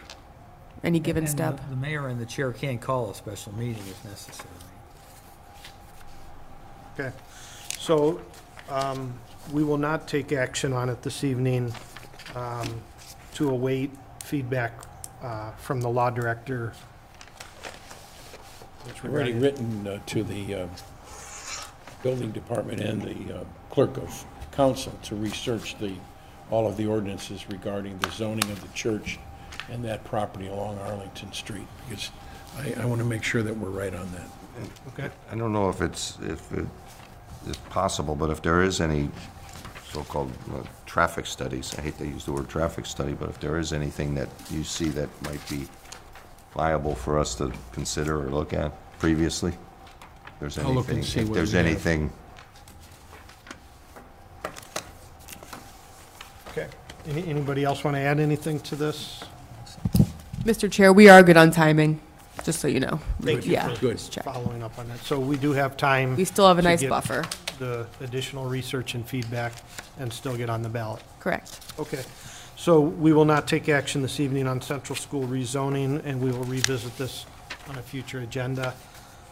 any 0.83 0.99
given 0.99 1.25
And 1.25 1.31
step. 1.31 1.57
the- 1.61 1.71
The 1.71 1.77
mayor 1.77 2.09
and 2.09 2.19
the 2.19 2.25
chair 2.25 2.53
can 2.53 2.79
call 2.79 3.11
a 3.11 3.15
special 3.15 3.55
meeting 3.55 3.83
if 3.87 4.03
necessary. 4.05 4.49
Okay, 6.99 7.13
so, 7.79 8.21
um, 8.71 9.13
we 9.53 9.63
will 9.63 9.77
not 9.77 10.09
take 10.09 10.33
action 10.33 10.73
on 10.73 10.89
it 10.89 11.03
this 11.03 11.23
evening, 11.23 11.75
um, 12.35 12.67
to 13.35 13.51
await 13.51 13.91
feedback, 14.25 14.73
uh, 15.23 15.51
from 15.59 15.83
the 15.83 15.89
law 15.91 16.09
director. 16.09 16.73
It's 18.89 19.05
already 19.05 19.33
written 19.33 19.87
uh, 19.87 19.99
to 20.07 20.23
the 20.23 20.55
uh, 20.55 20.67
building 22.03 22.31
department 22.31 22.81
and 22.81 23.03
the 23.03 23.41
uh, 23.41 23.45
clerk 23.71 23.97
of 23.97 24.25
council 24.53 24.93
to 25.03 25.17
research 25.17 25.79
the, 25.79 25.93
all 26.51 26.67
of 26.67 26.77
the 26.77 26.87
ordinances 26.87 27.49
regarding 27.51 27.99
the 27.99 28.11
zoning 28.11 28.51
of 28.51 28.61
the 28.61 28.69
church 28.75 29.19
and 29.71 29.85
that 29.85 30.05
property 30.05 30.47
along 30.49 30.79
Arlington 30.79 31.33
Street, 31.33 31.67
because 31.89 32.11
I, 32.59 32.83
I 32.83 32.85
want 32.85 33.01
to 33.01 33.07
make 33.07 33.23
sure 33.23 33.43
that 33.43 33.57
we're 33.57 33.71
right 33.71 33.95
on 33.95 34.11
that. 34.13 34.29
Okay. 34.89 35.11
I 35.31 35.35
don't 35.35 35.53
know 35.53 35.69
if 35.69 35.83
it's, 35.83 36.19
if 36.23 36.53
it 36.53 36.67
is 37.49 37.57
possible, 37.69 38.15
but 38.15 38.31
if 38.31 38.41
there 38.43 38.63
is 38.63 38.81
any 38.81 39.11
so-called 39.93 40.33
uh, 40.55 40.63
traffic 40.87 41.27
studies, 41.27 41.75
I 41.79 41.83
hate 41.83 41.99
to 41.99 42.07
use 42.07 42.25
the 42.25 42.33
word 42.33 42.49
traffic 42.49 42.87
study, 42.87 43.13
but 43.13 43.29
if 43.29 43.41
there 43.41 43.59
is 43.59 43.73
anything 43.73 44.15
that 44.15 44.29
you 44.51 44.65
see 44.65 44.89
that 44.91 45.09
might 45.23 45.47
be 45.49 45.69
viable 46.57 46.95
for 46.95 47.19
us 47.19 47.35
to 47.37 47.53
consider 47.73 48.19
or 48.27 48.31
look 48.31 48.53
at 48.55 48.73
previously, 48.99 49.53
if 49.53 50.41
there's 50.41 50.59
I'll 50.59 50.73
look 50.73 50.89
and 50.89 50.99
anything, 50.99 51.03
see 51.13 51.21
if 51.21 51.29
what 51.29 51.35
there's 51.35 51.53
we 51.53 51.59
have. 51.59 51.67
anything, 51.67 52.11
Okay. 56.51 56.69
Any, 57.07 57.27
anybody 57.29 57.65
else 57.65 57.85
want 57.85 57.97
to 57.97 58.01
add 58.01 58.19
anything 58.19 58.59
to 58.61 58.77
this? 58.77 59.23
Mr. 60.45 60.71
Chair, 60.73 60.91
we 60.93 61.11
are 61.11 61.23
good 61.23 61.37
on 61.37 61.51
timing, 61.51 62.01
just 62.45 62.61
so 62.61 62.69
you 62.69 62.81
know. 62.81 62.99
Thank 63.21 63.45
you 63.45 63.53
Yeah, 63.53 63.75
for 63.75 63.93
just 63.93 64.13
check. 64.13 64.25
following 64.25 64.63
up 64.63 64.79
on 64.79 64.89
that. 64.89 64.99
So 65.01 65.21
we 65.21 65.37
do 65.37 65.53
have 65.53 65.77
time. 65.77 66.17
We 66.17 66.25
still 66.25 66.49
have 66.49 66.59
a 66.59 66.63
to 66.63 66.69
nice 66.69 66.81
get 66.81 66.89
buffer. 66.89 67.25
The 67.59 67.87
additional 68.01 68.47
research 68.47 68.95
and 68.95 69.07
feedback 69.07 69.53
and 69.99 70.11
still 70.11 70.35
get 70.37 70.49
on 70.49 70.63
the 70.63 70.69
ballot. 70.71 71.03
Correct. 71.21 71.61
Okay. 71.79 72.03
So 72.59 72.81
we 72.81 73.13
will 73.13 73.27
not 73.27 73.47
take 73.47 73.69
action 73.69 74.01
this 74.01 74.19
evening 74.19 74.47
on 74.49 74.63
central 74.63 74.97
school 74.97 75.27
rezoning, 75.27 76.03
and 76.07 76.23
we 76.23 76.31
will 76.31 76.45
revisit 76.45 76.97
this 76.97 77.27
on 77.69 77.77
a 77.77 77.83
future 77.83 78.21
agenda. 78.21 78.75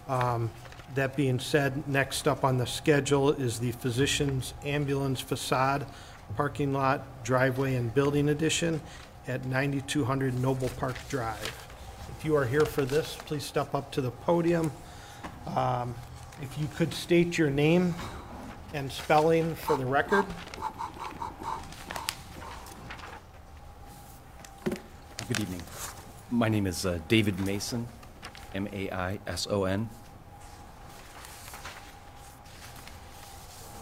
Um, 0.09 0.51
That 0.95 1.17
being 1.17 1.41
said, 1.41 1.89
next 1.89 2.29
up 2.29 2.45
on 2.45 2.59
the 2.59 2.67
schedule 2.67 3.31
is 3.31 3.59
the 3.59 3.73
Physicians 3.73 4.53
Ambulance 4.65 5.21
Facade 5.21 5.87
Parking 6.37 6.73
Lot 6.75 7.25
Driveway 7.25 7.75
and 7.75 7.93
Building 7.93 8.29
Addition 8.29 8.81
at 9.27 9.47
9200 9.47 10.39
Noble 10.39 10.69
Park 10.77 10.97
Drive. 11.09 11.67
If 12.17 12.25
you 12.25 12.37
are 12.37 12.45
here 12.45 12.67
for 12.67 12.85
this, 12.85 13.17
please 13.25 13.43
step 13.43 13.75
up 13.75 13.91
to 13.93 14.03
the 14.03 14.11
podium. 14.11 14.71
Um, 15.47 15.95
If 16.43 16.59
you 16.59 16.69
could 16.77 16.93
state 16.93 17.39
your 17.39 17.51
name 17.51 17.95
and 18.75 18.93
spelling 18.93 19.55
for 19.55 19.77
the 19.77 19.87
record. 19.87 20.27
Good 25.29 25.41
evening. 25.41 25.63
My 26.31 26.49
name 26.49 26.67
is 26.67 26.85
uh, 26.85 26.99
David 27.09 27.41
Maison, 27.41 27.87
M-A-I-S-O-N. 28.55 29.89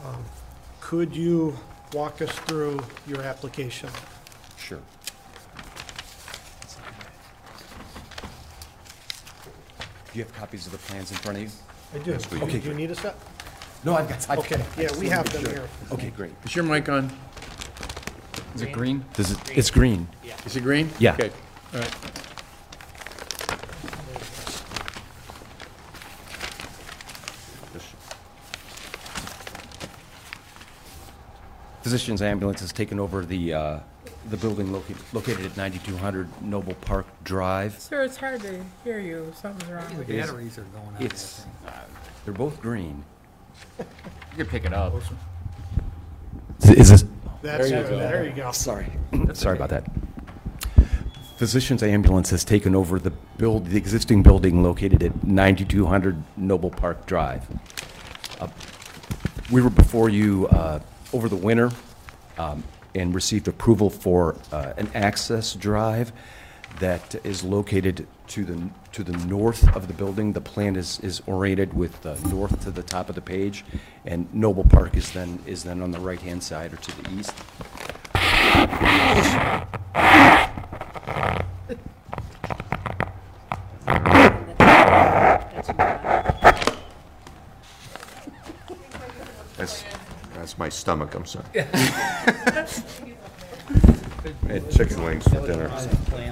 Um, 0.05 0.25
Could 0.81 1.15
you 1.17 1.57
walk 1.93 2.23
us 2.23 2.31
through 2.31 2.81
your 3.07 3.23
application? 3.23 3.89
Sure. 4.57 4.79
Do 10.13 10.19
you 10.19 10.25
have 10.25 10.33
copies 10.35 10.67
of 10.67 10.73
the 10.73 10.79
plans 10.79 11.11
in 11.11 11.17
front 11.19 11.39
of 11.39 11.45
you? 11.45 11.51
I 11.95 11.99
do. 12.05 12.11
Yes, 12.13 12.31
we 12.31 12.39
Do 12.41 12.47
do. 12.47 12.59
you 12.69 12.75
need 12.75 12.91
a 12.91 12.95
set? 12.95 13.17
No, 13.85 13.95
I've 13.97 14.09
got. 14.09 14.31
I've- 14.31 14.41
Okay, 14.43 14.57
I 14.57 14.59
yeah, 14.81 14.89
just 14.89 15.01
we 15.01 15.09
wanted 15.09 15.17
have 15.17 15.25
to 15.27 15.33
them 15.39 15.45
sure. 15.45 15.53
here. 15.55 15.69
Okay, 15.93 16.11
great. 16.11 16.33
Is 16.45 16.55
your 16.55 16.65
mic 16.65 16.89
on? 16.89 17.11
Is 18.55 18.63
it 18.63 18.73
green? 18.73 19.05
Does 19.15 19.31
it, 19.33 19.57
it's 19.57 19.71
green. 19.71 20.09
Is 20.45 20.57
it 20.57 20.63
green? 20.63 20.91
Yeah. 20.99 21.15
Okay, 21.15 21.31
all 21.75 21.81
right. 21.81 21.95
Physicians 31.83 32.23
Ambulance 32.23 32.61
has 32.61 32.73
taken 32.73 33.01
over 33.01 33.25
the, 33.25 33.53
uh, 33.53 33.81
the 34.31 34.37
building 34.37 34.73
located, 34.73 35.03
located 35.13 35.45
at 35.47 35.57
9200 35.57 36.29
Noble 36.43 36.75
Park 36.75 37.07
Drive. 37.25 37.79
Sir, 37.81 38.03
it's 38.05 38.17
hard 38.17 38.41
to 38.43 38.65
hear 38.85 39.01
you. 39.01 39.33
Something's 39.41 39.71
wrong 39.71 39.85
The 39.91 39.97
with 39.97 40.09
you. 40.09 40.21
batteries 40.21 40.59
are 40.59 40.63
going 40.63 40.95
out. 40.95 41.03
It's, 41.03 41.45
they're 42.25 42.35
both 42.35 42.61
green. 42.61 43.05
You 43.79 43.85
can 44.37 44.47
pick 44.47 44.65
it 44.65 44.73
up. 44.73 44.95
Is 46.61 46.71
is 46.71 46.89
this? 46.91 47.05
That's 47.43 47.69
good. 47.71 47.87
There 47.87 48.25
you 48.25 48.33
go. 48.33 48.53
Sorry. 48.53 48.87
Sorry 49.35 49.57
about 49.57 49.71
that. 49.71 49.85
Physicians 51.37 51.83
Ambulance 51.83 52.31
has 52.31 52.45
taken 52.45 52.75
over 52.75 52.99
the 53.01 53.11
build, 53.37 53.67
the 53.67 53.77
existing 53.77 54.23
building 54.23 54.63
located 54.63 55.03
at 55.03 55.25
9200 55.25 56.23
Noble 56.37 56.71
Park 56.71 57.05
Drive. 57.07 57.43
Uh, 58.41 58.47
We 59.51 59.61
were 59.61 59.71
before 59.71 60.09
you 60.09 60.47
uh, 60.49 60.79
over 61.13 61.29
the 61.29 61.37
winter 61.37 61.71
um, 62.39 62.63
and 62.95 63.13
received 63.15 63.49
approval 63.49 63.91
for 63.91 64.37
uh, 64.53 64.73
an 64.77 64.89
access 64.95 65.55
drive 65.55 66.13
that 66.79 67.15
is 67.25 67.45
located 67.45 68.07
to 68.29 68.45
the, 68.45 68.71
to 68.93 69.03
the 69.05 69.17
north 69.27 69.75
of 69.77 69.89
the 69.89 69.95
building. 69.95 70.33
The 70.33 70.41
plan 70.41 70.77
is, 70.77 71.01
is 71.01 71.23
oriented 71.27 71.75
with 71.75 72.05
uh, 72.07 72.17
north 72.29 72.63
to 72.65 72.71
the 72.71 72.83
top 72.83 73.09
of 73.09 73.15
the 73.15 73.21
page, 73.21 73.65
and 74.05 74.33
Noble 74.35 74.65
Park 74.65 74.97
is 74.97 75.11
then, 75.13 75.39
is 75.47 75.65
then 75.65 75.83
on 75.83 75.91
the 75.91 76.01
right-hand 76.01 76.43
side 76.43 76.73
or 76.73 76.77
to 76.77 77.03
the 77.03 77.11
east. 77.19 77.35
That's, 89.57 89.85
that's 90.35 90.59
my 90.59 90.69
stomach, 90.69 91.15
I'm 91.15 91.25
sorry. 91.25 91.45
I 94.45 94.57
had 94.57 94.71
chicken 94.71 95.03
wings 95.03 95.25
for 95.25 95.47
dinner. 95.47 95.71
I 95.71 96.32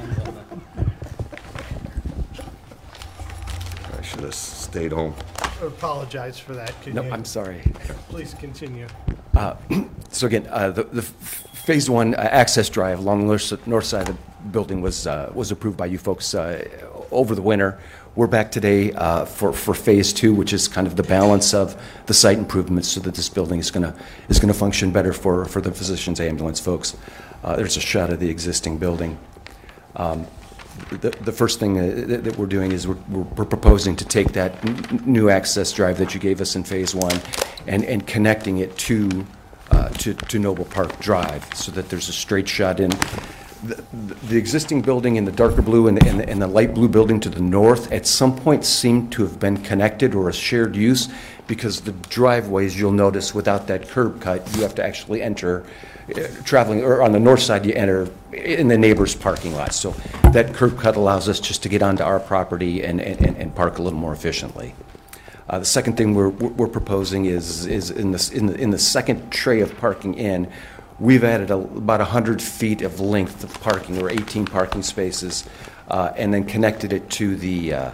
stayed 4.71 4.93
home. 4.93 5.15
I 5.43 5.67
Apologize 5.67 6.39
for 6.39 6.55
that. 6.55 6.73
Could 6.83 6.95
No, 6.95 7.03
you 7.03 7.11
I'm 7.11 7.25
sorry. 7.25 7.61
Please 8.09 8.35
continue. 8.35 8.87
Uh, 9.37 9.55
So 10.13 10.27
again, 10.27 10.49
uh, 10.51 10.71
the 10.73 10.83
the 10.83 11.03
f- 11.03 11.47
Phase 11.67 11.89
One 11.89 12.17
uh, 12.17 12.19
access 12.19 12.69
drive 12.69 12.99
along 12.99 13.21
the 13.21 13.27
north 13.27 13.67
north 13.67 13.85
side 13.85 14.09
of 14.09 14.17
the 14.17 14.49
building 14.51 14.83
was 14.83 15.07
uh, 15.07 15.31
was 15.33 15.53
approved 15.53 15.77
by 15.77 15.87
you 15.87 15.99
folks 15.99 16.35
uh, 16.35 16.67
over 17.13 17.37
the 17.37 17.43
winter. 17.43 17.79
We're 18.17 18.27
back 18.27 18.51
today 18.51 18.93
uh, 18.93 19.25
for 19.25 19.53
for 19.53 19.73
Phase 19.73 20.13
Two, 20.13 20.35
which 20.35 20.53
is 20.53 20.67
kind 20.67 20.89
of 20.89 20.97
the 20.97 21.05
balance 21.05 21.55
of 21.55 21.77
the 22.07 22.15
site 22.15 22.39
improvements 22.39 22.89
so 22.89 22.99
that 23.03 23.15
this 23.15 23.29
building 23.29 23.61
is 23.61 23.71
going 23.71 23.85
to 23.87 23.95
is 24.29 24.41
going 24.41 24.53
to 24.53 24.59
function 24.59 24.91
better 24.91 25.13
for 25.13 25.45
for 25.45 25.61
the 25.61 25.71
physicians 25.71 26.19
ambulance 26.19 26.59
folks. 26.59 26.97
Uh, 27.45 27.55
There's 27.55 27.77
a 27.77 27.81
shot 27.81 28.11
of 28.11 28.19
the 28.19 28.29
existing 28.31 28.79
building. 28.79 29.17
Um, 29.95 30.27
The 30.91 31.11
the 31.11 31.33
first 31.33 31.59
thing 31.61 31.79
uh, 31.79 32.07
that 32.07 32.25
that 32.25 32.37
we're 32.39 32.47
doing 32.47 32.73
is 32.73 32.87
we're 32.87 32.97
we're 33.37 33.45
proposing 33.45 33.97
to 33.97 34.05
take 34.05 34.33
that 34.33 34.53
new 35.07 35.29
access 35.31 35.73
drive 35.73 35.99
that 35.99 36.15
you 36.15 36.21
gave 36.21 36.41
us 36.41 36.57
in 36.57 36.65
Phase 36.65 36.95
One 36.95 37.21
and 37.67 37.85
and 37.85 38.07
connecting 38.07 38.59
it 38.59 38.77
to 38.79 39.27
uh, 39.71 39.89
to 39.91 40.15
to 40.15 40.39
Noble 40.39 40.65
Park 40.65 40.99
Drive, 41.01 41.45
so 41.55 41.71
that 41.73 41.89
there's 41.89 42.09
a 42.09 42.13
straight 42.13 42.49
shot 42.49 42.81
in. 42.81 42.91
The 43.63 43.83
the 44.29 44.37
existing 44.39 44.83
building 44.83 45.17
in 45.17 45.25
the 45.27 45.33
darker 45.33 45.61
blue 45.63 45.87
and 45.89 45.99
the- 45.99 46.09
and 46.09 46.21
and 46.23 46.41
the 46.41 46.47
light 46.47 46.73
blue 46.75 46.89
building 46.89 47.21
to 47.21 47.29
the 47.29 47.43
north, 47.43 47.93
at 47.93 48.07
some 48.07 48.35
point 48.35 48.65
seemed 48.65 49.13
to 49.13 49.23
have 49.23 49.39
been 49.39 49.59
connected 49.59 50.15
or 50.15 50.29
a 50.29 50.33
shared 50.33 50.75
use, 50.77 51.09
because 51.47 51.83
the 51.83 51.93
driveways, 52.09 52.79
you'll 52.79 52.91
notice, 52.93 53.35
without 53.35 53.67
that 53.67 53.87
curb 53.89 54.21
cut, 54.21 54.41
you 54.57 54.63
have 54.63 54.75
to 54.77 54.83
actually 54.85 55.21
enter, 55.21 55.63
traveling, 56.45 56.82
or 56.85 57.03
on 57.03 57.12
the 57.12 57.20
north 57.20 57.41
side, 57.41 57.65
you 57.66 57.73
enter 57.74 58.09
in 58.32 58.69
the 58.69 58.78
neighbor's 58.78 59.15
parking 59.15 59.55
lot. 59.55 59.73
So 59.73 59.91
that 60.32 60.55
curb 60.55 60.78
cut 60.78 60.97
allows 60.97 61.28
us 61.28 61.41
just 61.41 61.62
to 61.65 61.69
get 61.69 61.82
onto 61.82 62.03
our 62.03 62.20
property 62.20 62.82
and 62.85 63.01
and 63.01 63.37
and 63.37 63.55
park 63.55 63.78
a 63.78 63.82
little 63.82 63.99
more 63.99 64.12
efficiently. 64.12 64.74
Uh, 65.49 65.59
The 65.59 65.65
second 65.65 65.97
thing 65.97 66.15
we're, 66.15 66.28
we're 66.28 66.69
proposing 66.69 67.24
is, 67.27 67.66
is 67.66 67.91
in 67.91 68.12
the, 68.12 68.31
in 68.32 68.47
the, 68.47 68.55
in 68.55 68.70
the 68.70 68.78
second 68.78 69.32
tray 69.32 69.61
of 69.61 69.77
parking 69.78 70.15
in, 70.15 70.47
we've 71.01 71.24
added 71.24 71.51
a- 71.51 71.57
about 71.57 71.99
100 71.99 72.41
feet 72.41 72.82
of 72.82 73.01
length 73.01 73.43
of 73.43 73.61
parking, 73.61 74.01
or 74.01 74.09
18 74.09 74.45
parking 74.47 74.82
spaces, 74.85 75.45
uh, 75.89 76.12
and 76.16 76.32
then 76.32 76.45
connected 76.45 76.93
it 76.93 77.11
to 77.11 77.35
the, 77.35 77.74
uh, 77.74 77.91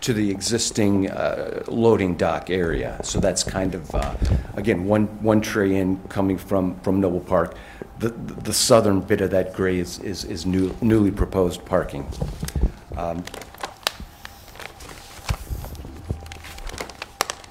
to 0.00 0.12
the 0.12 0.30
existing 0.30 1.10
uh, 1.10 1.64
loading 1.68 2.16
dock 2.16 2.50
area. 2.50 3.00
So 3.02 3.18
that's 3.20 3.42
kind 3.42 3.74
of, 3.74 3.94
uh, 3.94 4.14
again, 4.54 4.84
one, 4.84 5.06
one 5.22 5.40
tray 5.40 5.74
in 5.76 5.98
coming 6.08 6.38
from, 6.38 6.78
from 6.80 7.00
Noble 7.00 7.20
Park. 7.20 7.56
The, 7.98 8.10
the 8.10 8.52
southern 8.52 9.00
bit 9.00 9.20
of 9.20 9.30
that 9.30 9.54
gray 9.54 9.78
is, 9.78 9.98
is 10.00 10.24
is 10.24 10.44
new- 10.44 10.76
newly 10.80 11.10
proposed 11.10 11.64
parking. 11.64 12.06
Um, 12.96 13.24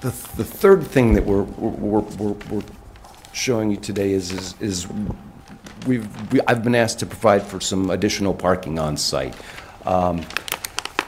The, 0.02 0.12
the 0.36 0.44
third 0.44 0.86
thing 0.86 1.14
that 1.14 1.24
we're, 1.24 1.42
we're, 1.42 2.00
we're, 2.00 2.36
we're 2.48 2.62
showing 3.32 3.72
you 3.72 3.76
today 3.76 4.12
is, 4.12 4.30
is, 4.30 4.54
is 4.60 4.86
we've, 5.84 6.06
we, 6.32 6.40
I've 6.46 6.62
been 6.62 6.76
asked 6.76 7.00
to 7.00 7.06
provide 7.06 7.42
for 7.42 7.60
some 7.60 7.90
additional 7.90 8.32
parking 8.32 8.78
on 8.78 8.96
site. 8.98 9.34
Um, 9.84 10.24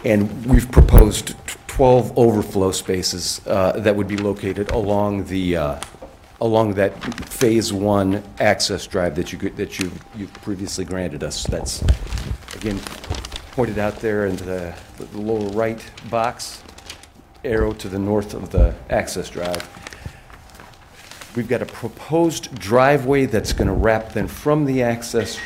and 0.05 0.47
we've 0.47 0.71
proposed 0.71 1.29
t- 1.29 1.55
12 1.67 2.17
overflow 2.19 2.73
spaces, 2.73 3.41
uh, 3.47 3.73
that 3.79 3.95
would 3.95 4.09
be 4.09 4.17
located 4.17 4.71
along 4.71 5.25
the, 5.25 5.57
uh, 5.57 5.81
along 6.41 6.75
that 6.75 6.93
Phase 7.29 7.73
One 7.73 8.23
access 8.41 8.87
drive 8.87 9.15
that 9.17 9.33
you, 9.33 9.39
that 9.51 9.79
you, 9.79 9.91
you've 10.17 10.33
previously 10.35 10.85
granted 10.85 11.23
us. 11.23 11.45
That's, 11.45 11.83
again, 12.55 12.81
pointed 13.53 13.79
out 13.79 13.97
there 14.01 14.27
in 14.27 14.37
the, 14.37 14.75
the 14.99 15.19
lower 15.19 15.49
right 15.51 15.85
box 16.11 16.63
arrow 17.45 17.73
to 17.73 17.89
the 17.89 17.99
north 17.99 18.35
of 18.35 18.51
the 18.51 18.75
access 18.91 19.31
drive. 19.31 19.69
We've 21.37 21.49
got 21.49 21.63
a 21.63 21.67
proposed 21.67 22.55
driveway 22.57 23.27
that's 23.27 23.53
going 23.53 23.69
to 23.69 23.75
wrap 23.75 24.13
then 24.13 24.27
from 24.27 24.65
the 24.65 24.83
access, 24.83 25.39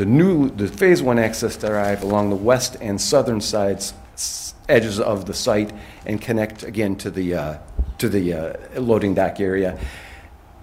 the 0.00 0.06
new, 0.06 0.48
the 0.48 0.66
Phase 0.66 1.02
One 1.02 1.18
access 1.18 1.58
drive 1.58 2.02
along 2.02 2.30
the 2.30 2.36
west 2.36 2.78
and 2.80 2.98
southern 2.98 3.42
sides, 3.42 3.92
edges 4.66 4.98
of 4.98 5.26
the 5.26 5.34
site, 5.34 5.74
and 6.06 6.18
connect 6.18 6.62
again 6.62 6.96
to 6.96 7.10
the, 7.10 7.34
uh, 7.34 7.58
to 7.98 8.08
the 8.08 8.32
uh, 8.32 8.80
loading 8.80 9.12
dock 9.12 9.40
area. 9.40 9.78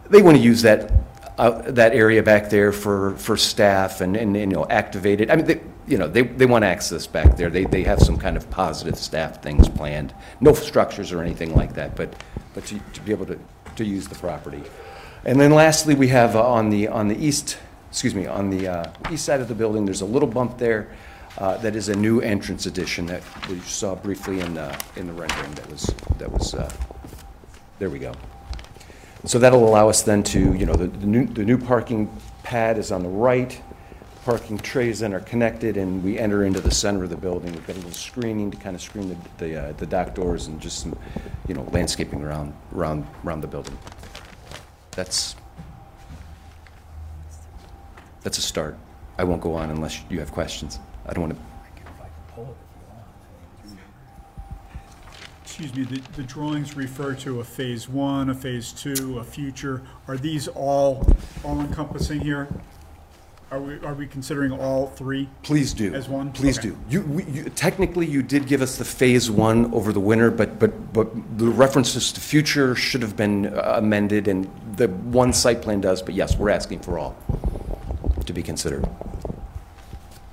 They 0.09 0.23
want 0.23 0.37
to 0.37 0.43
use 0.43 0.63
that, 0.63 0.91
uh, 1.37 1.69
that 1.73 1.93
area 1.93 2.23
back 2.23 2.49
there 2.49 2.71
for, 2.71 3.15
for 3.17 3.37
staff 3.37 4.01
and, 4.01 4.17
and, 4.17 4.35
you 4.35 4.47
know, 4.47 4.65
activate 4.71 5.21
it. 5.21 5.29
I 5.29 5.35
mean, 5.35 5.45
they, 5.45 5.61
you 5.87 5.99
know, 5.99 6.07
they, 6.07 6.23
they 6.23 6.47
want 6.47 6.65
access 6.65 7.05
back 7.05 7.37
there. 7.37 7.51
They, 7.51 7.65
they 7.65 7.83
have 7.83 7.99
some 7.99 8.17
kind 8.17 8.37
of 8.37 8.49
positive 8.49 8.97
staff 8.97 9.43
things 9.43 9.69
planned. 9.69 10.15
No 10.41 10.53
structures 10.53 11.11
or 11.11 11.21
anything 11.21 11.53
like 11.53 11.75
that, 11.75 11.95
but, 11.95 12.11
but 12.55 12.65
to, 12.65 12.79
to 12.79 13.01
be 13.01 13.11
able 13.11 13.27
to, 13.27 13.37
to 13.75 13.85
use 13.85 14.07
the 14.07 14.15
property. 14.15 14.63
And 15.25 15.39
then 15.39 15.51
lastly, 15.51 15.93
we 15.93 16.07
have 16.07 16.35
uh, 16.35 16.43
on 16.43 16.71
the, 16.71 16.87
on 16.87 17.07
the 17.07 17.23
east, 17.23 17.59
excuse 17.89 18.15
me, 18.15 18.25
on 18.25 18.49
the 18.49 18.67
uh, 18.67 18.91
east 19.11 19.25
side 19.25 19.39
of 19.39 19.47
the 19.47 19.55
building, 19.55 19.85
there's 19.85 20.01
a 20.01 20.05
little 20.05 20.27
bump 20.27 20.57
there 20.57 20.89
uh, 21.37 21.57
that 21.57 21.75
is 21.75 21.89
a 21.89 21.95
new 21.95 22.19
entrance 22.21 22.65
addition 22.65 23.05
that 23.05 23.21
we 23.47 23.59
saw 23.61 23.95
briefly 23.95 24.39
in, 24.39 24.57
uh, 24.57 24.77
in 24.95 25.07
the 25.07 25.13
rendering 25.13 25.51
that 25.53 25.69
was, 25.69 25.83
that 26.17 26.31
was, 26.31 26.53
uh, 26.53 26.71
there 27.79 27.89
we 27.89 27.99
go. 27.99 28.13
So 29.25 29.39
that'll 29.39 29.67
allow 29.67 29.89
us 29.89 30.03
then 30.03 30.23
to, 30.23 30.53
you 30.53 30.65
know, 30.65 30.73
the, 30.73 30.87
the 30.87 31.05
new, 31.05 31.25
the 31.25 31.43
new 31.43 31.57
parking 31.57 32.09
pad 32.43 32.77
is 32.77 32.91
on 32.91 33.03
the 33.03 33.09
right, 33.09 33.61
parking 34.23 34.57
trays 34.57 34.99
then 34.99 35.13
are 35.13 35.19
connected, 35.19 35.77
and 35.77 36.03
we 36.03 36.17
enter 36.17 36.43
into 36.43 36.59
the 36.59 36.71
center 36.71 37.03
of 37.03 37.09
the 37.09 37.17
building. 37.17 37.53
We've 37.53 37.65
got 37.65 37.75
a 37.75 37.79
little 37.79 37.91
screening 37.91 38.51
to 38.51 38.57
kind 38.57 38.75
of 38.75 38.81
screen 38.81 39.09
the, 39.09 39.45
the, 39.45 39.69
uh, 39.69 39.71
the 39.73 39.85
dock 39.85 40.15
doors 40.15 40.47
and 40.47 40.59
just 40.59 40.79
some, 40.79 40.97
you 41.47 41.53
know, 41.53 41.63
landscaping 41.71 42.23
around, 42.23 42.53
around, 42.75 43.07
around 43.23 43.41
the 43.41 43.47
building. 43.47 43.77
That's, 44.91 45.35
that's 48.23 48.37
a 48.37 48.41
start. 48.41 48.77
I 49.17 49.23
won't 49.23 49.41
go 49.41 49.53
on 49.53 49.69
unless 49.69 50.01
you 50.09 50.19
have 50.19 50.31
questions. 50.31 50.79
I 51.05 51.13
don't 51.13 51.23
want 51.29 51.35
to, 51.35 51.41
Excuse 55.43 55.73
me, 55.73 55.83
the, 55.85 56.01
the 56.15 56.21
drawings 56.21 56.75
refer 56.75 57.15
to 57.15 57.39
a 57.39 57.43
phase 57.43 57.89
one, 57.89 58.29
a 58.29 58.35
phase 58.35 58.71
two, 58.71 59.17
a 59.17 59.23
future. 59.23 59.81
Are 60.07 60.15
these 60.15 60.47
all, 60.49 61.03
all 61.43 61.59
encompassing 61.61 62.19
here? 62.21 62.47
Are 63.49 63.59
we, 63.59 63.79
are 63.79 63.95
we 63.95 64.05
considering 64.05 64.51
all 64.51 64.87
three? 64.87 65.27
please 65.41 65.73
do. 65.73 65.95
As 65.95 66.07
one? 66.09 66.31
Please 66.31 66.59
Okay. 66.59 66.67
do. 66.69 66.77
You, 66.89 67.01
we- 67.01 67.23
you, 67.23 67.43
technically, 67.45 68.05
you 68.05 68.21
did 68.21 68.45
give 68.45 68.61
us 68.61 68.77
the 68.77 68.85
phase 68.85 69.31
one 69.31 69.73
over 69.73 69.91
the 69.91 69.99
winter, 69.99 70.29
but, 70.29 70.59
but, 70.59 70.93
but 70.93 71.09
the 71.39 71.47
references 71.47 72.11
to 72.11 72.21
future 72.21 72.75
should 72.75 73.01
have 73.01 73.15
been 73.15 73.47
uh, 73.47 73.75
amended, 73.77 74.27
and 74.27 74.47
the 74.75 74.89
one 74.89 75.33
site 75.33 75.63
plan 75.63 75.81
does, 75.81 76.03
but 76.03 76.13
yes, 76.13 76.37
we're 76.37 76.49
asking 76.51 76.81
for 76.81 76.99
all 76.99 77.15
to 78.27 78.33
be 78.33 78.43
considered. 78.43 78.87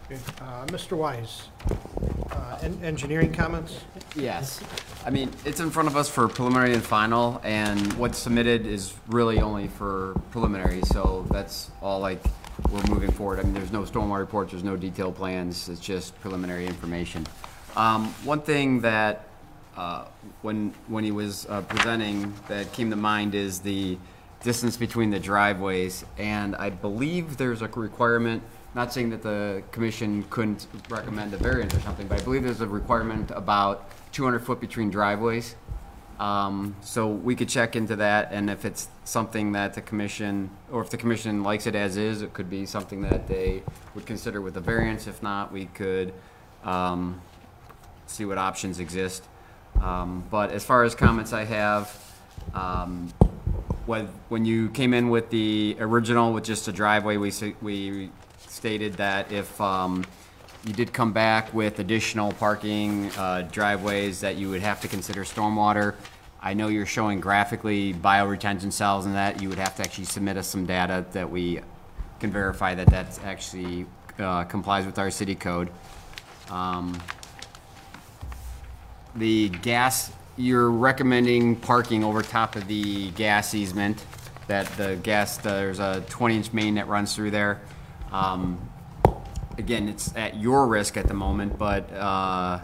Okay, 0.06 0.20
uh, 0.42 0.66
Mr. 0.66 0.96
Wiese, 0.96 1.48
uh, 2.30 2.58
en- 2.62 2.78
engineering 2.82 3.32
comments? 3.32 3.80
Yes. 4.14 4.60
I 5.06 5.10
mean, 5.10 5.30
it's 5.44 5.60
in 5.60 5.70
front 5.70 5.88
of 5.88 5.96
us 5.96 6.08
for 6.08 6.28
preliminary 6.28 6.74
and 6.74 6.82
final, 6.82 7.40
and 7.42 7.92
what's 7.94 8.18
submitted 8.18 8.66
is 8.66 8.92
really 9.08 9.40
only 9.40 9.68
for 9.68 10.20
preliminary, 10.30 10.82
so 10.82 11.26
that's 11.30 11.70
all 11.80 12.00
like, 12.00 12.22
we're 12.70 12.82
moving 12.84 13.10
forward. 13.10 13.40
I 13.40 13.42
mean, 13.44 13.54
there's 13.54 13.72
no 13.72 13.82
stormwater 13.82 14.20
reports, 14.20 14.52
there's 14.52 14.62
no 14.62 14.76
detailed 14.76 15.16
plans, 15.16 15.68
it's 15.68 15.80
just 15.80 16.18
preliminary 16.20 16.66
information. 16.66 17.26
Um, 17.74 18.08
one 18.24 18.42
thing 18.42 18.82
that, 18.82 19.26
uh, 19.76 20.04
when, 20.42 20.72
when 20.86 21.02
he 21.02 21.10
was 21.10 21.46
uh, 21.46 21.62
presenting 21.62 22.32
that 22.48 22.72
came 22.72 22.90
to 22.90 22.96
mind 22.96 23.34
is 23.34 23.60
the 23.60 23.98
distance 24.44 24.76
between 24.76 25.10
the 25.10 25.18
driveways, 25.18 26.04
and 26.18 26.54
I 26.56 26.68
believe 26.70 27.38
there's 27.38 27.62
a 27.62 27.68
requirement, 27.68 28.42
not 28.74 28.92
saying 28.92 29.10
that 29.10 29.22
the 29.22 29.62
commission 29.72 30.24
couldn't 30.28 30.66
recommend 30.90 31.32
a 31.32 31.38
variance 31.38 31.74
or 31.74 31.80
something, 31.80 32.06
but 32.06 32.20
I 32.20 32.24
believe 32.24 32.44
there's 32.44 32.60
a 32.60 32.68
requirement 32.68 33.32
about 33.34 33.88
two 34.12 34.22
hundred 34.22 34.40
foot 34.40 34.60
between 34.60 34.90
driveways. 34.90 35.56
Um, 36.20 36.76
so 36.80 37.08
we 37.08 37.34
could 37.34 37.48
check 37.48 37.74
into 37.74 37.96
that, 37.96 38.28
and 38.30 38.48
if 38.48 38.64
it's 38.64 38.88
something 39.04 39.52
that 39.52 39.74
the 39.74 39.80
commission, 39.80 40.50
or 40.70 40.82
if 40.82 40.90
the 40.90 40.98
commission 40.98 41.42
likes 41.42 41.66
it 41.66 41.74
as 41.74 41.96
is, 41.96 42.22
it 42.22 42.34
could 42.34 42.48
be 42.48 42.66
something 42.66 43.00
that 43.02 43.26
they 43.26 43.62
would 43.94 44.06
consider 44.06 44.40
with 44.40 44.56
a 44.56 44.60
variance. 44.60 45.08
If 45.08 45.22
not, 45.22 45.50
we 45.50 45.64
could, 45.66 46.12
um, 46.62 47.20
see 48.06 48.26
what 48.26 48.38
options 48.38 48.78
exist. 48.78 49.24
Um, 49.80 50.22
but 50.30 50.52
as 50.52 50.64
far 50.64 50.84
as 50.84 50.94
comments 50.94 51.32
I 51.32 51.44
have, 51.44 51.84
um, 52.52 53.12
when, 53.86 54.08
when 54.28 54.44
you 54.44 54.70
came 54.70 54.94
in 54.94 55.10
with 55.10 55.30
the 55.30 55.76
original 55.78 56.32
with 56.32 56.44
just 56.44 56.68
a 56.68 56.72
driveway, 56.72 57.16
we, 57.16 57.32
we 57.60 58.10
stated 58.48 58.94
that 58.94 59.30
if, 59.30 59.60
um, 59.60 60.04
you 60.66 60.72
did 60.72 60.92
come 60.92 61.12
back 61.12 61.52
with 61.52 61.78
additional 61.78 62.32
parking, 62.32 63.10
uh, 63.18 63.46
driveways, 63.52 64.20
that 64.20 64.36
you 64.36 64.48
would 64.48 64.62
have 64.62 64.80
to 64.80 64.88
consider 64.88 65.22
stormwater. 65.22 65.94
I 66.40 66.54
know 66.54 66.68
you're 66.68 66.86
showing 66.86 67.20
graphically 67.20 67.92
bioretention 67.92 68.72
cells 68.72 69.04
and 69.04 69.14
that, 69.14 69.42
you 69.42 69.50
would 69.50 69.58
have 69.58 69.76
to 69.76 69.82
actually 69.82 70.04
submit 70.04 70.38
us 70.38 70.46
some 70.46 70.64
data 70.64 71.04
that 71.12 71.30
we 71.30 71.60
can 72.20 72.30
verify 72.30 72.74
that 72.74 72.86
that's 72.86 73.18
actually, 73.24 73.86
uh, 74.18 74.44
complies 74.44 74.86
with 74.86 74.98
our 74.98 75.10
city 75.10 75.34
code. 75.34 75.70
Um, 76.50 76.98
the 79.14 79.50
gas, 79.50 80.10
you're 80.36 80.70
recommending 80.70 81.56
parking 81.56 82.04
over 82.04 82.22
top 82.22 82.56
of 82.56 82.66
the 82.66 83.10
gas 83.12 83.54
easement, 83.54 84.04
that 84.48 84.66
the 84.76 84.98
gas, 85.02 85.38
there's 85.38 85.78
a 85.78 86.04
20-inch 86.08 86.52
main 86.52 86.74
that 86.74 86.88
runs 86.88 87.14
through 87.14 87.30
there. 87.30 87.60
Um, 88.12 88.70
Again, 89.56 89.88
it's 89.88 90.14
at 90.16 90.36
your 90.36 90.66
risk 90.66 90.96
at 90.96 91.06
the 91.06 91.14
moment, 91.14 91.58
but 91.58 91.92
uh, 91.92 92.58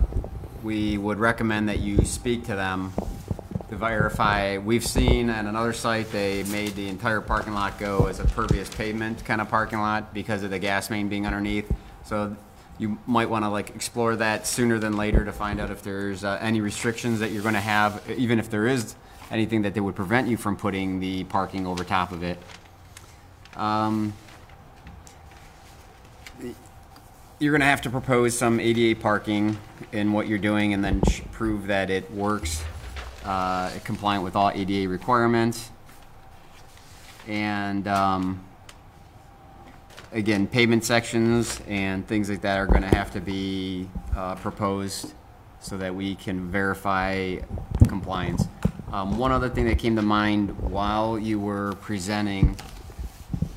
we 0.65 0.99
would 0.99 1.19
recommend 1.19 1.69
that 1.69 1.79
you 1.79 2.05
speak 2.05 2.47
to 2.47 2.57
them 2.57 2.93
to 3.69 3.77
verify. 3.77 4.59
We've 4.59 4.85
seen 4.85 5.31
at 5.31 5.45
another 5.45 5.73
site, 5.73 6.11
they 6.11 6.43
made 6.45 6.75
the 6.75 6.89
entire 6.89 7.21
parking 7.21 7.55
lot 7.55 7.79
go 7.79 8.07
as 8.07 8.19
a 8.19 8.25
pervious 8.25 8.69
pavement 8.69 9.25
kind 9.25 9.41
of 9.41 9.49
parking 9.49 9.79
lot 9.79 10.13
because 10.13 10.43
of 10.43 10.51
the 10.51 10.59
gas 10.59 10.91
main 10.91 11.09
being 11.09 11.27
underneath. 11.27 11.73
So 12.05 12.37
you 12.81 12.99
might 13.07 13.29
want 13.29 13.45
to 13.45 13.51
like 13.51 13.71
explore 13.77 14.17
that 14.17 14.47
sooner 14.47 14.79
than 14.79 14.97
later 14.97 15.23
to 15.23 15.33
find 15.33 15.61
out 15.61 15.71
if 15.71 15.83
there's 15.83 16.25
uh, 16.25 16.39
any 16.41 16.63
restrictions 16.63 17.21
that 17.21 17.31
you're 17.31 17.43
going 17.43 17.55
to 17.55 17.61
have, 17.61 18.03
even 18.11 18.39
if 18.39 18.49
there 18.49 18.67
is 18.67 18.97
anything 19.31 19.63
that 19.63 19.75
they 19.75 19.81
would 19.81 19.95
prevent 19.95 20.29
you 20.29 20.39
from 20.39 20.57
putting 20.57 20.99
the 20.99 21.25
parking 21.25 21.67
over 21.67 21.85
top 21.85 22.11
of 22.11 22.23
it. 22.23 22.39
Um, 23.55 24.15
you're 27.39 27.53
going 27.53 27.61
to 27.61 27.67
have 27.67 27.83
to 27.83 27.91
propose 27.91 28.37
some 28.37 28.59
ADA 28.59 28.99
parking 28.99 29.59
in 29.93 30.13
what 30.13 30.27
you're 30.27 30.39
doing 30.39 30.73
and 30.73 30.83
then 30.83 31.03
prove 31.33 31.67
that 31.67 31.91
it 31.91 32.11
works 32.11 32.65
uh, 33.27 33.71
compliant 33.85 34.25
with 34.25 34.37
all 34.37 34.51
ADA 34.51 34.89
requirements. 34.89 35.71
And 37.29 37.87
um, 37.87 38.43
again, 40.13 40.47
pavement 40.47 40.85
sections 40.85 41.61
and 41.69 42.07
things 42.07 42.29
like 42.29 42.41
that 42.41 42.59
are 42.59 42.67
going 42.67 42.83
to 42.83 42.89
have 42.89 43.11
to 43.13 43.21
be 43.21 43.89
uh, 44.17 44.35
proposed 44.37 45.15
so 45.61 45.77
that 45.77 45.95
we 45.95 46.15
can 46.15 46.51
verify 46.51 47.37
compliance. 47.87 48.47
Um, 48.93 49.19
One 49.19 49.31
other 49.31 49.49
thing 49.49 49.67
that 49.67 49.79
came 49.79 49.95
to 49.97 50.03
mind 50.03 50.59
while 50.59 51.19
you 51.19 51.39
were 51.39 51.75
presenting, 51.81 52.57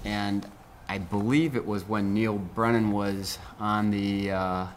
and 0.05 0.45
I 0.87 0.99
believe 0.99 1.55
it 1.55 1.65
was 1.65 1.87
when 1.87 2.13
Neil 2.13 2.37
Brennan 2.37 2.91
was 2.91 3.39
on 3.59 3.89
the, 3.89 4.31
uh, 4.31 4.67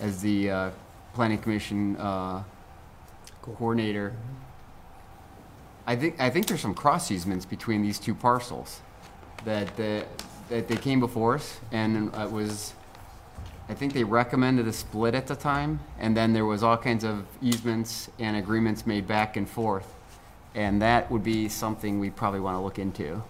as 0.00 0.20
the 0.22 0.50
uh, 0.50 0.70
planning 1.14 1.38
commission 1.38 1.96
uh, 1.98 2.42
coordinator. 3.42 4.14
I 5.86 5.94
think, 5.94 6.20
I 6.20 6.30
think 6.30 6.46
there's 6.46 6.60
some 6.60 6.74
cross 6.74 7.10
easements 7.10 7.44
between 7.44 7.82
these 7.82 7.98
two 7.98 8.14
parcels 8.14 8.80
that, 9.44 9.76
the- 9.76 10.04
that 10.50 10.68
they 10.68 10.76
came 10.76 11.00
before 11.00 11.36
us, 11.36 11.58
and 11.72 12.14
it 12.14 12.30
was, 12.30 12.74
I 13.68 13.74
think 13.74 13.92
they 13.92 14.04
recommended 14.04 14.68
a 14.68 14.72
split 14.72 15.14
at 15.14 15.26
the 15.26 15.36
time, 15.36 15.80
and 15.98 16.16
then 16.16 16.32
there 16.32 16.44
was 16.44 16.62
all 16.62 16.76
kinds 16.76 17.04
of 17.04 17.26
easements 17.40 18.10
and 18.18 18.36
agreements 18.36 18.86
made 18.86 19.06
back 19.08 19.36
and 19.36 19.48
forth. 19.48 19.94
And 20.54 20.82
that 20.82 21.10
would 21.10 21.24
be 21.24 21.48
something 21.48 21.98
we 22.00 22.10
probably 22.10 22.40
want 22.40 22.56
to 22.56 22.60
look 22.60 22.78
into. 22.78 23.22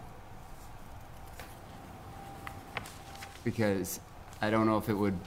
because 3.45 4.01
I 4.43 4.51
don't 4.51 4.67
know 4.67 4.79
if 4.79 4.89
it 4.89 4.95
would, 4.95 5.19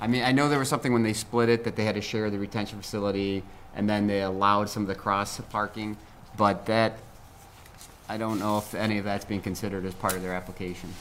I 0.00 0.06
mean, 0.06 0.22
I 0.22 0.32
know 0.32 0.48
there 0.48 0.58
was 0.58 0.68
something 0.68 0.92
when 0.92 1.02
they 1.02 1.12
split 1.12 1.48
it 1.48 1.64
that 1.64 1.76
they 1.76 1.84
had 1.84 1.94
to 1.94 2.00
share 2.00 2.30
the 2.30 2.38
retention 2.38 2.80
facility 2.80 3.42
and 3.74 3.88
then 3.88 4.06
they 4.06 4.22
allowed 4.22 4.68
some 4.68 4.82
of 4.82 4.88
the 4.88 4.94
cross 4.94 5.40
parking, 5.50 5.96
but 6.36 6.66
that, 6.66 6.98
I 8.08 8.16
don't 8.16 8.38
know 8.38 8.58
if 8.58 8.74
any 8.74 8.98
of 8.98 9.04
that's 9.04 9.24
being 9.24 9.40
considered 9.42 9.84
as 9.84 9.94
part 9.94 10.14
of 10.14 10.22
their 10.22 10.34
application. 10.34 10.92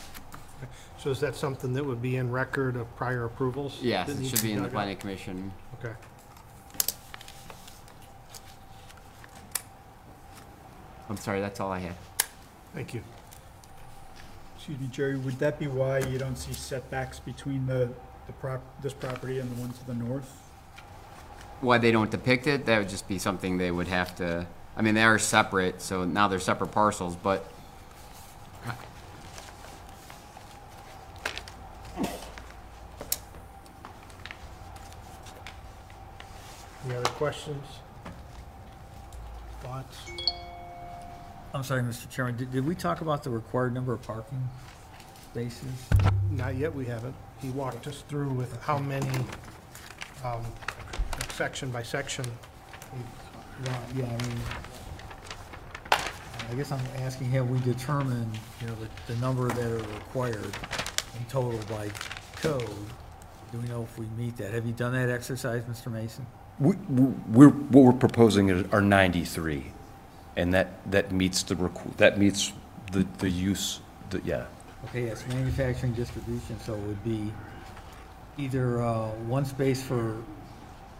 So 0.98 1.12
is 1.12 1.20
that 1.20 1.36
something 1.36 1.74
that 1.74 1.86
would 1.86 2.02
be 2.02 2.16
in 2.18 2.32
record 2.32 2.76
of 2.76 2.94
prior 2.96 3.26
approvals? 3.26 3.78
Yes, 3.82 4.08
that 4.08 4.14
it 4.14 4.20
need 4.22 4.30
should 4.30 4.38
to 4.40 4.44
be 4.44 4.52
in 4.54 4.58
the 4.58 4.62
dug 4.64 4.70
up? 4.70 4.74
planning 4.74 4.98
commission. 4.98 5.52
Okay. 5.80 5.94
I'm 11.10 11.18
sorry, 11.18 11.42
that's 11.42 11.60
all 11.60 11.72
I 11.72 11.80
had. 11.80 11.94
Thank 12.74 12.94
you. 12.96 13.04
Excuse 14.56 14.80
me, 14.80 14.88
Jerry, 14.92 15.18
would 15.18 15.38
that 15.38 15.60
be 15.60 15.68
why 15.68 16.00
you 16.00 16.18
don't 16.18 16.36
see 16.36 16.54
setbacks 16.54 17.20
between 17.20 17.68
the, 17.68 17.90
the 18.26 18.34
prop, 18.34 18.62
this 18.82 18.94
property 18.94 19.38
and 19.38 19.56
the 19.56 19.62
one 19.62 19.72
to 19.72 19.86
the 19.86 19.94
north? 19.94 20.42
Why 21.62 21.78
they 21.78 21.92
don't 21.92 22.10
depict 22.10 22.48
it, 22.48 22.66
that 22.66 22.80
would 22.80 22.90
just 22.90 23.08
be 23.08 23.20
something 23.20 23.60
they 23.60 23.70
would 23.70 23.88
have 23.88 24.16
to, 24.16 24.48
I 24.78 24.82
mean, 24.82 24.94
they 24.94 25.04
are 25.04 25.18
separate, 25.18 25.82
so 25.82 26.04
now 26.04 26.28
they're 26.28 26.40
separate 26.40 26.72
parcels, 26.72 27.16
but 27.16 27.50
Any 36.86 36.96
other 36.96 37.10
questions? 37.12 37.66
Thoughts? 39.62 39.98
I'm 41.54 41.64
sorry, 41.64 41.82
Mr. 41.82 42.10
Chairman, 42.10 42.38
did, 42.38 42.52
did 42.52 42.66
we 42.66 42.76
talk 42.76 43.02
about 43.02 43.24
the 43.24 43.32
required 43.32 43.74
number 43.74 43.94
of 43.94 44.04
parking 44.04 44.48
spaces? 45.32 45.66
Not 46.32 46.56
yet, 46.56 46.76
we 46.76 46.86
haven't. 46.86 47.16
He 47.42 47.50
walked 47.50 47.88
us 47.88 48.04
through 48.08 48.30
with 48.30 48.62
how 48.62 48.78
many, 48.78 49.10
um, 50.24 50.46
section 51.30 51.72
by 51.72 51.82
section. 51.82 52.26
Right, 53.64 53.80
yeah, 53.96 54.06
I 54.06 54.10
mean, 54.28 54.38
I 56.52 56.54
guess 56.56 56.72
I'm 56.72 56.80
asking, 57.00 57.32
have 57.32 57.50
we 57.50 57.60
determined, 57.60 58.38
you 58.62 58.68
know, 58.68 58.76
the, 58.76 59.14
the 59.14 59.20
number 59.20 59.48
that 59.48 59.72
are 59.72 59.78
required 59.78 60.54
in 61.18 61.26
total 61.30 61.60
by 61.70 61.90
code? 62.36 62.68
Do 63.52 63.60
we 63.60 63.68
know 63.70 63.84
if 63.84 63.98
we 63.98 64.06
meet 64.18 64.36
that? 64.38 64.54
Have 64.54 64.66
you 64.66 64.74
done 64.74 64.92
that 64.94 65.10
exercise, 65.10 65.64
Mr. 65.64 65.92
Maison? 65.92 66.26
We, 66.60 66.76
we're, 66.90 67.50
what 67.50 67.84
we're 67.86 67.94
proposing 67.94 68.50
is- 68.50 68.66
are 68.72 68.82
93, 68.82 69.72
and 70.36 70.54
that, 70.54 70.90
that 70.92 71.12
meets 71.12 71.44
the, 71.44 71.56
requ- 71.56 71.96
that 71.98 72.18
meets 72.20 72.52
the, 72.92 73.08
the 73.20 73.30
use, 73.30 73.80
the, 74.10 74.22
yeah. 74.26 74.46
Okay, 74.86 75.06
yes, 75.06 75.24
manufacturing 75.30 75.94
distribution, 75.94 76.60
so 76.60 76.74
it 76.74 76.80
would 76.82 77.04
be 77.04 77.32
either 78.38 78.82
uh, 78.84 79.08
one 79.28 79.46
space 79.46 79.82
for 79.82 80.18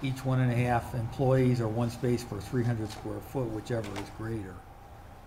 each 0.06 0.24
one 0.24 0.40
and 0.40 0.52
a 0.52 0.56
half 0.56 0.94
employees 0.94 1.60
or 1.60 1.68
one 1.68 1.90
space 1.90 2.24
for 2.24 2.40
300 2.40 2.90
square 2.92 3.20
foot, 3.20 3.50
whichever 3.50 3.88
is 4.00 4.10
greater, 4.18 4.56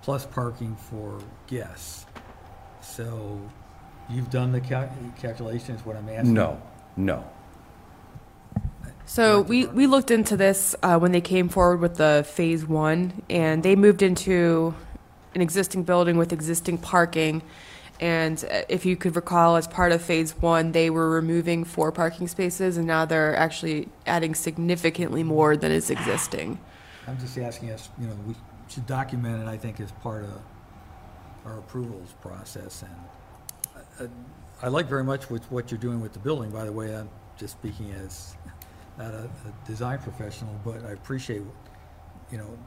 plus 0.02 0.24
parking 0.24 0.76
for 0.76 1.18
guests. 1.48 2.06
So 2.80 3.40
you've 4.08 4.30
done 4.30 4.52
the 4.52 4.60
cal- 4.60 4.90
calculations, 5.20 5.84
what 5.84 5.96
I'm 5.96 6.08
asking? 6.08 6.34
No, 6.34 6.60
no. 6.96 7.24
So 9.04 9.40
we, 9.40 9.66
we 9.66 9.86
looked 9.86 10.10
into 10.10 10.36
this 10.36 10.76
uh, 10.82 10.98
when 10.98 11.12
they 11.12 11.22
came 11.22 11.48
forward 11.48 11.80
with 11.80 11.96
the 11.96 12.26
phase 12.28 12.66
one, 12.66 13.22
and 13.30 13.62
they 13.62 13.74
moved 13.74 14.02
into 14.02 14.74
an 15.34 15.40
existing 15.40 15.82
building 15.82 16.18
with 16.18 16.32
existing 16.32 16.78
parking. 16.78 17.42
And 18.00 18.44
uh, 18.50 18.62
if 18.68 18.86
you 18.86 18.96
could 18.96 19.16
recall, 19.16 19.56
as 19.56 19.66
part 19.66 19.92
of 19.92 20.00
phase 20.02 20.36
one, 20.36 20.72
they 20.72 20.90
were 20.90 21.10
removing 21.10 21.64
four 21.64 21.90
parking 21.90 22.28
spaces, 22.28 22.76
and 22.76 22.86
now 22.86 23.04
they're 23.04 23.36
actually 23.36 23.88
adding 24.06 24.34
significantly 24.34 25.22
more 25.22 25.56
than 25.56 25.72
is 25.72 25.90
existing. 25.90 26.60
I'm 27.06 27.18
just 27.18 27.36
asking 27.38 27.70
us, 27.70 27.88
you 28.00 28.06
know, 28.06 28.14
we 28.26 28.34
should 28.68 28.86
document 28.86 29.42
it, 29.42 29.48
I 29.48 29.56
think, 29.56 29.80
as 29.80 29.90
part 29.92 30.24
of 30.24 30.40
our 31.44 31.58
approvals 31.58 32.14
process. 32.20 32.82
And 32.82 34.08
I- 34.08 34.66
I 34.66 34.68
like 34.68 34.86
very 34.86 35.04
much 35.04 35.30
with 35.30 35.50
what 35.50 35.70
you're 35.70 35.78
doing 35.78 36.00
with 36.00 36.12
the 36.12 36.18
building, 36.18 36.50
by 36.50 36.64
the 36.64 36.72
way, 36.72 36.94
I'm 36.94 37.08
just 37.36 37.54
speaking 37.54 37.92
as 37.92 38.36
not 38.98 39.14
a, 39.14 39.24
a 39.24 39.66
design 39.66 40.00
professional, 40.00 40.54
but 40.64 40.84
I 40.84 40.90
appreciate, 40.90 41.42
you 42.32 42.38
know, 42.38 42.58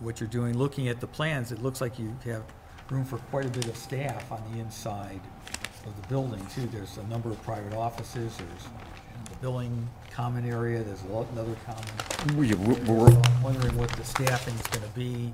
what 0.00 0.20
you're 0.20 0.28
doing. 0.28 0.56
Looking 0.56 0.88
at 0.88 1.00
the 1.00 1.06
plans, 1.06 1.50
it 1.50 1.62
looks 1.62 1.80
like 1.80 1.98
you 1.98 2.14
have 2.26 2.42
room 2.90 3.04
for 3.04 3.18
quite 3.18 3.46
a 3.46 3.50
bit 3.50 3.66
of 3.66 3.76
staff 3.76 4.30
on 4.32 4.42
the 4.52 4.60
inside 4.60 5.20
of 5.86 6.00
the 6.00 6.08
building, 6.08 6.44
too. 6.54 6.66
There's 6.72 6.98
a 6.98 7.04
number 7.04 7.30
of 7.30 7.42
private 7.42 7.74
offices, 7.74 8.36
there's 8.36 8.64
the 9.30 9.36
billing 9.40 9.88
common 10.10 10.48
area, 10.48 10.82
there's 10.82 11.02
a 11.02 11.12
lot- 11.12 11.26
another 11.32 11.56
common. 11.64 12.36
We- 12.36 12.52
we're- 12.54 13.10
So 13.12 13.22
I'm 13.24 13.42
wondering 13.42 13.76
what 13.78 13.90
the 13.90 14.04
staffing's 14.04 14.66
gonna 14.68 14.86
be 14.94 15.32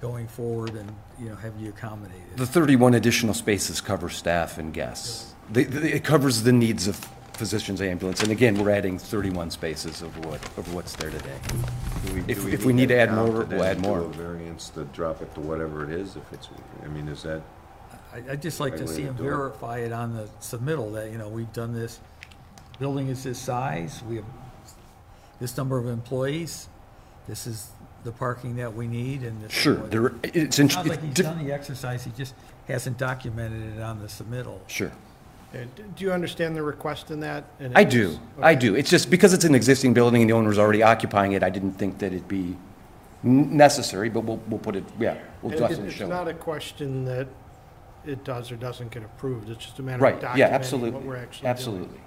going 0.00 0.28
forward, 0.28 0.74
and, 0.74 0.92
you 1.18 1.28
know, 1.28 1.36
have 1.36 1.58
you 1.58 1.70
accommodated? 1.70 2.36
The 2.36 2.46
31 2.46 2.94
additional 2.94 3.34
spaces 3.34 3.80
cover 3.80 4.08
staff 4.08 4.58
and 4.58 4.72
guests. 4.72 5.34
They- 5.50 5.64
they- 5.64 5.92
It 5.92 6.04
covers 6.04 6.42
the 6.42 6.52
needs 6.52 6.86
of 6.86 7.08
physicians, 7.38 7.80
ambulance, 7.80 8.22
and 8.22 8.32
again, 8.32 8.56
we're 8.58 8.70
adding 8.70 8.98
31 8.98 9.50
spaces 9.50 10.02
over 10.02 10.20
what, 10.28 10.40
over 10.58 10.70
what's 10.72 10.94
there 10.96 11.10
today. 11.10 11.38
Do 12.06 12.14
we- 12.14 12.24
If 12.26 12.46
if 12.52 12.64
we 12.64 12.72
need 12.72 12.88
to 12.88 12.96
add 12.98 13.08
count 13.10 13.32
more, 13.32 13.44
we'll 13.44 13.62
add 13.62 13.76
do 13.80 13.88
more. 13.88 14.00
a 14.00 14.08
variance 14.08 14.70
to 14.70 14.84
drop 14.86 15.22
it 15.22 15.32
to 15.34 15.40
whatever 15.40 15.84
it 15.84 15.90
is, 15.90 16.16
if 16.16 16.32
it's, 16.32 16.48
I 16.84 16.88
mean, 16.88 17.06
is 17.08 17.22
that? 17.22 17.42
I- 18.12 18.32
I'd 18.32 18.42
just 18.42 18.58
like 18.60 18.72
to 18.76 18.80
Right 18.80 18.88
way 18.88 18.94
see 18.96 19.00
to 19.02 19.06
them 19.08 19.16
do 19.16 19.22
it. 19.22 19.26
verify 19.26 19.78
it 19.78 19.92
on 19.92 20.14
the 20.14 20.28
submittal, 20.40 20.92
that, 20.94 21.10
you 21.12 21.18
know, 21.18 21.28
we've 21.28 21.52
done 21.52 21.72
this, 21.74 22.00
building 22.80 23.08
is 23.08 23.22
this 23.22 23.38
size, 23.38 24.02
we 24.08 24.16
have 24.16 24.24
this 25.40 25.56
number 25.56 25.78
of 25.78 25.86
employees, 25.86 26.68
this 27.28 27.46
is 27.46 27.68
the 28.04 28.12
parking 28.12 28.56
that 28.56 28.74
we 28.74 28.86
need, 28.88 29.22
and. 29.22 29.40
this 29.42 29.52
is 29.52 29.56
Sure, 29.58 29.74
what- 29.76 29.90
there- 29.92 30.12
it's 30.24 30.58
It 30.58 30.62
int- 30.62 30.72
Sounds 30.72 30.88
like 30.88 31.02
he's 31.02 31.18
it- 31.18 31.22
done 31.22 31.44
the 31.44 31.52
exercise, 31.52 32.02
he 32.04 32.10
just 32.16 32.34
hasn't 32.66 32.98
documented 32.98 33.76
it 33.78 33.80
on 33.82 34.00
the 34.00 34.06
submittal. 34.08 34.58
Sure. 34.66 34.90
Uh, 35.54 35.58
d- 35.76 35.82
Do 35.96 36.04
you 36.04 36.12
understand 36.12 36.54
the 36.54 36.62
request 36.62 37.10
in 37.10 37.20
that? 37.20 37.44
And 37.58 37.76
I 37.76 37.82
it 37.82 37.88
is- 37.88 37.92
do, 38.16 38.20
I 38.40 38.54
do. 38.54 38.74
It's 38.74 38.90
just 38.90 39.10
because 39.10 39.32
it's 39.32 39.44
an 39.44 39.54
existing 39.54 39.94
building 39.94 40.20
and 40.22 40.30
the 40.30 40.34
owner's 40.34 40.58
already 40.58 40.82
occupying 40.82 41.32
it, 41.32 41.42
I 41.42 41.48
didn't 41.50 41.72
think 41.72 41.98
that 41.98 42.12
it'd 42.12 42.28
be 42.28 42.56
n- 43.24 43.56
necessary, 43.56 44.10
but 44.10 44.20
we'll, 44.24 44.40
we'll 44.48 44.58
put 44.60 44.76
it, 44.76 44.84
yeah, 44.98 45.16
we'll 45.42 45.52
It- 45.54 45.58
definitely 45.58 45.86
It's 45.88 45.96
show 45.96 46.06
not 46.06 46.28
a 46.28 46.34
question 46.34 47.06
that 47.06 47.28
it 48.04 48.24
does 48.24 48.52
or 48.52 48.56
doesn't 48.56 48.90
get 48.90 49.02
approved, 49.02 49.48
it's 49.48 49.64
just 49.64 49.78
a 49.78 49.82
matter 49.82 49.96
of 49.96 50.22
Right, 50.22 50.36
yeah, 50.36 50.48
documenting 50.48 50.52
absolutely, 50.52 50.90
what 50.90 51.02
we're 51.04 51.16
actually 51.16 51.40
doing. 51.42 51.50
absolutely. 51.50 52.00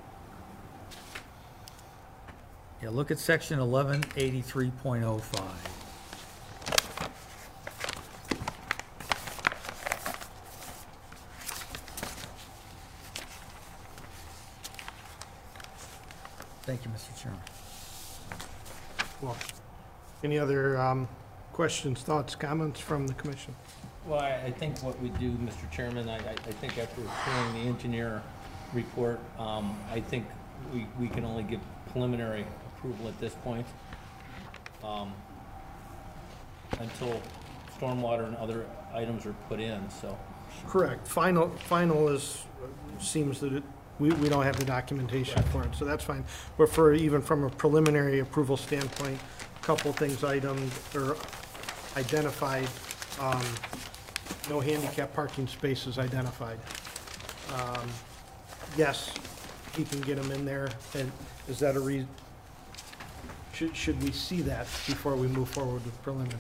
Yeah, 2.84 2.90
look 2.90 3.12
at 3.12 3.20
section 3.20 3.60
eleven 3.60 4.04
eighty-three 4.18 4.72
point 4.82 5.04
oh 5.04 5.18
five. 5.20 5.70
Thank 16.72 16.86
you, 16.86 16.92
Mr. 16.92 17.22
Chairman. 17.22 17.42
Well, 19.22 19.36
Any 20.24 20.40
other 20.40 20.78
um, 20.78 21.06
questions, 21.52 22.02
thoughts, 22.02 22.34
comments 22.34 22.80
from 22.80 23.08
the 23.08 23.14
commission? 23.16 23.54
Well, 24.08 24.22
I, 24.22 24.36
I 24.46 24.52
think 24.52 24.82
what 24.82 24.98
we 25.02 25.10
do, 25.10 25.32
Mr. 25.32 25.70
Chairman, 25.70 26.08
I, 26.08 26.16
I 26.16 26.30
I 26.32 26.52
think 26.62 26.78
after 26.78 27.02
hearing 27.02 27.54
the 27.56 27.70
engineer 27.70 28.24
report, 28.72 29.20
um, 29.38 29.78
I 29.92 30.00
think 30.00 30.26
we, 30.74 30.88
we 30.98 31.10
can 31.10 31.26
only 31.26 31.44
give 31.44 31.60
preliminary 31.92 32.46
approval 32.78 33.10
at 33.10 33.20
this 33.20 33.34
point. 33.44 33.68
um, 34.82 35.12
Until 36.80 37.22
stormwater 37.78 38.28
and 38.28 38.38
other 38.38 38.66
items 38.94 39.26
are 39.26 39.36
put 39.50 39.60
in, 39.60 39.90
so. 39.90 40.18
Correct. 40.68 41.06
Final, 41.06 41.50
final 41.50 42.08
is, 42.08 42.46
seems 42.98 43.42
that 43.42 43.52
it, 43.52 43.64
we, 44.02 44.10
we 44.14 44.28
don't 44.28 44.44
have 44.44 44.58
the 44.58 44.66
documentation 44.66 45.42
for 45.44 45.64
it, 45.64 45.76
so 45.76 45.86
that's 45.86 46.04
fine. 46.04 46.26
But 46.58 46.70
for, 46.70 46.94
even 46.94 47.22
from 47.22 47.44
a 47.44 47.50
preliminary 47.50 48.20
approval 48.20 48.58
standpoint, 48.58 49.20
a 49.56 49.64
couple 49.64 49.94
things 49.94 50.24
items, 50.24 50.74
or 50.96 51.16
identified, 51.96 52.68
um, 53.20 53.44
no 54.50 54.60
handicap 54.60 55.14
parking 55.14 55.48
spaces 55.48 56.00
identified. 56.00 56.58
Um, 57.54 57.88
Yes, 58.78 59.14
he 59.76 59.84
can 59.84 60.00
get 60.02 60.16
them 60.16 60.32
in 60.32 60.46
there, 60.46 60.70
and 60.96 61.12
is 61.50 61.60
that 61.60 61.76
a 61.76 61.80
rea, 61.80 62.06
should, 63.54 63.76
should 63.76 64.02
we 64.02 64.12
see 64.12 64.42
that 64.42 64.64
before 64.88 65.16
we 65.16 65.28
move 65.28 65.50
forward 65.50 65.84
with 65.84 66.02
preliminary? 66.02 66.40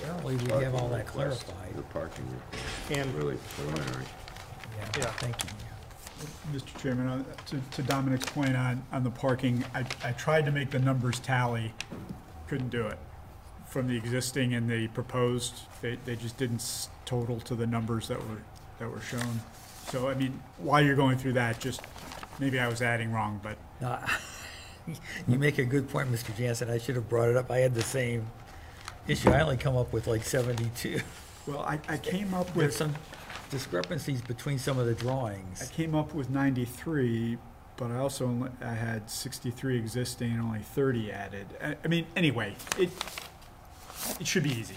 Apparently, 0.00 0.36
we 0.36 0.64
have 0.64 0.74
all 0.74 0.88
that 0.88 1.06
clarified. 1.06 1.76
The 1.76 1.82
parking 1.82 2.24
request. 2.30 2.77
And 2.90 3.14
Really 3.14 3.36
preliminary. 3.56 4.04
Yeah, 4.78 4.88
Yeah. 4.98 5.04
thank 5.18 5.36
you. 5.44 5.50
Mr. 6.52 6.80
Chairman, 6.82 7.06
uh, 7.08 7.22
to 7.46 7.60
to 7.72 7.82
Dominic's 7.82 8.26
point 8.26 8.56
on, 8.56 8.82
on 8.90 9.04
the 9.04 9.10
parking, 9.10 9.64
I, 9.74 9.84
I 10.02 10.12
tried 10.12 10.46
to 10.46 10.50
make 10.50 10.70
the 10.70 10.78
numbers 10.80 11.20
tally, 11.20 11.72
couldn't 12.48 12.70
do 12.70 12.86
it. 12.86 12.98
From 13.66 13.86
the 13.86 13.96
existing 13.96 14.54
and 14.54 14.68
the 14.68 14.88
proposed, 14.88 15.54
they, 15.82 15.96
they 16.06 16.16
just 16.16 16.36
didn't 16.38 16.56
s- 16.56 16.88
total 17.04 17.38
to 17.40 17.54
the 17.54 17.66
numbers 17.66 18.08
that 18.08 18.18
were, 18.18 18.38
that 18.78 18.90
were 18.90 19.00
shown. 19.02 19.40
So, 19.88 20.08
I 20.08 20.14
mean, 20.14 20.40
while 20.56 20.82
you're 20.82 20.96
going 20.96 21.18
through 21.18 21.34
that, 21.34 21.60
just, 21.60 21.82
maybe 22.40 22.58
I 22.58 22.66
was 22.66 22.80
adding 22.82 23.12
wrong, 23.12 23.38
but 23.42 23.56
No, 23.80 23.98
You 25.28 25.38
make 25.38 25.58
a 25.58 25.64
good 25.64 25.88
point, 25.90 26.10
Mr. 26.10 26.34
Jansen. 26.36 26.70
I 26.70 26.78
should 26.78 26.94
have 26.96 27.08
brought 27.10 27.28
it 27.28 27.36
up. 27.36 27.50
I 27.50 27.58
had 27.58 27.74
the 27.74 27.82
same 27.82 28.26
issue. 29.06 29.28
I 29.30 29.40
only 29.42 29.58
come 29.58 29.76
up 29.76 29.92
with 29.92 30.06
like 30.06 30.24
72. 30.24 31.00
Well, 31.48 31.60
I, 31.60 31.80
I 31.88 31.96
came 31.96 32.34
up 32.34 32.46
There's 32.54 32.56
with, 32.66 32.74
some 32.76 32.94
discrepancies 33.50 34.20
between 34.20 34.58
some 34.58 34.78
of 34.78 34.86
the 34.86 34.94
drawings. 34.94 35.62
I 35.62 35.64
drawings. 35.64 35.70
came 35.70 35.94
up 35.94 36.12
with 36.14 36.28
ninety-three, 36.30 37.38
but 37.78 37.90
I 37.90 37.96
also, 37.96 38.26
only- 38.26 38.50
I 38.60 38.74
had 38.74 39.08
sixty-three 39.10 39.76
existing 39.78 40.32
and 40.32 40.40
only 40.42 40.60
thirty 40.60 41.10
added. 41.10 41.46
I, 41.62 41.76
I 41.82 41.88
mean, 41.88 42.06
anyway, 42.16 42.54
it, 42.78 42.90
it 44.20 44.26
should 44.26 44.42
be 44.42 44.50
easy. 44.52 44.76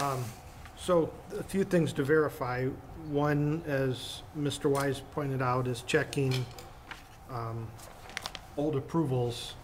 Um, 0.00 0.24
So 0.76 1.12
a 1.38 1.42
few 1.42 1.64
things 1.64 1.92
to 1.94 2.02
verify. 2.02 2.66
One, 3.10 3.62
as 3.66 4.22
Mr. 4.36 4.70
Wiese 4.70 5.02
pointed 5.12 5.40
out, 5.42 5.66
is 5.68 5.82
checking 5.82 6.32
um, 7.30 7.68
old 8.56 8.74
approvals 8.76 9.54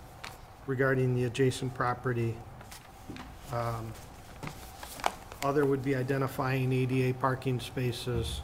regarding 0.66 1.14
the 1.14 1.24
adjacent 1.24 1.74
property. 1.74 2.36
Um, 3.52 3.92
Other 5.44 5.66
would 5.66 5.82
be 5.84 5.94
identifying 5.94 6.72
ADA 6.72 7.12
parking 7.18 7.60
spaces. 7.60 8.40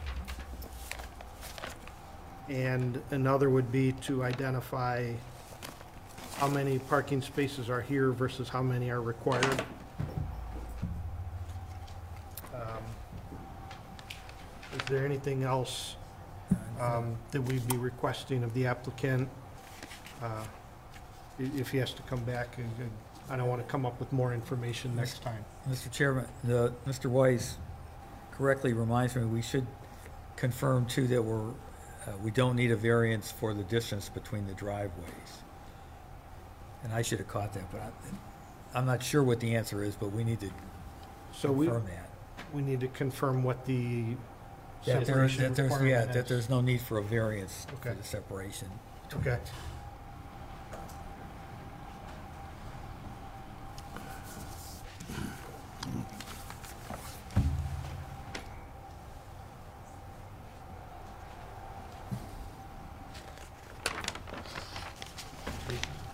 And 2.51 3.01
another 3.11 3.49
would 3.49 3.73
be 3.73 3.93
to 4.03 4.23
identify 4.23 5.11
how 6.37 6.49
many 6.49 6.79
parking 6.79 7.23
spaces 7.23 7.71
are 7.71 7.81
here 7.81 8.11
versus 8.11 8.51
how 8.51 8.63
many 8.63 8.91
are 8.91 9.01
required. 9.01 9.63
Um, 12.55 12.85
Is 14.75 14.83
there 14.89 15.07
anything 15.07 15.43
else 15.43 15.97
um, 16.79 17.17
that 17.31 17.41
we'd 17.41 17.67
be 17.67 17.79
requesting 17.79 18.45
of 18.45 18.53
the 18.53 18.67
applicant? 18.67 19.27
uh, 20.23 20.45
If 21.39 21.71
he 21.71 21.79
has 21.79 21.95
to 21.95 22.03
come 22.03 22.23
back, 22.25 22.59
and- 22.59 22.71
and 22.79 22.91
I 23.31 23.37
don't 23.39 23.49
want 23.49 23.63
to 23.63 23.69
come 23.73 23.87
up 23.87 23.99
with 23.99 24.13
more 24.13 24.35
information 24.35 24.95
next 24.95 25.23
time. 25.23 25.43
Mr. 25.69 25.91
Chairman, 25.91 26.27
the, 26.45 26.73
Mr. 26.87 27.07
Wiese 27.11 27.57
correctly 28.33 28.73
reminds 28.73 29.15
me, 29.15 29.25
we 29.25 29.43
should 29.43 29.67
confirm 30.37 30.87
too 30.87 31.07
that 31.09 31.23
we're, 31.23 31.49
uh, 31.51 32.17
we 32.23 32.31
don't 32.31 32.57
need 32.57 32.71
a 32.71 32.77
variance 32.77 33.31
for 33.31 33.53
the 33.53 33.63
distance 33.65 34.09
between 34.09 34.47
the 34.47 34.55
driveways. 34.55 35.43
And 36.83 36.93
I 36.95 37.03
should 37.03 37.19
have 37.19 37.29
caught 37.29 37.53
that, 37.55 37.71
but 37.71 37.81
I- 37.83 38.79
I'm 38.79 38.87
not 38.87 39.03
sure 39.03 39.23
what 39.23 39.41
the 39.41 39.55
answer 39.57 39.83
is, 39.83 39.97
but 39.97 40.13
we 40.13 40.25
need 40.25 40.41
to 40.41 40.51
So 41.33 41.53
we, 41.53 41.67
confirm 41.67 41.87
that. 41.87 42.09
we 42.55 42.63
need 42.63 42.81
to 42.81 42.89
confirm 42.89 43.43
what 43.43 43.67
the 43.67 44.15
That 44.87 45.05
there, 45.05 45.05
separation 45.05 45.43
that 45.43 45.55
there's, 45.57 45.71
yeah, 45.73 45.77
requirement 45.79 46.13
that 46.15 46.23
is. 46.25 46.29
there's 46.29 46.49
no 46.49 46.61
need 46.63 46.81
for 46.81 46.97
a 46.99 47.03
variance 47.03 47.67
for 47.67 47.75
Okay. 47.89 47.95
the 47.95 48.03
separation. 48.05 48.69
Okay. 49.15 49.39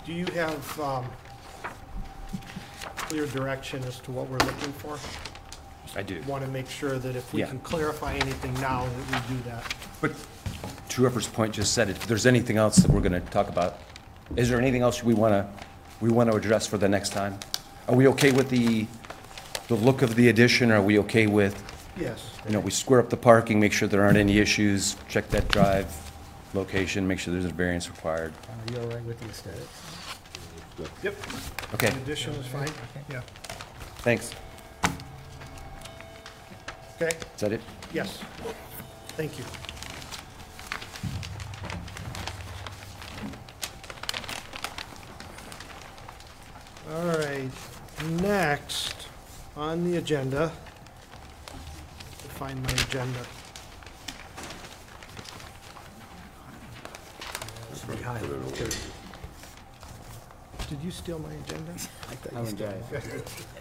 Do 0.07 0.13
you 0.13 0.27
have 0.27 0.81
um, 0.81 1.05
clear 2.97 3.27
direction 3.27 3.83
as 3.85 3.99
to 4.01 4.13
what 4.13 4.29
we're 4.29 4.39
looking 4.39 4.73
for? 4.75 4.99
I 5.99 6.03
do. 6.03 6.23
Want 6.29 6.45
to 6.45 6.51
make 6.51 6.71
sure 6.71 6.99
that 6.99 7.17
if 7.17 7.33
we 7.33 7.41
Yeah. 7.41 7.47
can 7.47 7.59
clarify 7.59 8.15
anything 8.15 8.55
now, 8.61 8.87
that 9.11 9.29
we 9.29 9.37
do 9.37 9.43
that. 9.49 9.75
But 10.01 10.13
to 10.91 10.97
whoever's 11.01 11.27
point 11.27 11.55
just 11.55 11.73
said, 11.73 11.91
if 11.91 12.07
there's 12.07 12.25
anything 12.25 12.57
else 12.57 12.77
that 12.77 12.91
we're 12.91 13.01
going 13.01 13.21
to 13.21 13.31
talk 13.31 13.49
about, 13.49 13.81
is 14.37 14.49
there 14.49 14.61
anything 14.61 14.83
else 14.83 15.03
we 15.03 15.13
want 15.15 15.33
to, 15.33 15.65
we 16.01 16.09
want 16.11 16.31
to 16.31 16.37
address 16.37 16.69
for 16.69 16.79
the 16.79 16.89
next 16.89 17.11
time? 17.11 17.37
Are 17.89 17.95
we 17.97 18.07
okay 18.09 18.31
with 18.31 18.49
the, 18.49 18.87
the 19.67 19.75
look 19.75 20.03
of 20.03 20.15
the 20.15 20.29
addition? 20.29 20.71
Are 20.71 20.83
we 20.83 21.01
okay 21.01 21.27
with, 21.27 21.61
Yes. 21.99 22.31
you 22.47 22.53
know, 22.53 22.61
we 22.61 22.71
square 22.71 23.01
up 23.01 23.11
the 23.11 23.17
parking, 23.17 23.59
make 23.59 23.73
sure 23.73 23.89
there 23.89 24.05
aren't 24.05 24.19
any 24.19 24.39
issues, 24.39 24.97
check 25.09 25.29
that 25.31 25.49
drive 25.49 25.93
location, 26.55 27.09
make 27.09 27.19
sure 27.19 27.33
there's 27.33 27.45
a 27.45 27.49
variance 27.49 27.89
required? 27.89 28.33
Are 28.49 28.73
you 28.73 28.81
all 28.81 28.89
right 28.89 29.03
with 29.05 29.19
the 29.21 29.27
aesthetics? 29.27 29.96
Yep. 30.79 31.15
Okay. 31.75 31.91
The 31.91 31.97
Addition 32.03 32.35
is 32.35 32.47
fine, 32.47 32.71
yeah. 33.11 33.21
Thanks. 33.99 34.33
Okay, 37.01 37.17
Is 37.35 37.41
that 37.41 37.53
it? 37.53 37.61
yes. 37.93 38.19
Thank 39.17 39.39
you. 39.39 39.45
All 46.93 47.07
right, 47.19 47.51
next 48.21 49.09
on 49.57 49.91
the 49.91 49.97
agenda, 49.97 50.53
to 52.23 52.29
find 52.29 52.63
my 52.63 52.71
agenda. 52.71 53.21
Did 60.69 60.83
you 60.83 60.91
steal 60.91 61.21
my 61.21 61.33
agenda? 61.33 61.73
Highland 62.33 62.59
Drive. 62.59 63.57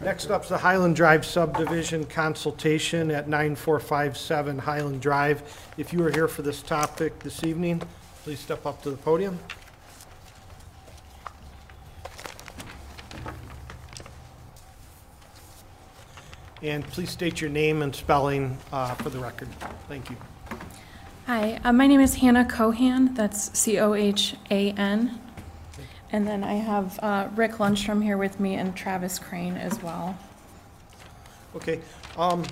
Next 0.00 0.30
up's 0.30 0.48
the 0.48 0.58
Highland 0.58 0.94
Drive 0.94 1.24
subdivision 1.24 2.04
consultation 2.04 3.10
at 3.10 3.28
9457 3.28 4.58
Highland 4.58 5.00
Drive. 5.00 5.70
If 5.78 5.92
you 5.92 6.04
are 6.04 6.10
here 6.10 6.28
for 6.28 6.42
this 6.42 6.62
topic 6.62 7.18
this 7.20 7.42
evening, 7.44 7.82
please 8.22 8.38
step 8.38 8.66
up 8.66 8.82
to 8.82 8.90
the 8.90 8.96
podium. 8.98 9.38
And 16.62 16.84
please 16.88 17.10
state 17.10 17.40
your 17.40 17.50
name 17.50 17.82
and 17.82 17.94
spelling 17.94 18.58
uh, 18.70 18.94
for 18.96 19.08
the 19.10 19.18
record. 19.18 19.48
Thank 19.88 20.10
you. 20.10 20.16
Hi, 21.26 21.58
uh, 21.64 21.72
my 21.72 21.86
name 21.86 22.00
is 22.00 22.16
Hannah 22.16 22.44
Cohan. 22.44 23.14
That's 23.14 23.58
C 23.58 23.78
O 23.78 23.94
H 23.94 24.36
A 24.50 24.72
N. 24.72 25.20
And 26.10 26.26
then 26.26 26.42
I 26.42 26.54
have 26.54 26.98
uh, 27.02 27.28
Rick 27.34 27.52
Lundstrom 27.52 28.02
here 28.02 28.16
with 28.16 28.40
me 28.40 28.54
and 28.54 28.74
Travis 28.74 29.18
Crane 29.18 29.56
as 29.56 29.82
well. 29.82 30.16
Okay, 31.56 31.80
um, 32.16 32.44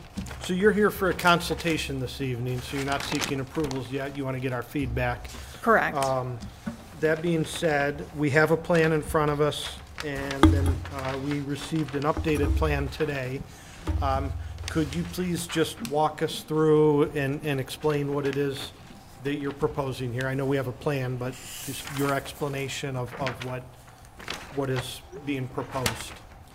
so 0.42 0.52
you're 0.52 0.72
here 0.72 0.90
for 0.90 1.10
a 1.10 1.14
consultation 1.14 2.00
this 2.00 2.20
evening, 2.20 2.60
so 2.60 2.76
you're 2.76 2.86
not 2.86 3.02
seeking 3.02 3.40
approvals 3.40 3.90
yet, 3.90 4.16
you 4.16 4.24
want 4.24 4.36
to 4.36 4.40
get 4.40 4.52
our 4.52 4.62
feedback. 4.62 5.28
Correct. 5.62 5.96
Um, 5.96 6.38
That 7.00 7.20
being 7.20 7.44
said, 7.44 8.06
we 8.16 8.30
have 8.30 8.52
a 8.52 8.56
plan 8.56 8.92
in 8.92 9.02
front 9.02 9.30
of 9.30 9.42
us, 9.42 9.76
and 10.04 10.42
then 10.44 10.66
uh, 10.94 11.18
we 11.26 11.40
received 11.40 11.94
an 11.94 12.04
updated 12.04 12.56
plan 12.56 12.88
today. 12.88 13.42
Um, 14.00 14.32
Could 14.70 14.94
you 14.94 15.02
please 15.12 15.46
just 15.46 15.90
walk 15.90 16.22
us 16.22 16.40
through 16.40 17.10
and, 17.10 17.40
and 17.44 17.60
explain 17.60 18.14
what 18.14 18.26
it 18.26 18.36
is 18.36 18.72
that 19.24 19.36
you're 19.36 19.52
proposing 19.52 20.12
here? 20.12 20.26
I 20.26 20.34
know 20.34 20.46
we 20.46 20.56
have 20.56 20.68
a 20.68 20.72
plan, 20.72 21.16
but 21.16 21.32
just 21.64 21.84
your 21.98 22.12
explanation 22.14 22.96
of, 22.96 23.12
of 23.20 23.30
what, 23.44 23.62
what 24.54 24.70
is 24.70 25.00
being 25.24 25.48
proposed. 25.48 26.12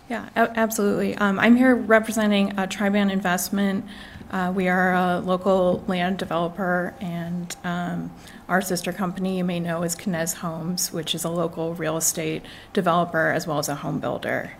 Yeah, 0.08 0.28
absolutely. 0.36 1.14
Um, 1.16 1.38
I'm 1.38 1.56
here 1.56 1.74
representing 1.74 2.58
uh, 2.58 2.66
Triban 2.66 3.10
Investment. 3.10 3.84
Uh, 4.30 4.52
We 4.54 4.68
are 4.68 4.94
a 4.94 5.20
local 5.20 5.84
land 5.86 6.18
developer, 6.18 6.94
and 7.00 7.54
um, 7.64 8.10
our 8.48 8.60
sister 8.60 8.92
company 8.92 9.38
you 9.38 9.44
may 9.44 9.60
know 9.60 9.82
is 9.82 9.94
Knez 9.94 10.34
Homes, 10.34 10.92
which 10.92 11.14
is 11.14 11.24
a 11.24 11.30
local 11.30 11.74
real 11.74 11.96
estate 11.96 12.42
developer 12.72 13.30
as 13.30 13.46
well 13.46 13.58
as 13.58 13.68
a 13.68 13.74
home 13.76 14.00
builder. 14.00 14.52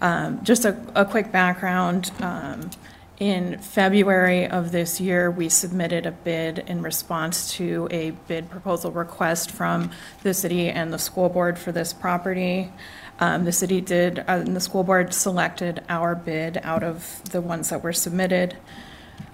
Um, 0.00 0.44
Just 0.44 0.64
a 0.64 0.76
a 0.94 1.04
quick 1.04 1.32
background, 1.32 2.12
um, 2.20 2.70
in 3.18 3.58
February 3.58 4.46
of 4.46 4.72
this 4.72 5.00
year, 5.00 5.30
we 5.30 5.48
submitted 5.48 6.04
a 6.04 6.10
bid 6.10 6.58
in 6.58 6.82
response 6.82 7.52
to 7.52 7.86
a 7.90 8.10
bid 8.10 8.50
proposal 8.50 8.90
request 8.90 9.50
from 9.50 9.90
the 10.22 10.34
city 10.34 10.68
and 10.68 10.92
the 10.92 10.98
school 10.98 11.28
board 11.28 11.58
for 11.58 11.70
this 11.70 11.92
property. 11.92 12.72
Um, 13.20 13.44
The 13.44 13.52
city 13.52 13.80
did, 13.80 14.18
uh, 14.20 14.24
and 14.26 14.56
the 14.56 14.60
school 14.60 14.82
board 14.82 15.14
selected 15.14 15.82
our 15.88 16.16
bid 16.16 16.60
out 16.64 16.82
of 16.82 17.22
the 17.30 17.40
ones 17.40 17.68
that 17.68 17.84
were 17.84 17.92
submitted. 17.92 18.56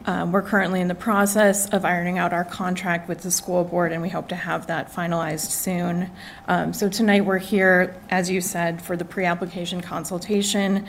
Um, 0.05 0.33
We're 0.33 0.43
currently 0.43 0.83
in 0.83 0.89
the 0.89 0.95
process 0.95 1.67
of 1.71 1.87
ironing 1.87 2.19
out 2.19 2.35
our 2.35 2.45
contract 2.45 3.09
with 3.09 3.23
the 3.23 3.31
school 3.31 3.65
board, 3.65 3.93
and 3.93 4.03
we 4.03 4.11
hope 4.11 4.29
to 4.29 4.37
have 4.37 4.67
that 4.67 4.93
finalized 4.93 5.51
soon. 5.51 6.11
Um, 6.49 6.75
So 6.75 6.91
tonight, 6.91 7.25
we're 7.25 7.39
here, 7.39 7.97
as 8.11 8.31
you 8.31 8.43
said, 8.43 8.83
for 8.83 8.97
the 8.97 9.07
pre-application 9.07 9.81
consultation 9.81 10.87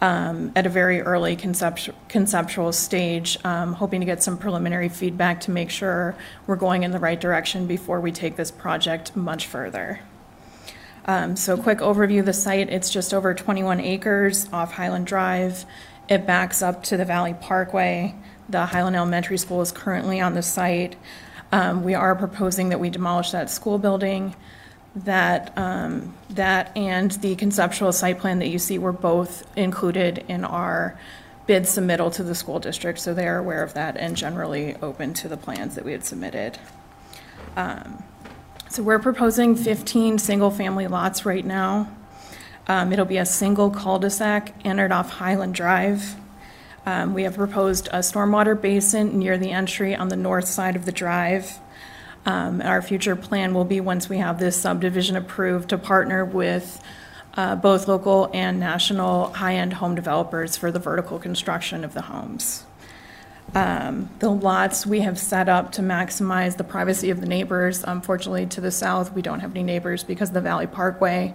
um, 0.00 0.52
at 0.54 0.66
a 0.66 0.68
very 0.68 1.00
early 1.00 1.36
conceptu- 1.36 1.94
conceptual 2.08 2.72
stage, 2.72 3.38
um, 3.44 3.72
hoping 3.74 4.00
to 4.00 4.06
get 4.06 4.22
some 4.22 4.38
preliminary 4.38 4.88
feedback 4.88 5.40
to 5.42 5.50
make 5.50 5.70
sure 5.70 6.14
we're 6.46 6.56
going 6.56 6.82
in 6.84 6.92
the 6.92 6.98
right 6.98 7.20
direction 7.20 7.66
before 7.66 8.00
we 8.00 8.12
take 8.12 8.36
this 8.36 8.50
project 8.50 9.16
much 9.16 9.46
further. 9.46 10.00
Um, 11.06 11.36
So 11.36 11.56
quick 11.56 11.78
overview 11.78 12.20
of 12.20 12.26
the 12.26 12.32
site, 12.32 12.68
it's 12.68 12.90
just 12.90 13.12
over 13.12 13.34
21 13.34 13.80
acres 13.80 14.48
off 14.52 14.72
Highland 14.72 15.06
Drive. 15.06 15.64
It 16.08 16.26
backs 16.26 16.62
up 16.62 16.82
to 16.84 16.96
the 16.96 17.04
Valley 17.04 17.34
Parkway. 17.34 18.14
The 18.48 18.66
Highland 18.66 18.96
Elementary 18.96 19.38
School 19.38 19.60
is 19.62 19.72
currently 19.72 20.20
on 20.20 20.34
the 20.34 20.42
site. 20.42 20.96
Um, 21.50 21.82
We 21.82 21.94
are 21.94 22.14
proposing 22.14 22.68
that 22.68 22.78
we 22.78 22.90
demolish 22.90 23.30
that 23.32 23.50
school 23.50 23.78
building. 23.78 24.36
That, 25.04 25.56
um, 25.56 26.14
that 26.30 26.76
and 26.76 27.10
the 27.10 27.36
conceptual 27.36 27.92
site 27.92 28.18
plan 28.18 28.38
that 28.40 28.48
you 28.48 28.58
see 28.58 28.78
were 28.78 28.92
both 28.92 29.46
included 29.56 30.24
in 30.28 30.44
our 30.44 30.98
bid 31.46 31.64
submittal 31.64 32.12
to 32.14 32.22
the 32.22 32.34
school 32.34 32.58
district, 32.58 32.98
so 32.98 33.14
they 33.14 33.26
are 33.26 33.38
aware 33.38 33.62
of 33.62 33.74
that 33.74 33.96
and 33.96 34.16
generally 34.16 34.76
open 34.82 35.14
to 35.14 35.28
the 35.28 35.36
plans 35.36 35.74
that 35.76 35.84
we 35.84 35.92
had 35.92 36.04
submitted. 36.04 36.58
Um, 37.56 38.02
So 38.70 38.82
we're 38.82 38.98
proposing 38.98 39.56
15 39.56 40.18
single-family 40.18 40.88
lots 40.88 41.24
right 41.24 41.44
now. 41.44 41.88
Um, 42.66 42.92
It'll 42.92 43.06
be 43.06 43.16
a 43.16 43.24
single 43.24 43.70
cul-de-sac 43.70 44.54
entered 44.62 44.92
off 44.92 45.10
Highland 45.10 45.54
Drive. 45.54 46.16
Um, 46.84 47.14
We 47.14 47.22
have 47.22 47.36
proposed 47.36 47.88
a 47.88 48.00
stormwater 48.00 48.60
basin 48.60 49.18
near 49.18 49.38
the 49.38 49.50
entry 49.52 49.96
on 49.96 50.08
the 50.08 50.16
north 50.16 50.48
side 50.48 50.76
of 50.76 50.84
the 50.84 50.92
drive. 50.92 51.58
Um, 52.28 52.60
Our 52.60 52.82
future 52.82 53.16
plan 53.16 53.54
will 53.54 53.64
be, 53.64 53.80
once 53.80 54.10
we 54.10 54.18
have 54.18 54.38
this 54.38 54.54
subdivision 54.54 55.16
approved, 55.16 55.70
to 55.70 55.78
partner 55.78 56.26
with 56.26 56.78
uh, 57.34 57.56
both 57.56 57.88
local 57.88 58.30
and 58.34 58.60
national 58.60 59.32
high-end 59.32 59.72
home 59.72 59.94
developers 59.94 60.54
for 60.54 60.70
the 60.70 60.78
vertical 60.78 61.18
construction 61.18 61.84
of 61.84 61.94
the 61.94 62.02
homes. 62.02 62.64
Um, 63.54 64.10
The 64.18 64.28
lots 64.28 64.84
we 64.84 65.00
have 65.00 65.18
set 65.18 65.48
up 65.48 65.72
to 65.72 65.82
maximize 65.82 66.58
the 66.58 66.64
privacy 66.64 67.08
of 67.08 67.22
the 67.22 67.26
neighbors. 67.26 67.82
Unfortunately, 67.82 68.44
to 68.44 68.60
the 68.60 68.70
south, 68.70 69.14
we 69.14 69.22
don't 69.22 69.40
have 69.40 69.52
any 69.52 69.62
neighbors 69.62 70.04
because 70.04 70.28
of 70.28 70.34
the 70.34 70.42
Valley 70.42 70.66
Parkway. 70.66 71.32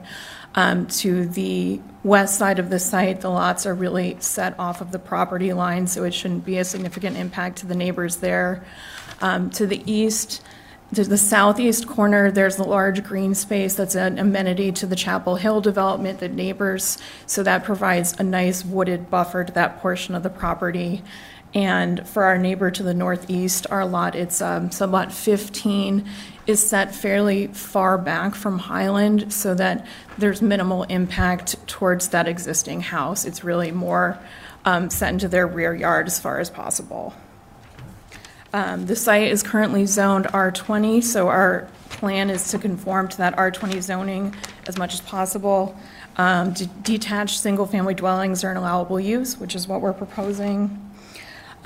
Um, 0.54 0.86
To 1.02 1.26
the 1.26 1.82
west 2.04 2.38
side 2.38 2.60
of 2.60 2.70
the 2.70 2.78
site, 2.78 3.22
the 3.22 3.32
lots 3.32 3.66
are 3.66 3.74
really 3.74 4.18
set 4.20 4.54
off 4.60 4.80
of 4.80 4.92
the 4.92 5.00
property 5.00 5.54
line, 5.54 5.88
so 5.88 6.04
it 6.04 6.14
shouldn't 6.14 6.46
be 6.46 6.60
a 6.60 6.64
significant 6.64 7.18
impact 7.18 7.58
to 7.60 7.66
the 7.66 7.74
neighbors 7.74 8.18
there. 8.18 8.64
Um, 9.22 9.50
To 9.58 9.66
the 9.66 9.82
east, 9.92 10.44
to 10.94 11.04
the 11.04 11.18
southeast 11.18 11.88
corner, 11.88 12.32
there's 12.32 12.56
the 12.56 12.64
large 12.64 13.04
green 13.04 13.36
space 13.36 13.76
that's 13.76 13.96
an 13.96 14.20
amenity 14.20 14.72
to 14.74 14.86
the 14.86 14.96
Chapel 14.96 15.36
Hill 15.36 15.62
development, 15.62 16.20
that 16.20 16.34
neighbors. 16.34 16.98
So 17.26 17.44
that 17.44 17.64
provides 17.64 18.20
a 18.20 18.24
nice 18.24 18.66
wooded 18.66 19.10
buffer 19.10 19.44
to 19.44 19.54
that 19.54 19.80
portion 19.80 20.16
of 20.16 20.24
the 20.24 20.30
property. 20.30 21.04
And 21.54 22.08
for 22.08 22.24
our 22.24 22.38
neighbor 22.38 22.72
to 22.72 22.84
the 22.84 22.94
northeast, 22.94 23.68
our 23.70 23.86
lot, 23.86 24.16
it's, 24.16 24.42
um, 24.42 24.72
so 24.72 24.88
lot 24.88 25.14
15 25.14 26.10
is 26.48 26.68
set 26.68 26.94
fairly 26.94 27.48
far 27.48 27.98
back 27.98 28.36
from 28.36 28.60
Highland 28.60 29.32
so 29.32 29.54
that 29.54 29.86
there's 30.18 30.42
minimal 30.42 30.84
impact 30.84 31.56
towards 31.68 32.10
that 32.10 32.28
existing 32.28 32.82
house. 32.82 33.26
It's 33.26 33.44
really 33.44 33.72
more 33.72 34.20
um, 34.66 34.90
set 34.90 35.14
into 35.14 35.28
their 35.28 35.48
rear 35.48 35.76
yard 35.76 36.08
as 36.08 36.20
far 36.20 36.40
as 36.40 36.50
possible. 36.50 37.14
Um, 38.54 38.86
The 38.86 38.96
site 38.96 39.32
is 39.32 39.42
currently 39.42 39.86
zoned 39.86 40.26
R20, 40.28 41.04
so 41.04 41.28
our 41.28 41.68
plan 41.90 42.30
is 42.30 42.50
to 42.52 42.60
conform 42.60 43.08
to 43.10 43.18
that 43.18 43.36
R20 43.36 43.82
zoning 43.82 44.36
as 44.68 44.78
much 44.78 44.94
as 44.94 45.02
possible. 45.02 45.76
Um, 46.18 46.54
de- 46.54 46.68
Detached, 46.84 47.40
single-family 47.40 47.96
dwellings 47.96 48.44
are 48.44 48.52
an 48.52 48.58
allowable 48.58 49.00
use, 49.00 49.38
which 49.40 49.56
is 49.56 49.68
what 49.68 49.82
we're 49.82 49.94
proposing. 49.94 50.80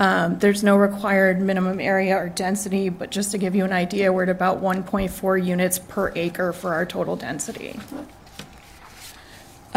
Um, 0.00 0.38
There's 0.38 0.62
no 0.62 0.76
required 0.76 1.40
minimum 1.40 1.78
area 1.78 2.16
or 2.16 2.30
density, 2.30 2.88
but 2.88 3.10
just 3.10 3.32
to 3.32 3.38
give 3.38 3.54
you 3.54 3.64
an 3.64 3.72
idea, 3.72 4.10
we're 4.12 4.22
at 4.22 4.28
about 4.30 4.62
1.4 4.62 5.44
units 5.44 5.78
per 5.78 6.12
acre 6.16 6.52
for 6.54 6.72
our 6.72 6.86
total 6.86 7.16
density. 7.16 7.78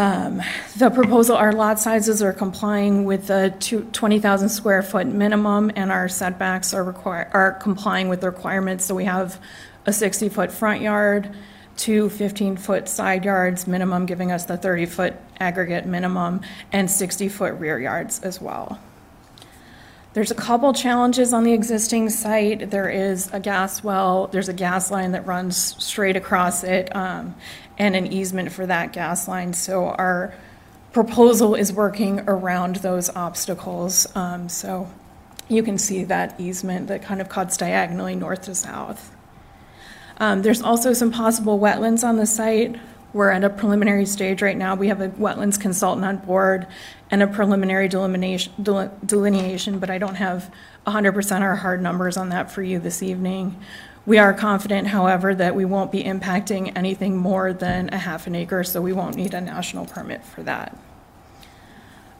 Um, 0.02 0.42
The 0.78 0.90
proposal, 0.90 1.36
our 1.36 1.52
lot 1.52 1.78
sizes 1.78 2.24
are 2.24 2.32
complying 2.32 3.04
with 3.04 3.28
the 3.28 3.54
two- 3.60 3.86
20,000 3.92 4.48
square 4.48 4.82
foot 4.82 5.06
minimum, 5.06 5.70
and 5.76 5.92
our 5.92 6.08
setbacks 6.08 6.74
are 6.74 6.82
require, 6.82 7.28
are 7.32 7.52
complying 7.52 8.08
with 8.08 8.20
the 8.20 8.26
requirements. 8.26 8.84
So 8.84 8.96
we 8.96 9.04
have 9.04 9.38
a 9.86 9.92
60-foot 9.92 10.50
front 10.50 10.80
yard, 10.80 11.30
two 11.76 12.08
15-foot 12.08 12.88
side 12.88 13.24
yards 13.24 13.68
minimum, 13.68 14.06
giving 14.06 14.32
us 14.32 14.44
the 14.44 14.58
30-foot 14.58 15.14
aggregate 15.38 15.86
minimum, 15.86 16.40
and 16.72 16.88
60-foot 16.88 17.60
rear 17.60 17.78
yards 17.78 18.18
as 18.24 18.40
well. 18.40 18.80
There's 20.14 20.30
a 20.30 20.34
couple 20.34 20.74
challenges 20.74 21.32
on 21.32 21.44
the 21.44 21.54
existing 21.54 22.10
site. 22.10 22.70
There 22.70 22.90
is 22.90 23.30
a 23.32 23.40
gas 23.40 23.82
well, 23.82 24.26
there's 24.26 24.48
a 24.48 24.52
gas 24.52 24.90
line 24.90 25.12
that 25.12 25.26
runs 25.26 25.56
straight 25.82 26.16
across 26.16 26.64
it, 26.64 26.94
um, 26.94 27.34
and 27.78 27.96
an 27.96 28.06
easement 28.06 28.52
for 28.52 28.66
that 28.66 28.92
gas 28.92 29.28
line. 29.28 29.52
So 29.54 29.86
our 29.86 30.34
proposal 30.92 31.54
is 31.54 31.72
working 31.72 32.20
around 32.26 32.76
those 32.76 33.08
obstacles. 33.10 34.06
Um, 34.14 34.48
So 34.48 34.88
you 35.48 35.62
can 35.62 35.78
see 35.78 36.04
that 36.04 36.38
easement 36.40 36.88
that 36.88 37.02
kind 37.02 37.20
of 37.20 37.28
cuts 37.28 37.56
diagonally 37.56 38.14
north 38.14 38.42
to 38.42 38.54
south. 38.54 39.14
Um, 40.18 40.42
There's 40.42 40.62
also 40.62 40.92
some 40.92 41.10
possible 41.10 41.58
wetlands 41.58 42.04
on 42.04 42.16
the 42.16 42.26
site. 42.26 42.76
We're 43.12 43.30
at 43.30 43.44
a 43.44 43.50
preliminary 43.50 44.06
stage 44.06 44.40
right 44.40 44.56
now. 44.56 44.74
We 44.74 44.88
have 44.88 45.00
a 45.00 45.08
wetlands 45.08 45.60
consultant 45.60 46.04
on 46.04 46.18
board 46.18 46.66
and 47.10 47.22
a 47.22 47.26
preliminary 47.26 47.88
delineation, 47.88 48.52
deline- 48.62 48.90
delineation, 49.04 49.78
but 49.78 49.90
I 49.90 49.98
don't 49.98 50.14
have 50.14 50.50
100% 50.86 51.40
our 51.42 51.56
hard 51.56 51.82
numbers 51.82 52.16
on 52.16 52.30
that 52.30 52.50
for 52.50 52.62
you 52.62 52.78
this 52.78 53.02
evening. 53.02 53.56
We 54.04 54.18
are 54.18 54.34
confident, 54.34 54.88
however, 54.88 55.34
that 55.34 55.54
we 55.54 55.64
won't 55.64 55.92
be 55.92 56.02
impacting 56.02 56.72
anything 56.76 57.16
more 57.16 57.52
than 57.52 57.88
a 57.92 57.98
half 57.98 58.26
an 58.26 58.34
acre, 58.34 58.64
so 58.64 58.80
we 58.80 58.92
won't 58.92 59.14
need 59.16 59.32
a 59.32 59.40
national 59.40 59.86
permit 59.86 60.24
for 60.24 60.42
that. 60.42 60.76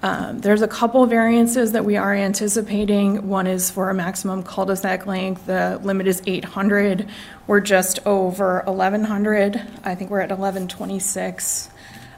Um, 0.03 0.41
There's 0.41 0.63
a 0.63 0.69
couple 0.69 1.05
variances 1.07 1.73
that 1.73 1.85
we 1.85 1.97
are 1.97 2.15
anticipating. 2.15 3.29
One 3.29 3.47
is 3.47 3.71
for 3.71 3.91
a 3.91 3.95
maximum 3.95 4.43
cul-de-sac 4.43 5.07
length. 5.07 5.47
The 5.47 5.81
limit 5.83 6.07
is 6.07 6.23
800. 6.27 7.09
We're 7.47 7.61
just 7.61 8.01
over 8.07 8.63
1,100. 8.67 9.63
I 9.85 9.95
think 9.95 10.11
we're 10.11 10.21
at 10.21 10.31
1,126. 10.31 11.71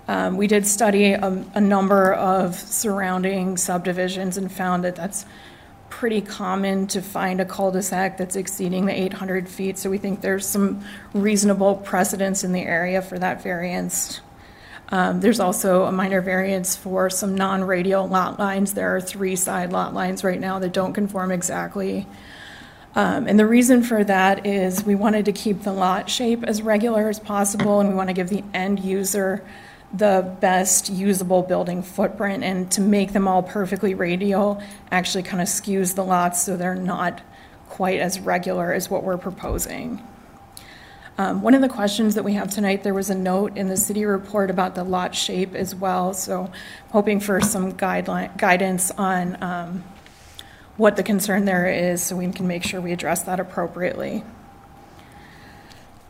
Um, 0.08 0.36
We 0.36 0.46
did 0.46 0.66
study 0.66 1.12
a 1.12 1.44
a 1.54 1.60
number 1.60 2.12
of 2.12 2.54
surrounding 2.56 3.56
subdivisions 3.56 4.36
and 4.36 4.52
found 4.52 4.84
that 4.84 4.96
that's 4.96 5.24
pretty 5.98 6.20
common 6.20 6.88
to 6.88 7.00
find 7.00 7.40
a 7.40 7.44
cul-de-sac 7.44 8.18
that's 8.18 8.34
exceeding 8.34 8.84
the 8.84 8.92
800 8.92 9.48
feet. 9.48 9.78
So 9.78 9.88
we 9.88 9.96
think 9.96 10.22
there's 10.22 10.44
some 10.44 10.84
reasonable 11.12 11.76
precedence 11.76 12.42
in 12.42 12.52
the 12.52 12.62
area 12.62 13.00
for 13.00 13.16
that 13.20 13.44
variance. 13.44 14.20
Um, 14.88 15.20
There's 15.20 15.38
also 15.38 15.84
a 15.84 15.92
minor 15.92 16.20
variance 16.20 16.74
for 16.74 17.08
some 17.10 17.36
non-radial 17.36 18.08
lot 18.08 18.40
lines. 18.40 18.74
There 18.74 18.96
are 18.96 19.00
three 19.00 19.36
side 19.36 19.70
lot 19.70 19.94
lines 19.94 20.24
right 20.24 20.40
now 20.40 20.58
that 20.58 20.72
don't 20.72 20.94
conform 20.94 21.30
exactly. 21.30 22.08
Um, 22.96 23.28
And 23.28 23.38
the 23.38 23.46
reason 23.46 23.84
for 23.84 24.02
that 24.02 24.44
is 24.44 24.84
we 24.84 24.96
wanted 24.96 25.24
to 25.26 25.32
keep 25.32 25.62
the 25.62 25.72
lot 25.72 26.10
shape 26.10 26.42
as 26.42 26.60
regular 26.60 27.08
as 27.08 27.20
possible, 27.20 27.78
and 27.78 27.88
we 27.88 27.94
want 27.94 28.08
to 28.08 28.14
give 28.14 28.30
the 28.30 28.42
end 28.52 28.80
user 28.80 29.44
the 29.96 30.36
best 30.40 30.90
usable 30.90 31.42
building 31.42 31.82
footprint, 31.82 32.42
and 32.42 32.70
to 32.72 32.80
make 32.80 33.12
them 33.12 33.28
all 33.28 33.42
perfectly 33.42 33.94
radial 33.94 34.60
actually 34.90 35.22
kind 35.22 35.40
of 35.40 35.46
skews 35.46 35.94
the 35.94 36.04
lots 36.04 36.42
so 36.42 36.56
they're 36.56 36.74
not 36.74 37.22
quite 37.68 38.00
as 38.00 38.18
regular 38.18 38.72
as 38.72 38.90
what 38.90 39.04
we're 39.04 39.16
proposing. 39.16 40.02
Um, 41.16 41.42
One 41.42 41.54
of 41.54 41.60
the 41.60 41.68
questions 41.68 42.16
that 42.16 42.24
we 42.24 42.32
have 42.32 42.50
tonight, 42.50 42.82
there 42.82 42.92
was 42.92 43.08
a 43.08 43.14
note 43.14 43.56
in 43.56 43.68
the 43.68 43.76
city 43.76 44.04
report 44.04 44.50
about 44.50 44.74
the 44.74 44.82
lot 44.82 45.14
shape 45.14 45.54
as 45.54 45.72
well, 45.72 46.12
so 46.12 46.50
hoping 46.90 47.20
for 47.20 47.40
some 47.40 47.72
guideline, 47.74 48.36
guidance 48.36 48.90
on 48.90 49.40
um, 49.40 49.84
what 50.76 50.96
the 50.96 51.04
concern 51.04 51.44
there 51.44 51.68
is, 51.68 52.02
so 52.02 52.16
we 52.16 52.28
can 52.32 52.48
make 52.48 52.64
sure 52.64 52.80
we 52.80 52.92
address 52.92 53.22
that 53.22 53.38
appropriately. 53.38 54.24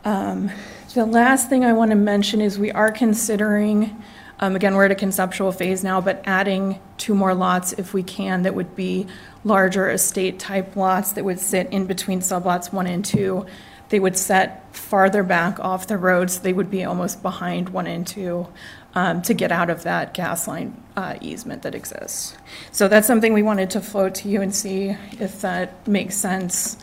Um, 0.03 0.49
The 0.95 1.05
last 1.05 1.49
thing 1.49 1.65
I 1.65 1.73
want 1.73 1.91
to 1.91 1.95
mention 1.95 2.39
is 2.39 2.57
we 2.57 2.71
are 2.71 2.89
considering, 2.89 4.01
um, 4.39 4.55
again, 4.55 4.75
we're 4.75 4.85
at 4.85 4.91
a 4.91 4.95
conceptual 4.95 5.51
phase 5.51 5.83
now, 5.83 5.99
but 5.99 6.23
adding 6.23 6.79
two 6.97 7.13
more 7.13 7.33
lots 7.33 7.73
if 7.73 7.93
we 7.93 8.01
can, 8.01 8.43
that 8.43 8.55
would 8.55 8.77
be 8.77 9.05
larger 9.43 9.89
estate-type 9.89 10.77
lots 10.77 11.11
that 11.11 11.25
would 11.25 11.41
sit 11.41 11.67
in 11.71 11.85
between 11.85 12.21
sublots 12.21 12.71
one 12.71 12.87
and 12.87 13.03
two. 13.03 13.45
They 13.89 13.99
would 13.99 14.15
set 14.15 14.73
farther 14.73 15.21
back 15.21 15.59
off 15.59 15.85
the 15.85 15.97
road, 15.97 16.31
so 16.31 16.41
they 16.41 16.53
would 16.53 16.71
be 16.71 16.85
almost 16.85 17.21
behind 17.21 17.67
one 17.67 17.87
and 17.87 18.07
two 18.07 18.47
um, 18.93 19.21
to 19.23 19.33
get 19.33 19.51
out 19.51 19.69
of 19.69 19.83
that 19.83 20.13
gas 20.13 20.47
line 20.47 20.81
uh, 20.95 21.15
easement 21.19 21.63
that 21.63 21.75
exists. 21.75 22.37
So 22.71 22.87
that's 22.87 23.05
something 23.05 23.33
we 23.33 23.43
wanted 23.43 23.69
to 23.71 23.81
float 23.81 24.15
to 24.15 24.29
you 24.29 24.41
and 24.41 24.55
see 24.55 24.95
if 25.19 25.41
that 25.41 25.85
makes 25.89 26.15
sense. 26.15 26.77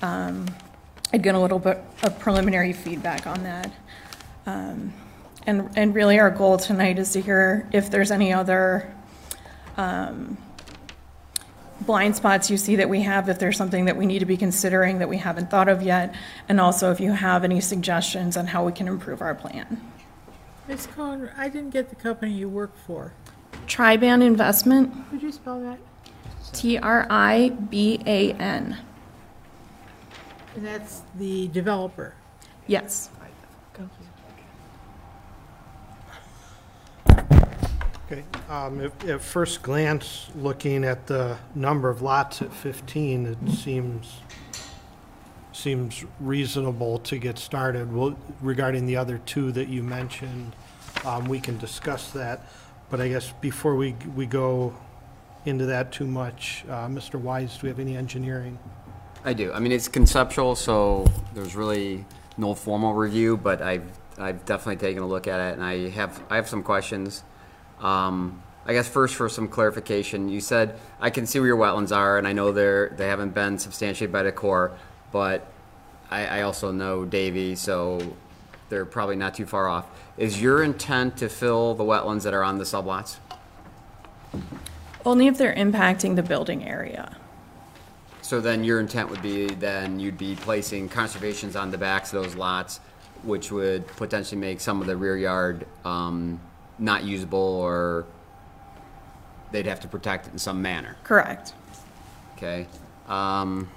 Um, 0.00 0.46
I'd 1.12 1.22
get 1.22 1.34
a 1.34 1.38
little 1.38 1.58
bit 1.58 1.82
of 2.02 2.18
preliminary 2.18 2.72
feedback 2.72 3.26
on 3.26 3.42
that. 3.44 3.70
Um, 4.46 4.92
And, 5.46 5.70
and 5.76 5.94
really, 5.94 6.18
our 6.18 6.30
goal 6.30 6.58
tonight 6.58 6.98
is 6.98 7.12
to 7.12 7.22
hear 7.22 7.66
if 7.72 7.90
there's 7.90 8.10
any 8.10 8.34
other 8.34 8.92
um, 9.78 10.36
blind 11.80 12.16
spots 12.16 12.50
you 12.50 12.58
see 12.58 12.76
that 12.76 12.88
we 12.90 13.00
have, 13.02 13.30
if 13.30 13.38
there's 13.38 13.56
something 13.56 13.86
that 13.86 13.96
we 13.96 14.04
need 14.04 14.18
to 14.18 14.26
be 14.26 14.36
considering 14.36 14.98
that 14.98 15.08
we 15.08 15.16
haven't 15.16 15.48
thought 15.50 15.68
of 15.68 15.80
yet, 15.80 16.14
and 16.50 16.60
also 16.60 16.90
if 16.90 17.00
you 17.00 17.12
have 17.12 17.44
any 17.44 17.62
suggestions 17.62 18.36
on 18.36 18.48
how 18.48 18.62
we 18.62 18.72
can 18.72 18.86
improve 18.88 19.22
our 19.22 19.34
plan. 19.34 19.80
Ms. 20.66 20.86
Cohan, 20.94 21.30
I 21.38 21.48
didn't 21.48 21.70
get 21.70 21.88
the 21.88 21.96
company 21.96 22.32
you 22.32 22.50
work 22.50 22.76
for. 22.86 23.14
Triban 23.66 24.20
Investment, 24.22 24.92
Could 25.08 25.22
you 25.22 25.32
spell 25.32 25.60
that? 25.60 25.78
T-R-I-B-A-N. 26.52 27.56
And 30.56 30.64
that's 30.66 31.02
the 31.16 31.48
developer. 31.48 32.14
Yes. 32.66 33.10
Okay, 38.10 38.24
um, 38.48 38.80
if- 38.80 39.04
at 39.06 39.20
first 39.20 39.62
glance, 39.62 40.30
looking 40.34 40.82
at 40.82 41.06
the 41.08 41.36
number 41.54 41.90
of 41.90 42.00
lots 42.00 42.40
at 42.40 42.50
15, 42.54 43.26
it 43.26 43.50
seems, 43.52 44.20
seems 45.52 46.04
reasonable 46.18 46.98
to 47.00 47.18
get 47.18 47.38
started. 47.38 47.92
Well, 47.92 48.16
Regarding 48.40 48.86
the 48.86 48.96
other 48.96 49.18
two 49.26 49.52
that 49.52 49.68
you 49.68 49.82
mentioned, 49.82 50.56
um, 51.04 51.26
we 51.26 51.38
can 51.38 51.58
discuss 51.58 52.10
that. 52.12 52.46
But 52.88 53.00
I 53.02 53.08
guess 53.08 53.32
before 53.42 53.74
we, 53.76 53.94
we 54.16 54.24
go 54.24 54.72
into 55.44 55.66
that 55.66 55.92
too 55.92 56.06
much, 56.06 56.64
uh, 56.68 56.86
Mr. 56.86 57.20
Wiese, 57.20 57.56
do 57.58 57.64
we 57.64 57.68
have 57.68 57.78
any 57.80 57.94
engineering? 57.96 58.58
I 59.24 59.32
do. 59.32 59.52
I 59.52 59.58
mean, 59.58 59.72
it's 59.72 59.88
conceptual, 59.88 60.54
so 60.54 61.06
there's 61.34 61.56
really 61.56 62.04
no 62.36 62.54
formal 62.54 62.94
review, 62.94 63.36
but 63.36 63.60
I've, 63.60 63.84
I've 64.16 64.44
definitely 64.44 64.76
taken 64.76 65.02
a 65.02 65.06
look 65.06 65.26
at 65.26 65.40
it, 65.40 65.54
and 65.54 65.64
I 65.64 65.90
have, 65.90 66.22
I 66.30 66.36
have 66.36 66.48
some 66.48 66.62
questions. 66.62 67.24
Um, 67.80 68.42
I 68.64 68.72
guess 68.72 68.88
first 68.88 69.16
for 69.16 69.28
some 69.28 69.48
clarification, 69.48 70.28
you 70.28 70.40
said, 70.40 70.78
I 71.00 71.10
can 71.10 71.26
see 71.26 71.40
where 71.40 71.48
your 71.48 71.56
wetlands 71.56 71.94
are, 71.94 72.16
and 72.16 72.28
I 72.28 72.32
know 72.32 72.52
they're, 72.52 72.90
they 72.90 73.08
haven't 73.08 73.34
been 73.34 73.58
substantiated 73.58 74.12
by 74.12 74.22
the 74.22 74.32
Corps, 74.32 74.72
but 75.10 75.46
I, 76.10 76.26
I 76.26 76.42
also 76.42 76.70
know 76.70 77.04
Davey, 77.04 77.54
so 77.56 78.16
they're 78.68 78.86
probably 78.86 79.16
not 79.16 79.34
too 79.34 79.46
far 79.46 79.68
off. 79.68 79.86
Is 80.16 80.40
your 80.40 80.62
intent 80.62 81.16
to 81.18 81.28
fill 81.28 81.74
the 81.74 81.84
wetlands 81.84 82.22
that 82.22 82.34
are 82.34 82.44
on 82.44 82.58
the 82.58 82.64
sublots? 82.64 83.18
Only 85.04 85.26
if 85.26 85.38
they're 85.38 85.54
impacting 85.54 86.16
the 86.16 86.22
building 86.22 86.64
area. 86.64 87.16
So 88.28 88.42
then 88.42 88.62
your 88.62 88.78
intent 88.78 89.08
would 89.08 89.22
be 89.22 89.46
then 89.46 89.98
you'd 89.98 90.18
be 90.18 90.36
placing 90.36 90.90
conservations 90.90 91.56
on 91.56 91.70
the 91.70 91.78
backs 91.78 92.12
of 92.12 92.22
those 92.22 92.34
lots, 92.34 92.78
which 93.22 93.50
would 93.50 93.86
potentially 93.86 94.38
make 94.38 94.60
some 94.60 94.82
of 94.82 94.86
the 94.86 94.94
rear 94.98 95.16
yard 95.16 95.66
um, 95.82 96.38
not 96.78 97.04
usable 97.04 97.38
or 97.38 98.04
they'd 99.50 99.64
have 99.64 99.80
to 99.80 99.88
protect 99.88 100.26
it 100.26 100.34
in 100.34 100.38
some 100.38 100.60
manner. 100.60 100.94
Correct. 101.04 101.54
Okay. 102.36 102.66
Um, 103.08 103.70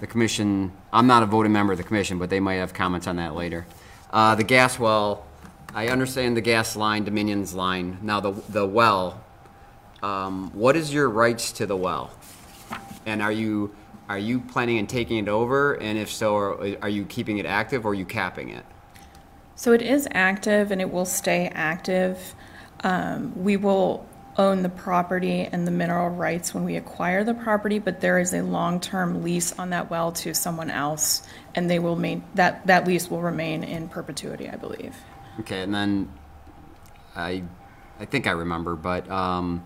the 0.00 0.06
commission, 0.06 0.70
I'm 0.92 1.06
not 1.06 1.22
a 1.22 1.26
voting 1.26 1.52
member 1.52 1.72
of 1.72 1.78
the 1.78 1.84
commission, 1.84 2.18
but 2.18 2.28
they 2.28 2.40
might 2.40 2.56
have 2.56 2.74
comments 2.74 3.06
on 3.06 3.16
that 3.16 3.34
later. 3.34 3.66
Uh, 4.10 4.34
the 4.34 4.44
gas 4.44 4.78
well, 4.78 5.24
I 5.72 5.88
understand 5.88 6.36
the 6.36 6.42
gas 6.42 6.76
line, 6.76 7.04
Dominion's 7.04 7.54
line. 7.54 7.96
Now, 8.02 8.20
the, 8.20 8.32
the 8.50 8.66
well, 8.66 9.24
um, 10.02 10.50
what 10.52 10.76
is 10.76 10.92
your 10.92 11.08
rights 11.08 11.50
to 11.52 11.64
the 11.64 11.78
well? 11.78 12.10
And 13.08 13.22
are 13.22 13.32
you, 13.32 13.74
are 14.08 14.18
you 14.18 14.38
planning 14.38 14.78
on 14.78 14.86
taking 14.86 15.18
it 15.18 15.28
over? 15.28 15.74
And 15.74 15.98
if 15.98 16.10
so, 16.10 16.36
are, 16.36 16.76
are 16.82 16.88
you 16.88 17.04
keeping 17.04 17.38
it 17.38 17.46
active 17.46 17.86
or 17.86 17.90
are 17.90 17.94
you 17.94 18.04
capping 18.04 18.50
it? 18.50 18.64
So 19.56 19.72
it 19.72 19.82
is 19.82 20.06
active 20.12 20.70
and 20.70 20.80
it 20.80 20.92
will 20.92 21.04
stay 21.06 21.50
active. 21.54 22.34
Um, 22.84 23.32
we 23.42 23.56
will 23.56 24.06
own 24.36 24.62
the 24.62 24.68
property 24.68 25.48
and 25.50 25.66
the 25.66 25.70
mineral 25.72 26.10
rights 26.10 26.54
when 26.54 26.64
we 26.64 26.76
acquire 26.76 27.24
the 27.24 27.34
property, 27.34 27.80
but 27.80 28.00
there 28.00 28.20
is 28.20 28.32
a 28.32 28.40
long-term 28.40 29.24
lease 29.24 29.58
on 29.58 29.70
that 29.70 29.90
well 29.90 30.12
to 30.12 30.32
someone 30.32 30.70
else, 30.70 31.26
and 31.56 31.68
they 31.68 31.80
will 31.80 31.96
main, 31.96 32.22
that, 32.36 32.64
that 32.68 32.86
lease 32.86 33.10
will 33.10 33.20
remain 33.20 33.64
in 33.64 33.88
perpetuity, 33.88 34.48
I 34.48 34.54
believe. 34.54 34.94
Okay, 35.40 35.62
and 35.62 35.74
then 35.74 36.12
I, 37.16 37.42
I 37.98 38.04
think 38.04 38.28
I 38.28 38.30
remember, 38.30 38.76
but 38.76 39.10
um, 39.10 39.64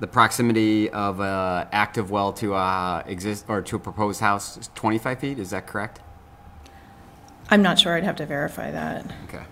the 0.00 0.06
proximity 0.06 0.90
of 0.90 1.20
a 1.20 1.68
active 1.72 2.10
well 2.10 2.32
to 2.34 2.54
a 2.54 3.04
exist 3.06 3.44
or 3.48 3.62
to 3.62 3.76
a 3.76 3.78
proposed 3.78 4.20
house 4.20 4.56
is 4.56 4.70
25 4.74 5.18
feet. 5.20 5.38
Is 5.38 5.50
that 5.50 5.66
correct? 5.66 6.00
I'm 7.50 7.62
not 7.62 7.78
sure, 7.78 7.94
I'd 7.94 8.04
have 8.04 8.16
to 8.16 8.26
verify 8.26 8.70
that. 8.70 9.06
Okay. 9.28 9.44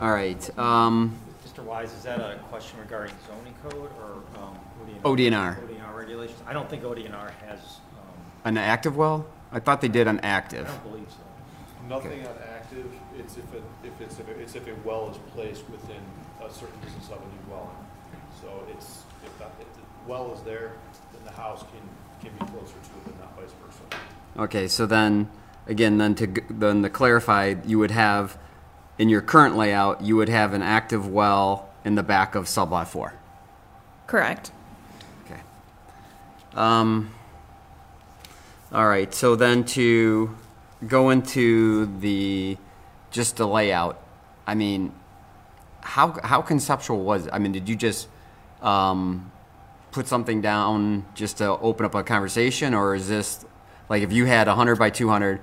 All 0.00 0.12
right. 0.12 0.58
Um, 0.58 1.18
Mr. 1.46 1.64
Wiese, 1.64 1.92
is 1.92 2.02
that 2.04 2.20
a 2.20 2.38
question 2.48 2.78
regarding 2.78 3.14
zoning 3.26 3.54
code 3.62 3.90
or 4.00 4.40
um, 4.42 4.58
ODNR. 5.02 5.58
ODNR 5.66 5.94
regulations? 5.96 6.38
I 6.46 6.52
don't 6.52 6.68
think 6.70 6.82
ODNR 6.82 7.30
has, 7.46 7.58
um, 7.98 8.14
an 8.44 8.56
active 8.58 8.96
well? 8.96 9.26
I 9.52 9.60
thought 9.60 9.80
they 9.80 9.88
did 9.88 10.06
an 10.06 10.20
active. 10.20 10.66
I 10.68 10.70
don't 10.70 10.90
believe 10.92 11.06
so. 11.10 11.16
Nothing 11.88 12.24
on 12.26 12.34
active, 12.54 12.86
it's 13.18 13.36
if 13.36 13.52
it, 13.52 13.62
if 13.82 14.00
it's, 14.00 14.20
if 14.20 14.28
it- 14.28 14.38
it's 14.38 14.54
if 14.54 14.68
a 14.68 14.74
well 14.84 15.10
is 15.10 15.16
placed 15.34 15.68
within 15.70 16.00
a 16.40 16.48
certain 16.50 16.78
distance 16.82 17.06
of 17.08 17.16
a 17.16 17.20
new 17.20 17.50
well. 17.50 17.68
So 18.40 18.48
it's, 18.70 19.02
if 19.24 19.38
that, 19.38 19.52
if 19.60 19.72
the 19.74 19.82
well 20.06 20.32
is 20.34 20.42
there, 20.42 20.72
then 21.12 21.24
the 21.24 21.32
house 21.32 21.62
can, 21.62 22.28
can 22.28 22.38
be 22.38 22.52
closer 22.52 22.72
to 22.72 22.78
it, 22.78 23.04
but 23.04 23.18
not 23.20 23.36
vice 23.36 23.50
versa. 23.64 24.02
Okay, 24.38 24.68
so 24.68 24.86
then, 24.86 25.28
again, 25.66 25.98
then 25.98 26.14
to, 26.14 26.26
g- 26.26 26.42
then 26.48 26.82
to 26.82 26.90
clarify, 26.90 27.54
you 27.64 27.78
would 27.78 27.90
have, 27.90 28.38
in 28.98 29.08
your 29.08 29.20
current 29.20 29.56
layout, 29.56 30.02
you 30.02 30.16
would 30.16 30.28
have 30.28 30.52
an 30.54 30.62
active 30.62 31.08
well 31.08 31.68
in 31.84 31.94
the 31.94 32.02
back 32.02 32.34
of 32.34 32.44
sublot 32.46 32.86
four. 32.86 33.14
Correct. 34.06 34.52
Okay. 35.24 35.40
Um, 36.54 37.10
all 38.72 38.86
right, 38.86 39.12
so 39.12 39.36
then 39.36 39.64
to 39.64 40.36
go 40.86 41.10
into 41.10 41.86
the, 42.00 42.56
just 43.10 43.36
the 43.36 43.46
layout, 43.46 44.00
I 44.46 44.54
mean, 44.54 44.92
how, 45.80 46.18
how 46.22 46.42
conceptual 46.42 47.02
was 47.02 47.26
it? 47.26 47.32
I 47.32 47.38
mean, 47.38 47.52
did 47.52 47.68
you 47.68 47.76
just, 47.76 48.08
um, 48.62 49.30
put 49.92 50.06
something 50.06 50.40
down 50.40 51.04
just 51.14 51.38
to 51.38 51.48
open 51.48 51.86
up 51.86 51.94
a 51.94 52.02
conversation, 52.02 52.74
or 52.74 52.94
is 52.94 53.08
this, 53.08 53.44
like, 53.88 54.02
if 54.02 54.12
you 54.12 54.26
had 54.26 54.46
hundred 54.48 54.78
by 54.78 54.90
two 54.90 55.08
hundred, 55.08 55.40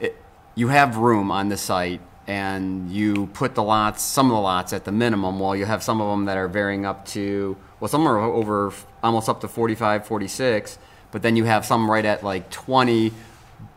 it, 0.00 0.16
you 0.54 0.68
have 0.68 0.96
room 0.96 1.30
on 1.30 1.48
the 1.48 1.56
site, 1.56 2.00
and 2.26 2.92
you 2.92 3.26
put 3.28 3.54
the 3.54 3.62
lots, 3.62 4.02
some 4.02 4.26
of 4.26 4.32
the 4.32 4.40
lots 4.40 4.72
at 4.72 4.84
the 4.84 4.92
minimum, 4.92 5.38
while 5.38 5.56
you 5.56 5.64
have 5.64 5.82
some 5.82 6.00
of 6.00 6.10
them 6.10 6.26
that 6.26 6.36
are 6.36 6.48
varying 6.48 6.84
up 6.84 7.06
to, 7.06 7.56
well, 7.80 7.88
some 7.88 8.06
are 8.06 8.18
over, 8.18 8.72
almost 9.02 9.28
up 9.28 9.40
to 9.40 9.48
45, 9.48 10.06
46, 10.06 10.78
but 11.10 11.22
then 11.22 11.36
you 11.36 11.44
have 11.44 11.64
some 11.64 11.90
right 11.90 12.04
at 12.04 12.22
like 12.22 12.50
20, 12.50 13.12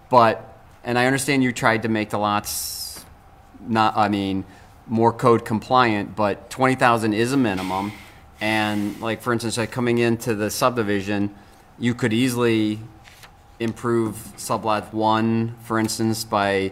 but, 0.09 0.59
and 0.83 0.99
I 0.99 1.05
understand 1.05 1.43
you 1.43 1.53
tried 1.53 1.83
to 1.83 1.87
make 1.87 2.09
the 2.09 2.19
lots 2.19 3.05
not, 3.67 3.95
I 3.95 4.09
mean, 4.09 4.43
more 4.87 5.13
code 5.13 5.45
compliant, 5.45 6.15
but 6.15 6.49
20,000 6.49 7.13
is 7.13 7.31
a 7.31 7.37
minimum. 7.37 7.93
And 8.41 8.99
like, 8.99 9.21
for 9.21 9.31
instance, 9.31 9.57
like 9.57 9.71
coming 9.71 9.99
into 9.99 10.35
the 10.35 10.49
subdivision, 10.49 11.33
you 11.79 11.93
could 11.93 12.11
easily 12.11 12.79
improve 13.59 14.15
sublot 14.37 14.91
one, 14.91 15.55
for 15.63 15.79
instance, 15.79 16.23
by 16.23 16.71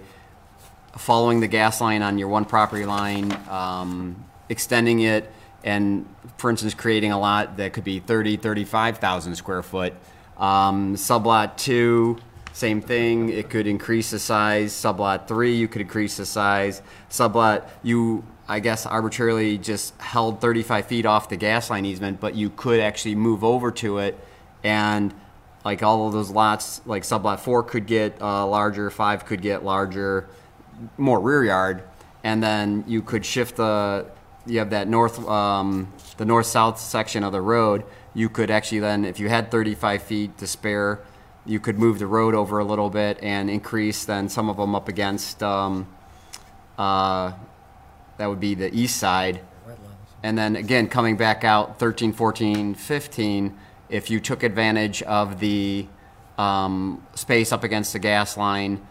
following 0.97 1.39
the 1.39 1.47
gas 1.47 1.79
line 1.79 2.01
on 2.01 2.17
your 2.17 2.27
one 2.27 2.45
property 2.45 2.85
line, 2.85 3.31
um, 3.47 4.25
extending 4.49 4.99
it, 5.01 5.31
and 5.63 6.07
for 6.37 6.49
instance, 6.49 6.73
creating 6.73 7.11
a 7.11 7.19
lot 7.19 7.57
that 7.57 7.73
could 7.73 7.83
be 7.83 7.99
30, 7.99 8.37
35,000 8.37 9.35
square 9.35 9.61
foot. 9.61 9.93
Um, 10.37 10.95
sublot 10.95 11.57
two, 11.57 12.17
same 12.53 12.81
thing. 12.81 13.29
It 13.29 13.49
could 13.49 13.67
increase 13.67 14.11
the 14.11 14.19
size. 14.19 14.73
Sublot 14.73 15.27
three, 15.27 15.55
you 15.55 15.67
could 15.67 15.81
increase 15.81 16.17
the 16.17 16.25
size. 16.25 16.81
Sublot, 17.09 17.67
you, 17.83 18.23
I 18.49 18.59
guess, 18.59 18.87
arbitrarily 18.87 19.59
just 19.59 19.95
held 20.01 20.41
35 20.41 20.87
feet 20.87 21.05
off 21.05 21.29
the 21.29 21.37
gas 21.37 21.69
line 21.69 21.85
easement, 21.85 22.19
but 22.19 22.33
you 22.35 22.49
could 22.49 22.79
actually 22.79 23.13
move 23.13 23.43
over 23.43 23.71
to 23.73 23.99
it 23.99 24.19
and 24.63 25.13
like 25.63 25.83
all 25.83 26.07
of 26.07 26.13
those 26.13 26.31
lots, 26.31 26.81
like 26.85 27.03
sublot 27.03 27.39
four 27.39 27.61
could 27.63 27.85
get 27.85 28.19
uh, 28.21 28.47
larger, 28.47 28.89
five 28.89 29.25
could 29.25 29.41
get 29.41 29.63
larger, 29.63 30.27
more 30.97 31.19
rear 31.19 31.43
yard, 31.43 31.83
and 32.23 32.41
then 32.41 32.83
you 32.87 33.01
could 33.01 33.25
shift 33.25 33.57
the. 33.57 34.07
You 34.45 34.59
have 34.59 34.71
that 34.71 34.87
north, 34.87 35.19
um, 35.27 35.93
the 36.17 36.25
north-south 36.25 36.79
section 36.79 37.23
of 37.23 37.33
the 37.33 37.41
road. 37.41 37.83
You 38.15 38.29
could 38.29 38.49
actually 38.49 38.79
then, 38.79 39.05
if 39.05 39.19
you 39.19 39.29
had 39.29 39.51
35 39.51 40.01
feet 40.01 40.37
to 40.39 40.47
spare, 40.47 41.01
you 41.45 41.59
could 41.59 41.77
move 41.77 41.99
the 41.99 42.07
road 42.07 42.33
over 42.33 42.57
a 42.57 42.63
little 42.63 42.89
bit 42.89 43.19
and 43.21 43.49
increase 43.49 44.05
then 44.05 44.27
some 44.27 44.49
of 44.49 44.57
them 44.57 44.73
up 44.73 44.87
against. 44.87 45.43
Um, 45.43 45.87
uh, 46.79 47.33
that 48.19 48.27
would 48.27 48.39
be 48.41 48.53
the 48.53 48.73
east 48.75 48.97
side. 48.97 49.39
And 50.23 50.37
then 50.37 50.57
again, 50.57 50.89
coming 50.89 51.15
back 51.15 51.45
out 51.45 51.79
13, 51.79 52.11
14, 52.11 52.75
15, 52.75 53.57
if 53.87 54.09
you 54.09 54.19
took 54.19 54.43
advantage 54.43 55.01
of 55.03 55.39
the 55.39 55.87
um, 56.37 57.01
space 57.15 57.53
up 57.53 57.63
against 57.63 57.93
the 57.93 57.99
gas 57.99 58.35
line, 58.35 58.85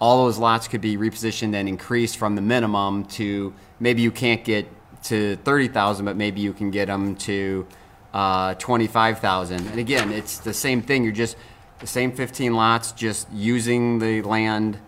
all 0.00 0.24
those 0.24 0.38
lots 0.38 0.66
could 0.66 0.80
be 0.80 0.96
repositioned 0.96 1.54
and 1.54 1.68
increased 1.68 2.16
from 2.16 2.34
the 2.34 2.42
minimum 2.42 3.04
to 3.04 3.54
maybe 3.78 4.02
you 4.02 4.10
can't 4.10 4.42
get 4.42 4.66
to 5.04 5.36
30,000, 5.36 6.04
but 6.04 6.16
maybe 6.16 6.40
you 6.40 6.52
can 6.52 6.72
get 6.72 6.86
them 6.86 7.14
to 7.14 7.64
uh, 8.12 8.54
25,000. 8.54 9.68
And 9.68 9.78
again, 9.78 10.10
it's 10.10 10.38
the 10.38 10.52
same 10.52 10.82
thing. 10.82 11.04
You're 11.04 11.12
just 11.12 11.36
the 11.78 11.86
same 11.86 12.10
15 12.10 12.52
lots, 12.54 12.90
just 12.90 13.30
using 13.32 14.00
the 14.00 14.22
land, 14.22 14.78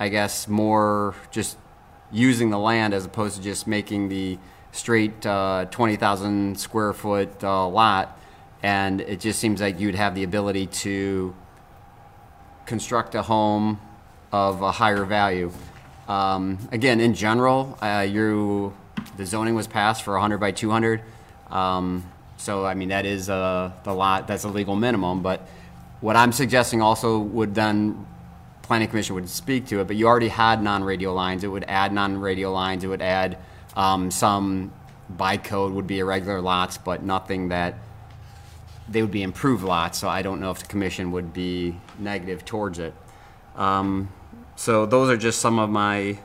I 0.00 0.08
guess, 0.08 0.48
more 0.48 1.14
just 1.30 1.56
using 2.14 2.50
the 2.50 2.58
land 2.58 2.94
as 2.94 3.04
opposed 3.04 3.36
to 3.36 3.42
just 3.42 3.66
making 3.66 4.08
the 4.08 4.38
straight 4.70 5.26
uh, 5.26 5.66
20,000 5.70 6.58
square 6.58 6.92
foot 6.92 7.42
uh, 7.42 7.66
lot. 7.68 8.18
And 8.62 9.00
it 9.00 9.20
just 9.20 9.40
seems 9.40 9.60
like 9.60 9.78
you'd 9.80 9.96
have 9.96 10.14
the 10.14 10.22
ability 10.22 10.66
to 10.66 11.34
construct 12.66 13.14
a 13.14 13.22
home 13.22 13.80
of 14.32 14.62
a 14.62 14.72
higher 14.72 15.04
value. 15.04 15.52
Um, 16.08 16.58
again, 16.72 17.00
in 17.00 17.14
general, 17.14 17.76
uh, 17.82 18.06
you, 18.08 18.74
the 19.16 19.26
zoning 19.26 19.54
was 19.54 19.66
passed 19.66 20.02
for 20.02 20.12
100 20.12 20.38
by 20.38 20.52
200. 20.52 21.02
Um, 21.50 22.04
so, 22.36 22.64
I 22.64 22.74
mean, 22.74 22.88
that 22.88 23.06
is 23.06 23.28
uh, 23.28 23.72
the 23.84 23.92
lot, 23.92 24.26
that's 24.26 24.44
a 24.44 24.48
legal 24.48 24.76
minimum. 24.76 25.22
But 25.22 25.46
what 26.00 26.16
I'm 26.16 26.32
suggesting 26.32 26.80
also 26.80 27.18
would 27.18 27.54
then, 27.54 28.06
planning 28.64 28.88
commission 28.88 29.14
would 29.14 29.28
speak 29.28 29.66
to 29.66 29.80
it, 29.80 29.86
but 29.86 29.96
you 29.96 30.06
already 30.06 30.28
had 30.28 30.62
non-radio 30.62 31.12
lines. 31.12 31.44
It 31.44 31.48
would 31.48 31.64
add 31.64 31.92
non-radio 31.92 32.52
lines. 32.52 32.82
It 32.82 32.88
would 32.88 33.02
add 33.02 33.38
um, 33.76 34.10
some, 34.10 34.72
by 35.08 35.36
code, 35.36 35.72
would 35.72 35.86
be 35.86 35.98
irregular 35.98 36.40
lots, 36.40 36.78
but 36.78 37.02
nothing 37.02 37.48
that, 37.48 37.74
they 38.88 39.00
would 39.00 39.10
be 39.10 39.22
improved 39.22 39.64
lots. 39.64 39.98
So 39.98 40.08
I 40.08 40.22
don't 40.22 40.40
know 40.40 40.50
if 40.50 40.58
the 40.60 40.66
commission 40.66 41.12
would 41.12 41.32
be 41.32 41.76
negative 41.98 42.44
towards 42.44 42.78
it. 42.78 42.94
Um, 43.56 44.12
so 44.56 44.86
those 44.86 45.10
are 45.10 45.16
just 45.16 45.40
some 45.40 45.58
of 45.58 45.70
my 45.70 46.18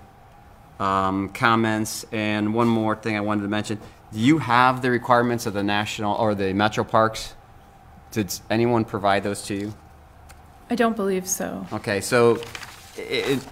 um, 0.79 1.29
comments. 1.29 2.05
And 2.11 2.53
one 2.53 2.67
more 2.67 2.95
thing 2.95 3.15
I 3.15 3.21
wanted 3.21 3.43
to 3.43 3.47
mention: 3.47 3.79
Do 4.11 4.19
you 4.19 4.39
have 4.39 4.81
the 4.81 4.91
requirements 4.91 5.45
of 5.45 5.53
the 5.53 5.63
national 5.63 6.15
or 6.15 6.35
the 6.35 6.53
metro 6.53 6.83
parks? 6.83 7.33
Did 8.11 8.33
anyone 8.49 8.85
provide 8.85 9.23
those 9.23 9.41
to 9.43 9.55
you? 9.55 9.73
I 10.69 10.75
don't 10.75 10.95
believe 10.95 11.27
so. 11.27 11.65
Okay, 11.73 11.99
so 11.99 12.35
it, 12.95 12.99
it, 12.99 13.47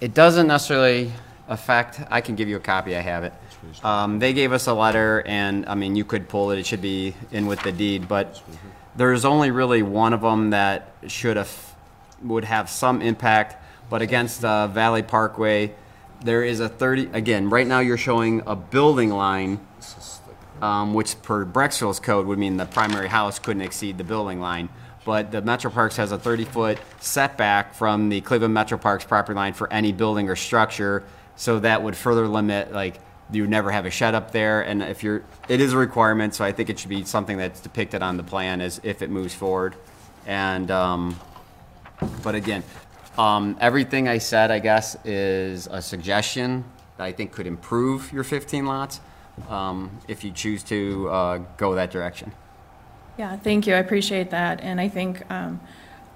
it 0.00 0.14
doesn't 0.14 0.46
necessarily 0.46 1.12
affect, 1.48 2.00
I 2.10 2.20
can 2.20 2.34
give 2.34 2.48
you 2.48 2.56
a 2.56 2.60
copy, 2.60 2.96
I 2.96 3.00
have 3.00 3.24
it. 3.24 3.34
Um, 3.84 4.18
they 4.18 4.32
gave 4.32 4.52
us 4.52 4.66
a 4.66 4.72
letter, 4.72 5.22
and, 5.26 5.66
I 5.66 5.74
mean, 5.74 5.96
you 5.96 6.04
could 6.04 6.28
pull 6.28 6.50
it, 6.50 6.58
it 6.58 6.64
should 6.64 6.80
be 6.80 7.14
in 7.30 7.46
with 7.46 7.62
the 7.62 7.72
deed, 7.72 8.08
but 8.08 8.42
there's 8.96 9.24
only 9.24 9.50
really 9.50 9.82
one 9.82 10.14
of 10.14 10.22
them 10.22 10.50
that 10.50 10.92
should 11.08 11.36
have, 11.36 11.74
would 12.22 12.44
have 12.44 12.70
some 12.70 13.02
impact, 13.02 13.62
but 13.90 14.00
against 14.00 14.44
uh, 14.44 14.66
Valley 14.68 15.02
Parkway, 15.02 15.74
there 16.24 16.42
is 16.42 16.60
a 16.60 16.68
30, 16.68 17.10
again, 17.12 17.50
right 17.50 17.66
now 17.66 17.80
you're 17.80 17.98
showing 17.98 18.42
a 18.46 18.56
building 18.56 19.10
line, 19.10 19.60
um, 20.62 20.94
which 20.94 21.20
per 21.22 21.44
Brecksville's 21.44 22.00
code 22.00 22.26
would 22.26 22.38
mean 22.38 22.56
the 22.56 22.66
primary 22.66 23.08
house 23.08 23.38
couldn't 23.38 23.62
exceed 23.62 23.98
the 23.98 24.04
building 24.04 24.40
line. 24.40 24.68
But 25.04 25.30
the 25.32 25.40
Metro 25.40 25.70
Parks 25.70 25.96
has 25.96 26.12
a 26.12 26.18
30-foot 26.18 26.78
setback 27.00 27.74
from 27.74 28.10
the 28.10 28.20
Cleveland 28.20 28.52
Metro 28.52 28.76
Parks 28.76 29.04
property 29.04 29.36
line 29.36 29.54
for 29.54 29.72
any 29.72 29.92
building 29.92 30.28
or 30.28 30.36
structure, 30.36 31.04
so 31.36 31.58
that 31.60 31.82
would 31.82 31.96
further 31.96 32.28
limit, 32.28 32.72
like, 32.72 33.00
you 33.32 33.46
never 33.46 33.70
have 33.70 33.86
a 33.86 33.90
shed 33.90 34.14
up 34.14 34.32
there, 34.32 34.62
and 34.62 34.82
if 34.82 35.02
you're, 35.02 35.22
it 35.48 35.60
is 35.60 35.72
a 35.72 35.78
requirement, 35.78 36.34
so 36.34 36.44
I 36.44 36.52
think 36.52 36.68
it 36.68 36.78
should 36.78 36.90
be 36.90 37.04
something 37.04 37.38
that's 37.38 37.60
depicted 37.60 38.02
on 38.02 38.16
the 38.16 38.22
plan 38.22 38.60
as 38.60 38.80
if 38.82 39.02
it 39.02 39.10
moves 39.10 39.34
forward. 39.34 39.76
And, 40.26 40.70
um, 40.70 41.18
but 42.22 42.34
again, 42.34 42.62
um, 43.16 43.56
everything 43.60 44.08
I 44.08 44.18
said, 44.18 44.50
I 44.50 44.58
guess, 44.58 44.96
is 45.04 45.66
a 45.66 45.80
suggestion 45.80 46.64
that 46.96 47.04
I 47.04 47.12
think 47.12 47.32
could 47.32 47.46
improve 47.46 48.12
your 48.12 48.24
15 48.24 48.66
lots, 48.66 49.00
um, 49.48 49.90
if 50.08 50.24
you 50.24 50.30
choose 50.30 50.62
to, 50.64 51.08
uh, 51.08 51.38
go 51.56 51.74
that 51.74 51.90
direction. 51.90 52.32
Yeah, 53.18 53.36
thank 53.36 53.66
you. 53.66 53.74
I 53.74 53.78
appreciate 53.78 54.30
that. 54.30 54.60
And 54.60 54.80
I 54.80 54.88
think 54.88 55.30
um, 55.30 55.60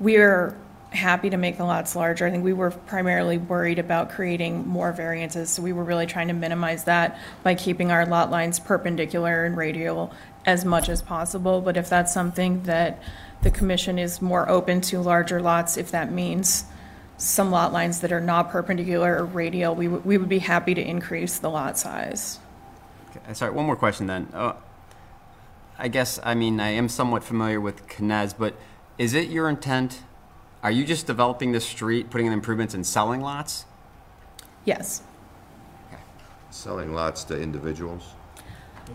we're 0.00 0.56
happy 0.94 1.28
to 1.30 1.36
make 1.36 1.56
the 1.58 1.64
lots 1.64 1.96
larger. 1.96 2.26
I 2.26 2.30
think 2.30 2.44
we 2.44 2.52
were 2.52 2.70
primarily 2.70 3.38
worried 3.38 3.78
about 3.78 4.10
creating 4.10 4.66
more 4.66 4.92
variances, 4.92 5.50
so 5.50 5.62
we 5.62 5.72
were 5.72 5.84
really 5.84 6.06
trying 6.06 6.28
to 6.28 6.34
minimize 6.34 6.84
that 6.84 7.18
by 7.42 7.54
keeping 7.54 7.90
our 7.90 8.06
lot 8.06 8.30
lines 8.30 8.58
perpendicular 8.58 9.44
and 9.44 9.56
radial 9.56 10.12
as 10.46 10.64
much 10.64 10.88
as 10.88 11.02
possible. 11.02 11.60
But 11.60 11.76
if 11.76 11.88
that's 11.88 12.14
something 12.14 12.62
that 12.62 13.02
the 13.42 13.50
commission 13.50 13.98
is 13.98 14.22
more 14.22 14.48
open 14.48 14.80
to 14.82 15.00
larger 15.00 15.40
lots, 15.40 15.76
if 15.76 15.90
that 15.90 16.12
means 16.12 16.64
some 17.16 17.50
lot 17.50 17.72
lines 17.72 18.00
that 18.00 18.12
are 18.12 18.20
not 18.20 18.50
perpendicular 18.50 19.16
or 19.18 19.24
radial, 19.24 19.74
we 19.74 19.88
we 19.88 20.18
would 20.18 20.28
be 20.28 20.40
happy 20.40 20.74
to 20.74 20.82
increase 20.82 21.38
the 21.38 21.50
lot 21.50 21.78
size. 21.78 22.38
Okay, 23.10 23.34
Sorry, 23.34 23.52
one 23.52 23.66
more 23.66 23.76
question 23.76 24.06
then. 24.06 24.28
Uh, 24.32 24.54
I 25.78 25.88
guess, 25.88 26.20
I 26.22 26.34
mean, 26.34 26.60
I 26.60 26.68
am 26.70 26.88
somewhat 26.88 27.24
familiar 27.24 27.60
with 27.60 27.86
Knez, 27.88 28.34
but 28.36 28.54
is 28.98 29.14
it 29.14 29.28
your 29.28 29.48
intent, 29.48 30.02
are 30.62 30.70
you 30.70 30.84
just 30.84 31.06
developing 31.06 31.52
the 31.52 31.60
street, 31.60 32.10
putting 32.10 32.26
in 32.28 32.32
improvements 32.32 32.74
and 32.74 32.86
selling 32.86 33.20
lots? 33.20 33.64
Yes. 34.64 35.02
Selling 36.50 36.94
lots 36.94 37.24
to 37.24 37.40
individuals? 37.40 38.04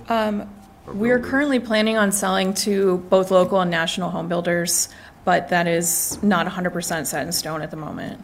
Um, 0.07 0.49
Or 0.88 0.93
We're 0.93 1.15
builders. 1.18 1.31
currently 1.31 1.60
planning 1.60 1.97
on 1.97 2.11
selling 2.14 2.53
to 2.56 2.99
both 3.10 3.30
local 3.31 3.60
and 3.60 3.69
national 3.69 4.10
home 4.10 4.30
builders, 4.30 4.88
but 5.26 5.49
that 5.49 5.68
is 5.68 6.18
not 6.23 6.47
100% 6.47 7.06
set 7.06 7.26
in 7.26 7.31
stone 7.34 7.61
at 7.61 7.69
the 7.72 7.77
moment. 7.77 8.23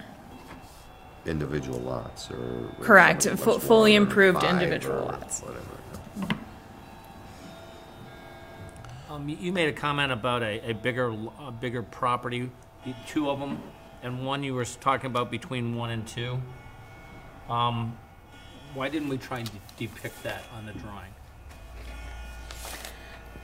Individual 1.25 1.79
lots, 1.79 2.31
or? 2.31 2.37
or 2.37 2.69
Correct. 2.85 3.23
somebody 3.23 3.43
Fu- 3.43 3.59
fully 3.59 3.95
improved 3.95 4.43
individual 4.43 4.95
or 4.99 5.05
lots. 5.11 5.41
Whatever. 5.41 5.61
Um, 9.15 9.29
you- 9.29 9.53
made 9.53 9.69
a 9.69 9.73
comment 9.73 10.11
about 10.11 10.43
a, 10.43 10.71
a 10.71 10.73
bigger, 10.73 11.15
a 11.39 11.51
bigger 11.51 11.81
property, 11.81 12.51
two 13.07 13.29
of 13.29 13.39
them, 13.39 13.61
and 14.03 14.25
one 14.25 14.43
you 14.43 14.53
were 14.53 14.65
talking 14.65 15.05
about 15.09 15.31
between 15.31 15.75
one 15.75 15.89
and 15.91 16.05
two. 16.05 16.41
Um, 17.49 17.97
why 18.73 18.89
didn't 18.89 19.07
we 19.07 19.17
try 19.17 19.39
and 19.39 19.49
de- 19.49 19.87
depict 19.87 20.21
that 20.23 20.43
on 20.57 20.65
the 20.65 20.73
drawing? 20.73 21.14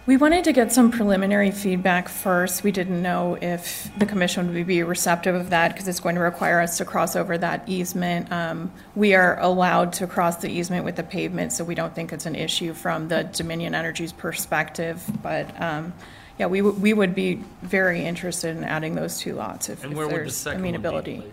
We 0.08 0.18
wanted 0.18 0.44
to 0.46 0.52
get 0.52 0.72
some 0.72 0.90
preliminary 0.90 1.52
feedback 1.52 2.10
first. 2.10 2.64
We 2.64 2.72
didn't 2.72 3.04
know 3.04 3.38
if 3.40 3.88
the 4.00 4.08
commission 4.08 4.52
would 4.52 4.66
be 4.66 4.82
receptive 4.82 5.36
of 5.36 5.52
that 5.52 5.74
because 5.74 5.88
it's 5.88 6.00
going 6.00 6.16
to 6.16 6.22
require 6.22 6.60
us 6.60 6.80
to 6.80 6.86
cross 6.86 7.16
over 7.16 7.38
that 7.38 7.70
easement. 7.70 8.32
Um, 8.32 8.72
We 8.96 9.14
are 9.14 9.40
allowed 9.40 9.94
to 9.94 10.08
cross 10.08 10.38
the 10.38 10.50
easement 10.50 10.86
with 10.86 10.96
the 10.96 11.04
pavement, 11.04 11.54
so 11.54 11.64
we 11.64 11.76
don't 11.76 11.94
think 11.94 12.12
it's 12.14 12.26
an 12.26 12.34
issue 12.36 12.74
from 12.74 13.10
the 13.10 13.24
Dominion 13.26 13.76
Energy's 13.76 14.12
perspective. 14.12 15.04
But, 15.22 15.50
um, 15.62 15.94
yeah, 16.40 16.48
we, 16.48 16.62
would- 16.64 16.82
we 16.82 16.94
would 16.94 17.14
be 17.14 17.36
very 17.62 18.04
interested 18.04 18.58
in 18.58 18.64
adding 18.64 18.96
those 18.96 19.20
two 19.20 19.34
lots 19.36 19.70
if 19.70 19.84
And 19.84 19.92
if 19.94 19.98
where 19.98 20.08
would 20.08 20.16
the 20.16 20.20
there's 20.22 20.36
second 20.36 20.62
one 20.64 20.72
be, 20.72 20.76
amenability. 20.78 21.24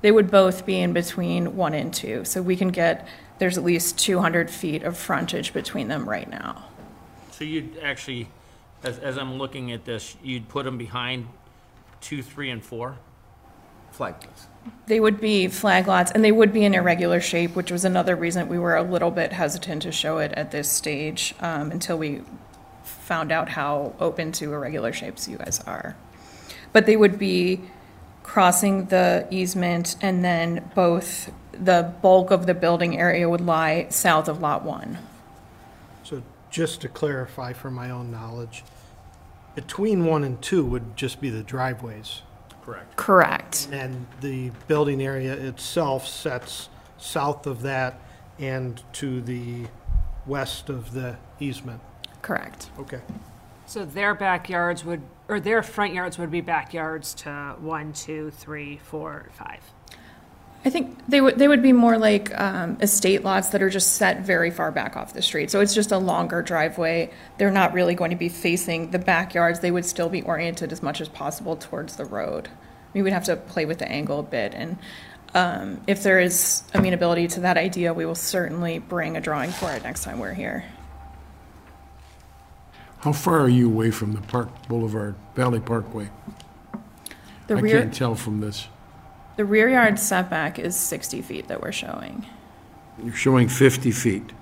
They 0.00 0.12
would 0.12 0.30
both 0.30 0.64
be 0.64 0.80
in 0.80 0.94
between 0.94 1.56
one 1.56 1.74
and 1.74 1.92
two, 1.92 2.24
so 2.24 2.40
we 2.40 2.56
can 2.56 2.68
get, 2.68 3.06
there's 3.38 3.58
at 3.58 3.64
least 3.64 3.98
200 3.98 4.48
feet 4.50 4.82
of 4.82 4.96
frontage 4.96 5.52
between 5.52 5.88
them 5.88 6.08
right 6.08 6.28
now. 6.28 6.64
So 7.36 7.42
you'd 7.42 7.78
actually, 7.82 8.28
as, 8.84 9.00
as 9.00 9.18
I'm 9.18 9.38
looking 9.38 9.72
at 9.72 9.84
this, 9.84 10.16
you'd 10.22 10.48
put 10.48 10.64
them 10.64 10.78
behind 10.78 11.26
two, 12.00 12.22
three, 12.22 12.48
and 12.48 12.64
four? 12.64 12.96
Flag. 13.90 14.14
lots. 14.24 14.46
They 14.86 15.00
would 15.00 15.20
be 15.20 15.48
flag 15.48 15.88
lots, 15.88 16.12
and 16.12 16.24
they 16.24 16.30
would 16.30 16.52
be 16.52 16.64
in 16.64 16.74
irregular 16.74 17.20
shape, 17.20 17.56
which 17.56 17.72
was 17.72 17.84
another 17.84 18.14
reason 18.14 18.48
we 18.48 18.58
were 18.58 18.76
a 18.76 18.84
little 18.84 19.10
bit 19.10 19.32
hesitant 19.32 19.82
to 19.82 19.90
show 19.90 20.18
it 20.18 20.30
at 20.34 20.52
this 20.52 20.70
stage 20.70 21.34
um, 21.40 21.72
until 21.72 21.98
we 21.98 22.22
found 22.84 23.32
out 23.32 23.48
how 23.48 23.94
open 23.98 24.30
to 24.30 24.52
irregular 24.52 24.92
shapes 24.92 25.26
you 25.26 25.36
guys 25.36 25.58
are. 25.66 25.96
But 26.72 26.86
they 26.86 26.96
would 26.96 27.18
be 27.18 27.62
crossing 28.22 28.86
the 28.86 29.26
easement, 29.32 29.96
and 30.00 30.24
then 30.24 30.70
both, 30.76 31.32
the 31.52 31.92
bulk 32.00 32.30
of 32.30 32.46
the 32.46 32.54
building 32.54 32.96
area 32.96 33.28
would 33.28 33.40
lie 33.40 33.88
south 33.90 34.28
of 34.28 34.40
Lot 34.40 34.64
1. 34.64 34.98
So 36.54 36.62
just 36.62 36.80
to 36.82 36.88
clarify 36.88 37.52
for 37.52 37.70
my 37.70 37.90
own 37.90 38.12
knowledge, 38.12 38.62
between 39.56 40.04
one 40.04 40.22
and 40.22 40.40
two 40.40 40.64
would 40.64 40.96
just 40.96 41.20
be 41.20 41.28
the 41.28 41.42
driveways. 41.42 42.22
Correct. 42.64 42.96
Correct. 42.96 43.68
And 43.72 44.06
the 44.20 44.50
building 44.68 45.02
area 45.02 45.32
itself 45.34 46.06
sets 46.06 46.68
south 46.96 47.46
of 47.48 47.62
that 47.62 48.00
and 48.38 48.80
to 48.94 49.20
the 49.20 49.66
west 50.26 50.68
of 50.68 50.92
the 50.92 51.16
easement. 51.40 51.80
Correct. 52.22 52.70
Okay. 52.78 53.00
So 53.66 53.84
their 53.84 54.14
backyards 54.14 54.84
would, 54.84 55.02
or 55.28 55.40
their 55.40 55.62
front 55.62 55.92
yards 55.92 56.18
would 56.18 56.30
be 56.30 56.40
backyards 56.40 57.14
to 57.14 57.56
one, 57.58 57.92
two, 57.92 58.30
three, 58.30 58.78
four, 58.78 59.28
five. 59.32 59.60
I 60.64 60.70
think 60.70 61.06
they 61.06 61.20
would, 61.20 61.38
they 61.38 61.46
would 61.46 61.62
be 61.62 61.72
more 61.72 61.98
like 61.98 62.38
um, 62.40 62.78
estate 62.80 63.22
lots 63.22 63.50
that 63.50 63.62
are 63.62 63.68
just 63.68 63.94
set 63.94 64.20
very 64.20 64.50
far 64.50 64.70
back 64.70 64.96
off 64.96 65.12
the 65.12 65.20
street. 65.20 65.50
So 65.50 65.60
it's 65.60 65.74
just 65.74 65.92
a 65.92 65.98
longer 65.98 66.40
driveway. 66.40 67.10
They're 67.36 67.50
not 67.50 67.74
really 67.74 67.94
going 67.94 68.10
to 68.10 68.16
be 68.16 68.30
facing 68.30 68.90
the 68.90 68.98
backyards. 68.98 69.60
They 69.60 69.70
would 69.70 69.84
still 69.84 70.08
be 70.08 70.22
oriented 70.22 70.72
as 70.72 70.82
much 70.82 71.02
as 71.02 71.08
possible 71.08 71.56
towards 71.56 71.96
the 71.96 72.06
road. 72.06 72.48
We 72.94 73.02
would 73.02 73.12
have 73.12 73.24
to 73.24 73.36
play 73.36 73.66
with 73.66 73.78
the 73.78 73.88
angle 73.90 74.20
a 74.20 74.22
bit. 74.22 74.54
And 74.54 74.78
um, 75.34 75.82
if 75.86 76.02
there 76.02 76.18
is 76.18 76.62
amenability 76.72 77.28
to 77.28 77.40
that 77.40 77.58
idea, 77.58 77.92
we 77.92 78.06
will 78.06 78.14
certainly 78.14 78.78
bring 78.78 79.18
a 79.18 79.20
drawing 79.20 79.50
for 79.50 79.70
it 79.70 79.82
next 79.82 80.04
time 80.04 80.18
we're 80.18 80.32
here. 80.32 80.64
How 83.00 83.12
far 83.12 83.40
are 83.40 83.50
you 83.50 83.68
away 83.68 83.90
from 83.90 84.14
the 84.14 84.22
Park 84.22 84.48
Boulevard, 84.66 85.14
Valley 85.34 85.60
Parkway? 85.60 86.08
The 87.48 87.56
I 87.56 87.60
rear- 87.60 87.80
can't 87.80 87.92
tell 87.92 88.14
from 88.14 88.40
this. 88.40 88.68
The 89.36 89.44
rear 89.44 89.68
yard 89.68 89.98
setback 89.98 90.58
is 90.58 90.76
60 90.76 91.22
feet 91.22 91.48
that 91.48 91.60
we're 91.60 91.72
showing. 91.72 92.26
You're 93.02 93.14
showing 93.14 93.48
50 93.48 93.90
feet. 93.90 94.32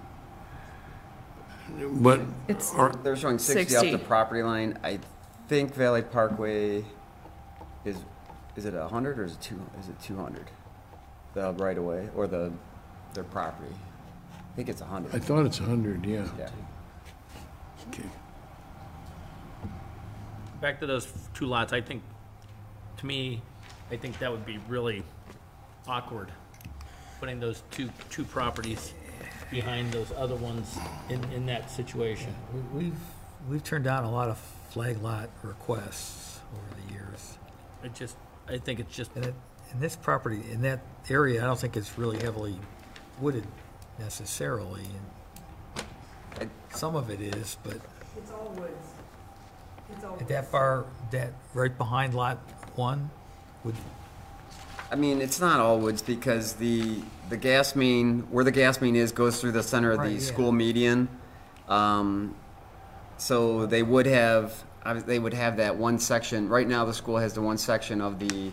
But, 1.93 2.21
It's 2.49 2.75
are- 2.75 2.93
They're 2.93 3.17
showing 3.17 3.39
60 3.39 3.77
off 3.77 3.83
the 3.85 3.99
property 3.99 4.43
line. 4.43 4.79
I 4.85 4.99
think 5.49 5.75
Valley 5.75 6.03
Parkway 6.03 6.85
is, 7.85 7.97
is 8.57 8.67
it 8.67 8.75
100 8.75 9.19
or 9.19 9.25
is 9.25 9.33
it 9.33 9.41
two, 9.41 9.61
is 9.81 9.89
it 9.89 9.99
200? 10.03 10.51
The 11.35 11.53
right 11.55 11.79
of 11.79 11.85
way 11.85 12.11
or 12.15 12.27
the, 12.27 12.53
their 13.15 13.25
property? 13.25 13.75
I 14.35 14.57
think 14.57 14.69
it's 14.69 14.83
100. 14.83 15.15
I 15.15 15.19
thought 15.19 15.47
it's 15.47 15.61
100, 15.61 16.05
yeah. 16.05 16.27
Yeah. 16.39 16.51
Okay. 17.89 18.09
Back 20.61 20.79
to 20.81 20.87
those 20.87 21.11
two 21.33 21.47
lots, 21.47 21.73
I 21.73 21.81
think, 21.81 22.03
to 22.99 23.07
me, 23.07 23.41
I 23.93 23.97
think 23.99 24.19
that 24.21 24.31
would 24.33 24.47
be 24.47 24.59
really 24.69 25.03
awkward, 25.87 26.29
putting 27.21 27.39
those 27.41 27.63
two, 27.71 27.91
two 28.11 28.25
properties 28.25 28.95
behind 29.51 29.93
those 29.93 30.11
other 30.17 30.35
ones 30.35 30.79
in, 31.11 31.23
in 31.33 31.45
that 31.47 31.71
situation. 31.71 32.35
We- 32.73 32.85
We've, 32.85 32.99
we've 33.51 33.63
turned 33.65 33.85
down 33.85 34.05
a 34.05 34.11
lot 34.11 34.31
of 34.31 34.39
flag 34.71 35.03
lot 35.03 35.29
requests 35.43 36.41
over 36.55 36.81
the 36.87 36.95
years. 36.95 37.37
It 37.85 37.95
just, 37.95 38.17
I 38.49 38.57
think 38.57 38.81
it's 38.81 38.97
just, 38.97 39.15
And 39.15 39.27
it, 39.27 39.35
in 39.73 39.81
this 39.81 39.95
property, 39.95 40.43
in 40.51 40.63
that 40.63 40.81
area, 41.11 41.43
I 41.43 41.47
don't 41.47 41.59
think 41.59 41.77
it's 41.77 41.99
really 41.99 42.19
heavily 42.19 42.57
wooded 43.21 43.45
necessarily. 43.99 44.87
and 46.41 46.51
Some 46.71 46.97
of 46.97 47.11
it 47.11 47.21
is, 47.21 47.59
but 47.63 47.77
It's 48.17 48.31
all 48.31 48.55
woods. 48.57 48.73
It's 49.93 50.03
all 50.03 50.13
woods. 50.13 50.29
that 50.29 50.51
far, 50.51 50.87
that, 51.11 51.33
right 51.53 51.77
behind 51.77 52.15
lot 52.15 52.39
one, 52.75 53.11
would, 53.65 53.75
I 54.91 54.97
mean, 54.97 55.21
it's 55.21 55.41
not 55.41 55.61
all 55.61 55.79
woods 55.79 56.03
because 56.03 56.55
the, 56.55 57.01
the 57.31 57.37
gas 57.37 57.75
main, 57.77 58.21
where 58.31 58.45
the 58.45 58.51
gas 58.51 58.81
main 58.81 58.97
is, 58.97 59.13
goes 59.13 59.41
through 59.41 59.53
the 59.53 59.63
center 59.63 59.93
of 59.93 59.99
Right, 60.01 60.09
the 60.09 60.15
yeah. 60.15 60.21
school 60.21 60.53
median. 60.53 61.09
Um, 61.69 62.35
so 63.19 63.67
they 63.67 63.83
would 63.83 64.07
have, 64.07 64.53
I 64.85 64.93
was- 64.95 65.05
they 65.05 65.19
would 65.19 65.35
have 65.35 65.57
that 65.59 65.77
one 65.77 65.99
section, 65.99 66.49
right 66.49 66.67
now 66.69 66.85
the 66.85 66.93
school 66.95 67.17
has 67.19 67.33
the 67.35 67.41
one 67.41 67.57
section 67.57 68.01
of 68.01 68.19
the 68.19 68.51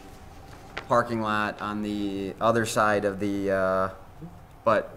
parking 0.87 1.21
lot 1.21 1.61
on 1.61 1.81
the 1.83 2.33
other 2.39 2.65
side 2.65 3.03
of 3.05 3.19
the, 3.19 3.51
uh, 3.51 3.89
but 4.63 4.95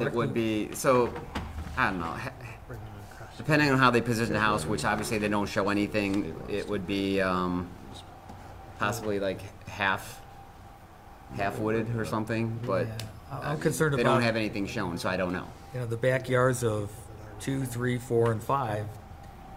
it 0.00 0.12
would 0.12 0.32
be, 0.34 0.70
so, 0.74 1.12
I 1.76 1.90
don't 1.90 2.00
know. 2.00 2.06
ha- 2.06 2.32
Depending 3.38 3.70
on 3.70 3.78
how 3.78 3.90
they 3.90 4.00
position 4.02 4.34
the 4.34 4.40
house, 4.40 4.66
which 4.66 4.84
obviously 4.84 5.18
they 5.18 5.28
don't 5.28 5.48
show 5.48 5.68
anything, 5.70 6.34
it 6.48 6.68
would 6.68 6.86
be, 6.86 7.20
um, 7.20 7.66
possibly 8.82 9.20
like 9.20 9.40
half, 9.68 10.20
half 11.36 11.58
wooded 11.58 11.94
or 11.96 12.04
something, 12.04 12.58
but, 12.66 12.86
yeah, 12.86 13.38
I'm 13.42 13.58
concerned 13.60 13.94
They 13.94 14.02
don't 14.02 14.14
about- 14.16 14.22
have 14.24 14.36
anything 14.36 14.66
shown, 14.66 14.98
so 14.98 15.08
I 15.08 15.16
don't 15.16 15.32
know. 15.32 15.46
You 15.72 15.80
know, 15.80 15.86
the 15.86 15.96
backyards 15.96 16.62
of 16.64 16.90
two, 17.40 17.64
three, 17.64 17.96
four, 17.98 18.32
and 18.32 18.42
five, 18.42 18.86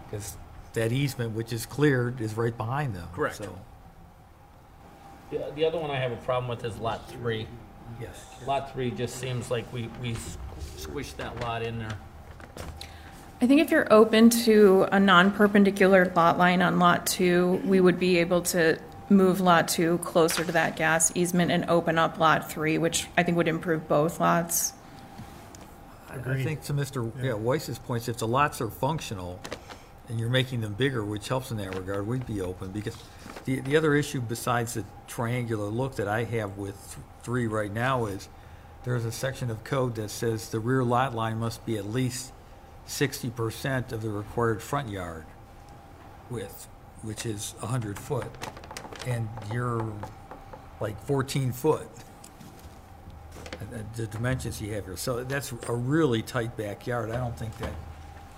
because 0.08 0.36
that 0.74 0.92
easement, 0.92 1.34
which 1.34 1.52
is 1.52 1.66
cleared, 1.66 2.20
is 2.20 2.36
right 2.36 2.56
behind 2.56 2.94
them. 2.94 3.08
Correct. 3.12 3.36
So, 3.36 3.58
The, 5.30 5.52
the 5.56 5.64
other 5.64 5.78
one 5.78 5.90
I 5.90 5.96
have 5.96 6.12
a 6.12 6.16
problem 6.16 6.48
with 6.48 6.64
is 6.64 6.78
lot 6.78 7.08
three. 7.10 7.48
Yes. 8.00 8.24
Lot 8.46 8.72
three 8.72 8.90
just 8.92 9.16
seems 9.16 9.50
like 9.50 9.70
we, 9.72 9.90
we 10.00 10.12
s- 10.12 10.38
squished 10.76 11.16
that 11.16 11.38
lot 11.40 11.62
in 11.62 11.78
there. 11.80 11.98
I 13.42 13.46
think 13.46 13.60
if 13.60 13.70
you're 13.70 13.92
open 13.92 14.30
to 14.30 14.86
a 14.92 14.98
non-perpendicular 15.00 16.10
lot 16.16 16.38
line 16.38 16.62
on 16.62 16.78
Lot 16.78 17.06
2, 17.06 17.62
we 17.66 17.80
would 17.80 17.98
be 17.98 18.16
able 18.18 18.40
to 18.42 18.78
move 19.08 19.40
Lot 19.40 19.68
2 19.68 19.98
closer 19.98 20.44
to 20.44 20.52
that 20.52 20.76
gas 20.76 21.12
easement 21.14 21.50
and 21.50 21.64
open 21.68 21.98
up 21.98 22.18
Lot 22.18 22.50
3, 22.50 22.78
which 22.78 23.06
I 23.16 23.22
think 23.22 23.36
would 23.36 23.48
improve 23.48 23.88
both 23.88 24.20
lots. 24.20 24.72
I 26.10 26.32
I 26.32 26.42
think 26.42 26.62
to 26.64 26.74
Mr. 26.74 27.10
Yeah, 27.22 27.34
Wiese's 27.34 27.78
points, 27.78 28.08
if 28.08 28.18
the 28.18 28.26
lots 28.26 28.60
are 28.60 28.70
functional 28.70 29.40
and 30.08 30.18
you're 30.18 30.30
making 30.30 30.60
them 30.60 30.74
bigger, 30.74 31.04
which 31.04 31.28
helps 31.28 31.50
in 31.50 31.56
that 31.58 31.74
regard, 31.74 32.06
we'd 32.06 32.26
be 32.26 32.40
open, 32.40 32.70
because 32.70 32.96
the, 33.44 33.60
the 33.60 33.76
other 33.76 33.94
issue 33.94 34.20
besides 34.20 34.74
the 34.74 34.84
triangular 35.06 35.68
look 35.68 35.96
that 35.96 36.08
I 36.08 36.24
have 36.24 36.58
with 36.58 36.98
three 37.22 37.46
right 37.46 37.72
now 37.72 38.06
is 38.06 38.28
there's 38.84 39.04
a 39.04 39.12
section 39.12 39.50
of 39.50 39.64
code 39.64 39.96
that 39.96 40.10
says 40.10 40.50
the 40.50 40.60
rear 40.60 40.84
lot 40.84 41.14
line 41.14 41.38
must 41.38 41.66
be 41.66 41.76
at 41.76 41.86
least 41.86 42.32
sixty 42.86 43.30
percent 43.30 43.92
of 43.92 44.02
the 44.02 44.10
required 44.10 44.62
front 44.62 44.88
yard 44.90 45.24
width, 46.30 46.68
which 47.02 47.26
is 47.26 47.54
a 47.62 47.66
hundred 47.66 47.98
foot, 47.98 48.30
and 49.06 49.28
you're 49.52 49.90
like 50.80 51.00
fourteen 51.04 51.52
foot. 51.52 51.88
And- 53.60 53.72
and 53.72 53.86
The 53.94 54.06
dimensions 54.06 54.60
you 54.60 54.74
have 54.74 54.84
here, 54.84 54.96
so 54.96 55.24
that's 55.24 55.52
a 55.68 55.74
really 55.74 56.22
tight 56.22 56.56
backyard, 56.56 57.10
I 57.10 57.16
don't 57.16 57.36
think 57.38 57.56
that 57.58 57.72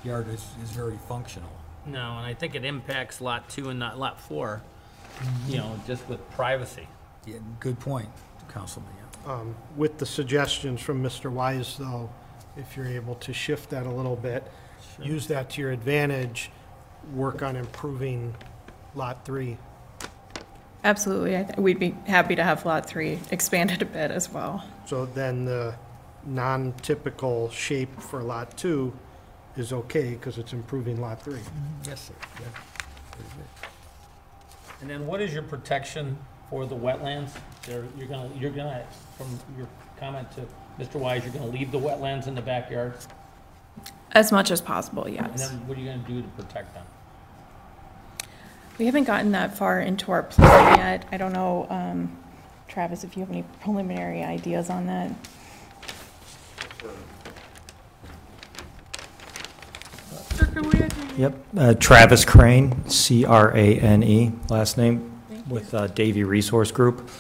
yard 0.04 0.28
is, 0.28 0.44
is 0.62 0.70
very 0.70 0.96
functional. 1.08 1.50
No, 1.86 2.18
and 2.18 2.26
I 2.26 2.34
think 2.34 2.54
it 2.54 2.64
impacts 2.64 3.20
lot 3.20 3.48
two 3.48 3.68
and 3.70 3.78
not 3.80 3.98
lot 3.98 4.20
four, 4.20 4.62
you 5.48 5.56
know, 5.56 5.78
just 5.86 6.08
with 6.08 6.20
privacy. 6.30 6.86
Yeah, 7.26 7.36
good 7.60 7.80
point, 7.80 8.08
Councilman, 8.48 8.92
yeah. 8.96 9.32
Um, 9.32 9.54
With 9.76 9.98
the 9.98 10.06
suggestions 10.06 10.80
from 10.80 11.02
Mr. 11.02 11.30
Wiese, 11.32 11.76
though, 11.78 12.08
if 12.56 12.76
you're 12.76 12.86
able 12.86 13.16
to 13.16 13.32
shift 13.32 13.70
that 13.70 13.86
a 13.86 13.90
little 13.90 14.16
bit, 14.16 14.46
use 15.02 15.26
that 15.28 15.50
to 15.50 15.60
your 15.60 15.72
advantage, 15.72 16.50
work 17.12 17.42
on 17.42 17.56
improving 17.56 18.34
Lot 18.94 19.24
3. 19.24 19.58
Absolutely, 20.84 21.36
I 21.36 21.42
th- 21.42 21.58
we'd 21.58 21.78
be 21.80 21.90
happy 22.06 22.36
to 22.36 22.44
have 22.44 22.64
Lot 22.64 22.86
3 22.86 23.18
expanded 23.30 23.82
a 23.82 23.84
bit 23.84 24.10
as 24.10 24.30
well. 24.30 24.64
So 24.86 25.06
then 25.06 25.44
the 25.44 25.74
non-typical 26.24 27.50
shape 27.50 28.00
for 28.00 28.22
Lot 28.22 28.56
2 28.56 28.92
is 29.56 29.72
okay, 29.72 30.10
because 30.10 30.38
it's 30.38 30.52
improving 30.52 31.00
Lot 31.00 31.20
3. 31.22 31.34
Mm-hmm. 31.34 31.88
Yes, 31.88 32.00
sir, 32.08 32.14
yeah. 32.40 32.46
And 34.80 34.88
then 34.88 35.06
what 35.06 35.20
is 35.20 35.32
your 35.34 35.42
protection 35.42 36.16
for 36.50 36.64
the 36.64 36.76
wetlands? 36.76 37.30
There, 37.66 37.84
you're 37.96 38.06
gonna, 38.06 38.30
you're 38.38 38.50
gonna, 38.52 38.86
from 39.16 39.26
your 39.56 39.66
comment 39.98 40.28
to 40.32 40.46
Mr. 40.78 40.94
Wiese, 41.00 41.24
you're 41.24 41.32
gonna 41.32 41.46
leave 41.46 41.72
the 41.72 41.80
wetlands 41.80 42.28
in 42.28 42.36
the 42.36 42.42
backyard? 42.42 42.94
As 44.12 44.30
much 44.30 44.50
as 44.52 44.60
possible, 44.60 45.04
And 45.04 45.16
yes. 45.16 45.48
then 45.48 45.66
what 45.66 45.76
are 45.76 45.80
you 45.80 45.90
gonna 45.90 46.06
do 46.06 46.22
to 46.22 46.28
protect 46.28 46.74
them? 46.74 46.84
We 48.78 48.86
haven't 48.86 49.04
gotten 49.04 49.32
that 49.32 49.58
far 49.58 49.80
into 49.80 50.12
our 50.12 50.22
plan 50.22 50.78
yet. 50.78 51.08
I 51.10 51.16
don't 51.16 51.32
know, 51.32 51.66
um, 51.68 52.16
Travis, 52.68 53.02
if 53.02 53.16
you 53.16 53.20
have 53.20 53.30
any 53.30 53.42
preliminary 53.60 54.22
ideas 54.22 54.70
on 54.70 54.86
that. 54.86 55.10
Yep, 61.16 61.34
uh, 61.56 61.74
Travis 61.74 62.24
Crane, 62.24 62.88
C-R-A-N-E, 62.88 64.32
last 64.48 64.78
name, 64.78 65.20
with 65.48 65.74
uh, 65.74 65.88
Davey 65.88 66.22
Resource 66.22 66.70
Group. 66.70 67.10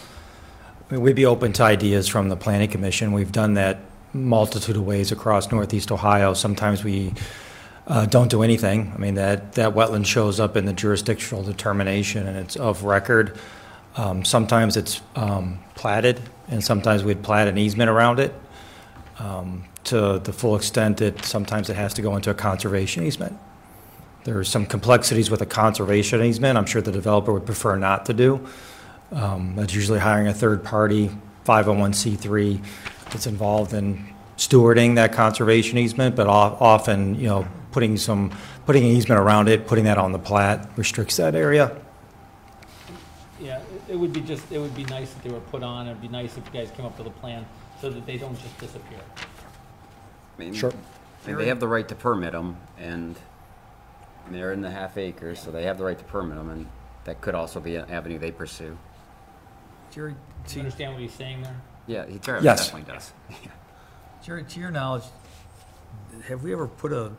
I 0.88 0.94
mean, 0.94 1.02
We'd 1.02 1.16
be 1.16 1.26
open 1.26 1.52
to 1.54 1.64
ideas 1.64 2.06
from 2.06 2.28
the 2.28 2.36
planning 2.36 2.68
commission. 2.68 3.12
We've 3.12 3.32
done 3.32 3.54
that 3.54 3.80
multitude 4.12 4.76
of 4.76 4.86
ways 4.86 5.10
across 5.10 5.50
northeast 5.50 5.90
Ohio. 5.90 6.34
Sometimes 6.34 6.84
we 6.84 7.12
uh, 7.88 8.04
don't 8.04 8.30
do 8.30 8.42
anything. 8.42 8.92
I 8.94 8.98
mean, 8.98 9.14
that, 9.14 9.54
that 9.54 9.74
wetland 9.74 10.04
shows 10.04 10.38
up 10.38 10.56
in 10.56 10.66
the 10.66 10.74
jurisdictional 10.74 11.42
determination 11.42 12.26
and 12.26 12.36
it's 12.36 12.54
of 12.54 12.84
record. 12.84 13.36
Um, 13.96 14.24
Sometimes 14.24 14.76
it's 14.76 15.00
um, 15.16 15.58
platted, 15.74 16.20
and 16.48 16.62
sometimes 16.62 17.02
we'd 17.02 17.22
plat 17.22 17.48
an 17.48 17.56
easement 17.56 17.88
around 17.88 18.20
it 18.20 18.34
um, 19.18 19.64
to 19.84 20.18
the 20.18 20.32
full 20.32 20.54
extent 20.54 20.98
that 20.98 21.24
sometimes 21.24 21.70
it 21.70 21.76
has 21.76 21.94
to 21.94 22.02
go 22.02 22.14
into 22.14 22.30
a 22.30 22.34
conservation 22.34 23.04
easement. 23.04 23.36
There 24.24 24.38
are 24.38 24.44
some 24.44 24.66
complexities 24.66 25.30
with 25.30 25.40
a 25.40 25.46
conservation 25.46 26.22
easement, 26.22 26.58
I'm 26.58 26.66
sure 26.66 26.82
the 26.82 26.92
developer 26.92 27.32
would 27.32 27.46
prefer 27.46 27.76
not 27.76 28.04
to 28.06 28.12
do. 28.12 28.46
Um, 29.12 29.54
That's 29.56 29.74
usually 29.74 29.98
hiring 29.98 30.28
a 30.28 30.34
third-party 30.34 31.10
501c3 31.46 32.62
that's 33.10 33.26
involved 33.26 33.72
in 33.72 34.14
stewarding 34.36 34.96
that 34.96 35.14
conservation 35.14 35.78
easement, 35.78 36.14
but 36.14 36.26
often, 36.26 37.14
you 37.14 37.26
know, 37.26 37.48
putting 37.70 37.96
some, 37.96 38.32
putting 38.66 38.84
an 38.84 38.90
easement 38.90 39.20
around 39.20 39.48
it, 39.48 39.66
putting 39.66 39.84
that 39.84 39.98
on 39.98 40.12
the 40.12 40.18
plat 40.18 40.68
restricts 40.76 41.16
that 41.16 41.34
area. 41.34 41.76
Yeah, 43.40 43.58
it- 43.58 43.92
it 43.92 43.96
would 43.96 44.12
be 44.12 44.20
just, 44.20 44.50
it 44.50 44.58
would 44.58 44.74
be 44.74 44.84
nice 44.84 45.12
if 45.14 45.22
they 45.22 45.30
were 45.30 45.40
put 45.40 45.62
on, 45.62 45.86
it'd 45.86 46.00
be 46.02 46.08
nice 46.08 46.36
if 46.36 46.44
you 46.46 46.52
guys 46.52 46.70
came 46.72 46.84
up 46.86 46.98
with 46.98 47.06
a 47.06 47.10
plan 47.10 47.46
so 47.80 47.88
that 47.90 48.04
they 48.06 48.16
don't 48.18 48.38
just 48.40 48.58
disappear. 48.58 48.98
I 49.16 50.40
mean, 50.40 50.54
Sure. 50.54 50.72
I 51.24 51.28
mean, 51.28 51.36
they 51.38 51.48
have 51.48 51.60
the 51.60 51.68
right 51.68 51.86
to 51.88 51.94
permit 51.94 52.32
them, 52.32 52.56
and 52.78 53.16
I 54.26 54.30
mean, 54.30 54.40
they're 54.40 54.52
in 54.52 54.60
the 54.60 54.70
half 54.70 54.96
acres, 54.96 55.40
so 55.40 55.50
they 55.50 55.64
have 55.64 55.78
the 55.78 55.84
right 55.84 55.98
to 55.98 56.04
permit 56.04 56.36
them, 56.38 56.48
and 56.50 56.66
that 57.04 57.20
could 57.20 57.34
also 57.34 57.60
be 57.60 57.76
an 57.76 57.88
avenue 57.90 58.18
they 58.18 58.30
pursue. 58.30 58.76
Jerry, 59.90 60.14
Do 60.46 60.54
you 60.54 60.60
understand 60.60 60.92
what 60.94 61.02
he's 61.02 61.12
saying 61.12 61.42
there? 61.42 61.56
Yeah, 61.86 62.06
he 62.06 62.20
Yes. 62.42 62.68
definitely 62.70 62.92
does. 62.92 63.12
Jerry, 64.24 64.44
to 64.44 64.60
your 64.60 64.70
knowledge, 64.70 65.04
have 66.28 66.42
we 66.42 66.52
ever 66.52 66.66
put 66.66 66.92
a, 66.92 67.12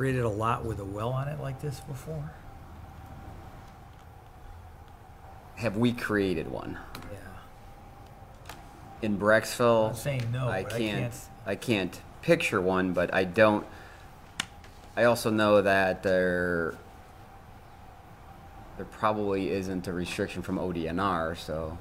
created 0.00 0.24
a 0.24 0.28
lot 0.30 0.64
with 0.64 0.80
a 0.80 0.84
well 0.84 1.10
on 1.10 1.28
it 1.28 1.38
like 1.40 1.60
this 1.60 1.78
before? 1.80 2.32
Have 5.56 5.76
we 5.76 5.92
created 5.92 6.50
one? 6.50 6.78
Yeah. 7.12 7.18
In 9.02 9.18
Brecksville? 9.18 9.90
I'm 9.90 9.94
saying 9.94 10.32
no, 10.32 10.48
I 10.48 10.62
but 10.62 10.72
can't, 10.72 11.00
can't- 11.00 11.28
I 11.44 11.54
can't 11.54 12.00
picture 12.22 12.62
one, 12.62 12.94
but 12.94 13.12
I 13.12 13.24
don't, 13.24 13.66
I 14.96 15.04
also 15.04 15.28
know 15.28 15.60
that 15.60 16.02
there, 16.02 16.76
there 18.78 18.86
probably 18.86 19.50
isn't 19.50 19.86
a 19.86 19.92
restriction 19.92 20.40
from 20.40 20.56
ODNR, 20.56 21.36
so. 21.36 21.76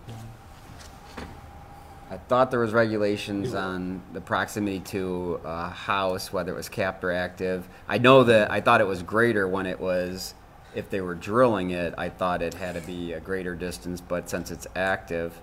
I 2.12 2.18
thought 2.18 2.50
there 2.50 2.60
was 2.60 2.74
regulations 2.74 3.54
on 3.54 4.02
the 4.14 4.22
proximity 4.22 4.80
to 4.80 5.40
a 5.46 5.70
house, 5.70 6.34
whether 6.34 6.52
it 6.52 6.56
was 6.56 6.68
capped 6.68 7.04
or 7.04 7.12
active. 7.12 7.68
I 7.88 8.00
know 8.00 8.24
that, 8.24 8.50
I 8.50 8.62
thought 8.62 8.82
it 8.82 8.88
was 8.88 9.04
greater 9.04 9.48
when 9.48 9.68
it 9.68 9.80
was, 9.80 10.34
if 10.74 10.90
they 10.90 11.02
were 11.02 11.14
drilling 11.14 11.70
it, 11.70 11.94
I 12.00 12.10
thought 12.10 12.42
it 12.42 12.56
had 12.56 12.74
to 12.76 12.82
be 12.82 13.14
a 13.14 13.20
greater 13.20 13.54
distance, 13.56 14.02
but 14.02 14.28
since 14.28 14.50
it's 14.50 14.66
active, 14.76 15.40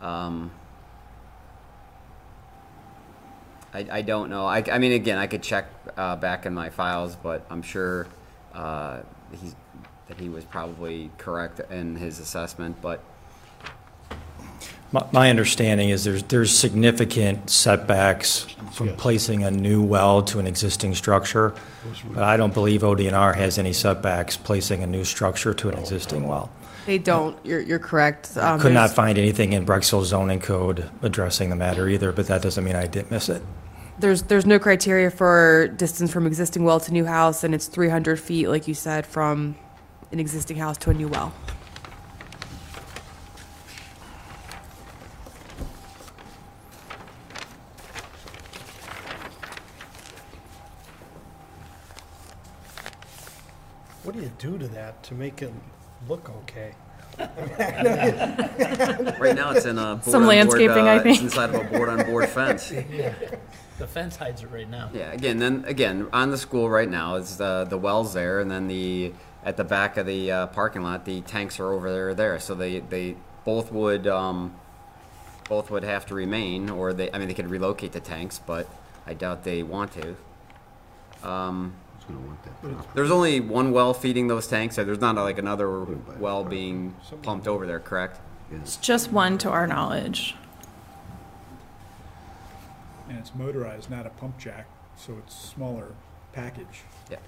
um, 0.00 0.50
I, 3.74 3.86
I 3.90 4.02
don't 4.02 4.30
know. 4.30 4.46
I, 4.46 4.64
I 4.72 4.78
mean, 4.78 4.92
again, 4.92 5.18
I 5.18 5.26
could 5.26 5.42
check 5.42 5.66
uh, 5.98 6.16
back 6.16 6.46
in 6.46 6.54
my 6.54 6.70
files, 6.70 7.16
but 7.16 7.44
I'm 7.50 7.60
sure 7.60 8.06
uh, 8.54 9.00
he's, 9.30 9.54
that 10.08 10.18
he 10.18 10.30
was 10.30 10.46
probably 10.46 11.10
correct 11.18 11.60
in 11.70 11.96
his 11.96 12.18
assessment. 12.18 12.80
But 12.80 13.02
My, 14.92 15.04
my 15.12 15.30
understanding 15.30 15.88
is 15.90 16.04
there's, 16.04 16.22
there's 16.24 16.56
significant 16.56 17.50
setbacks 17.50 18.46
from 18.72 18.94
placing 18.96 19.42
a 19.42 19.50
new 19.50 19.82
well 19.82 20.22
to 20.22 20.38
an 20.38 20.46
existing 20.46 20.94
structure, 20.94 21.54
but 22.12 22.22
I 22.22 22.36
don't 22.36 22.54
believe 22.54 22.82
ODNR 22.82 23.34
has 23.34 23.58
any 23.58 23.72
setbacks 23.72 24.36
placing 24.36 24.82
a 24.82 24.86
new 24.86 25.04
structure 25.04 25.52
to 25.54 25.68
an 25.70 25.78
existing 25.78 26.28
well. 26.28 26.50
They 26.86 26.98
don't, 26.98 27.36
you're, 27.44 27.60
you're 27.60 27.80
correct. 27.80 28.36
Um, 28.36 28.60
Could 28.60 28.72
not 28.72 28.80
there's- 28.82 28.94
find 28.94 29.18
anything 29.18 29.54
in 29.54 29.66
Brecksville 29.66 30.04
zoning 30.04 30.38
code 30.40 30.88
addressing 31.02 31.50
the 31.50 31.56
matter 31.56 31.88
either, 31.88 32.12
but 32.12 32.28
that 32.28 32.42
doesn't 32.42 32.62
mean 32.62 32.76
I 32.76 32.86
didn't 32.86 33.10
miss 33.10 33.28
it. 33.28 33.42
There's, 33.98 34.22
there's 34.24 34.46
no 34.46 34.58
criteria 34.58 35.10
for 35.10 35.68
distance 35.68 36.12
from 36.12 36.26
existing 36.26 36.62
well 36.64 36.78
to 36.80 36.92
new 36.92 37.06
house, 37.06 37.42
and 37.42 37.54
it's 37.54 37.66
300 37.66 38.20
feet, 38.20 38.46
like 38.48 38.68
you 38.68 38.74
said, 38.74 39.06
from 39.06 39.56
an 40.12 40.20
existing 40.20 40.58
house 40.58 40.76
to 40.78 40.90
a 40.90 40.94
new 40.94 41.08
well. 41.08 41.32
What 54.06 54.14
do 54.14 54.22
you 54.22 54.30
do 54.38 54.56
to 54.56 54.68
that 54.68 55.02
to 55.02 55.14
make 55.14 55.42
it 55.42 55.52
look 56.08 56.30
okay? 56.30 56.74
Right 59.18 59.34
now, 59.34 59.50
it's 59.50 59.66
in 59.66 59.78
a 59.78 59.96
board 59.96 60.04
Some 60.04 60.22
on 60.22 60.28
board, 60.28 60.36
landscaping, 60.36 60.86
I 60.86 60.98
uh, 60.98 61.02
think. 61.02 61.16
It's 61.16 61.24
inside 61.24 61.50
of 61.50 61.56
a 61.56 61.64
board-on-board 61.64 62.28
fence. 62.28 62.72
The 63.78 63.86
fence 63.86 64.16
hides 64.16 64.42
it 64.42 64.50
right 64.50 64.70
now. 64.70 64.88
Yeah, 64.94 65.12
again, 65.12 65.36
then, 65.36 65.64
again, 65.66 66.08
on 66.10 66.30
the 66.30 66.38
school 66.38 66.70
right 66.70 66.88
now, 66.88 67.16
is 67.16 67.36
the, 67.36 67.66
the 67.68 67.76
wells 67.76 68.14
there, 68.14 68.40
and 68.40 68.50
then 68.50 68.68
the, 68.68 69.12
at 69.44 69.58
the 69.58 69.64
back 69.64 69.98
of 69.98 70.06
the 70.06 70.32
uh, 70.32 70.46
parking 70.46 70.80
lot, 70.80 71.04
the 71.04 71.20
tanks 71.20 71.60
are 71.60 71.70
over 71.74 71.92
there, 71.92 72.14
there, 72.14 72.38
so 72.38 72.54
they, 72.54 72.78
they 72.78 73.16
both 73.44 73.70
would, 73.72 74.06
um, 74.06 74.54
both 75.46 75.70
would 75.70 75.84
have 75.84 76.06
to 76.06 76.14
remain, 76.14 76.70
or 76.70 76.94
they, 76.94 77.12
I 77.12 77.18
mean, 77.18 77.28
they 77.28 77.34
could 77.34 77.50
relocate 77.50 77.92
the 77.92 78.00
tanks, 78.00 78.38
but 78.38 78.66
I 79.06 79.12
doubt 79.12 79.44
they 79.44 79.62
want 79.62 79.92
to. 79.92 80.16
Um, 81.28 81.74
there's 82.94 83.10
only 83.10 83.40
one 83.40 83.72
well 83.72 83.94
feeding 83.94 84.28
those 84.28 84.46
tanks, 84.46 84.76
so 84.76 84.84
there's 84.84 85.00
not 85.00 85.16
like 85.16 85.38
another 85.38 85.84
well 86.18 86.44
being 86.44 86.94
pumped 87.22 87.48
over 87.48 87.66
there, 87.66 87.80
correct? 87.80 88.20
It's 88.50 88.76
just 88.76 89.10
one 89.10 89.38
to 89.38 89.50
our 89.50 89.66
knowledge. 89.66 90.34
And 93.08 93.18
it's 93.18 93.34
motorized, 93.34 93.90
not 93.90 94.06
a 94.06 94.10
pump 94.10 94.38
jack, 94.38 94.66
so 94.96 95.16
it's 95.18 95.34
smaller 95.34 95.88
package. 96.32 96.82
Yeah. 97.10 97.18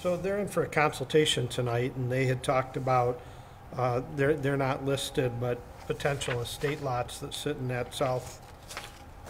So 0.00 0.16
they're 0.16 0.38
in 0.38 0.48
for 0.48 0.62
a 0.62 0.68
consultation 0.68 1.48
tonight, 1.48 1.94
and 1.96 2.10
they 2.10 2.26
had 2.26 2.42
talked 2.42 2.76
about, 2.76 3.20
uh, 3.76 4.02
they're, 4.16 4.34
they're 4.34 4.56
not 4.56 4.84
listed, 4.84 5.40
but 5.40 5.60
potential 5.86 6.40
estate 6.40 6.82
lots 6.82 7.18
that 7.20 7.34
sit 7.34 7.56
in 7.56 7.68
that 7.68 7.94
south, 7.94 8.40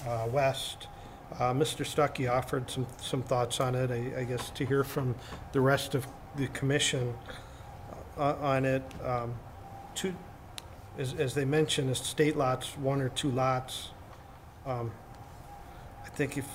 uh, 0.07 0.27
west. 0.31 0.87
Uh, 1.39 1.53
Mr. 1.55 1.85
Stuckey 1.85 2.31
offered 2.31 2.71
some, 2.71 2.87
some 3.01 3.23
thoughts 3.23 3.61
on 3.61 3.75
it, 3.75 3.91
I, 3.91 4.21
I 4.21 4.25
guess 4.25 4.51
to 4.51 4.67
hear 4.67 4.85
from 4.85 5.15
the 5.53 5.61
rest 5.61 5.95
of 5.95 6.07
the 6.37 6.47
commission 6.49 7.15
uh, 8.19 8.35
on 8.41 8.65
it. 8.65 8.83
Um, 9.05 9.35
Two, 9.95 10.15
as, 10.99 11.13
as 11.15 11.35
they 11.35 11.45
mentioned, 11.45 11.91
estate 11.91 12.37
lots, 12.37 12.79
one 12.79 13.03
or 13.03 13.11
two 13.11 13.31
lots. 13.31 13.91
Um, 14.65 14.91
I 16.05 16.09
think 16.09 16.39
if, 16.39 16.47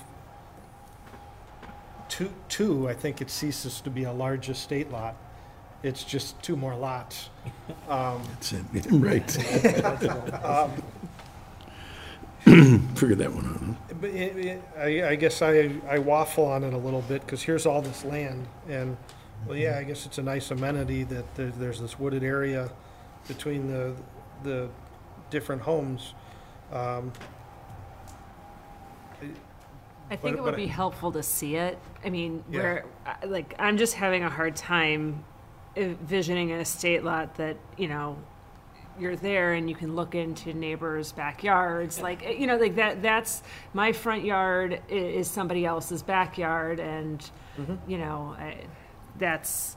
two, 2.08 2.32
two, 2.48 2.88
I 2.88 2.94
think 2.94 3.20
it 3.20 3.30
ceases 3.30 3.80
to 3.82 3.90
be 3.90 4.04
a 4.04 4.12
large 4.12 4.48
estate 4.48 4.90
lot. 4.90 5.14
It's 5.84 6.02
just 6.02 6.42
two 6.42 6.56
more 6.56 6.74
lots. 6.74 7.30
Um, 7.88 8.22
That's 8.30 8.52
it, 8.52 8.86
right. 8.90 10.44
um, 10.44 10.72
Figured 12.96 13.18
that 13.18 13.32
one 13.32 13.46
out. 13.46 13.60
huh? 13.60 13.87
But 14.00 14.10
it, 14.10 14.36
it, 14.36 14.62
I, 14.76 15.08
I 15.10 15.14
guess 15.16 15.42
I, 15.42 15.70
I 15.88 15.98
waffle 15.98 16.44
on 16.46 16.62
it 16.62 16.72
a 16.72 16.78
little 16.78 17.02
bit, 17.02 17.22
because 17.22 17.42
here's 17.42 17.66
all 17.66 17.82
this 17.82 18.04
land, 18.04 18.46
and, 18.68 18.96
well, 19.46 19.56
yeah, 19.56 19.76
I 19.78 19.82
guess 19.84 20.06
it's 20.06 20.18
a 20.18 20.22
nice 20.22 20.50
amenity 20.50 21.02
that 21.04 21.34
there's, 21.34 21.54
there's 21.56 21.80
this 21.80 21.98
wooded 21.98 22.22
area 22.22 22.70
between 23.26 23.66
the, 23.68 23.94
the 24.44 24.68
different 25.30 25.62
homes. 25.62 26.14
Um, 26.72 27.12
I 30.10 30.16
think 30.16 30.22
But- 30.22 30.32
it 30.34 30.42
would 30.42 30.50
but- 30.52 30.56
be 30.56 30.66
helpful 30.68 31.10
to 31.12 31.22
see 31.22 31.56
it. 31.56 31.78
I 32.04 32.10
mean, 32.10 32.44
Yeah. 32.50 32.60
where, 32.60 32.84
I- 33.04 33.26
like, 33.26 33.54
I'm 33.58 33.76
just 33.78 33.94
having 33.94 34.22
a 34.22 34.30
hard 34.30 34.54
time 34.54 35.24
envisioning 35.76 36.52
an 36.52 36.60
estate 36.60 37.02
lot 37.04 37.34
that, 37.36 37.56
you 37.76 37.88
know, 37.88 38.16
you're 39.00 39.16
there 39.16 39.54
and 39.54 39.68
you 39.68 39.76
can 39.76 39.94
look 39.96 40.14
into 40.14 40.52
neighbors' 40.52 41.12
backyards, 41.12 42.00
like, 42.00 42.22
you 42.38 42.46
know, 42.46 42.56
like 42.56 42.76
that, 42.76 43.02
that's, 43.02 43.42
my 43.74 43.92
front 43.92 44.24
yard 44.24 44.80
is 44.88 45.28
somebody 45.30 45.64
else's 45.64 46.02
backyard 46.02 46.80
and, 46.80 47.30
Mhm. 47.58 47.78
you 47.86 47.98
know, 47.98 48.34
I, 48.38 48.56
that's, 49.18 49.76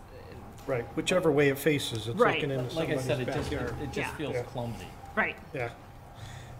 Right, 0.68 0.86
whichever 0.96 1.32
way 1.32 1.50
it 1.50 1.58
faces, 1.58 2.08
it's 2.08 2.20
Right. 2.20 2.36
looking 2.36 2.52
into 2.52 2.76
Like 2.76 2.90
I 2.90 2.98
somebody's 2.98 3.06
said, 3.06 3.20
it 3.22 3.26
just, 3.26 3.50
backyard. 3.52 3.76
it 3.82 3.86
just 3.88 3.98
Yeah. 3.98 4.16
feels 4.16 4.34
Yeah. 4.36 4.42
clumsy. 4.44 4.88
right. 5.16 5.36
Yeah. 5.54 5.70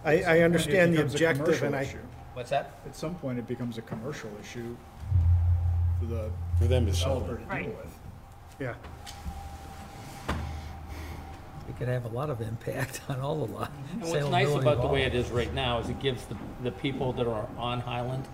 I, 0.04 0.22
I 0.24 0.40
understand 0.40 0.92
the 0.92 1.00
It 1.00 1.12
becomes 1.12 1.12
a 1.12 1.16
objective, 1.30 1.62
and 1.62 1.76
I, 1.76 1.82
issue. 1.82 1.98
What's 2.34 2.50
that? 2.50 2.72
At 2.86 2.96
some 2.96 3.14
point, 3.14 3.38
it 3.38 3.46
becomes 3.46 3.78
a 3.78 3.82
commercial 3.82 4.30
issue 4.40 4.76
for 6.00 6.06
the 6.06 6.30
For 6.58 6.64
them 6.66 6.86
to 6.86 6.92
sell 6.94 7.20
developer 7.20 7.40
to 7.42 7.48
Right. 7.48 7.62
deal 7.66 7.76
with. 7.76 7.98
yeah. 8.58 8.74
It 11.72 11.78
could 11.78 11.88
have 11.88 12.04
a 12.04 12.08
lot 12.08 12.28
of 12.28 12.40
impact 12.42 13.00
on 13.08 13.20
all 13.20 13.46
the 13.46 13.52
lots. 13.52 13.70
Mm-hmm. 13.70 14.02
And 14.02 14.10
what's 14.10 14.26
nice 14.28 14.54
about 14.54 14.82
the 14.82 14.88
way 14.88 15.02
it 15.04 15.14
is 15.14 15.30
right 15.30 15.52
now 15.54 15.78
is 15.78 15.88
it 15.88 16.00
gives 16.00 16.24
the, 16.26 16.36
the 16.62 16.70
people 16.70 17.12
that 17.14 17.26
are 17.26 17.48
on 17.56 17.80
Highland 17.80 18.24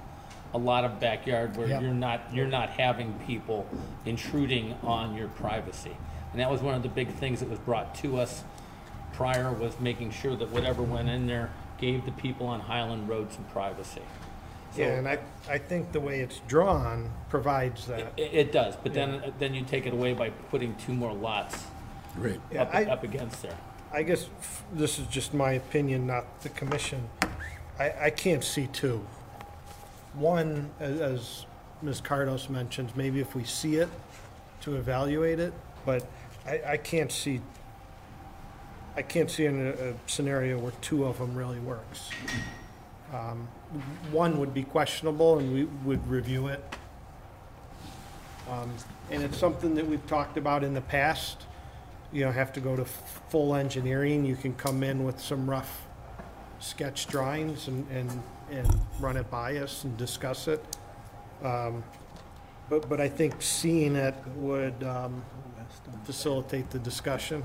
a 0.55 0.59
lot 0.59 0.85
of 0.85 0.99
backyard 0.99 1.57
where 1.57 1.69
Yep. 1.69 1.83
you're 1.83 1.95
not, 1.95 2.21
you're 2.33 2.47
not 2.47 2.71
having 2.71 3.13
people 3.27 3.67
intruding 4.07 4.75
on 4.83 5.15
your 5.15 5.29
privacy. 5.29 5.97
And 6.33 6.41
that 6.41 6.51
was 6.51 6.63
one 6.63 6.75
of 6.75 6.83
the 6.83 6.89
big 6.89 7.09
things 7.15 7.41
that 7.41 7.49
was 7.49 7.59
brought 7.61 7.95
to 7.97 8.19
us 8.19 8.43
prior 9.13 9.53
was 9.53 9.79
making 9.79 10.11
sure 10.11 10.35
that 10.37 10.51
whatever 10.51 10.83
went 10.83 11.09
in 11.09 11.27
there 11.27 11.51
gave 11.79 12.05
the 12.07 12.13
people 12.13 12.47
on 12.47 12.61
Highland 12.61 13.09
Road 13.09 13.33
some 13.33 13.45
privacy. 13.45 14.03
So- 14.75 14.81
Yeah, 14.83 14.97
and 14.99 15.09
I, 15.09 15.19
I 15.49 15.59
think 15.59 15.93
the 15.93 16.01
way 16.01 16.21
it's 16.21 16.41
drawn 16.49 17.11
provides 17.29 17.87
that. 17.87 18.13
It, 18.17 18.31
it 18.33 18.53
does, 18.53 18.75
but 18.77 18.95
then, 18.95 19.33
then 19.39 19.55
you 19.55 19.65
take 19.65 19.87
it 19.87 19.93
away 19.93 20.13
by 20.13 20.31
putting 20.31 20.75
two 20.77 20.93
more 20.95 21.13
lots 21.13 21.63
Right. 22.19 22.41
Yeah, 22.53 22.63
up, 22.63 22.75
I- 22.75 22.85
up 22.87 23.03
against 23.05 23.43
there. 23.43 23.57
I 23.93 24.03
guess 24.03 24.29
f- 24.41 24.65
this 24.75 24.99
is 24.99 25.07
just 25.07 25.33
my 25.33 25.53
opinion, 25.53 26.07
not 26.07 26.43
the 26.43 26.51
commission. 26.51 27.09
I, 27.79 27.93
I 28.07 28.11
can't 28.11 28.45
see 28.45 28.67
two. 28.67 29.05
One, 30.15 30.69
as, 30.79 31.01
as 31.01 31.47
Ms. 31.81 32.01
Cardos 32.03 32.51
mentions, 32.51 32.95
maybe 32.97 33.21
if 33.21 33.35
we 33.35 33.45
see 33.45 33.77
it, 33.77 33.89
to 34.63 34.77
evaluate 34.77 35.39
it, 35.39 35.55
but 35.87 36.07
I, 36.47 36.61
I 36.73 36.77
can't 36.77 37.11
see, 37.11 37.41
I 38.97 39.01
can't 39.03 39.31
see 39.31 39.47
in 39.47 39.69
a, 39.69 39.71
a 39.91 39.95
scenario 40.07 40.59
where 40.59 40.73
two 40.83 41.05
of 41.07 41.19
them 41.19 41.35
really 41.35 41.61
works. 41.61 42.11
Um, 43.15 43.49
One 44.11 44.39
would 44.39 44.53
be 44.53 44.65
questionable, 44.65 45.39
and 45.39 45.55
we 45.55 45.65
would 45.85 46.07
review 46.11 46.49
it. 46.49 46.63
Um, 48.51 48.71
And 49.11 49.23
it's 49.23 49.39
something 49.39 49.75
that 49.77 49.87
we've 49.87 50.07
talked 50.09 50.37
about 50.37 50.63
in 50.63 50.75
the 50.75 50.83
past. 50.83 51.47
You 52.13 52.25
don't 52.25 52.35
have 52.35 52.53
to 52.55 52.61
go 52.61 52.77
to 52.77 52.83
f- 52.83 53.23
full 53.29 53.55
engineering. 53.55 54.25
You 54.25 54.37
can 54.37 54.55
come 54.55 54.83
in 54.83 55.05
with 55.05 55.21
some 55.21 55.49
rough 55.49 55.87
sketch 56.59 57.07
drawings 57.07 57.69
and, 57.69 57.87
and, 57.91 58.23
and 58.51 58.81
run 59.01 59.17
it 59.17 59.31
by 59.31 59.59
us 59.59 59.85
and 59.85 59.97
discuss 59.97 60.49
it. 60.49 60.65
Um, 61.43 61.85
But, 62.69 62.89
but 62.89 63.01
I 63.01 63.09
think 63.09 63.41
seeing 63.41 63.97
it 63.97 64.15
would 64.37 64.83
um, 64.85 65.23
facilitate 66.05 66.69
the 66.71 66.79
discussion. 66.79 67.43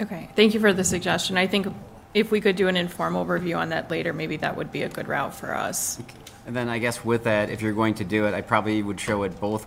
Okay, 0.00 0.28
thank 0.34 0.54
you 0.54 0.60
for 0.60 0.72
the 0.72 0.82
suggestion. 0.82 1.36
I 1.38 1.46
think 1.46 1.68
if 2.12 2.32
we 2.32 2.40
could 2.40 2.56
do 2.56 2.66
an 2.66 2.76
informal 2.76 3.24
review 3.24 3.56
on 3.56 3.68
that 3.68 3.88
later, 3.90 4.12
maybe 4.12 4.36
that 4.38 4.56
would 4.56 4.72
be 4.72 4.82
a 4.82 4.88
good 4.88 5.06
route 5.06 5.32
for 5.34 5.54
us. 5.54 6.00
And 6.46 6.56
then 6.56 6.68
I 6.68 6.78
guess 6.80 7.04
with 7.04 7.24
that, 7.24 7.50
if 7.50 7.62
you're 7.62 7.74
going 7.74 7.94
to 7.94 8.04
do 8.04 8.26
it, 8.26 8.34
I 8.34 8.40
probably 8.40 8.82
would 8.82 8.98
show 8.98 9.22
it 9.22 9.38
both 9.38 9.66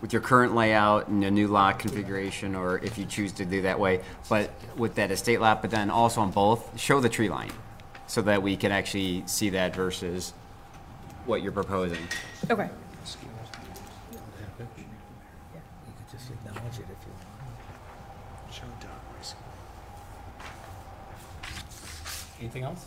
with 0.00 0.12
your 0.12 0.22
current 0.22 0.54
layout 0.54 1.08
and 1.08 1.24
a 1.24 1.30
new 1.30 1.48
lot 1.48 1.78
configuration, 1.78 2.54
or 2.54 2.78
if 2.78 2.98
you 2.98 3.04
choose 3.04 3.32
to 3.32 3.44
do 3.44 3.62
that 3.62 3.78
way, 3.78 4.00
but 4.28 4.50
with 4.76 4.94
that 4.94 5.10
estate 5.10 5.40
lot, 5.40 5.60
but 5.60 5.70
then 5.70 5.90
also 5.90 6.20
on 6.20 6.30
both, 6.30 6.78
show 6.78 7.00
the 7.00 7.08
tree 7.08 7.28
line, 7.28 7.50
so 8.06 8.22
that 8.22 8.42
we 8.42 8.56
can 8.56 8.70
actually 8.70 9.24
see 9.26 9.50
that 9.50 9.74
versus 9.74 10.32
what 11.26 11.42
you're 11.42 11.52
proposing. 11.52 12.06
Okay. 12.50 12.70
You 14.76 14.84
could 15.96 16.10
just 16.10 16.30
acknowledge 16.30 16.78
it 16.78 16.86
if 16.90 17.06
you 17.06 17.12
Anything 22.40 22.62
else? 22.62 22.86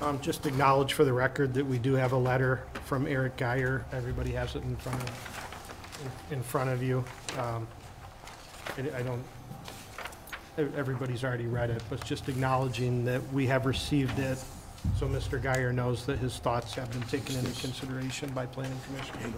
Um, 0.00 0.20
Just 0.20 0.46
acknowledge 0.46 0.92
for 0.92 1.04
the 1.04 1.12
record 1.12 1.54
that 1.54 1.66
we 1.66 1.78
do 1.78 1.94
have 1.94 2.12
a 2.12 2.16
letter 2.16 2.62
from 2.84 3.06
Eric 3.06 3.36
Geyer. 3.36 3.84
Everybody 3.92 4.30
has 4.32 4.54
it 4.54 4.62
in 4.62 4.76
front 4.76 5.02
of, 5.02 6.22
in 6.30 6.42
front 6.42 6.70
of 6.70 6.82
you. 6.82 7.04
Um, 7.38 7.66
I 8.76 8.98
I 8.98 9.02
don't, 9.02 9.24
e- 10.58 10.76
everybody's 10.76 11.24
already 11.24 11.46
read 11.46 11.70
it, 11.70 11.82
but 11.90 12.04
just 12.04 12.28
acknowledging 12.28 13.04
that 13.06 13.20
we 13.32 13.46
have 13.46 13.66
received 13.66 14.18
it, 14.20 14.38
so 14.96 15.08
Mr. 15.08 15.42
Geyer 15.42 15.72
knows 15.72 16.06
that 16.06 16.18
his 16.20 16.38
thoughts 16.38 16.74
have 16.74 16.90
been 16.92 17.02
taken 17.02 17.34
into 17.36 17.60
consideration 17.60 18.30
by 18.30 18.46
planning 18.46 18.78
commission. 18.86 19.34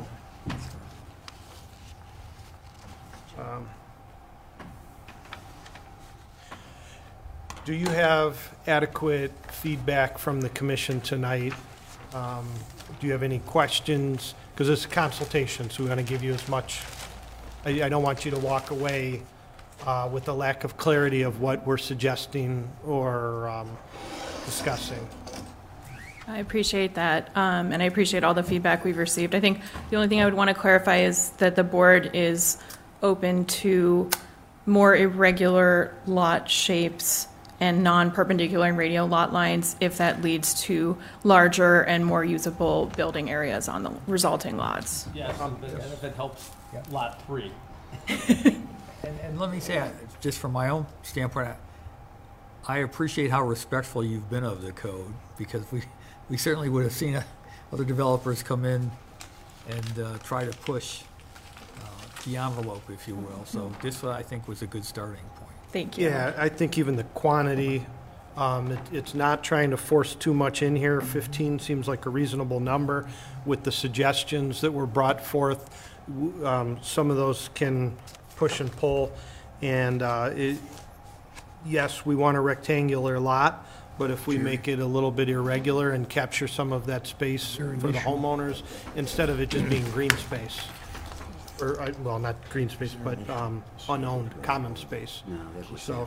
Um, 3.38 3.66
Do 7.66 7.74
you 7.74 7.88
have 7.90 8.54
adequate 8.66 9.32
feedback 9.52 10.16
from 10.16 10.40
the 10.40 10.48
commission 10.48 11.02
tonight? 11.02 11.52
Um, 12.14 12.48
Do 12.98 13.06
you 13.06 13.12
have 13.12 13.22
any 13.22 13.40
questions? 13.40 14.34
Because 14.54 14.70
it's 14.70 14.86
a 14.86 14.88
consultation, 14.88 15.68
so 15.68 15.82
we 15.82 15.90
want 15.90 16.00
to 16.00 16.06
give 16.06 16.24
you 16.24 16.32
as 16.32 16.48
much, 16.48 16.80
I, 17.66 17.82
I 17.82 17.88
don't 17.90 18.02
want 18.02 18.24
you 18.24 18.30
to 18.30 18.38
walk 18.38 18.70
away 18.70 19.20
uh, 19.86 20.08
with 20.10 20.28
a 20.28 20.32
lack 20.32 20.64
of 20.64 20.78
clarity 20.78 21.20
of 21.20 21.42
what 21.42 21.66
we're 21.66 21.76
suggesting 21.76 22.66
or 22.86 23.46
um, 23.50 23.76
discussing. 24.46 25.06
I 26.26 26.38
appreciate 26.38 26.94
that, 26.94 27.28
um, 27.36 27.72
and 27.72 27.82
I 27.82 27.86
appreciate 27.86 28.24
all 28.24 28.34
the 28.34 28.42
feedback 28.42 28.84
we've 28.84 28.96
received. 28.96 29.34
I 29.34 29.40
think 29.40 29.60
the 29.90 29.96
only 29.96 30.08
thing 30.08 30.22
I 30.22 30.24
would 30.24 30.34
want 30.34 30.48
to 30.48 30.54
clarify 30.54 31.00
is 31.00 31.30
that 31.32 31.56
the 31.56 31.64
board 31.64 32.10
is 32.14 32.56
open 33.02 33.44
to 33.46 34.08
more 34.64 34.96
irregular 34.96 35.94
lot 36.06 36.48
shapes 36.48 37.26
and 37.60 37.84
non-perpendicular 37.84 38.66
and 38.66 38.78
radial 38.78 39.06
lot 39.06 39.32
lines 39.32 39.76
if 39.80 39.98
that 39.98 40.22
leads 40.22 40.60
to 40.62 40.96
larger 41.24 41.82
and 41.82 42.04
more 42.04 42.24
usable 42.24 42.86
building 42.96 43.30
areas 43.30 43.68
on 43.68 43.82
the 43.82 43.92
resulting 44.06 44.56
lots. 44.56 45.06
Yes, 45.14 45.38
and 45.40 45.62
if 45.64 46.02
it 46.04 46.14
helps 46.16 46.50
lot 46.90 47.22
three. 47.26 47.52
And, 49.02 49.18
and 49.20 49.40
let 49.40 49.50
me 49.50 49.60
say, 49.60 49.78
I- 49.80 49.90
just 50.20 50.38
from 50.38 50.52
my 50.52 50.68
own 50.68 50.86
standpoint, 51.02 51.48
I 51.48 51.56
I 52.68 52.78
appreciate 52.78 53.30
how 53.30 53.42
respectful 53.42 54.04
you've 54.04 54.28
been 54.28 54.44
of 54.44 54.60
the 54.62 54.72
code, 54.72 55.12
because 55.38 55.62
we, 55.72 55.82
we 56.28 56.36
certainly 56.36 56.68
would 56.68 56.84
have 56.84 56.92
seen 56.92 57.16
uh, 57.16 57.22
other 57.72 57.84
developers 57.84 58.42
come 58.42 58.64
in 58.66 58.90
and 59.68 59.98
uh, 59.98 60.18
try 60.22 60.44
to 60.44 60.50
push 60.58 61.02
uh, 61.78 61.86
the 62.26 62.36
envelope, 62.36 62.82
if 62.90 63.08
you 63.08 63.14
will. 63.16 63.44
So 63.46 63.72
this, 63.82 64.04
I 64.04 64.22
think, 64.22 64.46
was 64.46 64.60
a 64.60 64.66
good 64.66 64.84
starting 64.84 65.24
point. 65.36 65.39
Thank 65.72 65.98
you. 65.98 66.08
Yeah, 66.08 66.32
I 66.36 66.48
think 66.48 66.78
even 66.78 66.96
the 66.96 67.04
quantity, 67.04 67.86
um, 68.36 68.72
it- 68.72 68.78
it's 68.92 69.14
not 69.14 69.44
trying 69.44 69.70
to 69.70 69.76
force 69.76 70.14
too 70.14 70.34
much 70.34 70.62
in 70.62 70.74
here. 70.76 71.00
15 71.00 71.58
seems 71.58 71.86
like 71.88 72.06
a 72.06 72.10
reasonable 72.10 72.60
number 72.60 73.06
with 73.46 73.62
the 73.64 73.72
suggestions 73.72 74.60
that 74.62 74.72
were 74.72 74.86
brought 74.86 75.24
forth. 75.24 75.70
W- 76.08 76.46
um, 76.46 76.78
Some 76.82 77.10
of 77.10 77.16
those 77.16 77.50
can 77.54 77.92
push 78.36 78.60
and 78.60 78.70
pull, 78.76 79.12
and 79.62 80.02
uh, 80.02 80.30
it, 80.34 80.56
yes, 81.64 82.04
we 82.04 82.16
want 82.16 82.36
a 82.36 82.40
rectangular 82.40 83.20
lot, 83.20 83.64
but 83.98 84.10
if 84.10 84.26
we 84.26 84.38
make 84.38 84.66
it 84.66 84.80
a 84.80 84.86
little 84.86 85.10
bit 85.10 85.28
irregular 85.28 85.90
and 85.90 86.08
capture 86.08 86.48
some 86.48 86.72
of 86.72 86.86
that 86.86 87.06
space 87.06 87.54
for 87.54 87.62
the 87.92 87.98
homeowners, 87.98 88.62
instead 88.96 89.28
of 89.28 89.40
it 89.40 89.50
just 89.50 89.68
being 89.68 89.84
green 89.90 90.10
space, 90.16 90.58
or, 91.60 91.80
uh, 91.80 91.92
well, 92.02 92.18
not 92.18 92.36
green 92.50 92.68
space, 92.68 92.94
but 92.94 93.18
um, 93.30 93.62
unowned, 93.88 94.30
common 94.42 94.76
space. 94.76 95.22
So 95.76 96.06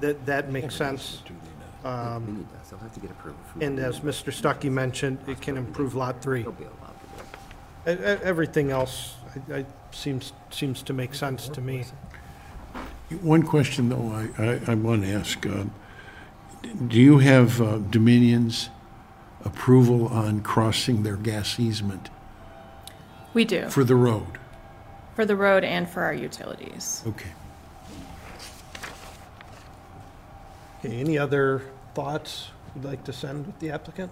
that, 0.00 0.24
that 0.26 0.50
makes 0.52 0.74
sense. 0.74 1.22
Um, 1.84 2.46
They'll 2.70 2.78
have 2.80 2.92
to 2.94 3.00
get 3.00 3.10
approval. 3.10 3.40
And 3.60 3.78
as 3.78 4.00
Mr. 4.00 4.30
Stuckey 4.32 4.70
mentioned, 4.70 5.18
it 5.26 5.40
can 5.40 5.56
improve 5.56 5.94
Lot 5.94 6.20
3. 6.22 6.40
E- 6.40 6.44
e- 6.44 7.86
Everything 7.86 8.70
else 8.70 9.14
I- 9.50 9.58
I- 9.60 9.66
seems, 9.90 10.32
seems 10.50 10.82
to 10.82 10.92
make 10.92 11.14
sense 11.14 11.48
to 11.48 11.60
me. 11.60 11.84
One 13.22 13.42
question, 13.42 13.88
though, 13.88 14.12
I, 14.12 14.44
I, 14.44 14.60
I 14.68 14.74
want 14.74 15.02
to 15.02 15.10
ask, 15.12 15.44
uh, 15.46 15.64
do 16.86 17.00
you 17.00 17.18
have 17.18 17.60
uh, 17.60 17.78
Dominion's 17.78 18.68
approval 19.44 20.06
on 20.08 20.42
crossing 20.42 21.02
their 21.02 21.16
gas 21.16 21.58
easement 21.58 22.10
We 23.32 23.44
do, 23.46 23.68
for 23.70 23.82
the 23.84 23.96
road? 23.96 24.38
For 25.14 25.24
the 25.24 25.36
road 25.36 25.64
and 25.64 25.88
for 25.88 26.02
our 26.02 26.14
utilities. 26.14 27.02
Okay. 27.06 27.28
Okay, 30.78 30.96
any 30.98 31.18
other 31.18 31.62
thoughts 31.94 32.48
you'd 32.74 32.84
like 32.84 33.04
to 33.04 33.12
send 33.12 33.46
with 33.46 33.58
the 33.58 33.70
applicant? 33.70 34.10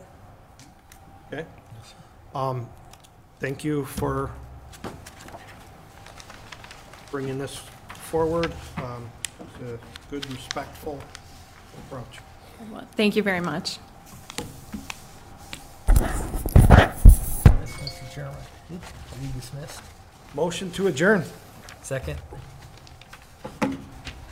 Okay. 1.32 1.46
Um, 2.34 2.68
Thank 3.40 3.62
you 3.62 3.84
for 3.84 4.32
bringing 7.12 7.38
this 7.38 7.62
forward. 8.10 8.52
Um, 8.78 9.08
It's 9.40 9.62
a 9.62 9.78
good, 10.10 10.28
respectful 10.32 10.98
approach. 11.86 12.18
Thank 12.96 13.14
you 13.14 13.22
very 13.22 13.40
much. 13.40 13.78
Mr. 15.86 18.12
Chairman, 18.12 18.34
are 18.70 19.22
you 19.22 19.28
dismissed? 19.36 19.80
Motion 20.34 20.70
to 20.72 20.86
adjourn. 20.86 21.24
Second? 21.82 22.18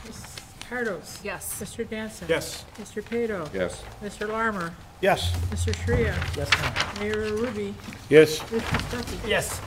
Ms. 0.05 0.25
Cardos? 0.69 1.19
Yes. 1.23 1.59
Mr. 1.61 1.89
Danson? 1.89 2.27
Yes. 2.29 2.65
Mr. 2.79 3.01
Pato? 3.03 3.51
Yes. 3.53 3.83
Mr. 4.03 4.27
Larmour? 4.29 4.73
Yes. 5.01 5.31
Mr. 5.49 5.73
Shrea? 5.73 6.15
Yes, 6.37 6.49
ma'am. 6.61 6.99
Mayor 6.99 7.29
Hruby? 7.31 7.73
Yes. 8.09 8.39
Mr. 8.39 8.59
Stuckey? 8.59 9.27
Yes. 9.27 9.59